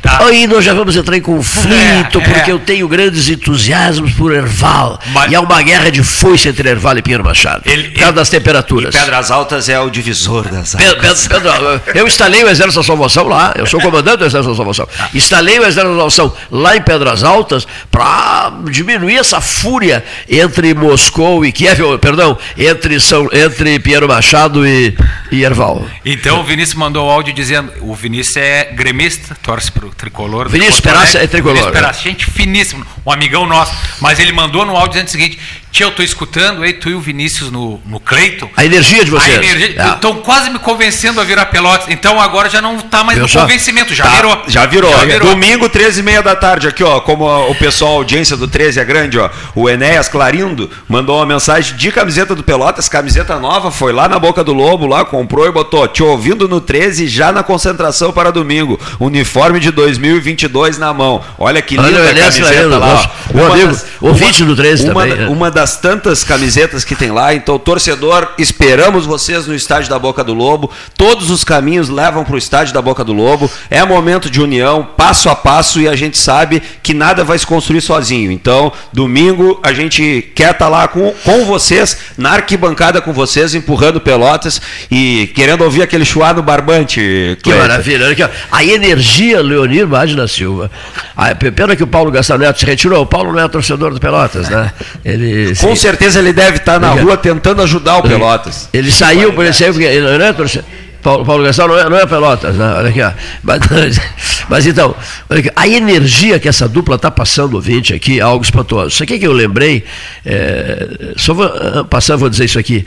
Aí 0.02 0.46
nós 0.46 0.64
já 0.64 0.72
vamos 0.74 0.96
entrar 0.96 1.16
em 1.16 1.20
conflito, 1.20 2.20
É, 2.20 2.24
porque 2.24 2.50
é. 2.50 2.52
eu 2.52 2.58
tenho 2.58 2.88
grandes 2.88 3.28
entusiasmos 3.28 4.12
por 4.14 4.32
Erval. 4.32 4.98
E 5.28 5.34
há 5.34 5.40
uma 5.40 5.62
guerra 5.62 5.90
de 5.90 6.02
foice 6.02 6.48
entre 6.48 6.68
Erval 6.68 6.96
e 6.98 7.02
Pinheiro 7.02 7.24
Machado. 7.24 7.62
por 7.62 7.92
causa 7.98 8.12
das 8.12 8.28
temperaturas. 8.30 8.94
Pedras 8.94 9.30
Altas 9.30 9.68
é 9.68 9.78
o 9.78 9.90
divisor 9.90 10.48
das 10.48 10.74
águas. 10.74 11.26
Pedro, 11.28 11.40
Pedro, 11.42 11.82
eu 11.94 12.06
instalei 12.06 12.42
o 12.44 12.48
Exército 12.48 12.80
da 12.80 12.86
Salvação 12.86 13.26
lá, 13.28 13.54
eu 13.56 13.66
sou 13.66 13.80
comandante 13.80 14.18
do 14.18 14.24
Exército 14.26 14.50
da 14.52 14.56
Salvação. 14.56 14.88
Instalei 15.14 15.58
o 15.58 15.62
Exército 15.64 15.88
da 15.94 16.10
Salvação 16.10 16.36
lá 16.50 16.76
em 16.76 16.82
Pedras 16.82 17.22
Altas 17.24 17.66
para 17.90 18.52
diminuir 18.70 19.16
essa 19.16 19.40
fúria 19.40 20.04
entre 20.28 20.74
Moscou 20.74 21.44
e 21.44 21.52
Kiev, 21.52 21.80
perdão, 22.00 22.36
entre, 22.56 22.98
São, 23.00 23.28
entre 23.32 23.78
Pinheiro 23.80 24.08
Machado 24.08 24.66
e, 24.66 24.96
e 25.30 25.42
Erval. 25.42 25.84
Então 26.04 26.40
o 26.40 26.44
Vinícius 26.44 26.78
mandou 26.78 27.06
o 27.06 27.10
áudio 27.10 27.32
dizendo: 27.34 27.70
o 27.80 27.94
Vinícius 27.94 28.36
é 28.36 28.64
gremista, 28.72 29.36
torce 29.42 29.70
tricolor. 29.94 30.48
Vinícius. 30.48 30.80
Peraça 30.80 31.18
é 31.18 31.26
tricolor, 31.26 31.56
Vinícius 31.56 31.74
Peraça, 31.74 32.02
gente 32.02 32.26
finíssimo, 32.26 32.86
um 33.04 33.12
amigão 33.12 33.46
nosso. 33.46 33.74
Mas 34.00 34.18
ele 34.18 34.32
mandou 34.32 34.64
no 34.64 34.76
áudio 34.76 34.90
dizendo 34.90 35.08
o 35.08 35.10
seguinte: 35.10 35.38
Tia, 35.72 35.86
eu 35.86 35.92
tô 35.92 36.02
escutando 36.02 36.64
aí, 36.64 36.72
tu 36.72 36.90
e 36.90 36.94
o 36.94 37.00
Vinícius 37.00 37.48
no, 37.50 37.80
no 37.86 38.00
Cleiton. 38.00 38.50
A 38.56 38.64
energia 38.64 39.04
de 39.04 39.10
vocês. 39.10 39.36
Energia. 39.36 39.80
É. 39.80 39.88
Estão 39.90 40.14
quase 40.16 40.50
me 40.50 40.58
convencendo 40.58 41.20
a 41.20 41.24
virar 41.24 41.46
Pelotas. 41.46 41.86
Então 41.88 42.20
agora 42.20 42.50
já 42.50 42.60
não 42.60 42.78
tá 42.80 43.04
mais 43.04 43.16
Viu 43.16 43.22
no 43.22 43.28
só? 43.28 43.42
convencimento, 43.42 43.94
já 43.94 44.02
Tá, 44.04 44.10
virou. 44.16 44.42
Já 44.48 44.66
virou. 44.66 44.90
Já 44.90 45.04
virou. 45.04 45.28
Domingo, 45.30 45.68
13 45.68 46.00
e 46.00 46.02
meia 46.02 46.22
da 46.22 46.34
tarde, 46.34 46.66
aqui, 46.66 46.82
ó. 46.82 47.00
Como 47.00 47.24
o 47.48 47.54
pessoal, 47.54 47.92
a 47.92 47.94
audiência 47.98 48.36
do 48.36 48.48
13 48.48 48.80
é 48.80 48.84
grande, 48.84 49.16
ó. 49.18 49.30
O 49.54 49.70
Enéas 49.70 50.08
Clarindo 50.08 50.68
mandou 50.88 51.16
uma 51.18 51.26
mensagem 51.26 51.76
de 51.76 51.92
camiseta 51.92 52.34
do 52.34 52.42
Pelotas, 52.42 52.88
camiseta 52.88 53.38
nova, 53.38 53.70
foi 53.70 53.92
lá 53.92 54.08
na 54.08 54.18
boca 54.18 54.42
do 54.42 54.52
Lobo, 54.52 54.86
lá, 54.88 55.04
comprou 55.04 55.46
e 55.46 55.52
botou. 55.52 55.86
Te 55.86 56.02
ouvindo 56.02 56.48
no 56.48 56.60
13, 56.60 57.06
já 57.06 57.30
na 57.30 57.44
concentração 57.44 58.12
para 58.12 58.32
domingo. 58.32 58.78
Uniforme 58.98 59.60
de 59.60 59.70
2022 59.70 60.78
na 60.78 60.92
mão. 60.92 61.22
Olha 61.38 61.62
que 61.62 61.76
linda 61.76 61.86
Olha 61.88 62.00
o 62.00 62.06
a 62.08 62.10
Enéas 62.10 62.34
camiseta 62.36 62.54
Clarindo, 62.54 62.78
lá. 62.80 63.08
ó. 63.30 63.34
meu 63.34 63.44
Uma 63.44 63.54
amigo, 63.54 63.68
das- 63.68 63.86
ouvinte 64.00 64.44
do 64.44 64.56
13 64.56 64.90
uma, 64.90 65.02
também, 65.02 65.16
né? 65.18 65.28
Uma 65.28 65.50
das 65.60 65.76
tantas 65.76 66.24
camisetas 66.24 66.84
que 66.84 66.96
tem 66.96 67.10
lá. 67.10 67.34
Então, 67.34 67.58
torcedor, 67.58 68.28
esperamos 68.38 69.04
vocês 69.04 69.46
no 69.46 69.54
estádio 69.54 69.90
da 69.90 69.98
Boca 69.98 70.24
do 70.24 70.32
Lobo. 70.32 70.70
Todos 70.96 71.28
os 71.28 71.44
caminhos 71.44 71.90
levam 71.90 72.24
para 72.24 72.34
o 72.34 72.38
estádio 72.38 72.72
da 72.72 72.80
Boca 72.80 73.04
do 73.04 73.12
Lobo. 73.12 73.50
É 73.68 73.84
momento 73.84 74.30
de 74.30 74.40
união, 74.40 74.88
passo 74.96 75.28
a 75.28 75.36
passo, 75.36 75.78
e 75.78 75.86
a 75.86 75.94
gente 75.94 76.16
sabe 76.16 76.62
que 76.82 76.94
nada 76.94 77.24
vai 77.24 77.38
se 77.38 77.46
construir 77.46 77.82
sozinho. 77.82 78.32
Então, 78.32 78.72
domingo 78.90 79.60
a 79.62 79.74
gente 79.74 80.32
quer 80.34 80.52
estar 80.52 80.68
lá 80.68 80.88
com, 80.88 81.12
com 81.24 81.44
vocês, 81.44 81.94
na 82.16 82.30
arquibancada 82.30 83.02
com 83.02 83.12
vocês, 83.12 83.54
empurrando 83.54 84.00
pelotas 84.00 84.62
e 84.90 85.30
querendo 85.34 85.62
ouvir 85.62 85.82
aquele 85.82 86.06
chuá 86.06 86.32
no 86.32 86.42
barbante. 86.42 87.36
Que 87.42 87.52
maravilha. 87.52 88.06
Olha 88.06 88.12
aqui, 88.12 88.22
ó. 88.22 88.28
A 88.50 88.64
energia, 88.64 89.42
Leonir 89.42 89.86
Magna 89.86 90.26
Silva. 90.26 90.70
A, 91.14 91.34
pena 91.34 91.76
que 91.76 91.82
o 91.82 91.86
Paulo 91.86 92.10
Gastaneto 92.10 92.58
se 92.58 92.64
retirou. 92.64 93.02
O 93.02 93.06
Paulo 93.06 93.30
não 93.30 93.40
é 93.40 93.48
torcedor 93.48 93.92
do 93.92 94.00
Pelotas, 94.00 94.48
né? 94.48 94.72
Ele, 95.04 95.49
Com 95.58 95.74
se- 95.74 95.82
certeza 95.82 96.18
ele 96.18 96.32
deve 96.32 96.58
estar 96.58 96.78
na 96.78 96.90
rua 96.90 97.16
tentando 97.16 97.62
ajudar 97.62 97.98
o 97.98 98.02
Pelotas. 98.02 98.68
Ele 98.72 98.90
saiu, 98.90 99.32
por 99.32 99.44
exemplo, 99.44 99.74
porque 99.74 99.86
ele 99.86 100.18
não 100.18 100.24
é 100.24 100.32
torcedor. 100.32 100.68
Paulo, 101.02 101.24
Paulo 101.24 101.44
Gastão 101.44 101.66
não 101.66 101.78
é, 101.78 101.88
não 101.88 101.96
é 101.96 102.06
Pelotas, 102.06 102.56
né? 102.56 102.74
Olha 102.76 102.88
aqui, 102.90 103.00
ó. 103.00 103.12
Mas, 103.42 103.60
mas 104.48 104.66
então, 104.66 104.94
aqui, 105.28 105.50
a 105.56 105.66
energia 105.66 106.38
que 106.38 106.48
essa 106.48 106.68
dupla 106.68 106.96
está 106.96 107.10
passando, 107.10 107.54
ouvinte, 107.54 107.94
aqui, 107.94 108.18
é 108.18 108.22
algo 108.22 108.44
espantoso. 108.44 108.88
Isso 108.88 109.02
aqui 109.02 109.18
que 109.18 109.26
eu 109.26 109.32
lembrei, 109.32 109.84
é, 110.24 111.14
só 111.16 111.32
vou 111.32 111.46
ah, 111.46 111.84
passar, 111.84 112.16
vou 112.16 112.28
dizer 112.28 112.44
isso 112.44 112.58
aqui. 112.58 112.86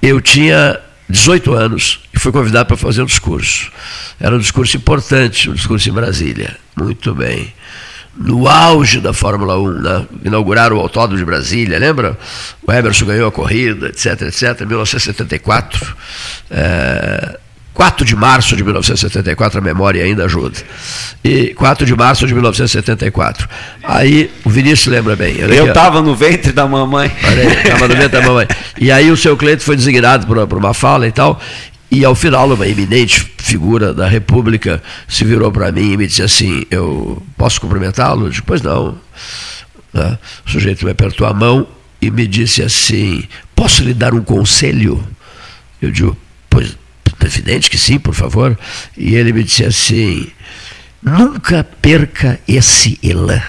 Eu 0.00 0.20
tinha 0.20 0.78
18 1.08 1.52
anos 1.54 2.00
e 2.14 2.18
fui 2.18 2.30
convidado 2.30 2.66
para 2.66 2.76
fazer 2.76 3.02
um 3.02 3.06
discurso. 3.06 3.70
Era 4.20 4.36
um 4.36 4.38
discurso 4.38 4.76
importante, 4.76 5.50
um 5.50 5.54
discurso 5.54 5.88
em 5.88 5.92
Brasília. 5.92 6.56
Muito 6.76 7.14
bem. 7.14 7.52
No 8.16 8.48
auge 8.48 9.00
da 9.00 9.12
Fórmula 9.12 9.58
1, 9.58 9.70
né? 9.80 10.06
inauguraram 10.24 10.76
o 10.76 10.80
Autódromo 10.80 11.18
de 11.18 11.24
Brasília, 11.24 11.78
lembra? 11.78 12.16
O 12.64 12.72
Emerson 12.72 13.06
ganhou 13.06 13.28
a 13.28 13.32
corrida, 13.32 13.88
etc, 13.88 14.22
etc, 14.22 14.60
em 14.60 14.66
1974. 14.66 15.96
É, 16.50 17.38
4 17.74 18.06
de 18.06 18.14
março 18.14 18.56
de 18.56 18.62
1974, 18.62 19.58
a 19.58 19.60
memória 19.60 20.02
ainda 20.02 20.24
ajuda. 20.24 20.56
E 21.24 21.52
4 21.54 21.84
de 21.84 21.94
março 21.96 22.24
de 22.24 22.32
1974. 22.32 23.48
Aí 23.82 24.30
o 24.44 24.48
Vinícius 24.48 24.86
lembra 24.86 25.16
bem. 25.16 25.38
Eu 25.38 25.66
estava 25.66 26.00
no 26.00 26.14
ventre 26.14 26.52
da 26.52 26.68
mamãe. 26.68 27.10
Olha 27.24 27.42
aí, 27.42 27.56
tava 27.68 27.88
no 27.88 27.94
ventre 27.96 28.20
da 28.20 28.22
mamãe. 28.22 28.46
E 28.78 28.92
aí 28.92 29.10
o 29.10 29.16
seu 29.16 29.36
Cleito 29.36 29.64
foi 29.64 29.74
designado 29.74 30.24
para 30.24 30.56
uma 30.56 30.72
fala 30.72 31.08
e 31.08 31.12
tal. 31.12 31.40
E 31.94 32.04
ao 32.04 32.16
final, 32.16 32.52
uma 32.52 32.66
eminente 32.66 33.20
figura 33.38 33.94
da 33.94 34.08
República 34.08 34.82
se 35.06 35.24
virou 35.24 35.52
para 35.52 35.70
mim 35.70 35.92
e 35.92 35.96
me 35.96 36.08
disse 36.08 36.22
assim: 36.22 36.64
Eu 36.68 37.22
posso 37.36 37.60
cumprimentá-lo? 37.60 38.26
Eu 38.26 38.30
disse, 38.30 38.42
Pois 38.42 38.60
não. 38.60 38.98
Né? 39.92 40.18
O 40.44 40.50
sujeito 40.50 40.84
me 40.84 40.90
apertou 40.90 41.24
a 41.24 41.32
mão 41.32 41.68
e 42.02 42.10
me 42.10 42.26
disse 42.26 42.64
assim: 42.64 43.22
Posso 43.54 43.84
lhe 43.84 43.94
dar 43.94 44.12
um 44.12 44.24
conselho? 44.24 45.06
Eu 45.80 45.92
digo: 45.92 46.16
Pois, 46.50 46.76
é 47.20 47.26
evidente 47.26 47.70
que 47.70 47.78
sim, 47.78 48.00
por 48.00 48.12
favor. 48.12 48.58
E 48.98 49.14
ele 49.14 49.32
me 49.32 49.44
disse 49.44 49.64
assim: 49.64 50.26
Nunca 51.00 51.62
perca 51.80 52.40
esse 52.48 52.98
elan. 53.04 53.40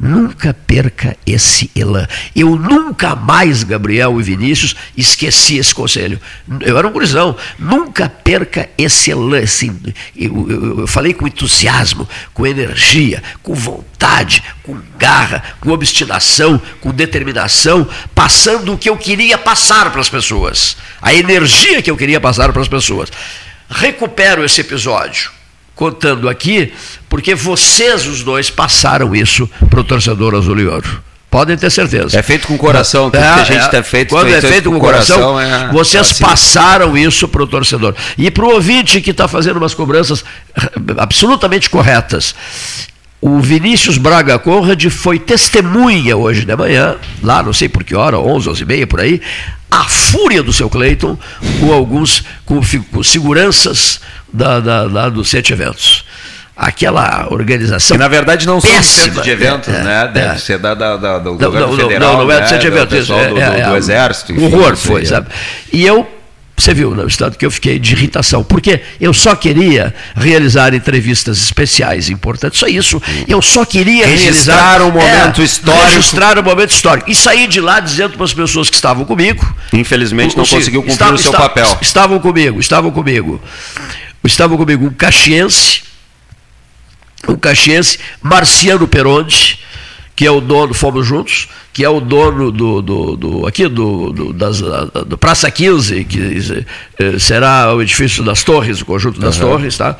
Nunca 0.00 0.54
perca 0.54 1.16
esse 1.26 1.70
elan. 1.74 2.06
Eu 2.34 2.54
nunca 2.56 3.16
mais, 3.16 3.64
Gabriel 3.64 4.20
e 4.20 4.22
Vinícius, 4.22 4.76
esqueci 4.96 5.56
esse 5.58 5.74
conselho. 5.74 6.20
Eu 6.60 6.78
era 6.78 6.86
um 6.86 6.92
gurizão. 6.92 7.36
Nunca 7.58 8.08
perca 8.08 8.68
esse 8.78 9.10
elan. 9.10 9.40
Esse, 9.40 9.66
eu, 10.16 10.46
eu- 10.48 10.78
eu 10.80 10.86
falei 10.86 11.12
com 11.12 11.26
entusiasmo, 11.26 12.08
com 12.32 12.46
energia, 12.46 13.22
com 13.42 13.54
vontade, 13.54 14.42
com 14.62 14.78
garra, 14.96 15.42
com 15.60 15.70
obstinação, 15.70 16.62
com 16.80 16.92
determinação, 16.92 17.84
passando 18.14 18.74
o 18.74 18.78
que 18.78 18.88
eu 18.88 18.96
queria 18.96 19.36
passar 19.36 19.90
para 19.90 20.00
as 20.00 20.08
pessoas. 20.08 20.76
A 21.02 21.12
energia 21.12 21.82
que 21.82 21.90
eu 21.90 21.96
queria 21.96 22.20
passar 22.20 22.52
para 22.52 22.62
as 22.62 22.68
pessoas. 22.68 23.10
Recupero 23.68 24.44
esse 24.44 24.60
episódio 24.60 25.30
contando 25.78 26.28
aqui, 26.28 26.72
porque 27.08 27.36
vocês 27.36 28.04
os 28.04 28.24
dois 28.24 28.50
passaram 28.50 29.14
isso 29.14 29.48
para 29.70 29.78
o 29.78 29.84
torcedor 29.84 30.34
azul 30.34 30.58
e 30.58 30.66
ouro. 30.66 31.04
Podem 31.30 31.56
ter 31.56 31.70
certeza. 31.70 32.18
É 32.18 32.22
feito 32.22 32.48
com 32.48 32.58
coração, 32.58 33.10
tudo 33.10 33.22
que 33.22 33.40
a 33.40 33.44
gente 33.44 33.70
tá 33.70 33.82
feito, 33.82 34.10
Quando 34.10 34.28
é 34.28 34.40
feito 34.40 34.72
com 34.72 34.80
coração, 34.80 35.34
coração, 35.34 35.68
é 35.68 35.72
vocês 35.72 36.10
assim. 36.10 36.24
passaram 36.24 36.96
isso 36.96 37.28
para 37.28 37.44
o 37.44 37.46
torcedor. 37.46 37.94
E 38.16 38.28
para 38.28 38.44
o 38.44 38.54
ouvinte 38.54 39.00
que 39.00 39.10
está 39.10 39.28
fazendo 39.28 39.58
umas 39.58 39.72
cobranças 39.72 40.24
eh, 40.56 40.70
absolutamente 40.96 41.70
corretas. 41.70 42.34
O 43.20 43.40
Vinícius 43.40 43.98
Braga 43.98 44.38
Conrad 44.38 44.84
foi 44.90 45.18
testemunha 45.18 46.16
hoje 46.16 46.44
de 46.44 46.54
manhã, 46.56 46.96
lá 47.22 47.42
não 47.42 47.52
sei 47.52 47.68
por 47.68 47.82
que 47.82 47.94
hora, 47.94 48.18
11, 48.18 48.48
11 48.50 48.62
e 48.62 48.66
meia, 48.66 48.86
por 48.86 49.00
aí, 49.00 49.20
a 49.70 49.84
fúria 49.84 50.42
do 50.42 50.52
seu 50.52 50.70
Cleiton 50.70 51.18
com 51.60 51.72
alguns 51.72 52.22
com, 52.46 52.60
com 52.92 53.02
seguranças 53.02 54.00
da, 54.32 54.60
da, 54.60 54.86
da- 54.86 55.08
do 55.08 55.24
Sete 55.24 55.52
Eventos. 55.52 56.04
Aquela 56.56 57.28
organização. 57.30 57.96
Que 57.96 58.02
na 58.02 58.08
verdade 58.08 58.44
não 58.46 58.60
são 58.60 58.68
do 58.70 58.74
péssima, 58.76 59.04
centro 59.04 59.22
de 59.22 59.30
eventos, 59.30 59.68
é, 59.72 59.82
né? 59.84 60.10
Deve 60.12 60.34
é. 60.34 60.38
ser 60.38 60.58
da, 60.58 60.74
da- 60.74 60.96
da- 60.96 61.18
do 61.18 61.30
Não, 61.32 61.36
governo 61.38 61.60
não, 61.68 61.76
não, 61.76 61.76
federal, 61.76 62.12
não, 62.18 62.24
não 62.24 62.32
é 62.32 62.36
do 62.36 62.40
né? 62.40 62.46
centro 62.48 62.64
de 62.64 62.70
do 62.70 62.76
eventos. 62.78 63.10
é- 63.10 63.28
do, 63.28 63.38
é- 63.40 63.62
do 63.68 63.74
é- 63.74 63.78
exército. 63.78 64.32
Um 64.32 64.44
horror 64.46 64.76
foi, 64.76 65.04
sabe? 65.06 65.28
E 65.72 65.84
eu, 65.86 66.08
você 66.58 66.74
viu 66.74 66.94
no 66.94 67.06
estado 67.06 67.36
que 67.38 67.46
eu 67.46 67.50
fiquei 67.50 67.78
de 67.78 67.92
irritação, 67.94 68.42
porque 68.42 68.80
eu 69.00 69.14
só 69.14 69.34
queria 69.36 69.94
realizar 70.16 70.74
entrevistas 70.74 71.38
especiais 71.38 72.10
importantes, 72.10 72.58
só 72.58 72.66
isso. 72.66 73.00
Eu 73.28 73.40
só 73.40 73.64
queria 73.64 74.06
Registrar 74.06 74.78
realizar, 74.78 74.82
um 74.82 74.90
momento 74.90 75.40
é, 75.40 75.44
histórico. 75.44 75.84
Registrar 75.86 76.38
um 76.38 76.42
momento 76.42 76.70
histórico. 76.70 77.10
E 77.10 77.14
sair 77.14 77.46
de 77.46 77.60
lá 77.60 77.78
dizendo 77.78 78.14
para 78.16 78.24
as 78.24 78.34
pessoas 78.34 78.68
que 78.68 78.74
estavam 78.76 79.04
comigo. 79.04 79.54
Infelizmente 79.72 80.36
não 80.36 80.42
o- 80.42 80.46
o- 80.46 80.50
conseguiu 80.50 80.80
cumprir 80.82 80.92
estavam- 80.94 81.14
o 81.14 81.18
seu 81.18 81.30
estavam- 81.30 81.48
papel. 81.48 81.78
Estavam 81.80 82.18
comigo, 82.18 82.58
estavam 82.60 82.90
comigo. 82.90 83.40
Estavam 84.24 84.56
comigo 84.58 84.86
um 84.86 84.90
caxiense, 84.92 85.82
um 87.28 87.36
caxiense, 87.36 87.98
Marciano 88.20 88.86
Peronde, 88.88 89.60
que 90.18 90.26
é 90.26 90.30
o 90.32 90.40
dono, 90.40 90.74
fomos 90.74 91.06
juntos, 91.06 91.46
que 91.72 91.84
é 91.84 91.88
o 91.88 92.00
dono 92.00 92.50
do, 92.50 92.82
do, 92.82 93.16
do- 93.16 93.46
aqui 93.46 93.68
do, 93.68 94.12
do, 94.12 94.32
das, 94.32 94.60
do 95.06 95.16
Praça 95.16 95.48
15, 95.48 96.02
que 96.06 96.64
eh, 96.98 97.18
será 97.20 97.72
o 97.72 97.80
edifício 97.80 98.24
das 98.24 98.42
torres, 98.42 98.80
o 98.80 98.84
conjunto 98.84 99.20
das 99.20 99.38
Aham. 99.40 99.50
torres, 99.50 99.76
tá? 99.78 99.96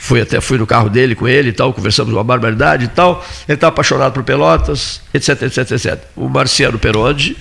Fui 0.00 0.20
até 0.20 0.40
fui 0.40 0.58
no 0.58 0.66
carro 0.66 0.90
dele 0.90 1.14
com 1.14 1.28
ele 1.28 1.50
e 1.50 1.52
tal, 1.52 1.72
conversamos 1.72 2.12
uma 2.12 2.24
barbaridade 2.24 2.86
e 2.86 2.88
tal. 2.88 3.24
Ele 3.46 3.54
está 3.54 3.68
apaixonado 3.68 4.12
por 4.12 4.24
Pelotas, 4.24 5.00
etc, 5.14 5.42
etc, 5.42 5.70
etc. 5.70 5.98
O 6.16 6.28
Marciano 6.28 6.76
Peronde, 6.76 7.36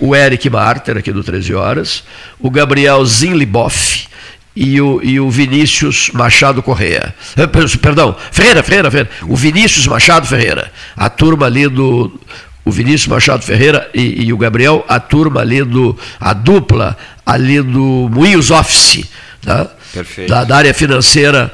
o 0.00 0.16
Eric 0.16 0.48
Marter, 0.48 0.96
aqui 0.96 1.12
do 1.12 1.22
13 1.22 1.52
Horas, 1.54 2.02
o 2.40 2.50
Gabriel 2.50 3.04
Zinliboff 3.04 4.06
e 4.54 4.80
o, 4.80 5.00
e 5.02 5.18
o 5.18 5.30
Vinícius 5.30 6.10
Machado 6.12 6.62
Correia. 6.62 7.14
Eh, 7.36 7.46
per- 7.46 7.78
Perdão, 7.78 8.14
Ferreira, 8.30 8.62
Ferreira, 8.62 8.90
Ferreira. 8.90 9.10
O 9.22 9.36
Vinícius 9.36 9.86
Machado 9.86 10.26
Ferreira. 10.26 10.70
A 10.96 11.08
turma 11.08 11.46
ali 11.46 11.68
do. 11.68 12.20
O 12.64 12.70
Vinícius 12.70 13.08
Machado 13.08 13.42
Ferreira 13.42 13.90
e, 13.94 14.24
e 14.26 14.32
o 14.32 14.36
Gabriel, 14.36 14.84
a 14.88 15.00
turma 15.00 15.40
ali 15.40 15.64
do. 15.64 15.98
A 16.20 16.32
dupla 16.32 16.96
ali 17.24 17.60
do 17.62 18.08
Moinhos 18.12 18.50
Office. 18.50 19.04
Tá? 19.40 19.66
Perfeito. 19.92 20.28
Da, 20.28 20.44
da 20.44 20.56
área 20.56 20.74
financeira. 20.74 21.52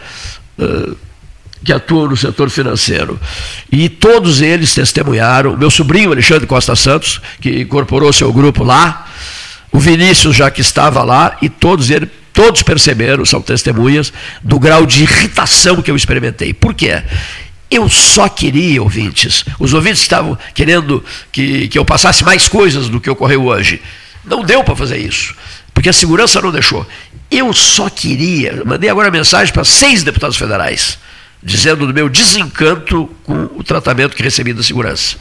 eh, 0.59 0.91
que 1.65 1.73
atua 1.73 2.09
no 2.09 2.17
setor 2.17 2.51
financeiro. 2.51 3.19
E 3.71 3.89
todos 3.89 4.41
eles 4.41 4.73
testemunharam, 4.73 5.57
meu 5.57 5.71
sobrinho 5.73 6.13
Alexandre 6.13 6.47
Costa 6.47 6.77
Santos, 6.77 7.21
que 7.41 7.63
incorporou 7.63 8.13
seu 8.13 8.33
grupo 8.33 8.63
lá, 8.63 9.09
o 9.73 9.79
Vinícius 9.81 10.37
já 10.37 10.53
que 10.53 10.61
estava 10.61 11.03
lá, 11.03 11.37
e 11.43 11.49
todos 11.49 11.91
eles, 11.91 12.09
todos 12.39 12.63
perceberam, 12.63 13.25
são 13.25 13.43
testemunhas, 13.43 14.13
do 14.45 14.61
grau 14.61 14.87
de 14.87 15.03
irritação 15.03 15.83
que 15.83 15.91
eu 15.91 15.97
experimentei. 15.97 16.55
Por 16.55 16.73
quê? 16.73 17.03
Eu 17.69 17.89
só 17.89 18.29
queria, 18.29 18.81
ouvintes, 18.81 19.45
os 19.59 19.75
ouvintes 19.75 20.03
estavam 20.03 20.39
querendo 20.55 21.05
que, 21.33 21.67
que 21.67 21.77
eu 21.77 21.85
passasse 21.85 22.23
mais 22.23 22.47
coisas 22.47 22.89
do 22.89 23.01
que 23.01 23.11
ocorreu 23.11 23.45
hoje. 23.47 23.83
Não 24.25 24.45
deu 24.45 24.63
para 24.63 24.77
fazer 24.77 24.99
isso, 24.99 25.35
porque 25.75 25.89
a 25.89 25.93
segurança 25.93 26.41
não 26.41 26.53
deixou. 26.53 26.87
Eu 27.29 27.53
só 27.53 27.91
queria, 27.91 28.63
mandei 28.65 28.89
agora 28.89 29.11
mensagem 29.11 29.53
para 29.53 29.65
seis 29.65 30.05
deputados 30.05 30.37
federais, 30.37 30.97
dizendo 31.43 31.89
do 31.89 31.93
meu 31.93 32.09
desencanto 32.09 33.11
com 33.25 33.51
o 33.57 33.65
tratamento 33.65 34.15
que 34.15 34.23
recebi 34.23 34.53
da 34.53 34.63
segurança. 34.63 35.17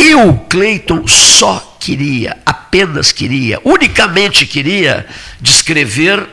Eu, 0.00 0.34
Cleiton, 0.48 1.06
só 1.06 1.76
queria, 1.78 2.36
apenas 2.44 3.12
queria, 3.12 3.60
unicamente 3.64 4.44
queria 4.46 5.06
descrever 5.40 6.28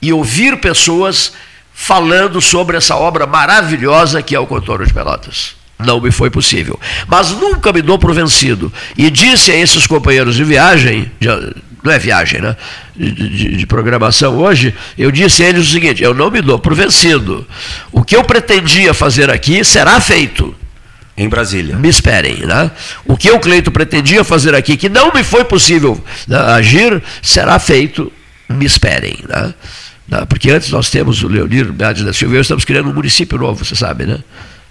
e 0.00 0.12
ouvir 0.12 0.58
pessoas 0.60 1.32
falando 1.72 2.40
sobre 2.40 2.76
essa 2.76 2.96
obra 2.96 3.26
maravilhosa 3.26 4.22
que 4.22 4.34
é 4.34 4.38
o 4.40 4.46
Contorno 4.46 4.86
de 4.86 4.92
Pelotas. 4.92 5.56
Não 5.78 6.00
me 6.00 6.10
foi 6.10 6.28
possível. 6.28 6.78
Mas 7.06 7.30
nunca 7.30 7.72
me 7.72 7.80
dou 7.80 7.98
por 7.98 8.12
vencido. 8.12 8.72
E 8.96 9.08
disse 9.10 9.52
a 9.52 9.56
esses 9.56 9.86
companheiros 9.86 10.34
de 10.34 10.42
viagem, 10.42 11.08
de- 11.20 11.28
não 11.84 11.92
é 11.92 11.98
viagem, 12.00 12.40
né? 12.40 12.56
De, 12.96 13.12
de- 13.12 13.56
de 13.58 13.66
programação 13.66 14.36
hoje, 14.38 14.74
eu 14.98 15.12
disse 15.12 15.44
a 15.44 15.48
eles 15.48 15.68
o 15.68 15.70
seguinte: 15.70 16.02
eu 16.02 16.12
não 16.12 16.32
me 16.32 16.42
dou 16.42 16.58
por 16.58 16.74
vencido. 16.74 17.46
O 17.92 18.02
que 18.02 18.16
eu 18.16 18.24
pretendia 18.24 18.92
fazer 18.92 19.30
aqui 19.30 19.62
será 19.64 20.00
feito. 20.00 20.52
Em 21.16 21.28
Brasília. 21.28 21.74
Me 21.76 21.88
esperem, 21.88 22.38
né? 22.46 22.70
O 23.04 23.16
que 23.16 23.30
o 23.30 23.38
Cleito 23.40 23.70
pretendia 23.72 24.22
fazer 24.24 24.54
aqui, 24.56 24.76
que 24.76 24.88
não 24.88 25.12
me 25.12 25.22
foi 25.24 25.44
possível 25.44 26.00
né, 26.28 26.36
agir, 26.38 27.00
será 27.22 27.58
feito. 27.58 28.12
Me 28.48 28.64
esperem, 28.64 29.18
né? 29.28 29.52
Né, 30.08 30.24
Porque 30.26 30.50
antes 30.50 30.70
nós 30.70 30.90
temos 30.90 31.22
o 31.22 31.28
Leonir 31.28 31.72
Médici 31.72 32.04
da 32.04 32.12
Silva 32.12 32.34
e 32.34 32.38
eu 32.38 32.40
estamos 32.40 32.64
criando 32.64 32.88
um 32.88 32.94
município 32.94 33.38
novo, 33.38 33.64
você 33.64 33.76
sabe, 33.76 34.06
né? 34.06 34.18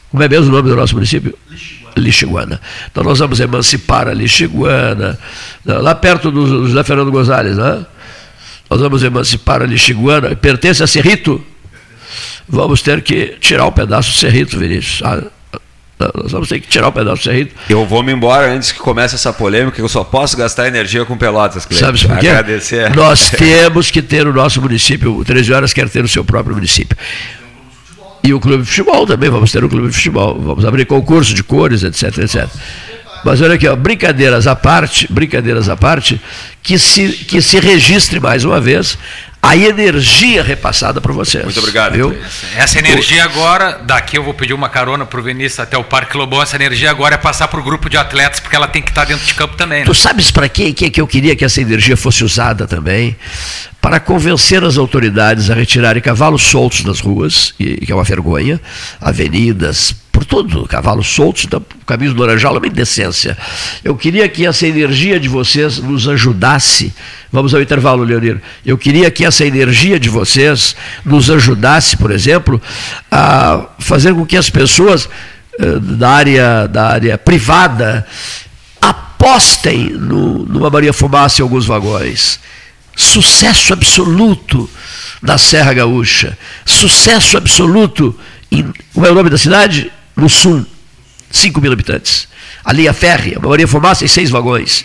Como 0.09 0.23
é 0.23 0.27
mesmo 0.27 0.47
o 0.47 0.51
nome 0.51 0.69
do 0.69 0.75
nosso 0.75 0.95
município? 0.95 1.37
Lixiguana. 1.95 2.61
Então 2.91 3.03
nós 3.03 3.19
vamos 3.19 3.39
emancipar 3.39 4.07
a 4.07 4.13
Lixiguana, 4.13 5.17
né, 5.65 5.77
lá 5.77 5.93
perto 5.95 6.31
do 6.31 6.67
José 6.67 6.83
Fernando 6.83 7.11
Gonzalez, 7.11 7.57
né? 7.57 7.85
Nós 8.69 8.81
vamos 8.81 9.03
emancipar 9.03 9.61
a 9.61 9.65
Lixiguana, 9.65 10.35
pertence 10.35 10.83
a 10.83 10.87
Cerrito. 10.87 11.43
Vamos 12.47 12.81
ter 12.81 13.01
que 13.01 13.35
tirar 13.39 13.65
um 13.65 13.71
pedaço 13.71 14.11
do 14.11 14.17
Cerrito, 14.17 14.57
Vinícius. 14.57 15.01
Ah, 15.03 15.23
Nós 15.99 16.31
vamos 16.31 16.47
ter 16.47 16.59
que 16.59 16.67
tirar 16.67 16.89
um 16.89 16.91
pedaço 16.91 17.17
do 17.17 17.23
Cerrito. 17.23 17.55
Eu 17.67 17.85
vou 17.85 18.03
me 18.03 18.13
embora 18.13 18.51
antes 18.53 18.71
que 18.71 18.79
comece 18.79 19.15
essa 19.15 19.33
polêmica, 19.33 19.75
que 19.75 19.81
eu 19.81 19.89
só 19.89 20.03
posso 20.03 20.37
gastar 20.37 20.67
energia 20.67 21.03
com 21.05 21.17
pelotas, 21.17 21.65
Cleiton. 21.65 21.85
Sabe 21.85 22.07
por 22.07 22.19
quê? 22.19 22.27
Agradecer. 22.27 22.95
Nós 22.95 23.31
temos 23.35 23.89
que 23.89 24.01
ter 24.01 24.27
o 24.27 24.33
nosso 24.33 24.61
município, 24.61 25.17
o 25.17 25.25
13 25.25 25.53
Horas 25.53 25.73
quer 25.73 25.89
ter 25.89 26.03
o 26.03 26.07
seu 26.07 26.23
próprio 26.23 26.55
município. 26.55 26.95
E 28.23 28.33
o 28.33 28.39
clube 28.39 28.63
de 28.63 28.69
futebol 28.69 29.07
também, 29.07 29.29
vamos 29.29 29.51
ter 29.51 29.63
um 29.63 29.69
clube 29.69 29.87
de 29.87 29.95
futebol. 29.95 30.39
Vamos 30.39 30.65
abrir 30.65 30.85
concurso 30.85 31.33
de 31.33 31.43
cores, 31.43 31.81
etc, 31.83 32.15
etc. 32.19 32.47
Mas 33.23 33.41
olha 33.41 33.55
aqui, 33.55 33.67
ó, 33.67 33.75
brincadeiras 33.75 34.45
à 34.45 34.55
parte, 34.55 35.11
brincadeiras 35.11 35.67
à 35.67 35.75
parte, 35.75 36.21
que 36.61 36.77
se, 36.77 37.09
que 37.09 37.41
se 37.41 37.59
registre 37.59 38.19
mais 38.19 38.45
uma 38.45 38.61
vez 38.61 38.97
a 39.47 39.55
energia 39.55 40.43
repassada 40.43 40.99
por 40.99 41.13
vocês. 41.13 41.43
Muito 41.43 41.59
obrigado. 41.59 41.93
Viu? 41.93 42.17
Essa 42.55 42.79
energia 42.79 43.23
agora, 43.23 43.79
daqui 43.83 44.17
eu 44.17 44.23
vou 44.23 44.33
pedir 44.33 44.53
uma 44.53 44.67
carona 44.67 45.05
para 45.05 45.19
o 45.19 45.23
Vinícius 45.23 45.61
até 45.61 45.77
o 45.77 45.83
Parque 45.83 46.17
Lobão. 46.17 46.41
Essa 46.41 46.57
energia 46.57 46.91
agora 46.91 47.15
é 47.15 47.17
passar 47.17 47.47
para 47.47 47.59
o 47.59 47.63
grupo 47.63 47.89
de 47.89 47.95
atletas, 47.95 48.41
porque 48.41 48.55
ela 48.55 48.67
tem 48.67 48.81
que 48.81 48.89
estar 48.89 49.05
dentro 49.05 49.25
de 49.25 49.33
campo 49.33 49.55
também. 49.55 49.79
Né? 49.79 49.85
Tu 49.85 49.93
sabes 49.93 50.31
para 50.31 50.49
quê 50.49 50.73
que, 50.73 50.89
que 50.89 50.99
eu 50.99 51.07
queria 51.07 51.35
que 51.35 51.45
essa 51.45 51.61
energia 51.61 51.95
fosse 51.95 52.23
usada 52.23 52.67
também? 52.67 53.15
Para 53.87 54.01
convencer 54.01 54.65
as 54.65 54.77
autoridades 54.77 55.49
a 55.49 55.53
retirarem 55.53 56.01
cavalos 56.01 56.41
soltos 56.41 56.83
das 56.83 56.99
ruas, 56.99 57.53
que 57.57 57.87
é 57.89 57.95
uma 57.95 58.03
vergonha, 58.03 58.59
avenidas, 58.99 59.95
por 60.11 60.25
tudo, 60.25 60.67
cavalos 60.67 61.07
soltos, 61.07 61.45
então, 61.45 61.65
o 61.81 61.85
caminho 61.85 62.13
do 62.13 62.19
Laranjal 62.19 62.53
é 62.53 62.57
uma 62.57 62.67
indecência. 62.67 63.37
Eu 63.85 63.95
queria 63.95 64.27
que 64.27 64.45
essa 64.45 64.67
energia 64.67 65.17
de 65.17 65.29
vocês 65.29 65.77
nos 65.77 66.05
ajudasse. 66.05 66.93
Vamos 67.31 67.53
ao 67.53 67.61
intervalo, 67.61 68.03
Leonir. 68.03 68.41
Eu 68.65 68.77
queria 68.77 69.09
que 69.09 69.23
essa 69.23 69.45
energia 69.45 69.97
de 69.97 70.09
vocês 70.09 70.75
nos 71.05 71.29
ajudasse, 71.29 71.95
por 71.95 72.11
exemplo, 72.11 72.61
a 73.09 73.67
fazer 73.79 74.13
com 74.13 74.25
que 74.25 74.35
as 74.35 74.49
pessoas 74.49 75.07
eh, 75.57 75.79
da 75.79 76.09
área, 76.09 76.67
da 76.67 76.87
área 76.87 77.17
privada 77.17 78.05
apostem 78.81 79.91
no, 79.91 80.39
numa 80.45 80.69
Maria 80.69 80.91
Fumaça 80.91 81.41
em 81.41 81.43
alguns 81.43 81.65
vagões. 81.65 82.37
Sucesso 82.97 83.73
absoluto 83.73 84.67
na 85.21 85.37
Serra 85.37 85.71
Gaúcha. 85.71 86.35
Sucesso 86.65 87.37
absoluto 87.37 88.19
em. 88.51 88.73
Como 88.91 89.05
é 89.05 89.11
o 89.11 89.13
nome 89.13 89.29
da 89.29 89.37
cidade? 89.37 89.91
Sul. 90.27 90.65
5 91.29 91.61
mil 91.61 91.71
habitantes. 91.71 92.27
A 92.65 92.73
linha 92.73 92.91
férrea, 92.93 93.37
uma 93.37 93.49
Maria 93.49 93.67
Fumaça 93.67 94.03
em 94.03 94.07
seis 94.07 94.31
vagões. 94.31 94.83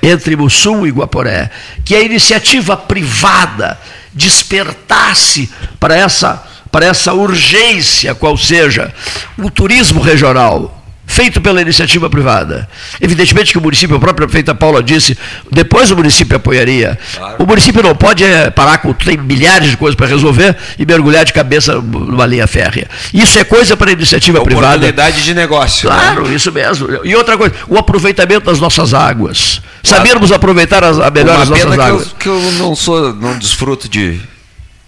Entre 0.00 0.36
Mussum 0.36 0.86
e 0.86 0.90
Guaporé. 0.90 1.50
Que 1.84 1.96
a 1.96 2.00
iniciativa 2.00 2.76
privada 2.76 3.76
despertasse 4.14 5.50
para 5.80 5.96
essa, 5.96 6.40
para 6.70 6.86
essa 6.86 7.12
urgência, 7.12 8.14
qual 8.14 8.36
seja 8.36 8.94
o 9.36 9.50
turismo 9.50 10.00
regional 10.00 10.77
feito 11.08 11.40
pela 11.40 11.60
iniciativa 11.60 12.08
privada. 12.08 12.68
Evidentemente 13.00 13.50
que 13.50 13.58
o 13.58 13.60
município, 13.60 13.96
a 13.96 13.98
própria 13.98 14.28
prefeita 14.28 14.54
Paula 14.54 14.82
disse, 14.82 15.18
depois 15.50 15.90
o 15.90 15.96
município 15.96 16.36
apoiaria. 16.36 16.96
O 17.38 17.46
município 17.46 17.82
não 17.82 17.96
pode 17.96 18.22
é, 18.22 18.50
parar 18.50 18.78
com, 18.78 18.92
tem 18.92 19.16
milhares 19.16 19.70
de 19.70 19.76
coisas 19.76 19.96
para 19.96 20.06
resolver 20.06 20.54
e 20.78 20.86
mergulhar 20.86 21.24
de 21.24 21.32
cabeça 21.32 21.74
numa 21.80 22.26
linha 22.26 22.46
férrea. 22.46 22.88
Isso 23.12 23.38
é 23.38 23.42
coisa 23.42 23.76
para 23.76 23.90
a 23.90 23.92
iniciativa 23.94 24.40
privada. 24.42 24.68
Oportunidade 24.68 25.24
de 25.24 25.34
negócio. 25.34 25.88
né? 25.88 25.96
Claro, 25.96 26.32
isso 26.32 26.52
mesmo. 26.52 26.86
E 27.02 27.16
outra 27.16 27.36
coisa, 27.36 27.54
o 27.66 27.78
aproveitamento 27.78 28.46
das 28.46 28.60
nossas 28.60 28.92
águas. 28.92 29.62
Sabermos 29.82 30.30
aproveitar 30.30 30.84
as, 30.84 31.00
a 31.00 31.10
melhor 31.10 31.36
Uma 31.36 31.42
as 31.42 31.48
nossas 31.48 31.64
pena 31.64 31.76
que 31.76 31.82
águas. 31.82 32.06
eu, 32.06 32.16
que 32.18 32.28
eu 32.28 32.52
não 32.52 32.76
sou, 32.76 33.14
não 33.14 33.38
desfruto 33.38 33.88
de, 33.88 34.20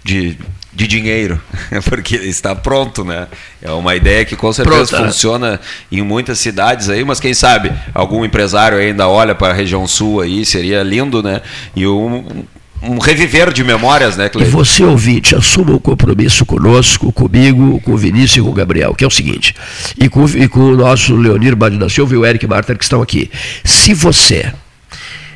de, 0.03 0.37
de 0.73 0.87
dinheiro, 0.87 1.39
porque 1.89 2.15
está 2.15 2.55
pronto, 2.55 3.03
né? 3.03 3.27
É 3.61 3.71
uma 3.71 3.95
ideia 3.95 4.23
que 4.23 4.35
com 4.35 4.51
certeza 4.53 4.77
Pronta, 4.77 4.99
né? 4.99 5.07
funciona 5.07 5.59
em 5.91 6.01
muitas 6.01 6.39
cidades 6.39 6.89
aí, 6.89 7.03
mas 7.03 7.19
quem 7.19 7.33
sabe 7.33 7.71
algum 7.93 8.23
empresário 8.23 8.77
ainda 8.77 9.07
olha 9.07 9.35
para 9.35 9.53
a 9.53 9.55
região 9.55 9.85
sul 9.85 10.21
aí, 10.21 10.45
seria 10.45 10.81
lindo, 10.81 11.21
né? 11.21 11.41
E 11.75 11.85
um, 11.85 12.43
um 12.81 12.97
reviver 12.99 13.51
de 13.51 13.63
memórias, 13.63 14.15
né, 14.17 14.25
E 14.25 14.29
Cleiton? 14.29 14.51
você, 14.51 14.83
ouvinte, 14.83 15.35
assuma 15.35 15.73
um 15.73 15.79
compromisso 15.79 16.45
conosco, 16.45 17.11
comigo, 17.11 17.79
com 17.81 17.91
o 17.91 17.97
Vinícius 17.97 18.37
e 18.37 18.41
com 18.41 18.49
o 18.49 18.53
Gabriel, 18.53 18.95
que 18.95 19.03
é 19.03 19.07
o 19.07 19.11
seguinte, 19.11 19.53
e 19.99 20.07
com, 20.09 20.25
e 20.25 20.47
com 20.47 20.61
o 20.61 20.77
nosso 20.77 21.15
Leonir 21.15 21.55
Bade 21.55 21.77
da 21.77 21.89
Silva 21.89 22.13
e 22.13 22.17
o 22.17 22.25
Eric 22.25 22.47
Marter 22.47 22.77
que 22.77 22.83
estão 22.83 23.01
aqui. 23.01 23.29
Se 23.63 23.93
você 23.93 24.51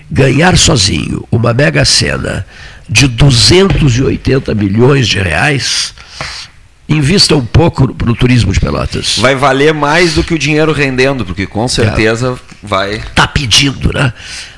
ganhar 0.09 0.57
sozinho 0.57 1.27
uma 1.31 1.53
mega 1.53 1.83
sena 1.83 2.45
de 2.87 3.07
280 3.07 4.53
milhões 4.53 5.07
de 5.07 5.19
reais, 5.19 5.93
invista 6.87 7.35
um 7.35 7.45
pouco 7.45 7.87
no, 8.05 8.15
turismo 8.15 8.53
de 8.53 8.59
Pelotas. 8.59 9.17
Vai 9.17 9.35
valer 9.35 9.73
mais 9.73 10.13
do 10.13 10.23
que 10.23 10.33
o 10.33 10.39
dinheiro 10.39 10.71
rendendo, 10.71 11.25
porque 11.25 11.45
com 11.47 11.67
certeza 11.67 12.37
vai. 12.61 12.95
Está 12.95 13.27
pedindo, 13.27 13.91
né? 13.93 14.13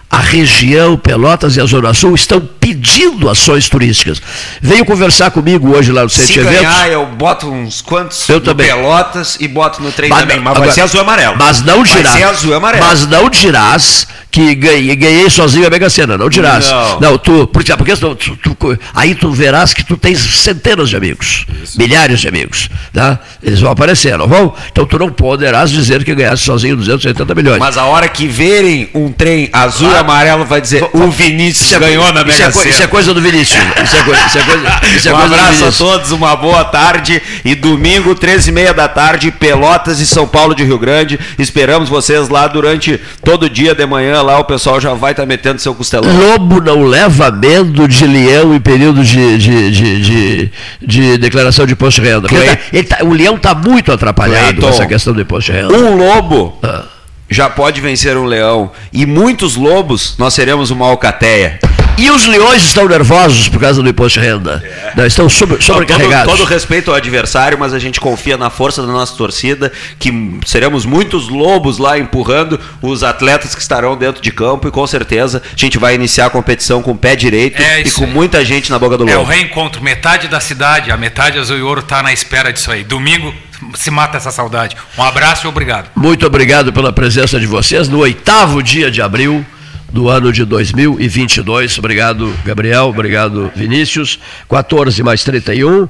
A 0.10 0.20
região, 0.20 0.98
Pelotas 0.98 1.58
e 1.58 1.62
a 1.62 1.66
Zona 1.66 1.94
Sul 1.94 2.16
estão 2.16 2.40
pedindo 2.40 3.30
ações 3.30 3.68
turísticas. 3.68 4.22
Veio 4.62 4.86
conversar 4.86 5.32
comigo 5.32 5.76
hoje 5.76 5.92
lá 5.92 6.04
no 6.04 6.10
Centro 6.10 6.34
Se 6.34 6.40
Eventos. 6.40 6.60
ganhar, 6.62 6.90
eu 6.90 7.06
boto 7.08 7.52
uns 7.52 7.82
quantos 7.82 8.28
Eu 8.30 8.40
também. 8.40 8.68
Pelotas 8.68 9.36
e 9.42 9.50
boto 9.50 9.82
no 9.82 9.92
trem 9.92 10.10
Mas 10.10 10.22
também. 10.22 10.38
Mas 10.38 10.54
vai 10.54 10.64
agora- 10.64 10.72
ser 10.72 10.82
azul 10.82 11.02
e 11.02 11.04
amarelo. 11.04 11.36
Mas 11.38 11.62
não 11.62 11.84
dirás. 11.84 12.08
Vai 12.08 12.18
ser 12.18 12.24
azul 12.24 12.52
e 12.52 12.56
amarelo. 12.56 12.86
Mas 12.86 13.06
não 13.06 13.30
dirás 13.30 14.08
que 14.30 14.54
ganhei, 14.56 14.96
ganhei 14.96 15.30
sozinho 15.30 15.66
a 15.66 15.70
Mega 15.70 15.90
Sena. 15.90 16.18
Não 16.18 16.30
dirás. 16.30 16.70
Não. 17.00 17.18
tu, 17.18 17.48
porque, 17.48 17.76
porque 17.76 17.96
tu- 17.96 18.16
tu- 18.16 18.80
aí 18.94 19.16
tu 19.16 19.32
verás 19.32 19.74
que 19.74 19.84
tu 19.84 19.98
tens 19.98 20.20
centenas 20.20 20.90
de 20.90 20.96
amigos, 20.96 21.46
milhares 21.76 22.20
de 22.20 22.28
amigos. 22.28 22.70
Tá? 22.94 23.20
Eles 23.42 23.60
vão 23.60 23.72
aparecer, 23.72 24.18
não 24.18 24.28
vão? 24.28 24.54
Então 24.72 24.86
tu 24.86 25.00
não 25.00 25.10
poderás 25.10 25.72
dizer 25.72 26.04
que 26.04 26.14
ganhaste 26.14 26.46
sozinho 26.46 26.76
280 26.76 27.34
milhões. 27.34 27.58
Mas 27.60 27.78
a 27.78 27.86
hora 27.86 28.08
que 28.08 28.28
verem 28.28 28.90
um 28.94 29.12
trem 29.12 29.50
azul 29.52 29.92
e 29.92 29.96
amarelo, 29.96 30.46
vai 30.46 30.62
dizer: 30.62 30.84
o 30.94 31.10
Vinícius 31.10 31.68
Isso 31.68 31.76
é- 31.76 31.80
ganhou 31.80 32.12
na 32.14 32.22
isso 32.22 32.42
é 32.42 32.46
Mega 32.46 32.52
co- 32.52 32.60
Sena. 32.60 32.70
Isso 32.72 32.84
é 32.84 32.88
coisa 32.88 33.14
do 33.14 33.22
Vinícius. 33.22 33.64
Isso 33.84 33.96
é 33.98 34.04
coisa, 34.04 34.26
isso 34.28 34.38
é 34.38 34.44
coisa, 34.44 34.82
isso 34.98 35.10
é 35.10 35.14
um 35.14 35.18
coisa 35.20 35.36
abraço 35.36 35.66
a 35.66 35.72
todos, 35.72 36.12
uma 36.12 36.36
boa 36.36 36.64
tarde. 36.66 37.22
E 37.44 37.56
domingo, 37.56 38.14
13 38.14 38.50
e 38.50 38.54
meia 38.54 38.74
da 38.74 38.88
tarde, 38.88 39.32
Pelotas 39.32 40.00
e 40.00 40.06
São 40.06 40.28
Paulo 40.28 40.54
de 40.54 40.64
Rio 40.64 40.78
Grande. 40.78 41.20
Esperamos 41.40 41.90
vocês 41.90 42.30
lá 42.30 42.48
durante 42.48 43.00
todo 43.24 43.44
o 43.44 43.50
dia 43.50 43.74
de 43.74 43.86
manhã. 43.86 44.22
Lá 44.28 44.40
o 44.40 44.44
pessoal 44.44 44.82
já 44.82 44.94
vai 44.94 45.12
estar 45.12 45.26
metendo 45.26 45.62
seu 45.62 45.74
costelão. 45.74 46.10
Lobo 46.14 46.60
não 46.60 46.84
leva 46.84 47.32
medo 47.32 47.88
de 47.88 48.06
leão 48.06 48.54
em 48.54 48.60
período 48.60 49.02
de, 49.02 49.38
de, 49.38 49.72
de, 49.72 50.00
de, 50.02 50.52
de 50.82 51.18
declaração 51.18 51.66
de 51.66 51.72
imposto 51.72 52.02
de 52.02 52.10
renda. 52.10 52.28
Ele 52.30 52.46
tá- 52.46 52.58
ele 52.74 52.84
tá- 52.84 52.98
o 53.06 53.14
leão 53.14 53.36
está 53.38 53.56
muito 53.56 53.90
atrapalhado 53.90 54.48
Cleiton, 54.48 54.68
nessa 54.68 54.86
questão 54.86 55.14
do 55.14 55.22
imposto 55.22 55.50
de 55.54 55.58
renda. 55.60 55.74
Um 55.74 55.96
lobo 55.96 56.58
Ah. 56.62 56.84
Já 57.30 57.50
pode 57.50 57.82
vencer 57.82 58.16
um 58.18 58.26
leão. 58.26 58.72
E 58.92 59.06
muitos 59.06 59.56
lobos, 59.56 60.16
nós 60.18 60.34
seremos 60.34 60.72
uma 60.72 60.88
alcateia. 60.88 61.60
E 62.00 62.12
os 62.12 62.28
leões 62.28 62.62
estão 62.64 62.88
nervosos 62.88 63.50
por 63.50 63.60
causa 63.60 63.82
do 63.82 63.90
imposto 63.90 64.20
de 64.20 64.26
renda. 64.28 64.64
Não, 64.96 65.04
estão 65.04 65.28
sobre, 65.28 65.60
sobrecarregados. 65.64 66.28
Todo, 66.32 66.38
todo 66.42 66.48
respeito 66.48 66.92
ao 66.92 66.96
adversário, 66.98 67.58
mas 67.58 67.74
a 67.74 67.80
gente 67.80 68.00
confia 68.00 68.38
na 68.38 68.52
força 68.52 68.84
da 68.86 68.88
nossa 68.94 69.16
torcida, 69.16 69.72
que 69.98 70.40
seremos 70.46 70.86
muitos 70.86 71.28
lobos 71.28 71.80
lá 71.80 71.98
empurrando 71.98 72.60
os 72.84 73.02
atletas 73.04 73.56
que 73.56 73.62
estarão 73.62 73.98
dentro 73.98 74.22
de 74.22 74.30
campo 74.32 74.68
e 74.68 74.72
com 74.72 74.86
certeza 74.86 75.42
a 75.44 75.60
gente 75.60 75.80
vai 75.80 75.96
iniciar 75.96 76.28
a 76.28 76.30
competição 76.30 76.84
com 76.84 76.92
o 76.92 76.96
pé 76.98 77.16
direito 77.16 77.60
É 77.60 77.82
e 77.82 77.90
com 77.90 78.04
aí. 78.04 78.12
muita 78.12 78.46
gente 78.46 78.70
na 78.70 78.78
boca 78.78 78.96
do 78.96 79.10
É 79.10 79.16
o 79.16 79.22
lobo. 79.22 79.32
reencontro. 79.32 79.82
Metade 79.82 80.28
da 80.28 80.40
cidade, 80.40 80.92
a 80.92 80.98
metade 80.98 81.40
azul 81.40 81.58
e 81.58 81.64
ouro 81.64 81.80
está 81.80 82.04
na 82.04 82.14
espera 82.14 82.54
disso 82.54 82.70
aí. 82.72 82.84
Domingo 82.84 83.34
se 83.76 83.90
mata 83.90 84.18
essa 84.18 84.32
saudade. 84.32 84.76
Um 84.98 85.04
abraço 85.04 85.48
e 85.48 85.50
obrigado. 85.50 85.90
Muito 85.96 86.26
obrigado 86.26 86.72
pela 86.72 86.92
presença 86.92 87.40
de 87.40 87.46
vocês 87.46 87.88
no 87.88 88.00
oitavo 88.00 88.62
dia 88.62 88.90
de 88.92 89.02
abril 89.02 89.46
do 89.92 90.10
ano 90.10 90.32
de 90.32 90.46
2022. 90.46 91.80
Obrigado, 91.80 92.34
Gabriel. 92.46 92.86
Obrigado, 92.86 93.52
Vinícius. 93.56 94.20
14 94.50 95.02
mais 95.04 95.24
31. 95.24 95.88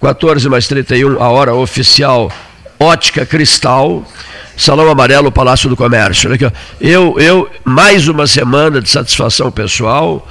14 0.00 0.48
mais 0.48 0.68
31, 0.68 1.22
a 1.22 1.28
hora 1.28 1.54
oficial 1.54 2.30
Ótica 2.78 3.24
Cristal. 3.24 4.04
Salão 4.56 4.88
Amarelo, 4.88 5.30
Palácio 5.30 5.68
do 5.68 5.76
Comércio. 5.76 6.30
Eu, 6.80 7.18
eu, 7.18 7.50
mais 7.62 8.08
uma 8.08 8.26
semana 8.26 8.80
de 8.80 8.88
satisfação 8.88 9.50
pessoal 9.50 10.26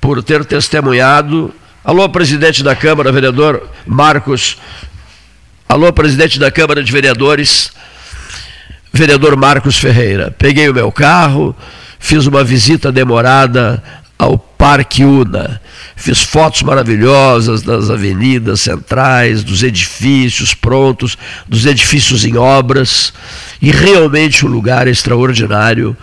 por 0.00 0.22
ter 0.22 0.44
testemunhado. 0.44 1.52
Alô, 1.84 2.08
presidente 2.08 2.62
da 2.62 2.76
Câmara, 2.76 3.10
vereador 3.10 3.68
Marcos. 3.84 4.58
Alô, 5.68 5.92
presidente 5.92 6.38
da 6.38 6.50
Câmara 6.50 6.82
de 6.82 6.90
Vereadores, 6.90 7.70
vereador 8.90 9.36
Marcos 9.36 9.76
Ferreira. 9.76 10.34
Peguei 10.38 10.66
o 10.66 10.72
meu 10.72 10.90
carro, 10.90 11.54
fiz 11.98 12.24
uma 12.24 12.42
visita 12.42 12.90
demorada 12.90 13.82
ao 14.18 14.38
Parque 14.38 15.04
Una. 15.04 15.60
Fiz 15.94 16.22
fotos 16.22 16.62
maravilhosas 16.62 17.60
das 17.60 17.90
avenidas 17.90 18.62
centrais, 18.62 19.44
dos 19.44 19.62
edifícios 19.62 20.54
prontos, 20.54 21.18
dos 21.46 21.66
edifícios 21.66 22.24
em 22.24 22.38
obras, 22.38 23.12
e 23.60 23.70
realmente 23.70 24.46
um 24.46 24.48
lugar 24.48 24.88
extraordinário 24.88 25.94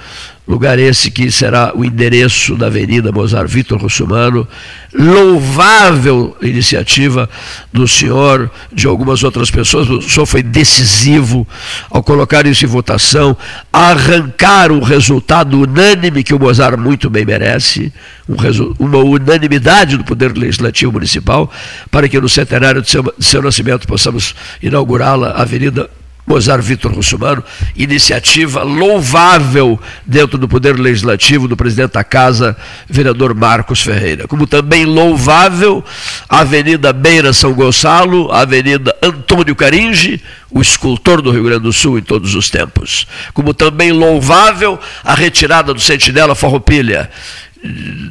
Lugar 0.48 0.78
esse 0.78 1.10
que 1.10 1.32
será 1.32 1.72
o 1.76 1.84
endereço 1.84 2.56
da 2.56 2.68
Avenida 2.68 3.12
Mozart 3.12 3.50
Vitor 3.50 3.82
Russumano. 3.82 4.48
Louvável 4.94 6.38
iniciativa 6.40 7.28
do 7.74 7.88
senhor, 7.88 8.52
de 8.72 8.86
algumas 8.86 9.24
outras 9.24 9.50
pessoas. 9.50 9.90
O 9.90 10.02
senhor 10.02 10.26
foi 10.28 10.44
decisivo 10.44 11.48
ao 11.90 12.04
colocar 12.04 12.46
isso 12.46 12.64
em 12.64 12.68
votação, 12.68 13.36
arrancar 13.74 14.72
um 14.72 14.82
resultado 14.82 15.60
unânime 15.60 16.24
que 16.24 16.34
o 16.34 16.40
Mozart 16.40 16.78
muito 16.78 17.10
bem 17.10 17.26
merece, 17.26 17.92
um 18.30 18.36
uma 18.78 19.00
unanimidade 19.00 19.98
do 19.98 20.04
Poder 20.04 20.38
Legislativo 20.38 20.92
Municipal, 20.92 21.52
para 21.90 22.08
que 22.08 22.20
no 22.22 22.30
centenário 22.30 22.82
de 22.82 22.90
seu, 22.90 23.02
de 23.02 23.26
seu 23.26 23.42
nascimento 23.42 23.88
possamos 23.88 24.36
inaugurá-la, 24.62 25.30
a 25.30 25.42
Avenida 25.42 25.90
Mozart 26.26 26.62
Vitor 26.64 26.92
Russumano, 26.92 27.44
iniciativa 27.76 28.64
louvável 28.64 29.80
dentro 30.06 30.38
do 30.38 30.48
Poder 30.48 30.80
Legislativo 30.80 31.48
do 31.48 31.56
presidente 31.56 31.94
da 31.94 32.04
Casa, 32.04 32.58
vereador 32.90 33.36
Marcos 33.36 33.82
Ferreira. 33.82 34.28
Como 34.28 34.48
também 34.48 34.86
louvável 34.86 35.84
a 36.28 36.40
Avenida 36.40 36.92
Beira 36.92 37.32
São 37.32 37.54
Gonçalo, 37.54 38.32
a 38.32 38.42
Avenida 38.42 38.96
Antônio 39.04 39.56
Caringe, 39.56 40.22
o 40.50 40.62
escultor 40.62 41.22
do 41.22 41.32
Rio 41.32 41.44
Grande 41.44 41.64
do 41.64 41.74
Sul 41.74 42.00
em 42.00 42.02
todos 42.02 42.34
os 42.34 42.50
tempos. 42.50 43.06
Como 43.34 43.54
também 43.54 43.92
louvável 43.92 44.80
a 45.04 45.14
retirada 45.14 45.74
do 45.74 45.80
Sentinela 45.82 46.34
Farroupilha 46.34 47.10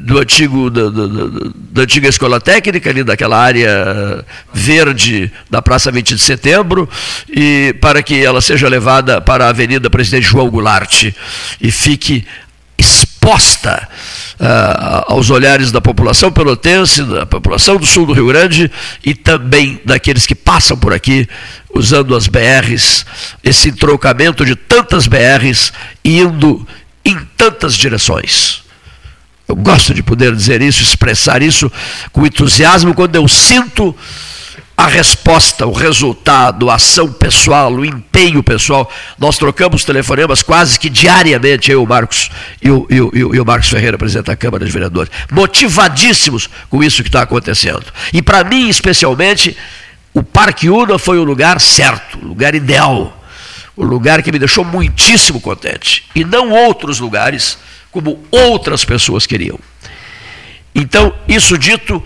do 0.01 0.18
antigo, 0.18 0.70
da, 0.70 0.90
da, 0.90 1.06
da, 1.06 1.82
antiga 1.82 2.09
escola 2.09 2.40
técnica, 2.40 2.90
ali 2.90 3.05
daquela 3.05 3.39
área 3.39 4.24
verde 4.52 5.31
da 5.48 5.62
Praça 5.62 5.90
20 5.90 6.14
de 6.14 6.20
Setembro, 6.20 6.89
e 7.28 7.74
para 7.81 8.02
que 8.02 8.22
ela 8.24 8.40
seja 8.40 8.68
levada 8.68 9.20
para 9.20 9.47
a 9.47 9.48
Avenida 9.51 9.89
Presidente 9.89 10.26
João 10.26 10.51
Goulart 10.51 11.12
e 11.60 11.70
fique 11.70 12.26
exposta 12.76 13.89
uh, 14.40 15.12
aos 15.12 15.31
olhares 15.31 15.72
da 15.72 15.81
população 15.81 16.31
pelotense, 16.31 17.02
da 17.02 17.24
população 17.24 17.76
do 17.76 17.86
sul 17.86 18.06
do 18.06 18.12
Rio 18.12 18.26
Grande 18.26 18.70
e 19.05 19.14
também 19.14 19.81
daqueles 19.85 20.26
que 20.26 20.35
passam 20.35 20.76
por 20.76 20.93
aqui 20.93 21.26
usando 21.74 22.14
as 22.14 22.26
BRs, 22.26 23.06
esse 23.43 23.68
entrocamento 23.68 24.44
de 24.44 24.55
tantas 24.55 25.06
BRs 25.06 25.72
indo 26.05 26.66
em 27.05 27.18
tantas 27.36 27.74
direções. 27.74 28.64
Eu 29.46 29.56
gosto 29.56 29.92
de 29.92 30.02
poder 30.02 30.34
dizer 30.34 30.62
isso, 30.62 30.82
expressar 30.82 31.42
isso 31.42 31.70
com 32.12 32.26
entusiasmo 32.26 32.94
quando 32.94 33.16
eu 33.16 33.28
sinto 33.28 33.94
a 34.76 34.86
resposta, 34.88 35.66
o 35.66 35.72
resultado, 35.72 36.68
a 36.68 36.74
ação 36.74 37.12
pessoal, 37.12 37.72
o 37.72 37.84
empenho 37.84 38.42
pessoal. 38.42 38.90
Nós 39.18 39.38
trocamos 39.38 39.84
telefonemas 39.84 40.42
quase 40.42 40.78
que 40.78 40.90
diariamente, 40.90 41.70
eu, 41.70 41.86
Marcos 41.86 42.30
e 42.60 42.70
o, 42.70 42.86
e 42.90 43.00
o, 43.00 43.34
e 43.34 43.40
o 43.40 43.44
Marcos 43.44 43.68
Ferreira, 43.68 43.96
presidente 43.96 44.26
da 44.26 44.36
Câmara 44.36 44.64
de 44.64 44.72
Vereadores, 44.72 45.12
motivadíssimos 45.30 46.48
com 46.68 46.82
isso 46.82 47.02
que 47.02 47.08
está 47.08 47.22
acontecendo. 47.22 47.84
E 48.12 48.20
para 48.20 48.42
mim, 48.42 48.68
especialmente, 48.68 49.56
o 50.12 50.22
Parque 50.22 50.68
Una 50.68 50.98
foi 50.98 51.18
o 51.18 51.24
lugar 51.24 51.60
certo, 51.60 52.18
o 52.18 52.26
lugar 52.26 52.54
ideal, 52.54 53.23
o 53.76 53.84
lugar 53.84 54.22
que 54.22 54.32
me 54.32 54.38
deixou 54.38 54.64
muitíssimo 54.64 55.40
contente. 55.40 56.05
E 56.14 56.24
não 56.24 56.51
outros 56.51 57.01
lugares 57.01 57.59
como 57.90 58.22
outras 58.30 58.84
pessoas 58.84 59.26
queriam. 59.26 59.59
Então, 60.74 61.14
isso 61.28 61.56
dito, 61.56 62.02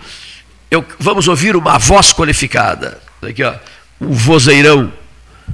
eu, 0.69 0.85
vamos 0.99 1.27
ouvir 1.27 1.55
uma 1.55 1.77
voz 1.77 2.13
qualificada. 2.13 2.99
Aqui, 3.21 3.43
ó, 3.43 3.55
o 3.99 4.13
vozeirão, 4.13 4.93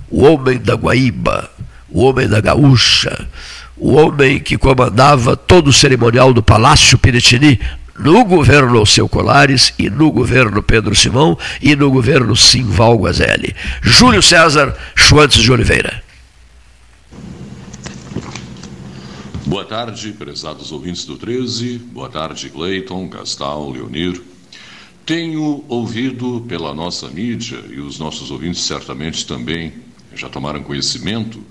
o 0.10 0.26
homem 0.26 0.58
da 0.58 0.76
Guaíba, 0.76 1.50
o 1.90 2.04
homem 2.04 2.28
da 2.28 2.42
Gaúcha, 2.42 3.28
o 3.78 3.94
homem 3.94 4.40
que 4.40 4.58
comandava 4.58 5.36
todo 5.36 5.70
o 5.70 5.74
cerimonial 5.74 6.34
do 6.34 6.44
Palácio 6.44 6.98
Piritini 6.98 7.60
no 7.98 8.26
governo 8.26 8.78
Alceu 8.78 9.08
Colares 9.08 9.74
e 9.80 9.90
no 9.90 10.12
governo 10.12 10.62
Pedro 10.62 10.94
Simão 10.94 11.38
e 11.62 11.76
no 11.76 11.90
governo 11.90 12.36
Simval 12.36 12.98
Guazelli. 12.98 13.56
Júlio 13.82 14.22
César 14.22 14.76
Schwantz 14.96 15.38
de 15.38 15.52
Oliveira. 15.52 16.05
Boa 19.48 19.64
tarde, 19.64 20.12
prezados 20.12 20.72
ouvintes 20.72 21.06
do 21.06 21.18
13. 21.18 21.78
Boa 21.78 22.10
tarde, 22.10 22.50
Cleiton, 22.50 23.08
Gastal, 23.08 23.70
Leonir. 23.70 24.20
Tenho 25.06 25.64
ouvido 25.70 26.44
pela 26.48 26.74
nossa 26.74 27.08
mídia, 27.10 27.64
e 27.70 27.80
os 27.80 28.00
nossos 28.00 28.32
ouvintes 28.32 28.64
certamente 28.64 29.24
também 29.28 29.72
já 30.16 30.28
tomaram 30.28 30.64
conhecimento, 30.64 31.44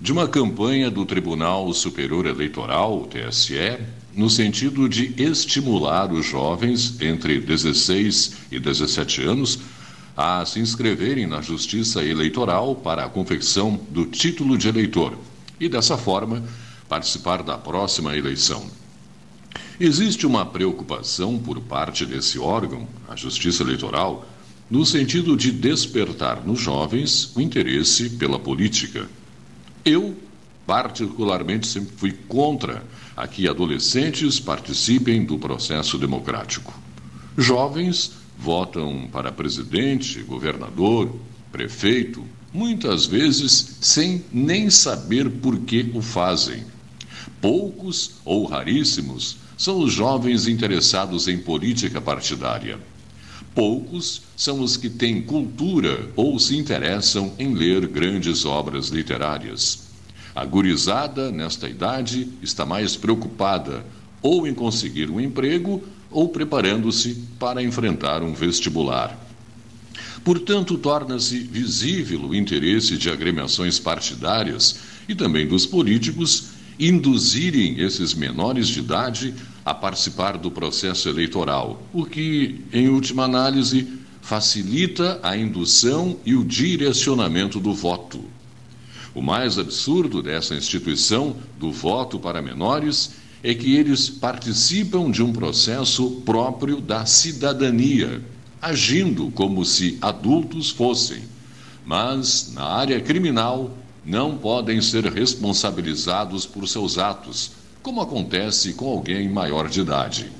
de 0.00 0.12
uma 0.12 0.28
campanha 0.28 0.88
do 0.88 1.04
Tribunal 1.04 1.72
Superior 1.72 2.26
Eleitoral, 2.26 3.08
TSE, 3.08 3.76
no 4.14 4.30
sentido 4.30 4.88
de 4.88 5.12
estimular 5.20 6.12
os 6.12 6.24
jovens 6.24 7.00
entre 7.00 7.40
16 7.40 8.36
e 8.52 8.60
17 8.60 9.20
anos 9.20 9.58
a 10.16 10.44
se 10.44 10.60
inscreverem 10.60 11.26
na 11.26 11.42
Justiça 11.42 12.04
Eleitoral 12.04 12.76
para 12.76 13.04
a 13.04 13.08
confecção 13.08 13.80
do 13.90 14.06
título 14.06 14.56
de 14.56 14.68
eleitor 14.68 15.18
e, 15.58 15.68
dessa 15.68 15.98
forma, 15.98 16.44
participar 16.92 17.42
da 17.42 17.56
próxima 17.56 18.14
eleição. 18.14 18.66
Existe 19.80 20.26
uma 20.26 20.44
preocupação 20.44 21.38
por 21.38 21.58
parte 21.58 22.04
desse 22.04 22.38
órgão, 22.38 22.86
a 23.08 23.16
Justiça 23.16 23.62
Eleitoral, 23.62 24.28
no 24.70 24.84
sentido 24.84 25.34
de 25.34 25.50
despertar 25.50 26.46
nos 26.46 26.60
jovens 26.60 27.34
o 27.34 27.40
interesse 27.40 28.10
pela 28.10 28.38
política. 28.38 29.08
Eu, 29.82 30.14
particularmente, 30.66 31.66
sempre 31.66 31.96
fui 31.96 32.12
contra 32.28 32.84
a 33.16 33.26
que 33.26 33.48
adolescentes 33.48 34.38
participem 34.38 35.24
do 35.24 35.38
processo 35.38 35.96
democrático. 35.96 36.78
Jovens 37.38 38.12
votam 38.38 39.08
para 39.10 39.32
presidente, 39.32 40.20
governador, 40.20 41.10
prefeito, 41.50 42.22
muitas 42.52 43.06
vezes 43.06 43.78
sem 43.80 44.22
nem 44.30 44.68
saber 44.68 45.30
por 45.30 45.58
que 45.60 45.90
o 45.94 46.02
fazem 46.02 46.70
Poucos 47.42 48.12
ou 48.24 48.46
raríssimos 48.46 49.36
são 49.58 49.80
os 49.80 49.92
jovens 49.92 50.46
interessados 50.46 51.26
em 51.26 51.36
política 51.36 52.00
partidária. 52.00 52.78
Poucos 53.52 54.22
são 54.36 54.60
os 54.60 54.76
que 54.76 54.88
têm 54.88 55.20
cultura 55.20 56.08
ou 56.14 56.38
se 56.38 56.56
interessam 56.56 57.32
em 57.40 57.52
ler 57.52 57.88
grandes 57.88 58.44
obras 58.44 58.90
literárias. 58.90 59.80
A 60.32 60.44
gurizada, 60.44 61.32
nesta 61.32 61.68
idade, 61.68 62.28
está 62.40 62.64
mais 62.64 62.94
preocupada 62.94 63.84
ou 64.22 64.46
em 64.46 64.54
conseguir 64.54 65.10
um 65.10 65.20
emprego 65.20 65.82
ou 66.12 66.28
preparando-se 66.28 67.24
para 67.40 67.60
enfrentar 67.60 68.22
um 68.22 68.32
vestibular. 68.32 69.18
Portanto, 70.24 70.78
torna-se 70.78 71.40
visível 71.40 72.20
o 72.20 72.34
interesse 72.36 72.96
de 72.96 73.10
agremiações 73.10 73.80
partidárias 73.80 74.78
e 75.08 75.14
também 75.16 75.44
dos 75.44 75.66
políticos 75.66 76.51
induzirem 76.78 77.78
esses 77.80 78.14
menores 78.14 78.68
de 78.68 78.80
idade 78.80 79.34
a 79.64 79.72
participar 79.72 80.36
do 80.36 80.50
processo 80.50 81.08
eleitoral, 81.08 81.82
o 81.92 82.04
que, 82.04 82.60
em 82.72 82.88
última 82.88 83.24
análise, 83.24 83.86
facilita 84.20 85.20
a 85.22 85.36
indução 85.36 86.16
e 86.24 86.34
o 86.34 86.44
direcionamento 86.44 87.60
do 87.60 87.74
voto. 87.74 88.24
O 89.14 89.20
mais 89.20 89.58
absurdo 89.58 90.22
dessa 90.22 90.54
instituição 90.54 91.36
do 91.58 91.70
voto 91.70 92.18
para 92.18 92.40
menores 92.40 93.12
é 93.42 93.52
que 93.54 93.74
eles 93.74 94.08
participam 94.08 95.10
de 95.10 95.22
um 95.22 95.32
processo 95.32 96.22
próprio 96.24 96.80
da 96.80 97.04
cidadania, 97.04 98.22
agindo 98.60 99.30
como 99.32 99.64
se 99.64 99.98
adultos 100.00 100.70
fossem. 100.70 101.22
Mas, 101.84 102.52
na 102.54 102.62
área 102.62 103.00
criminal, 103.00 103.76
não 104.04 104.36
podem 104.36 104.80
ser 104.80 105.04
responsabilizados 105.04 106.44
por 106.44 106.66
seus 106.66 106.98
atos, 106.98 107.52
como 107.82 108.00
acontece 108.00 108.72
com 108.74 108.88
alguém 108.88 109.28
maior 109.28 109.68
de 109.68 109.80
idade. 109.80 110.30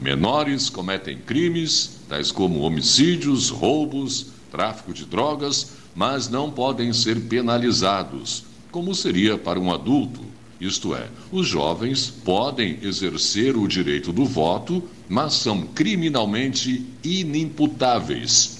Menores 0.00 0.70
cometem 0.70 1.18
crimes, 1.18 1.98
tais 2.08 2.32
como 2.32 2.60
homicídios, 2.60 3.50
roubos, 3.50 4.28
tráfico 4.50 4.92
de 4.92 5.04
drogas, 5.04 5.72
mas 5.94 6.28
não 6.28 6.50
podem 6.50 6.92
ser 6.92 7.20
penalizados, 7.22 8.44
como 8.70 8.94
seria 8.94 9.36
para 9.36 9.60
um 9.60 9.72
adulto. 9.72 10.20
Isto 10.60 10.94
é, 10.94 11.08
os 11.32 11.46
jovens 11.46 12.10
podem 12.10 12.78
exercer 12.82 13.56
o 13.56 13.66
direito 13.66 14.12
do 14.12 14.24
voto, 14.26 14.82
mas 15.08 15.34
são 15.34 15.62
criminalmente 15.62 16.86
inimputáveis. 17.02 18.59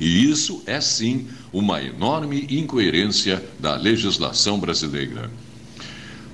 E 0.00 0.30
isso 0.30 0.62
é 0.64 0.80
sim 0.80 1.28
uma 1.52 1.82
enorme 1.82 2.46
incoerência 2.50 3.44
da 3.58 3.76
legislação 3.76 4.58
brasileira. 4.58 5.30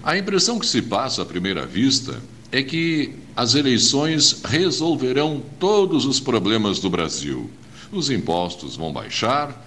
A 0.04 0.16
impressão 0.16 0.58
que 0.58 0.66
se 0.66 0.80
passa 0.80 1.22
à 1.22 1.26
primeira 1.26 1.66
vista 1.66 2.22
é 2.52 2.62
que 2.62 3.12
as 3.34 3.56
eleições 3.56 4.40
resolverão 4.44 5.42
todos 5.58 6.06
os 6.06 6.20
problemas 6.20 6.78
do 6.78 6.88
Brasil. 6.88 7.50
Os 7.90 8.08
impostos 8.08 8.76
vão 8.76 8.92
baixar, 8.92 9.66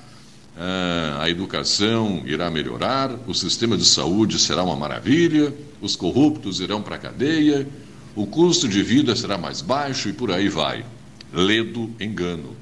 ah, 0.58 1.20
a 1.22 1.30
educação 1.30 2.24
irá 2.26 2.50
melhorar, 2.50 3.12
o 3.28 3.34
sistema 3.34 3.78
de 3.78 3.86
saúde 3.86 4.40
será 4.40 4.64
uma 4.64 4.76
maravilha, 4.76 5.54
os 5.82 5.96
corruptos 5.96 6.62
irão 6.62 6.82
para 6.82 6.96
a 6.96 7.00
cadeia, 7.00 7.68
o 8.16 8.26
custo 8.26 8.68
de 8.68 8.82
vida 8.82 9.16
será 9.16 9.38
mais 9.38 9.62
baixo 9.62 10.10
e 10.10 10.14
por 10.14 10.32
aí 10.32 10.50
vai. 10.50 10.86
Ledo 11.34 11.90
engano. 12.00 12.56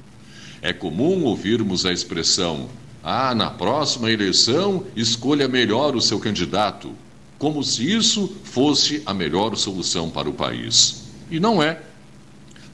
É 0.60 0.72
comum 0.72 1.24
ouvirmos 1.24 1.86
a 1.86 1.92
expressão: 1.92 2.68
ah, 3.02 3.34
na 3.34 3.50
próxima 3.50 4.10
eleição 4.10 4.84
escolha 4.96 5.46
melhor 5.46 5.94
o 5.94 6.00
seu 6.00 6.18
candidato, 6.18 6.92
como 7.38 7.62
se 7.62 7.90
isso 7.90 8.36
fosse 8.42 9.02
a 9.06 9.14
melhor 9.14 9.56
solução 9.56 10.10
para 10.10 10.28
o 10.28 10.32
país. 10.32 11.04
E 11.30 11.38
não 11.38 11.62
é, 11.62 11.80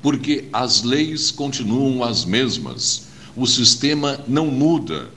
porque 0.02 0.48
as 0.52 0.82
leis 0.82 1.30
continuam 1.30 2.02
as 2.02 2.24
mesmas, 2.24 3.08
o 3.36 3.46
sistema 3.46 4.20
não 4.26 4.46
muda. 4.46 5.10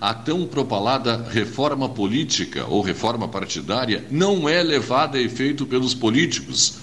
A 0.00 0.12
tão 0.12 0.46
propalada 0.46 1.24
reforma 1.30 1.88
política 1.88 2.66
ou 2.66 2.82
reforma 2.82 3.26
partidária 3.26 4.04
não 4.10 4.48
é 4.48 4.62
levada 4.62 5.16
a 5.16 5.20
efeito 5.20 5.64
pelos 5.64 5.94
políticos, 5.94 6.74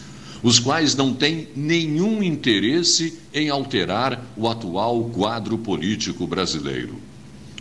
os 0.43 0.59
quais 0.59 0.95
não 0.95 1.13
têm 1.13 1.47
nenhum 1.55 2.23
interesse 2.23 3.19
em 3.34 3.49
alterar 3.49 4.23
o 4.35 4.47
atual 4.47 5.05
quadro 5.05 5.57
político 5.57 6.26
brasileiro. 6.26 6.95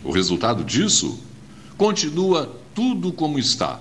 O 0.03 0.11
resultado 0.11 0.63
disso 0.63 1.19
continua 1.77 2.59
tudo 2.73 3.11
como 3.11 3.37
está. 3.37 3.79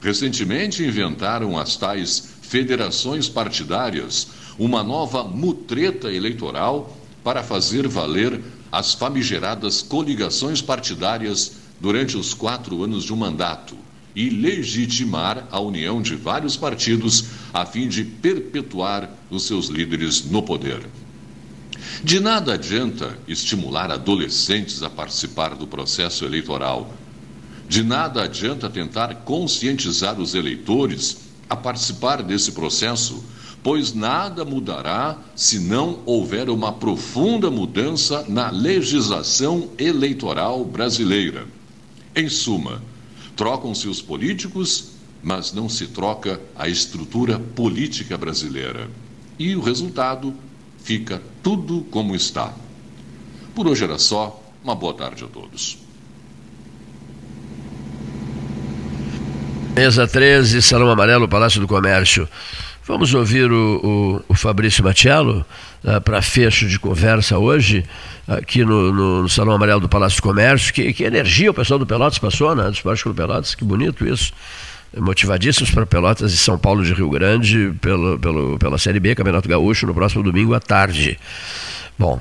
Recentemente 0.00 0.82
inventaram 0.82 1.58
as 1.58 1.76
tais 1.76 2.30
federações 2.42 3.28
partidárias, 3.28 4.28
uma 4.58 4.82
nova 4.82 5.22
mutreta 5.22 6.12
eleitoral 6.12 6.96
para 7.22 7.44
fazer 7.44 7.86
valer 7.86 8.40
as 8.72 8.94
famigeradas 8.94 9.82
coligações 9.82 10.60
partidárias 10.60 11.52
durante 11.80 12.16
os 12.16 12.34
quatro 12.34 12.82
anos 12.82 13.04
de 13.04 13.12
um 13.12 13.16
mandato 13.16 13.76
e 14.20 14.28
legitimar 14.28 15.48
a 15.50 15.58
união 15.58 16.02
de 16.02 16.14
vários 16.14 16.54
partidos 16.54 17.24
a 17.54 17.64
fim 17.64 17.88
de 17.88 18.04
perpetuar 18.04 19.08
os 19.30 19.44
seus 19.44 19.68
líderes 19.68 20.26
no 20.26 20.42
poder. 20.42 20.86
De 22.04 22.20
nada 22.20 22.52
adianta 22.52 23.18
estimular 23.26 23.90
adolescentes 23.90 24.82
a 24.82 24.90
participar 24.90 25.54
do 25.54 25.66
processo 25.66 26.26
eleitoral. 26.26 26.94
De 27.66 27.82
nada 27.82 28.24
adianta 28.24 28.68
tentar 28.68 29.14
conscientizar 29.24 30.20
os 30.20 30.34
eleitores 30.34 31.16
a 31.48 31.56
participar 31.56 32.22
desse 32.22 32.52
processo, 32.52 33.24
pois 33.62 33.94
nada 33.94 34.44
mudará 34.44 35.16
se 35.34 35.58
não 35.58 36.00
houver 36.04 36.50
uma 36.50 36.72
profunda 36.72 37.50
mudança 37.50 38.22
na 38.28 38.50
legislação 38.50 39.70
eleitoral 39.78 40.62
brasileira. 40.62 41.46
Em 42.14 42.28
suma, 42.28 42.82
Trocam-se 43.40 43.88
os 43.88 44.02
políticos, 44.02 44.90
mas 45.22 45.50
não 45.50 45.66
se 45.66 45.86
troca 45.86 46.38
a 46.54 46.68
estrutura 46.68 47.38
política 47.38 48.18
brasileira. 48.18 48.90
E 49.38 49.56
o 49.56 49.62
resultado 49.62 50.34
fica 50.84 51.22
tudo 51.42 51.80
como 51.90 52.14
está. 52.14 52.52
Por 53.54 53.66
hoje 53.66 53.84
era 53.84 53.98
só. 53.98 54.38
Uma 54.62 54.74
boa 54.74 54.92
tarde 54.92 55.24
a 55.24 55.26
todos. 55.26 55.78
Mesa 59.74 60.06
13, 60.06 60.60
Salão 60.60 60.90
Amarelo, 60.90 61.26
Palácio 61.26 61.62
do 61.62 61.66
Comércio. 61.66 62.28
Vamos 62.90 63.14
ouvir 63.14 63.52
o, 63.52 64.20
o, 64.26 64.32
o 64.32 64.34
Fabrício 64.34 64.82
Matiello 64.82 65.46
uh, 65.84 66.00
para 66.00 66.20
fecho 66.20 66.66
de 66.66 66.76
conversa 66.76 67.38
hoje 67.38 67.84
aqui 68.26 68.64
no, 68.64 68.92
no, 68.92 69.22
no, 69.22 69.28
Salão 69.28 69.54
Amarelo 69.54 69.80
do 69.80 69.88
Palácio 69.88 70.20
do 70.20 70.24
Comércio. 70.24 70.74
Que, 70.74 70.92
que 70.92 71.04
energia 71.04 71.52
o 71.52 71.54
pessoal 71.54 71.78
do 71.78 71.86
Pelotas 71.86 72.18
passou, 72.18 72.52
né? 72.52 72.64
Do 72.64 72.72
Esporte 72.72 73.04
Clube 73.04 73.16
Pelotas, 73.16 73.54
que 73.54 73.62
bonito 73.62 74.04
isso. 74.04 74.32
Motivadíssimos 74.96 75.70
para 75.70 75.86
Pelotas 75.86 76.32
e 76.32 76.36
São 76.36 76.58
Paulo 76.58 76.82
de 76.82 76.92
Rio 76.92 77.08
Grande 77.08 77.72
pelo, 77.80 78.18
pelo, 78.18 78.58
pela 78.58 78.76
Série 78.76 78.98
B, 78.98 79.14
Campeonato 79.14 79.48
Gaúcho, 79.48 79.86
no 79.86 79.94
próximo 79.94 80.24
domingo 80.24 80.52
à 80.52 80.58
tarde. 80.58 81.16
Bom, 81.96 82.20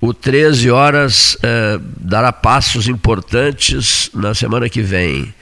o 0.00 0.14
13 0.14 0.70
horas 0.70 1.36
eh, 1.42 1.78
dará 1.98 2.32
passos 2.32 2.88
importantes 2.88 4.10
na 4.14 4.32
semana 4.32 4.70
que 4.70 4.80
vem. 4.80 5.34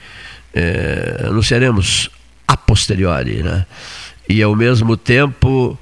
Eh, 0.53 1.23
anunciaremos 1.25 2.09
a 2.45 2.57
posteriori, 2.57 3.43
né? 3.43 3.65
E 4.29 4.41
ao 4.43 4.55
mesmo 4.55 4.97
tempo 4.97 5.77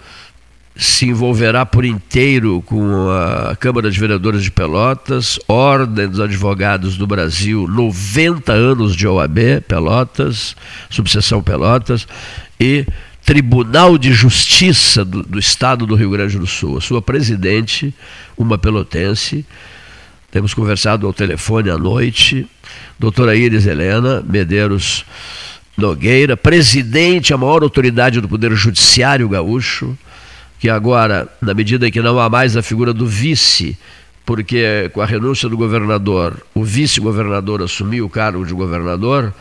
se 0.75 1.05
envolverá 1.05 1.65
por 1.65 1.85
inteiro 1.85 2.61
com 2.65 3.09
a 3.09 3.55
Câmara 3.55 3.89
de 3.89 3.97
Vereadores 3.97 4.43
de 4.43 4.51
Pelotas, 4.51 5.39
Ordem 5.47 6.07
dos 6.07 6.19
Advogados 6.19 6.97
do 6.97 7.07
Brasil, 7.07 7.65
90 7.67 8.51
anos 8.51 8.95
de 8.95 9.07
OAB 9.07 9.61
Pelotas, 9.67 10.55
subseção 10.89 11.41
Pelotas, 11.41 12.05
e 12.59 12.85
Tribunal 13.25 13.97
de 13.97 14.13
Justiça 14.13 15.03
do, 15.03 15.23
do, 15.23 15.39
Estado 15.39 15.87
do 15.87 15.95
Rio 15.95 16.11
Grande 16.11 16.37
do 16.37 16.45
Sul. 16.45 16.77
A 16.77 16.81
sua 16.81 17.01
presidente, 17.01 17.93
uma 18.37 18.57
pelotense, 18.57 19.45
temos 20.29 20.53
conversado 20.53 21.07
ao 21.07 21.13
telefone 21.13 21.71
à 21.71 21.77
noite, 21.77 22.45
doutora 22.99 23.35
Iris 23.35 23.65
Helena 23.65 24.23
Medeiros 24.27 25.05
Nogueira, 25.77 26.37
presidente, 26.37 27.33
a 27.33 27.37
maior 27.37 27.61
autoridade 27.61 28.21
do 28.21 28.29
Poder 28.29 28.53
Judiciário 28.53 29.27
gaúcho, 29.27 29.97
que 30.59 30.69
agora, 30.69 31.27
na 31.41 31.53
medida 31.53 31.91
que 31.91 32.01
não 32.01 32.17
há 32.19 32.29
mais 32.29 32.55
a 32.55 32.61
figura 32.61 32.93
do 32.93 33.05
vice, 33.05 33.77
porque 34.25 34.89
com 34.93 35.01
a 35.01 35.05
renúncia 35.05 35.49
do 35.49 35.57
governador, 35.57 36.37
o 36.53 36.63
vice-governador 36.63 37.61
assumiu 37.61 38.05
o 38.05 38.09
cargo 38.09 38.45
de 38.45 38.53
governador, 38.53 39.33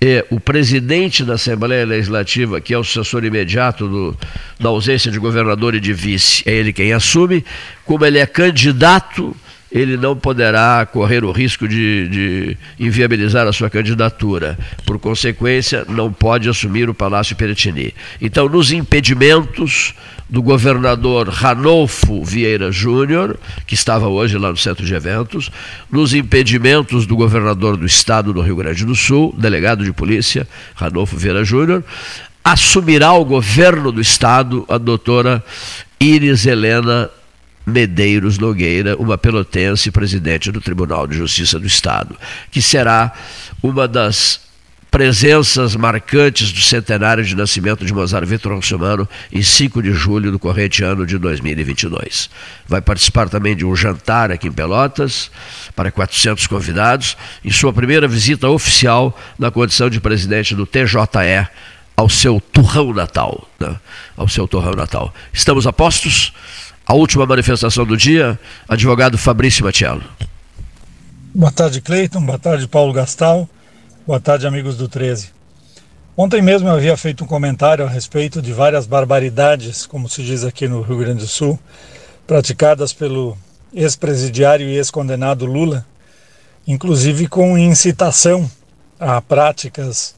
e 0.00 0.24
o 0.30 0.38
presidente 0.38 1.24
da 1.24 1.34
Assembleia 1.34 1.84
Legislativa, 1.84 2.60
que 2.60 2.72
é 2.72 2.78
o 2.78 2.84
sucessor 2.84 3.24
imediato 3.24 3.88
do, 3.88 4.16
da 4.60 4.68
ausência 4.68 5.10
de 5.10 5.18
governador 5.18 5.74
e 5.74 5.80
de 5.80 5.92
vice, 5.92 6.42
é 6.46 6.52
ele 6.52 6.72
quem 6.72 6.92
assume, 6.92 7.44
como 7.84 8.04
ele 8.04 8.18
é 8.18 8.26
candidato 8.26 9.34
ele 9.74 9.96
não 9.96 10.16
poderá 10.16 10.86
correr 10.86 11.24
o 11.24 11.32
risco 11.32 11.66
de, 11.66 12.08
de, 12.08 12.56
inviabilizar 12.78 13.44
a 13.48 13.52
sua 13.52 13.68
candidatura. 13.68 14.56
Por 14.86 15.00
consequência, 15.00 15.84
não 15.88 16.12
pode 16.12 16.48
assumir 16.48 16.88
o 16.88 16.94
Palácio 16.94 17.34
Peretini. 17.34 17.92
Então, 18.20 18.48
nos 18.48 18.70
impedimentos 18.70 19.92
do 20.30 20.40
governador 20.40 21.28
Ranolfo 21.28 22.22
Vieira 22.22 22.70
Júnior, 22.70 23.36
que 23.66 23.74
estava 23.74 24.06
hoje 24.06 24.38
lá 24.38 24.50
no 24.50 24.56
centro 24.56 24.86
de 24.86 24.94
eventos, 24.94 25.50
nos 25.90 26.14
impedimentos 26.14 27.04
do 27.04 27.16
governador 27.16 27.76
do 27.76 27.84
estado 27.84 28.32
do 28.32 28.40
Rio 28.40 28.56
Grande 28.56 28.84
do 28.84 28.94
Sul, 28.94 29.34
delegado 29.36 29.84
de 29.84 29.92
polícia, 29.92 30.46
Ranolfo 30.76 31.16
Vieira 31.16 31.44
Júnior, 31.44 31.82
assumirá 32.44 33.12
o 33.12 33.24
governo 33.24 33.90
do 33.90 34.00
estado 34.00 34.64
a 34.68 34.78
doutora 34.78 35.42
Iris 35.98 36.46
Helena 36.46 37.10
Medeiros 37.66 38.38
Nogueira, 38.38 38.96
uma 38.96 39.16
pelotense 39.16 39.90
presidente 39.90 40.52
do 40.52 40.60
Tribunal 40.60 41.06
de 41.06 41.16
Justiça 41.16 41.58
do 41.58 41.66
Estado, 41.66 42.16
que 42.50 42.60
será 42.60 43.12
uma 43.62 43.88
das 43.88 44.44
presenças 44.94 45.74
marcantes 45.74 46.52
do 46.52 46.60
centenário 46.60 47.24
de 47.24 47.34
nascimento 47.34 47.84
de 47.84 47.92
Mozart 47.92 48.24
Vitor 48.28 48.54
Russomano 48.54 49.08
em 49.32 49.42
5 49.42 49.82
de 49.82 49.92
julho 49.92 50.30
do 50.30 50.38
corrente 50.38 50.84
ano 50.84 51.04
de 51.04 51.18
2022. 51.18 52.30
Vai 52.68 52.80
participar 52.80 53.28
também 53.28 53.56
de 53.56 53.64
um 53.64 53.74
jantar 53.74 54.30
aqui 54.30 54.46
em 54.46 54.52
Pelotas 54.52 55.32
para 55.74 55.90
400 55.90 56.46
convidados 56.46 57.16
em 57.44 57.50
sua 57.50 57.72
primeira 57.72 58.06
visita 58.06 58.48
oficial 58.48 59.18
na 59.36 59.50
condição 59.50 59.90
de 59.90 60.00
presidente 60.00 60.54
do 60.54 60.64
TJE 60.64 61.48
ao 61.96 62.08
seu 62.08 62.40
turrão 62.40 62.94
natal, 62.94 63.48
né? 63.58 63.74
ao 64.16 64.28
seu 64.28 64.46
turrão 64.46 64.74
natal. 64.74 65.12
Estamos 65.32 65.66
a 65.66 65.72
postos? 65.72 66.32
A 66.86 66.92
última 66.92 67.24
manifestação 67.24 67.86
do 67.86 67.96
dia, 67.96 68.38
advogado 68.68 69.16
Fabrício 69.16 69.64
Matiello. 69.64 70.04
Boa 71.34 71.50
tarde, 71.50 71.80
Cleiton. 71.80 72.20
Boa 72.20 72.38
tarde, 72.38 72.68
Paulo 72.68 72.92
Gastal. 72.92 73.48
Boa 74.06 74.20
tarde, 74.20 74.46
amigos 74.46 74.76
do 74.76 74.86
13. 74.86 75.30
Ontem 76.14 76.42
mesmo 76.42 76.68
eu 76.68 76.74
havia 76.74 76.94
feito 76.94 77.24
um 77.24 77.26
comentário 77.26 77.86
a 77.86 77.88
respeito 77.88 78.42
de 78.42 78.52
várias 78.52 78.86
barbaridades, 78.86 79.86
como 79.86 80.10
se 80.10 80.22
diz 80.22 80.44
aqui 80.44 80.68
no 80.68 80.82
Rio 80.82 80.98
Grande 80.98 81.20
do 81.20 81.26
Sul, 81.26 81.58
praticadas 82.26 82.92
pelo 82.92 83.36
ex-presidiário 83.72 84.68
e 84.68 84.76
ex-condenado 84.76 85.46
Lula, 85.46 85.86
inclusive 86.66 87.28
com 87.28 87.56
incitação 87.56 88.48
a 89.00 89.22
práticas 89.22 90.14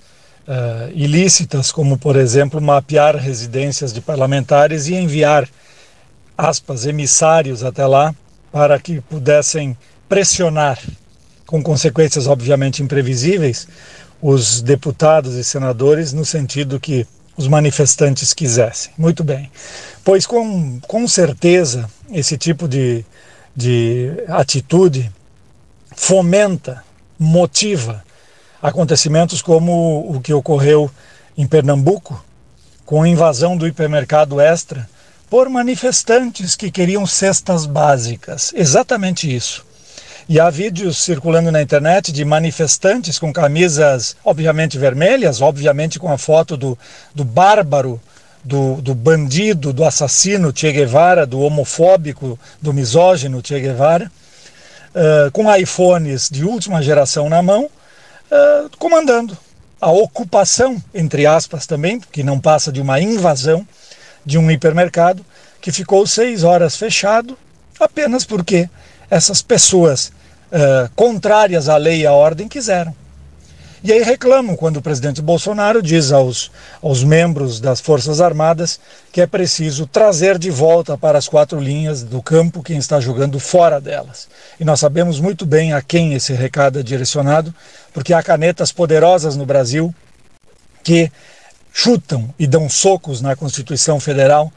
uh, 0.49 0.91
ilícitas, 0.93 1.71
como, 1.71 1.97
por 1.97 2.17
exemplo, 2.17 2.61
mapear 2.61 3.15
residências 3.15 3.93
de 3.93 4.01
parlamentares 4.01 4.89
e 4.89 4.95
enviar 4.95 5.49
aspas, 6.37 6.87
emissários 6.87 7.65
até 7.65 7.87
lá 7.87 8.15
para 8.53 8.79
que 8.79 9.01
pudessem 9.01 9.77
pressionar, 10.09 10.79
com 11.47 11.63
consequências 11.63 12.27
obviamente 12.27 12.83
imprevisíveis, 12.83 13.67
os 14.21 14.61
deputados 14.61 15.35
e 15.35 15.45
senadores 15.45 16.13
no 16.13 16.25
sentido 16.25 16.81
que 16.81 17.07
os 17.37 17.47
manifestantes 17.49 18.33
quisessem. 18.33 18.93
Muito 18.97 19.23
bem. 19.23 19.51
Pois 20.03 20.27
com, 20.27 20.81
com 20.81 21.07
certeza 21.07 21.89
esse 22.11 22.39
tipo 22.39 22.67
de, 22.67 23.05
de 23.55 24.11
atitude 24.29 25.11
fomenta, 25.95 26.83
motiva 27.19 28.03
acontecimentos 28.63 29.43
como 29.43 30.11
o 30.11 30.21
que 30.21 30.33
ocorreu 30.33 30.91
em 31.37 31.47
Pernambuco, 31.47 32.25
com 32.85 33.03
a 33.03 33.09
invasão 33.09 33.57
do 33.57 33.67
hipermercado 33.67 34.41
Extra 34.41 34.89
por 35.29 35.49
manifestantes 35.49 36.55
que 36.55 36.71
queriam 36.71 37.07
cestas 37.07 37.67
básicas. 37.67 38.53
Exatamente 38.55 39.35
isso. 39.35 39.65
E 40.29 40.41
há 40.41 40.51
vídeos 40.51 40.99
circulando 40.99 41.53
na 41.53 41.63
internet 41.63 42.11
de 42.11 42.25
manifestantes 42.25 43.19
com 43.19 43.33
camisas, 43.33 44.17
obviamente 44.25 44.77
vermelhas, 44.77 45.41
obviamente 45.41 45.99
com 46.01 46.13
a 46.13 46.19
foto 46.19 46.57
do, 46.57 46.77
do 47.15 47.25
bárbaro, 47.25 48.01
do, 48.43 48.81
do 48.81 48.95
bandido, 48.95 49.73
do 49.73 49.85
assassino 49.85 50.53
Che 50.55 50.73
Guevara, 50.73 51.27
do 51.27 51.41
homofóbico, 51.41 52.39
do 52.61 52.73
misógino 52.73 53.41
Che 53.43 53.61
Guevara, 53.61 54.11
uh, 54.95 55.31
com 55.31 55.55
iPhones 55.55 56.29
de 56.29 56.45
última 56.45 56.83
geração 56.83 57.29
na 57.29 57.41
mão, 57.41 57.65
uh, 57.65 58.71
comandando 58.79 59.37
a 59.81 59.91
ocupação, 59.91 60.83
entre 60.95 61.27
aspas 61.27 61.67
também, 61.67 62.01
que 62.01 62.23
não 62.23 62.41
passa 62.41 62.73
de 62.73 62.81
uma 62.81 63.01
invasão 63.01 63.67
de 64.27 64.37
um 64.37 64.51
hipermercado 64.51 65.25
que 65.63 65.73
ficou 65.73 66.07
seis 66.07 66.43
horas 66.43 66.77
fechado 66.77 67.39
apenas 67.81 68.25
porque 68.25 68.69
essas 69.09 69.41
pessoas 69.41 70.13
uh, 70.51 70.91
contrárias 70.97 71.69
à 71.69 71.77
lei 71.77 72.01
e 72.01 72.07
à 72.07 72.13
ordem 72.13 72.49
quiseram. 72.49 72.95
E 73.85 73.93
aí 73.93 74.03
reclamam 74.03 74.57
quando 74.57 74.79
o 74.79 74.83
presidente 74.83 75.23
Bolsonaro 75.23 75.81
diz 75.81 76.11
aos, 76.11 76.51
aos 76.83 77.05
membros 77.05 77.61
das 77.61 77.81
Forças 77.81 78.21
Armadas 78.21 78.81
que 79.13 79.21
é 79.21 79.27
preciso 79.27 79.87
trazer 79.87 80.39
de 80.39 80.51
volta 80.51 80.99
para 80.99 81.19
as 81.19 81.29
quatro 81.29 81.61
linhas 81.61 82.03
do 82.03 82.21
campo 82.21 82.65
quem 82.65 82.79
está 82.79 82.99
jogando 82.99 83.39
fora 83.39 83.81
delas. 83.81 84.29
E 84.59 84.65
nós 84.65 84.81
sabemos 84.81 85.21
muito 85.21 85.47
bem 85.47 85.73
a 85.73 85.81
quem 85.81 86.15
esse 86.15 86.33
recado 86.33 86.81
é 86.81 86.83
direcionado, 86.83 87.55
porque 87.93 88.13
há 88.13 88.23
canetas 88.23 88.73
poderosas 88.73 89.37
no 89.37 89.47
Brasil 89.47 89.95
que 90.83 91.13
chutam 91.79 92.35
e 92.39 92.47
dão 92.47 92.71
socos 92.71 93.21
na 93.21 93.37
Constituição 93.37 94.01
Federal 94.01 94.51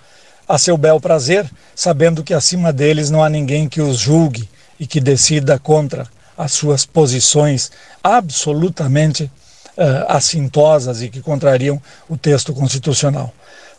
a 0.48 0.58
seu 0.58 0.78
bel 0.78 1.02
prazer, 1.02 1.46
sabendo 1.76 2.24
que 2.24 2.34
acima 2.34 2.72
deles 2.72 3.10
não 3.10 3.22
há 3.22 3.30
ninguém 3.30 3.68
que 3.68 3.82
os 3.82 3.98
julgue 3.98 4.50
e 4.80 4.88
que 4.88 5.02
decida 5.02 5.60
contra 5.60 6.08
as 6.38 6.54
suas 6.54 6.86
posições 6.86 7.72
absolutamente 8.02 9.26
uh, 9.26 10.06
assintosas 10.08 11.02
e 11.02 11.10
que 11.10 11.22
contrariam 11.22 11.82
o 12.08 12.16
texto 12.16 12.54
constitucional. 12.54 13.34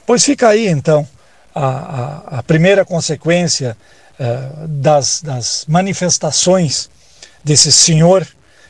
Pois 0.07 0.23
fica 0.23 0.49
aí, 0.49 0.69
então, 0.69 1.09
a, 1.55 1.67
a, 1.67 2.39
a 2.41 2.43
primeira 2.43 2.85
consequência 2.85 3.75
uh, 4.19 4.69
das, 4.69 5.23
das 5.23 5.65
manifestações 5.67 6.91
desse 7.43 7.73
senhor 7.73 8.27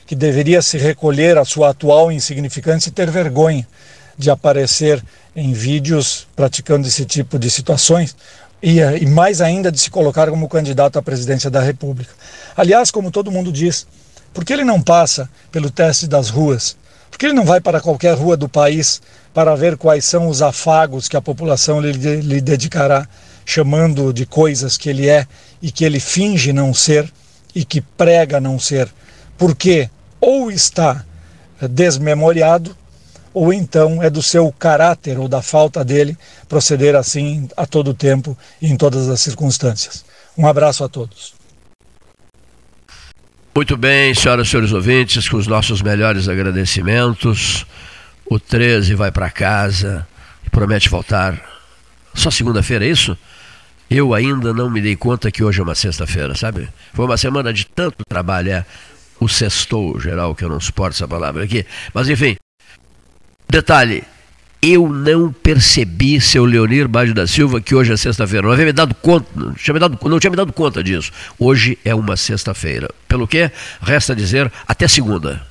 que 0.07 0.15
deveria 0.15 0.63
se 0.63 0.79
recolher 0.79 1.37
à 1.39 1.45
sua 1.45 1.71
atual 1.71 2.13
insignificância 2.13 2.89
e 2.89 2.93
ter 2.93 3.11
vergonha 3.11 3.67
de 4.21 4.31
aparecer 4.31 5.03
em 5.35 5.53
vídeos 5.53 6.29
praticando 6.37 6.87
esse 6.87 7.05
tipo 7.05 7.39
de 7.39 7.51
situações, 7.51 8.15
e, 8.63 8.79
e 8.79 9.07
mais 9.07 9.41
ainda 9.41 9.73
de 9.73 9.81
se 9.81 9.91
colocar 9.91 10.29
como 10.29 10.49
candidato 10.49 10.99
à 10.99 11.03
presidência 11.03 11.51
da 11.51 11.61
República. 11.61 12.13
Aliás, 12.57 12.91
como 12.91 13.11
todo 13.11 13.31
mundo 13.31 13.51
diz, 13.51 13.87
por 14.35 14.45
que 14.45 14.53
ele 14.53 14.65
não 14.65 14.83
passa 14.83 15.29
pelo 15.51 15.71
teste 15.71 16.07
das 16.07 16.29
ruas? 16.29 16.77
Por 17.11 17.19
que 17.19 17.27
ele 17.27 17.35
não 17.35 17.45
vai 17.45 17.61
para 17.61 17.81
qualquer 17.81 18.15
rua 18.15 18.37
do 18.37 18.49
país 18.49 19.01
para 19.33 19.57
ver 19.57 19.77
quais 19.77 20.05
são 20.05 20.29
os 20.29 20.43
afagos 20.43 21.09
que 21.09 21.17
a 21.17 21.23
população 21.23 21.81
lhe, 21.81 21.93
lhe 21.93 22.41
dedicará, 22.41 23.09
chamando 23.45 24.13
de 24.13 24.27
coisas 24.27 24.77
que 24.77 24.91
ele 24.91 25.09
é 25.09 25.27
e 25.63 25.73
que 25.73 25.85
ele 25.85 25.99
finge 25.99 26.53
não 26.53 26.75
ser 26.75 27.11
e 27.55 27.65
que 27.65 27.81
prega 27.81 28.41
não 28.41 28.59
ser? 28.59 28.89
Porque 29.39 29.89
ou 30.21 30.51
está 30.51 31.05
desmemoriado 31.61 32.77
ou 33.33 33.53
então 33.53 34.03
é 34.03 34.11
do 34.11 34.23
seu 34.23 34.53
caráter 34.53 35.19
ou 35.19 35.29
da 35.29 35.43
falta 35.43 35.85
dele 35.85 36.17
proceder 36.49 36.97
assim 36.97 37.49
a 37.57 37.67
todo 37.67 37.95
tempo 37.95 38.37
e 38.61 38.69
em 38.69 38.77
todas 38.77 39.09
as 39.09 39.21
circunstâncias. 39.21 40.05
Um 40.37 40.47
abraço 40.47 40.83
a 40.85 40.89
todos. 40.89 41.35
Muito 43.55 43.77
bem, 43.77 44.15
senhoras 44.15 44.47
e 44.47 44.51
senhores 44.51 44.73
ouvintes, 44.73 45.29
com 45.29 45.37
os 45.37 45.47
nossos 45.47 45.83
melhores 45.83 46.29
agradecimentos. 46.29 47.67
O 48.25 48.39
13 48.39 48.95
vai 48.95 49.11
para 49.11 49.29
casa 49.29 50.07
e 50.47 50.51
promete 50.51 50.89
voltar 50.89 51.51
só 52.15 52.31
segunda-feira, 52.31 52.85
é 52.85 52.89
isso? 52.89 53.17
Eu 53.89 54.15
ainda 54.15 54.53
não 54.55 54.71
me 54.71 54.81
dei 54.81 54.95
conta 54.95 55.31
que 55.31 55.43
hoje 55.43 55.61
é 55.61 55.63
uma 55.63 55.75
sexta-feira, 55.75 56.35
sabe? 56.35 56.69
Foi 56.93 57.05
uma 57.05 57.17
semana 57.17 57.53
de 57.53 57.67
tanto 57.67 58.05
trabalho, 58.09 58.53
é 58.53 58.65
o 59.19 59.29
sextou 59.29 59.99
geral, 60.01 60.35
que 60.35 60.45
eu 60.45 60.49
não 60.49 60.61
suporto 60.61 60.95
essa 60.95 61.09
palavra 61.09 61.45
aqui. 61.45 61.67
Mas 61.93 62.09
enfim, 62.09 62.37
Detalhe, 63.51 64.05
eu 64.63 64.89
não 64.89 65.33
percebi, 65.33 66.21
seu 66.21 66.45
Leonir 66.45 66.87
Baggio 66.87 67.13
da 67.13 67.27
Silva, 67.27 67.61
que 67.61 67.75
hoje 67.75 67.93
é 67.93 67.97
sexta-feira. 67.97 68.47
Não 68.47 68.53
havia 68.53 68.67
me 68.67 68.73
dado 68.73 68.95
conta, 68.95 69.27
não 69.35 69.53
tinha 69.55 69.75
me 69.75 69.81
dado, 69.81 69.99
não 70.01 70.21
tinha 70.21 70.31
me 70.31 70.37
dado 70.37 70.53
conta 70.53 70.85
disso. 70.85 71.11
Hoje 71.37 71.77
é 71.85 71.93
uma 71.93 72.17
sexta-feira. 72.17 72.89
Pelo 73.09 73.27
que, 73.27 73.51
resta 73.83 74.15
dizer, 74.15 74.53
até 74.69 74.87
segunda. 74.87 75.45